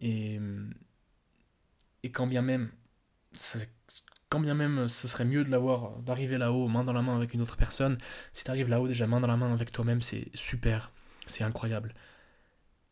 Et. 0.00 0.40
Et 2.02 2.10
quand 2.10 2.26
bien 2.26 2.42
même. 2.42 2.70
Quand 4.30 4.40
bien 4.40 4.54
même 4.54 4.88
ce 4.88 5.06
serait 5.06 5.24
mieux 5.24 5.44
de 5.44 5.50
l'avoir, 5.50 5.98
d'arriver 6.00 6.38
là-haut, 6.38 6.66
main 6.68 6.84
dans 6.84 6.92
la 6.92 7.02
main 7.02 7.16
avec 7.16 7.34
une 7.34 7.42
autre 7.42 7.56
personne, 7.56 7.98
si 8.32 8.44
t'arrives 8.44 8.68
là-haut 8.68 8.88
déjà 8.88 9.06
main 9.06 9.20
dans 9.20 9.28
la 9.28 9.36
main 9.36 9.52
avec 9.52 9.70
toi-même, 9.72 10.02
c'est 10.02 10.28
super, 10.34 10.90
c'est 11.26 11.44
incroyable. 11.44 11.94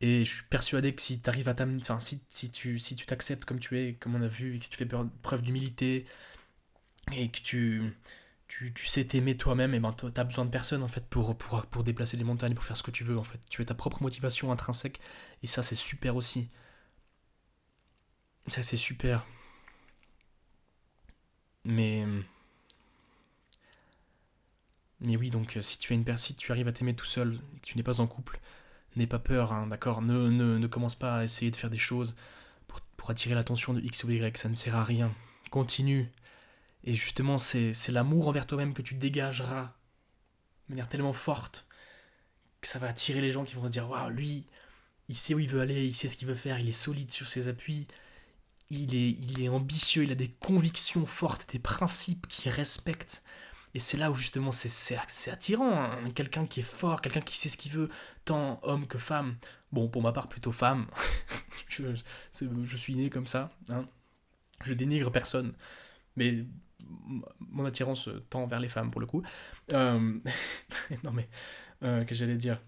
Et 0.01 0.25
je 0.25 0.35
suis 0.35 0.45
persuadé 0.45 0.95
que 0.95 1.03
si 1.03 1.21
tu 1.23 1.31
arrives 1.31 1.49
à 1.49 1.55
enfin, 1.79 1.99
si, 1.99 2.23
si 2.29 2.51
tu 2.51 2.79
si 2.79 2.97
tu 2.97 3.07
t'acceptes 3.07 3.45
comme 3.45 3.59
tu 3.61 3.79
es, 3.79 3.95
comme 3.95 4.15
on 4.15 4.23
a 4.23 4.29
vu, 4.29 4.57
et 4.57 4.59
que 4.59 4.65
si 4.65 4.71
tu 4.71 4.77
fais 4.77 4.89
preuve 5.23 5.43
d'humilité, 5.43 6.07
et 7.11 7.31
que 7.31 7.41
tu, 7.41 7.97
tu, 8.49 8.73
tu 8.73 8.87
sais 8.87 9.05
t'aimer 9.05 9.37
toi-même, 9.37 9.75
et 9.75 9.81
ben 9.81 9.93
tu 9.93 10.07
as 10.17 10.25
besoin 10.25 10.45
de 10.45 10.51
personne 10.51 10.83
en 10.83 10.89
fait 10.89 11.07
pour, 11.09 11.37
pour, 11.37 11.67
pour 11.67 11.85
déplacer 11.85 12.17
les 12.17 12.25
montagnes, 12.25 12.55
pour 12.55 12.65
faire 12.65 12.77
ce 12.77 12.83
que 12.83 12.91
tu 12.91 13.05
veux 13.05 13.19
en 13.19 13.25
fait. 13.25 13.41
Tu 13.51 13.63
es 13.63 13.65
ta 13.65 13.75
propre 13.75 14.03
motivation 14.03 14.53
intrinsèque, 14.53 15.01
et 15.43 15.47
ça 15.47 15.63
c'est 15.63 15.75
super 15.75 16.17
aussi. 16.17 16.49
Ça 18.47 18.63
c'est 18.63 18.77
super. 18.77 19.27
Mais. 21.65 22.05
Mais 25.01 25.17
oui, 25.17 25.31
donc 25.31 25.59
si 25.61 25.79
tu, 25.79 25.93
es 25.93 25.97
une, 25.97 26.17
si 26.17 26.37
tu 26.37 26.53
arrives 26.53 26.69
à 26.69 26.73
t'aimer 26.73 26.95
tout 26.95 27.05
seul, 27.05 27.41
et 27.57 27.61
que 27.61 27.67
tu 27.67 27.77
n'es 27.77 27.83
pas 27.83 28.01
en 28.01 28.07
couple, 28.07 28.39
N'aie 28.97 29.07
pas 29.07 29.19
peur, 29.19 29.53
hein, 29.53 29.67
d'accord? 29.69 30.03
Ne, 30.03 30.29
ne, 30.29 30.59
ne, 30.59 30.67
commence 30.67 30.95
pas 30.95 31.19
à 31.19 31.25
essayer 31.25 31.51
de 31.51 31.57
faire 31.57 31.71
des 31.71 31.79
choses 31.79 32.15
pour, 32.69 32.81
pour 32.97 33.11
attirer 33.11 33.35
l'attention 33.35 33.73
de 33.73 33.81
X 33.81 34.05
ou 34.05 34.11
Y, 34.11 34.37
ça 34.37 34.49
ne 34.51 34.55
sert 34.55 34.77
à 34.77 34.85
rien. 34.85 35.15
Continue. 35.51 36.11
Et 36.85 36.95
justement, 36.95 37.39
c'est 37.39 37.89
l'amour 37.89 38.29
envers 38.29 38.47
toi-même 38.47 38.75
que 38.75 38.83
tu 38.83 38.95
dégageras 38.95 39.75
de 40.69 40.75
manière 40.75 40.89
tellement 40.89 41.13
forte 41.13 41.67
que 42.61 42.69
ça 42.69 42.79
va 42.79 42.89
attirer 42.89 43.21
les 43.21 43.33
gens 43.33 43.45
qui 43.45 43.57
vont 43.57 43.67
se 43.67 43.71
dire 43.71 43.89
Waouh, 43.89 44.11
lui, 44.11 44.47
il 45.09 45.17
sait 45.17 45.35
où 45.35 45.39
il 45.39 45.49
veut 45.49 45.61
aller, 45.61 45.85
il 45.85 45.95
sait 45.95 46.09
ce 46.09 46.17
qu'il 46.17 46.29
veut 46.29 46.35
faire, 46.35 46.59
il 46.59 46.69
est 46.69 46.73
solide 46.73 47.11
sur 47.11 47.29
ses 47.29 47.49
appuis, 47.49 47.87
il 48.71 48.95
est, 48.95 49.11
il 49.11 49.43
est 49.43 49.49
ambitieux, 49.49 50.05
il 50.05 50.13
a 50.13 50.17
des 50.17 50.31
convictions 50.31 51.07
fortes, 51.07 51.51
des 51.53 51.59
principes 51.59 52.27
qu'il 52.29 52.51
respecte. 52.51 53.23
Et 53.75 53.81
c'est 53.81 53.97
là 53.97 54.11
où 54.11 54.15
justement 54.15 54.53
c'est 54.53 54.97
attirant, 55.31 55.83
hein. 55.83 56.11
quelqu'un 56.15 56.47
qui 56.47 56.61
est 56.61 56.65
fort, 56.65 57.01
quelqu'un 57.01 57.21
qui 57.21 57.39
sait 57.39 57.49
ce 57.49 57.57
qu'il 57.57 57.73
veut, 57.73 57.89
tant 58.25 58.61
homme 58.63 58.87
que 58.87 58.99
femme. 58.99 59.37
Bon, 59.73 59.89
pour 59.89 60.03
ma 60.03 60.13
part, 60.13 60.29
plutôt 60.29 60.53
femme. 60.53 60.87
je, 61.69 61.95
je, 62.33 62.77
suis 62.77 62.95
né 62.95 63.09
comme 63.09 63.27
ça. 63.27 63.51
Hein. 63.71 63.89
Je 64.63 64.75
dénigre 64.75 65.11
personne. 65.11 65.55
Mais 66.17 66.45
mon 67.41 67.65
attirance 67.65 68.09
tend 68.31 68.47
vers 68.47 68.61
les 68.61 68.69
femmes 68.69 68.91
pour 68.91 69.01
le 69.01 69.07
coup. 69.07 69.23
Euh, 69.73 70.19
non 71.05 71.13
mais, 71.13 71.29
euh, 71.83 72.03
que 72.03 72.15
j'allais 72.15 72.37
dire? 72.37 72.61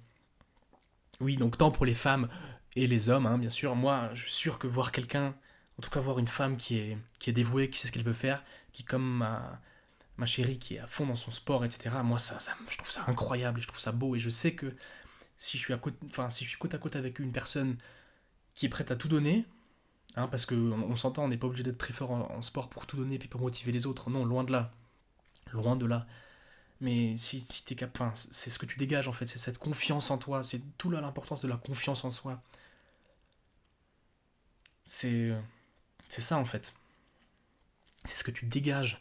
Oui, 1.21 1.37
donc 1.37 1.59
tant 1.59 1.71
pour 1.71 1.87
les 1.87 1.95
femmes 1.95 2.29
et 2.77 2.87
les 2.87 3.09
hommes, 3.09 3.27
hein, 3.27 3.39
bien 3.39 3.51
sûr. 3.51 3.75
Moi, 3.77 4.11
je 4.15 4.23
suis 4.23 4.33
sûr 4.33 4.59
que 4.59 4.67
voir 4.67 4.93
quelqu'un, 4.93 5.35
en 5.79 5.83
tout 5.83 5.91
cas 5.91 6.01
voir 6.01 6.19
une 6.19 6.29
femme 6.29 6.57
qui 6.57 6.77
est, 6.77 6.99
qui 7.19 7.31
est 7.31 7.33
dévouée, 7.33 7.71
qui 7.71 7.79
sait 7.79 7.89
ce 7.89 7.93
qu'elle 7.93 8.05
veut 8.05 8.13
faire, 8.13 8.43
qui 8.73 8.85
comme 8.85 9.19
ma 9.19 9.61
ma 10.17 10.27
chérie 10.27 10.59
qui 10.59 10.77
est 10.77 10.79
à 10.79 10.87
fond 10.87 11.07
dans 11.07 11.17
son 11.17 11.31
sport, 11.31 11.65
etc. 11.65 11.97
Moi, 12.05 12.19
ça, 12.19 12.39
ça, 12.39 12.53
je 12.69 12.79
trouve 12.79 12.91
ça 12.91 13.05
incroyable 13.09 13.59
et 13.59 13.63
je 13.63 13.69
trouve 13.69 13.81
ça 13.81 13.93
beau. 13.93 14.15
Et 14.15 14.19
je 14.19 14.31
sais 14.31 14.55
que 14.55 14.75
si 15.37 15.59
je 15.59 15.63
suis, 15.63 15.75
à 15.75 15.79
côte, 15.79 15.95
enfin, 16.07 16.31
si 16.31 16.45
je 16.45 16.51
suis 16.51 16.59
côte 16.59 16.75
à 16.75 16.79
côte 16.79 16.97
avec 16.97 17.19
une 17.19 17.33
personne 17.33 17.77
qui 18.55 18.67
est 18.67 18.69
prête 18.69 18.91
à 18.91 18.97
tout 18.97 19.09
donner, 19.09 19.45
hein, 20.17 20.29
parce 20.29 20.47
qu'on 20.47 20.73
on, 20.73 20.97
s'entend, 20.97 21.25
on 21.25 21.29
n'est 21.29 21.37
pas 21.37 21.47
obligé 21.47 21.63
d'être 21.63 21.79
très 21.79 21.93
fort 21.93 22.11
en, 22.11 22.43
sport 22.43 22.69
pour 22.69 22.87
tout 22.87 22.97
donner 22.97 23.17
et 23.17 23.19
puis 23.19 23.29
pour 23.29 23.41
motiver 23.41 23.73
les 23.73 23.87
autres. 23.87 24.11
Non, 24.11 24.25
loin 24.25 24.45
de 24.45 24.53
là. 24.53 24.73
Loin 25.53 25.77
de 25.77 25.87
là. 25.87 26.07
Mais 26.81 27.17
si, 27.17 27.41
si 27.41 27.65
t'es 27.65 27.77
c'est 28.15 28.51
ce 28.51 28.59
que 28.59 28.67
tu 28.67 28.79
dégages 28.79 29.09
en 29.09 29.13
fait, 29.13 29.27
c'est 29.27 29.39
cette 29.39 29.59
confiance 29.59 30.11
en 30.11 30.19
toi, 30.19 30.43
c'est 30.43 30.61
tout 30.79 30.91
l'importance 30.91 31.41
de 31.41 31.49
la 31.49 31.57
confiance 31.57 32.05
en 32.05 32.11
soi. 32.11 32.43
C'est 34.85 35.33
ça 36.09 36.39
en 36.39 36.45
fait. 36.45 36.75
C'est 38.05 38.17
ce 38.19 38.25
que 38.25 38.31
tu 38.31 38.47
dégages 38.47 39.01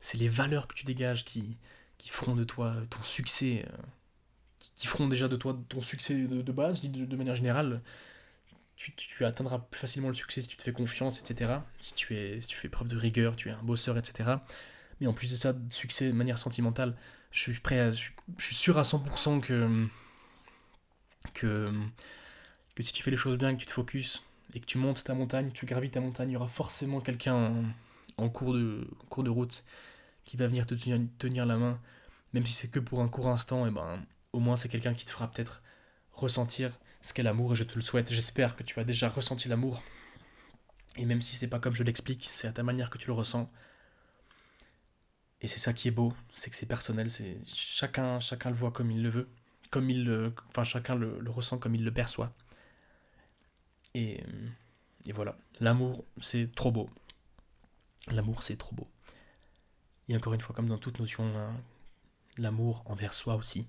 c'est 0.00 0.18
les 0.18 0.28
valeurs 0.28 0.66
que 0.66 0.74
tu 0.74 0.84
dégages 0.84 1.24
qui, 1.24 1.58
qui 1.98 2.08
feront 2.08 2.34
de 2.34 2.44
toi 2.44 2.74
ton 2.88 3.02
succès, 3.02 3.66
euh, 3.70 3.76
qui, 4.76 4.86
feront 4.86 5.08
déjà 5.08 5.28
de 5.28 5.36
toi 5.36 5.58
ton 5.68 5.80
succès 5.80 6.14
de, 6.14 6.52
base, 6.52 6.82
de, 6.82 7.04
de, 7.04 7.16
manière 7.16 7.34
générale. 7.36 7.82
Tu, 8.96 9.26
atteindras 9.26 9.58
plus 9.58 9.78
facilement 9.78 10.08
le 10.08 10.14
succès 10.14 10.40
si 10.40 10.48
tu 10.48 10.56
te 10.56 10.62
fais 10.62 10.72
confiance, 10.72 11.20
etc. 11.20 11.52
Si 11.78 11.92
tu, 11.94 12.16
es, 12.16 12.40
si 12.40 12.48
tu 12.48 12.56
fais 12.56 12.70
preuve 12.70 12.88
de 12.88 12.96
rigueur, 12.96 13.36
tu 13.36 13.50
es 13.50 13.52
un 13.52 13.62
bosseur, 13.62 13.98
etc. 13.98 14.36
Mais 15.00 15.06
en 15.06 15.12
plus 15.12 15.30
de 15.30 15.36
ça, 15.36 15.54
succès 15.68 16.06
de 16.06 16.12
manière 16.12 16.38
sentimentale, 16.38 16.96
je 17.30 17.40
suis 17.42 17.60
prêt 17.60 17.92
je, 17.92 18.10
suis 18.38 18.54
sûr 18.54 18.78
à 18.78 18.82
100% 18.82 19.40
que, 19.40 19.86
que, 21.34 21.70
que 22.74 22.82
si 22.82 22.94
tu 22.94 23.02
fais 23.02 23.10
les 23.10 23.18
choses 23.18 23.36
bien, 23.36 23.54
que 23.54 23.60
tu 23.60 23.66
te 23.66 23.72
focuses 23.72 24.22
et 24.54 24.60
que 24.60 24.66
tu 24.66 24.78
montes 24.78 25.04
ta 25.04 25.12
montagne, 25.12 25.50
tu 25.52 25.66
gravis 25.66 25.90
ta 25.90 26.00
montagne, 26.00 26.30
il 26.30 26.32
y 26.32 26.36
aura 26.36 26.48
forcément 26.48 27.00
quelqu'un 27.00 27.52
en 28.16 28.28
cours 28.30 28.54
de, 28.54 28.88
cours 29.10 29.24
de 29.24 29.30
route 29.30 29.62
qui 30.24 30.36
va 30.36 30.46
venir 30.46 30.66
te 30.66 30.74
tenir, 30.74 31.46
la 31.46 31.56
main, 31.56 31.80
même 32.32 32.46
si 32.46 32.52
c'est 32.52 32.68
que 32.68 32.78
pour 32.78 33.00
un 33.00 33.08
court 33.08 33.28
instant, 33.28 33.66
et 33.66 33.70
ben 33.70 34.02
au 34.32 34.40
moins 34.40 34.56
c'est 34.56 34.68
quelqu'un 34.68 34.94
qui 34.94 35.04
te 35.04 35.10
fera 35.10 35.30
peut-être 35.30 35.62
ressentir 36.12 36.78
ce 37.02 37.12
qu'est 37.14 37.22
l'amour 37.22 37.52
et 37.52 37.56
je 37.56 37.64
te 37.64 37.74
le 37.74 37.80
souhaite. 37.80 38.12
J'espère 38.12 38.56
que 38.56 38.62
tu 38.62 38.78
as 38.80 38.84
déjà 38.84 39.08
ressenti 39.08 39.48
l'amour. 39.48 39.82
Et 40.96 41.06
même 41.06 41.22
si 41.22 41.36
c'est 41.36 41.48
pas 41.48 41.58
comme 41.60 41.74
je 41.74 41.82
l'explique, 41.82 42.28
c'est 42.32 42.48
à 42.48 42.52
ta 42.52 42.62
manière 42.62 42.90
que 42.90 42.98
tu 42.98 43.06
le 43.06 43.12
ressens. 43.12 43.50
Et 45.40 45.48
c'est 45.48 45.58
ça 45.58 45.72
qui 45.72 45.88
est 45.88 45.92
beau, 45.92 46.12
c'est 46.34 46.50
que 46.50 46.56
c'est 46.56 46.66
personnel, 46.66 47.08
c'est 47.10 47.38
chacun 47.46 48.20
chacun 48.20 48.50
le 48.50 48.56
voit 48.56 48.72
comme 48.72 48.90
il 48.90 49.02
le 49.02 49.08
veut, 49.08 49.28
comme 49.70 49.88
il 49.88 50.04
le, 50.04 50.34
enfin 50.48 50.64
chacun 50.64 50.94
le, 50.94 51.18
ressent 51.30 51.56
comme 51.58 51.74
il 51.74 51.82
le 51.82 51.92
perçoit. 51.92 52.34
Et, 53.94 54.22
et 55.06 55.12
voilà, 55.12 55.38
l'amour 55.60 56.04
c'est 56.20 56.54
trop 56.54 56.70
beau. 56.70 56.90
L'amour, 58.08 58.42
c'est 58.42 58.56
trop 58.56 58.74
beau. 58.74 58.88
Et 60.08 60.16
encore 60.16 60.34
une 60.34 60.40
fois, 60.40 60.54
comme 60.54 60.68
dans 60.68 60.78
toute 60.78 60.98
notion, 60.98 61.24
hein, 61.36 61.54
l'amour 62.38 62.82
envers 62.86 63.14
soi 63.14 63.36
aussi. 63.36 63.68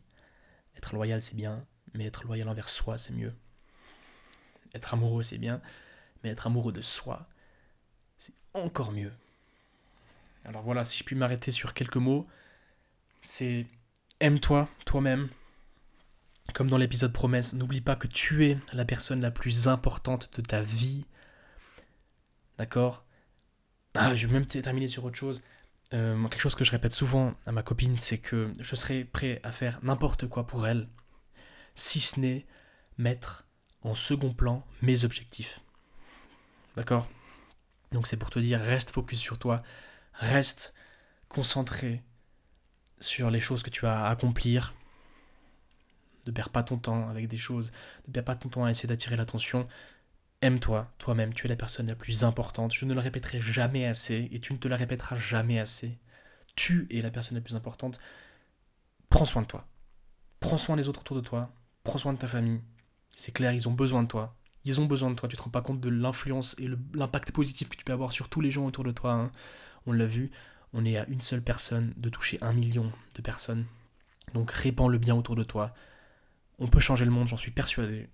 Être 0.76 0.96
loyal, 0.96 1.22
c'est 1.22 1.36
bien, 1.36 1.66
mais 1.94 2.06
être 2.06 2.26
loyal 2.26 2.50
envers 2.50 2.70
soi, 2.70 2.98
c'est 2.98 3.14
mieux. 3.14 3.34
Être 4.74 4.94
amoureux, 4.94 5.24
c'est 5.24 5.38
bien, 5.38 5.62
mais 6.24 6.30
être 6.30 6.48
amoureux 6.48 6.72
de 6.72 6.82
soi, 6.82 7.28
c'est 8.18 8.34
encore 8.54 8.92
mieux. 8.92 9.12
Alors 10.46 10.62
voilà, 10.62 10.84
si 10.84 10.98
je 10.98 11.04
puis 11.04 11.16
m'arrêter 11.16 11.52
sur 11.52 11.74
quelques 11.74 11.98
mots, 11.98 12.28
c'est 13.22 13.68
aime-toi 14.20 14.68
toi-même. 14.86 15.30
Comme 16.54 16.70
dans 16.70 16.78
l'épisode 16.78 17.14
promesse, 17.14 17.54
n'oublie 17.54 17.82
pas 17.82 17.96
que 17.96 18.08
tu 18.08 18.48
es 18.48 18.58
la 18.74 18.84
personne 18.84 19.22
la 19.22 19.32
plus 19.32 19.68
importante 19.68 20.30
de 20.36 20.42
ta 20.42 20.62
vie. 20.62 21.06
D'accord? 22.58 23.06
Ah, 23.94 24.16
je 24.16 24.28
vais 24.28 24.34
même 24.34 24.46
terminer 24.46 24.88
sur 24.88 25.06
autre 25.06 25.18
chose. 25.18 25.42
Euh, 25.94 26.28
quelque 26.28 26.42
chose 26.42 26.56
que 26.56 26.64
je 26.64 26.72
répète 26.72 26.94
souvent 26.94 27.34
à 27.46 27.52
ma 27.52 27.64
copine, 27.64 27.98
c'est 27.98 28.18
que 28.18 28.52
je 28.60 28.76
serai 28.76 29.04
prêt 29.04 29.40
à 29.44 29.52
faire 29.52 29.80
n'importe 29.84 30.28
quoi 30.28 30.48
pour 30.48 30.66
elle, 30.66 30.88
si 31.76 32.00
ce 32.00 32.20
n'est 32.20 32.46
mettre 32.98 33.46
en 33.82 33.96
second 33.96 34.34
plan 34.34 34.66
mes 34.82 35.04
objectifs. 35.04 35.62
D'accord? 36.76 37.08
Donc 37.92 38.08
c'est 38.08 38.18
pour 38.18 38.30
te 38.30 38.40
dire, 38.40 38.60
reste 38.60 38.92
focus 38.92 39.20
sur 39.20 39.38
toi, 39.38 39.64
reste 40.14 40.74
concentré 41.28 42.04
sur 43.00 43.30
les 43.30 43.40
choses 43.40 43.64
que 43.64 43.70
tu 43.70 43.86
as 43.86 44.06
à 44.06 44.10
accomplir. 44.10 44.74
Ne 46.28 46.32
perds 46.32 46.50
pas 46.50 46.64
ton 46.64 46.78
temps 46.78 47.10
avec 47.10 47.28
des 47.28 47.38
choses, 47.38 47.72
ne 48.08 48.14
perds 48.14 48.24
pas 48.24 48.36
ton 48.36 48.50
temps 48.50 48.64
à 48.64 48.72
essayer 48.72 48.88
d'attirer 48.88 49.16
l'attention. 49.16 49.68
Aime-toi, 50.42 50.92
toi-même, 50.98 51.34
tu 51.34 51.46
es 51.46 51.50
la 51.50 51.56
personne 51.56 51.88
la 51.88 51.96
plus 51.96 52.24
importante. 52.24 52.74
Je 52.74 52.86
ne 52.86 52.94
le 52.94 53.00
répéterai 53.00 53.42
jamais 53.42 53.86
assez 53.86 54.30
et 54.32 54.40
tu 54.40 54.54
ne 54.54 54.58
te 54.58 54.68
la 54.68 54.76
répéteras 54.76 55.16
jamais 55.16 55.60
assez. 55.60 56.00
Tu 56.56 56.88
es 56.92 57.02
la 57.02 57.12
personne 57.12 57.38
la 57.38 57.42
plus 57.42 57.56
importante. 57.56 58.00
Prends 59.10 59.26
soin 59.26 59.42
de 59.42 59.48
toi. 59.48 59.68
Prends 60.40 60.58
soin 60.58 60.76
des 60.78 60.88
autres 60.88 61.02
autour 61.02 61.16
de 61.16 61.22
toi. 61.22 61.54
Prends 61.84 61.98
soin 61.98 62.14
de 62.14 62.20
ta 62.20 62.28
famille. 62.28 62.62
C'est 63.16 63.32
clair, 63.32 63.52
ils 63.54 63.68
ont 63.68 63.74
besoin 63.74 64.04
de 64.04 64.08
toi. 64.08 64.36
Ils 64.64 64.80
ont 64.80 64.86
besoin 64.86 65.10
de 65.10 65.16
toi. 65.16 65.28
Tu 65.28 65.38
te 65.38 65.42
rends 65.42 65.50
pas 65.50 65.62
compte 65.62 65.82
de 65.82 65.90
l'influence 65.90 66.56
et 66.60 66.70
l'impact 66.94 67.32
positif 67.32 67.70
que 67.70 67.76
tu 67.76 67.84
peux 67.84 67.94
avoir 67.94 68.12
sur 68.12 68.30
tous 68.30 68.42
les 68.42 68.52
gens 68.52 68.66
autour 68.66 68.84
de 68.84 68.92
toi. 68.92 69.14
Hein. 69.14 69.32
On 69.86 69.92
l'a 69.92 70.06
vu, 70.06 70.32
on 70.74 70.86
est 70.86 70.98
à 70.98 71.08
une 71.08 71.22
seule 71.22 71.42
personne 71.42 71.94
de 71.98 72.10
toucher 72.10 72.38
un 72.42 72.54
million 72.54 72.92
de 73.16 73.22
personnes. 73.22 73.66
Donc 74.34 74.52
répands 74.52 74.88
le 74.88 74.98
bien 74.98 75.16
autour 75.16 75.36
de 75.36 75.44
toi. 75.44 75.74
On 76.60 76.68
peut 76.68 76.80
changer 76.80 77.06
le 77.06 77.12
monde, 77.12 77.28
j'en 77.28 77.38
suis 77.38 77.52
persuadé. 77.52 78.08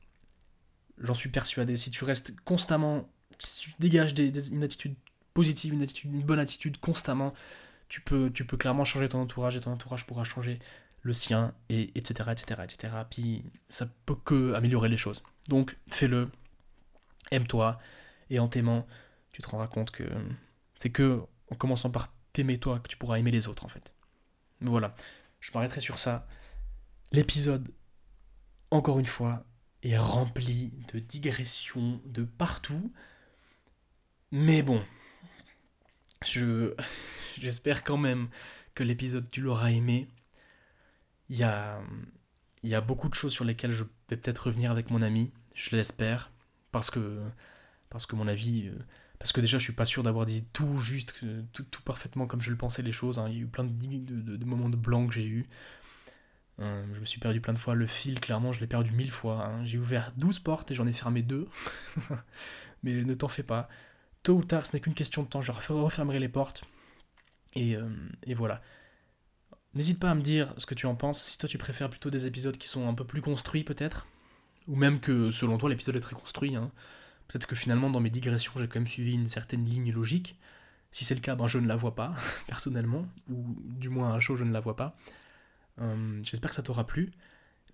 J'en 0.99 1.13
suis 1.13 1.29
persuadé. 1.29 1.75
Si 1.77 1.91
tu 1.91 2.05
restes 2.05 2.33
constamment, 2.45 3.09
si 3.39 3.61
tu 3.61 3.73
dégages 3.79 4.13
une 4.17 4.63
attitude 4.63 4.95
positive, 5.33 5.73
une, 5.73 5.83
attitude, 5.83 6.09
bonne 6.25 6.39
attitude 6.39 6.77
constamment, 6.79 7.33
tu 7.89 8.01
peux, 8.01 8.31
tu 8.31 8.45
peux 8.45 8.57
clairement 8.57 8.85
changer 8.85 9.09
ton 9.09 9.21
entourage 9.21 9.57
et 9.57 9.61
ton 9.61 9.71
entourage 9.71 10.05
pourra 10.05 10.23
changer 10.23 10.59
le 11.07 11.13
sien, 11.13 11.55
et 11.69 11.97
etc. 11.97 12.29
etc. 12.33 12.61
etc. 12.63 12.93
Puis 13.09 13.43
ça 13.69 13.87
peut 14.05 14.15
que 14.15 14.53
améliorer 14.53 14.89
les 14.89 14.97
choses. 14.97 15.23
Donc 15.47 15.77
fais-le, 15.89 16.29
aime-toi, 17.31 17.79
et 18.29 18.39
en 18.39 18.47
t'aimant, 18.47 18.85
tu 19.31 19.41
te 19.41 19.47
rendras 19.47 19.67
compte 19.67 19.91
que 19.91 20.03
c'est 20.75 20.91
que 20.91 21.21
en 21.49 21.55
commençant 21.55 21.89
par 21.89 22.13
t'aimer 22.33 22.57
toi 22.57 22.79
que 22.79 22.89
tu 22.89 22.97
pourras 22.97 23.17
aimer 23.17 23.31
les 23.31 23.47
autres 23.47 23.65
en 23.65 23.69
fait. 23.69 23.93
Voilà, 24.59 24.95
je 25.39 25.51
m'arrêterai 25.53 25.79
sur 25.79 25.97
ça. 25.97 26.27
L'épisode, 27.13 27.71
encore 28.69 28.99
une 28.99 29.05
fois, 29.05 29.45
est 29.83 29.97
rempli 29.97 30.73
de 30.93 30.99
digressions 30.99 32.01
de 32.05 32.23
partout. 32.23 32.91
Mais 34.31 34.61
bon, 34.61 34.83
je 36.25 36.75
j'espère 37.39 37.85
quand 37.85 37.97
même 37.97 38.27
que 38.75 38.83
l'épisode 38.83 39.29
tu 39.29 39.39
l'auras 39.39 39.71
aimé. 39.71 40.09
Il 41.29 41.37
y 41.37 41.43
a, 42.73 42.81
beaucoup 42.81 43.09
de 43.09 43.13
choses 43.13 43.33
sur 43.33 43.45
lesquelles 43.45 43.71
je 43.71 43.83
vais 44.09 44.17
peut-être 44.17 44.47
revenir 44.47 44.71
avec 44.71 44.89
mon 44.89 45.01
ami, 45.01 45.31
je 45.55 45.75
l'espère, 45.75 46.31
parce 46.71 46.89
que, 46.89 47.21
parce 47.89 48.05
que 48.05 48.15
mon 48.15 48.27
avis, 48.27 48.67
euh, 48.67 48.77
parce 49.19 49.31
que 49.31 49.41
déjà 49.41 49.57
je 49.57 49.63
suis 49.63 49.73
pas 49.73 49.85
sûr 49.85 50.03
d'avoir 50.03 50.25
dit 50.25 50.45
tout 50.53 50.77
juste, 50.77 51.15
euh, 51.23 51.41
tout, 51.53 51.65
parfaitement 51.83 52.27
comme 52.27 52.41
je 52.41 52.51
le 52.51 52.57
pensais 52.57 52.81
les 52.81 52.91
choses. 52.91 53.19
Hein. 53.19 53.27
Il 53.29 53.35
y 53.35 53.39
a 53.39 53.41
eu 53.41 53.47
plein 53.47 53.63
de, 53.63 53.71
de, 53.71 54.37
de, 54.37 54.45
moments 54.45 54.69
de 54.69 54.77
blanc 54.77 55.07
que 55.07 55.13
j'ai 55.13 55.25
eu. 55.25 55.47
Euh, 56.59 56.85
je 56.93 56.99
me 56.99 57.05
suis 57.05 57.19
perdu 57.19 57.41
plein 57.41 57.53
de 57.53 57.59
fois. 57.59 57.75
Le 57.75 57.87
fil, 57.87 58.19
clairement, 58.19 58.51
je 58.51 58.59
l'ai 58.61 58.67
perdu 58.67 58.91
mille 58.91 59.11
fois. 59.11 59.45
Hein. 59.45 59.63
J'ai 59.63 59.77
ouvert 59.77 60.11
12 60.17 60.39
portes 60.39 60.71
et 60.71 60.75
j'en 60.75 60.87
ai 60.87 60.93
fermé 60.93 61.21
deux. 61.21 61.47
Mais 62.83 63.03
ne 63.03 63.13
t'en 63.13 63.27
fais 63.27 63.43
pas. 63.43 63.69
Tôt 64.23 64.35
ou 64.35 64.43
tard, 64.43 64.65
ce 64.65 64.75
n'est 64.75 64.79
qu'une 64.79 64.93
question 64.93 65.23
de 65.23 65.27
temps. 65.27 65.41
Je 65.41 65.51
refermerai 65.51 66.19
les 66.19 66.29
portes. 66.29 66.63
Et, 67.55 67.75
et 68.23 68.33
voilà. 68.33 68.61
N'hésite 69.77 69.99
pas 69.99 70.09
à 70.09 70.15
me 70.15 70.23
dire 70.23 70.55
ce 70.57 70.65
que 70.65 70.73
tu 70.73 70.87
en 70.87 70.95
penses, 70.95 71.21
si 71.21 71.37
toi 71.37 71.47
tu 71.47 71.59
préfères 71.59 71.91
plutôt 71.91 72.09
des 72.09 72.25
épisodes 72.25 72.57
qui 72.57 72.67
sont 72.67 72.89
un 72.89 72.95
peu 72.95 73.05
plus 73.05 73.21
construits 73.21 73.63
peut-être, 73.63 74.07
ou 74.67 74.75
même 74.75 74.99
que 74.99 75.29
selon 75.29 75.59
toi 75.59 75.69
l'épisode 75.69 75.95
est 75.95 75.99
très 75.99 76.15
construit. 76.15 76.55
Hein. 76.55 76.71
Peut-être 77.27 77.45
que 77.45 77.55
finalement 77.55 77.91
dans 77.91 77.99
mes 77.99 78.09
digressions 78.09 78.53
j'ai 78.57 78.67
quand 78.67 78.79
même 78.79 78.87
suivi 78.87 79.13
une 79.13 79.29
certaine 79.29 79.63
ligne 79.63 79.91
logique. 79.91 80.39
Si 80.91 81.05
c'est 81.05 81.13
le 81.13 81.21
cas, 81.21 81.35
ben, 81.35 81.45
je 81.45 81.59
ne 81.59 81.67
la 81.67 81.75
vois 81.75 81.93
pas, 81.93 82.15
personnellement, 82.47 83.07
ou 83.29 83.55
du 83.65 83.89
moins 83.89 84.15
à 84.15 84.19
chaud 84.19 84.35
je 84.35 84.43
ne 84.43 84.51
la 84.51 84.61
vois 84.61 84.75
pas. 84.75 84.97
Hum, 85.79 86.21
j'espère 86.23 86.49
que 86.49 86.55
ça 86.55 86.63
t'aura 86.63 86.87
plu. 86.87 87.11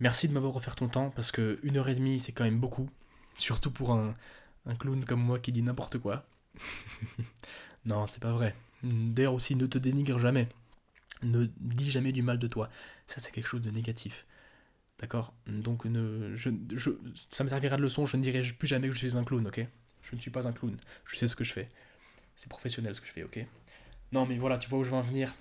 Merci 0.02 0.28
de 0.28 0.34
m'avoir 0.34 0.58
offert 0.58 0.76
ton 0.76 0.90
temps, 0.90 1.10
parce 1.10 1.32
que 1.32 1.58
une 1.64 1.78
heure 1.78 1.88
et 1.88 1.96
demie 1.96 2.20
c'est 2.20 2.34
quand 2.34 2.44
même 2.44 2.60
beaucoup, 2.60 2.90
surtout 3.38 3.72
pour 3.72 3.94
un, 3.94 4.14
un 4.66 4.76
clown 4.76 5.06
comme 5.06 5.22
moi 5.22 5.40
qui 5.40 5.54
dit 5.54 5.62
n'importe 5.62 6.00
quoi. 6.00 6.26
non, 7.86 8.08
c'est 8.08 8.22
pas 8.22 8.34
vrai. 8.34 8.58
D'ailleurs 8.84 9.36
aussi, 9.36 9.56
ne 9.56 9.68
te 9.68 9.78
dénigre 9.78 10.20
jamais 10.20 10.50
ne 11.24 11.48
dis 11.58 11.92
jamais 11.92 12.12
du 12.12 12.22
mal 12.22 12.40
de 12.40 12.48
toi. 12.48 12.70
Ça, 13.08 13.20
c'est 13.20 13.32
quelque 13.32 13.48
chose 13.48 13.62
de 13.62 13.72
négatif. 13.72 14.26
D'accord? 15.00 15.34
Donc, 15.48 15.86
ne, 15.86 16.36
je, 16.36 16.50
ça 17.16 17.44
me 17.44 17.50
servira 17.50 17.78
de 17.78 17.82
leçon. 17.82 18.06
Je 18.06 18.18
ne 18.18 18.22
dirai 18.22 18.42
plus 18.58 18.68
jamais 18.68 18.88
que 18.88 18.94
je 18.94 19.00
suis 19.00 19.18
un 19.18 19.24
clown, 19.24 19.46
ok? 19.48 19.66
Je 20.02 20.16
ne 20.16 20.22
suis 20.22 20.32
pas 20.32 20.48
un 20.48 20.54
clown. 20.54 20.78
Je 21.06 21.18
sais 21.18 21.28
ce 21.28 21.36
que 21.36 21.44
je 21.44 21.54
fais. 21.54 21.70
C'est 22.36 22.50
professionnel 22.50 22.96
ce 22.96 23.02
que 23.02 23.08
je 23.08 23.12
fais, 23.12 23.24
ok? 23.24 23.46
Non, 24.12 24.26
mais 24.26 24.38
voilà, 24.38 24.58
tu 24.58 24.70
vois 24.70 24.80
où 24.80 24.84
je 24.84 24.90
veux 24.90 24.96
en 24.96 25.02
venir. 25.02 25.34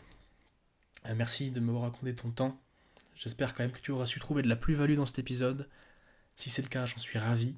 Euh, 1.07 1.15
merci 1.15 1.51
de 1.51 1.61
m'avoir 1.61 1.85
raconté 1.85 2.15
ton 2.15 2.31
temps. 2.31 2.61
J'espère 3.15 3.55
quand 3.55 3.63
même 3.63 3.73
que 3.73 3.81
tu 3.81 3.91
auras 3.91 4.07
su 4.07 4.19
trouver 4.19 4.43
de 4.43 4.49
la 4.49 4.57
plus-value 4.57 4.97
dans 4.97 5.07
cet 5.07 5.19
épisode. 5.19 5.69
Si 6.37 6.51
c'est 6.51 6.63
le 6.63 6.69
cas, 6.69 6.87
j'en 6.87 6.99
suis 6.99 7.19
ravi. 7.19 7.57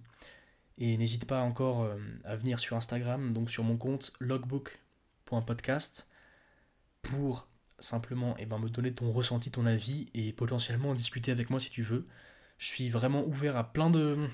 Et 0.79 0.97
n'hésite 0.97 1.27
pas 1.27 1.41
encore 1.41 1.83
euh, 1.83 1.97
à 2.25 2.35
venir 2.35 2.59
sur 2.59 2.77
Instagram, 2.77 3.33
donc 3.33 3.51
sur 3.51 3.63
mon 3.63 3.77
compte 3.77 4.13
logbook.podcast, 4.19 6.09
pour 7.03 7.47
simplement 7.79 8.37
eh 8.39 8.47
ben, 8.47 8.59
me 8.59 8.69
donner 8.69 8.93
ton 8.93 9.11
ressenti, 9.13 9.51
ton 9.51 9.67
avis 9.67 10.09
et 10.15 10.33
potentiellement 10.33 10.91
en 10.91 10.95
discuter 10.95 11.33
avec 11.33 11.51
moi 11.51 11.61
si 11.61 11.71
tu 11.71 11.83
veux. 11.83 12.07
Je 12.59 12.67
suis 12.69 12.89
vraiment 12.89 13.25
ouvert 13.27 13.57
à 13.57 13.73
plein 13.73 13.91
de. 13.91 14.29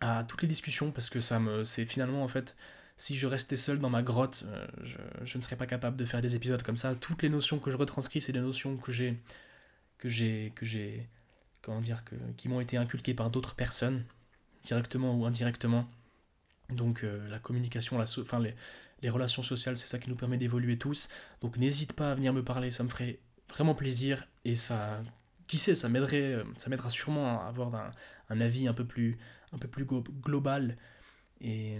à 0.00 0.24
toutes 0.24 0.42
les 0.42 0.48
discussions 0.48 0.92
parce 0.92 1.10
que 1.10 1.20
ça 1.20 1.40
me. 1.40 1.64
c'est 1.64 1.86
finalement 1.86 2.22
en 2.22 2.28
fait. 2.28 2.56
Si 2.96 3.16
je 3.16 3.26
restais 3.26 3.56
seul 3.56 3.78
dans 3.78 3.88
ma 3.88 4.02
grotte, 4.02 4.44
euh, 4.46 4.66
je, 5.24 5.38
ne 5.38 5.42
serais 5.42 5.56
pas 5.56 5.66
capable 5.66 5.96
de 5.96 6.04
faire 6.04 6.20
des 6.20 6.36
épisodes 6.36 6.62
comme 6.62 6.76
ça. 6.76 6.94
Toutes 6.94 7.22
les 7.22 7.30
notions 7.30 7.58
que 7.58 7.70
je 7.70 7.78
retranscris, 7.78 8.20
c'est 8.20 8.32
des 8.32 8.40
notions 8.40 8.76
que 8.76 8.92
j'ai. 8.92 9.18
que 9.98 10.08
j'ai. 10.08 10.52
que 10.54 10.66
j'ai. 10.66 11.08
comment 11.62 11.80
dire. 11.80 12.04
Que, 12.04 12.14
qui 12.36 12.48
m'ont 12.48 12.60
été 12.60 12.76
inculquées 12.76 13.14
par 13.14 13.30
d'autres 13.30 13.54
personnes, 13.54 14.04
directement 14.64 15.16
ou 15.16 15.24
indirectement. 15.24 15.88
Donc 16.70 17.02
euh, 17.04 17.26
la 17.28 17.38
communication, 17.38 17.98
la, 17.98 18.04
enfin, 18.04 18.38
les, 18.38 18.54
les 19.02 19.10
relations 19.10 19.42
sociales, 19.42 19.76
c'est 19.76 19.86
ça 19.86 19.98
qui 19.98 20.08
nous 20.08 20.16
permet 20.16 20.38
d'évoluer 20.38 20.78
tous. 20.78 21.08
Donc 21.40 21.56
n'hésite 21.56 21.92
pas 21.92 22.12
à 22.12 22.14
venir 22.14 22.32
me 22.32 22.44
parler, 22.44 22.70
ça 22.70 22.84
me 22.84 22.88
ferait 22.88 23.18
vraiment 23.48 23.74
plaisir 23.74 24.26
et 24.44 24.56
ça, 24.56 25.02
qui 25.46 25.58
sait, 25.58 25.74
ça 25.74 25.88
m'aiderait, 25.88 26.34
euh, 26.34 26.44
ça 26.56 26.70
m'aidera 26.70 26.90
sûrement 26.90 27.40
à 27.40 27.48
avoir 27.48 27.92
un, 28.28 28.40
avis 28.40 28.68
un 28.68 28.74
peu 28.74 28.84
plus, 28.84 29.18
global 30.22 30.76
et, 31.40 31.78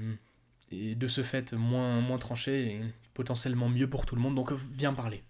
de 0.73 1.09
ce 1.09 1.23
fait 1.23 1.53
moins, 1.53 2.01
moins 2.01 2.19
tranché 2.19 2.75
et 2.75 2.83
potentiellement 3.15 3.69
mieux 3.69 3.89
pour 3.89 4.07
tout 4.07 4.15
le 4.15 4.21
monde. 4.21 4.35
Donc 4.35 4.53
viens 4.53 4.95
parler, 4.95 5.23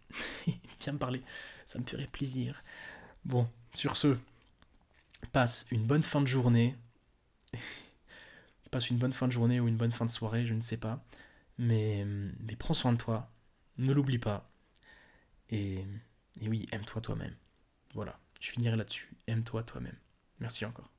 viens 0.81 0.93
me 0.93 0.99
parler, 0.99 1.23
ça 1.67 1.79
me 1.79 1.85
ferait 1.85 2.07
plaisir. 2.07 2.63
Bon, 3.25 3.49
sur 3.75 3.97
ce, 3.97 4.17
passe 5.33 5.67
une 5.71 5.85
bonne 5.85 6.03
fin 6.03 6.21
de 6.21 6.27
journée. 6.27 6.77
passe 8.71 8.89
une 8.89 8.99
bonne 8.99 9.13
fin 9.13 9.27
de 9.27 9.33
journée 9.33 9.61
ou 9.61 9.69
une 9.69 9.77
bonne 9.77 9.91
fin 9.91 10.07
de 10.07 10.11
soirée, 10.11 10.47
je 10.47 10.55
ne 10.55 10.61
sais 10.61 10.77
pas. 10.77 11.03
Mais, 11.61 12.07
prends 12.59 12.73
soin 12.73 12.93
de 12.93 12.97
toi, 12.97 13.31
ne 13.77 13.93
l'oublie 13.93 14.19
pas. 14.19 14.51
Et, 15.51 15.85
et 16.41 16.49
oui, 16.49 16.67
aime-toi 16.73 17.03
toi-même. 17.03 17.37
Voilà, 17.95 18.19
je 18.41 18.51
finirai 18.51 18.77
là-dessus. 18.77 19.11
Aime-toi 19.27 19.63
toi-même. 19.63 19.99
Merci 20.39 20.65
encore. 20.65 20.91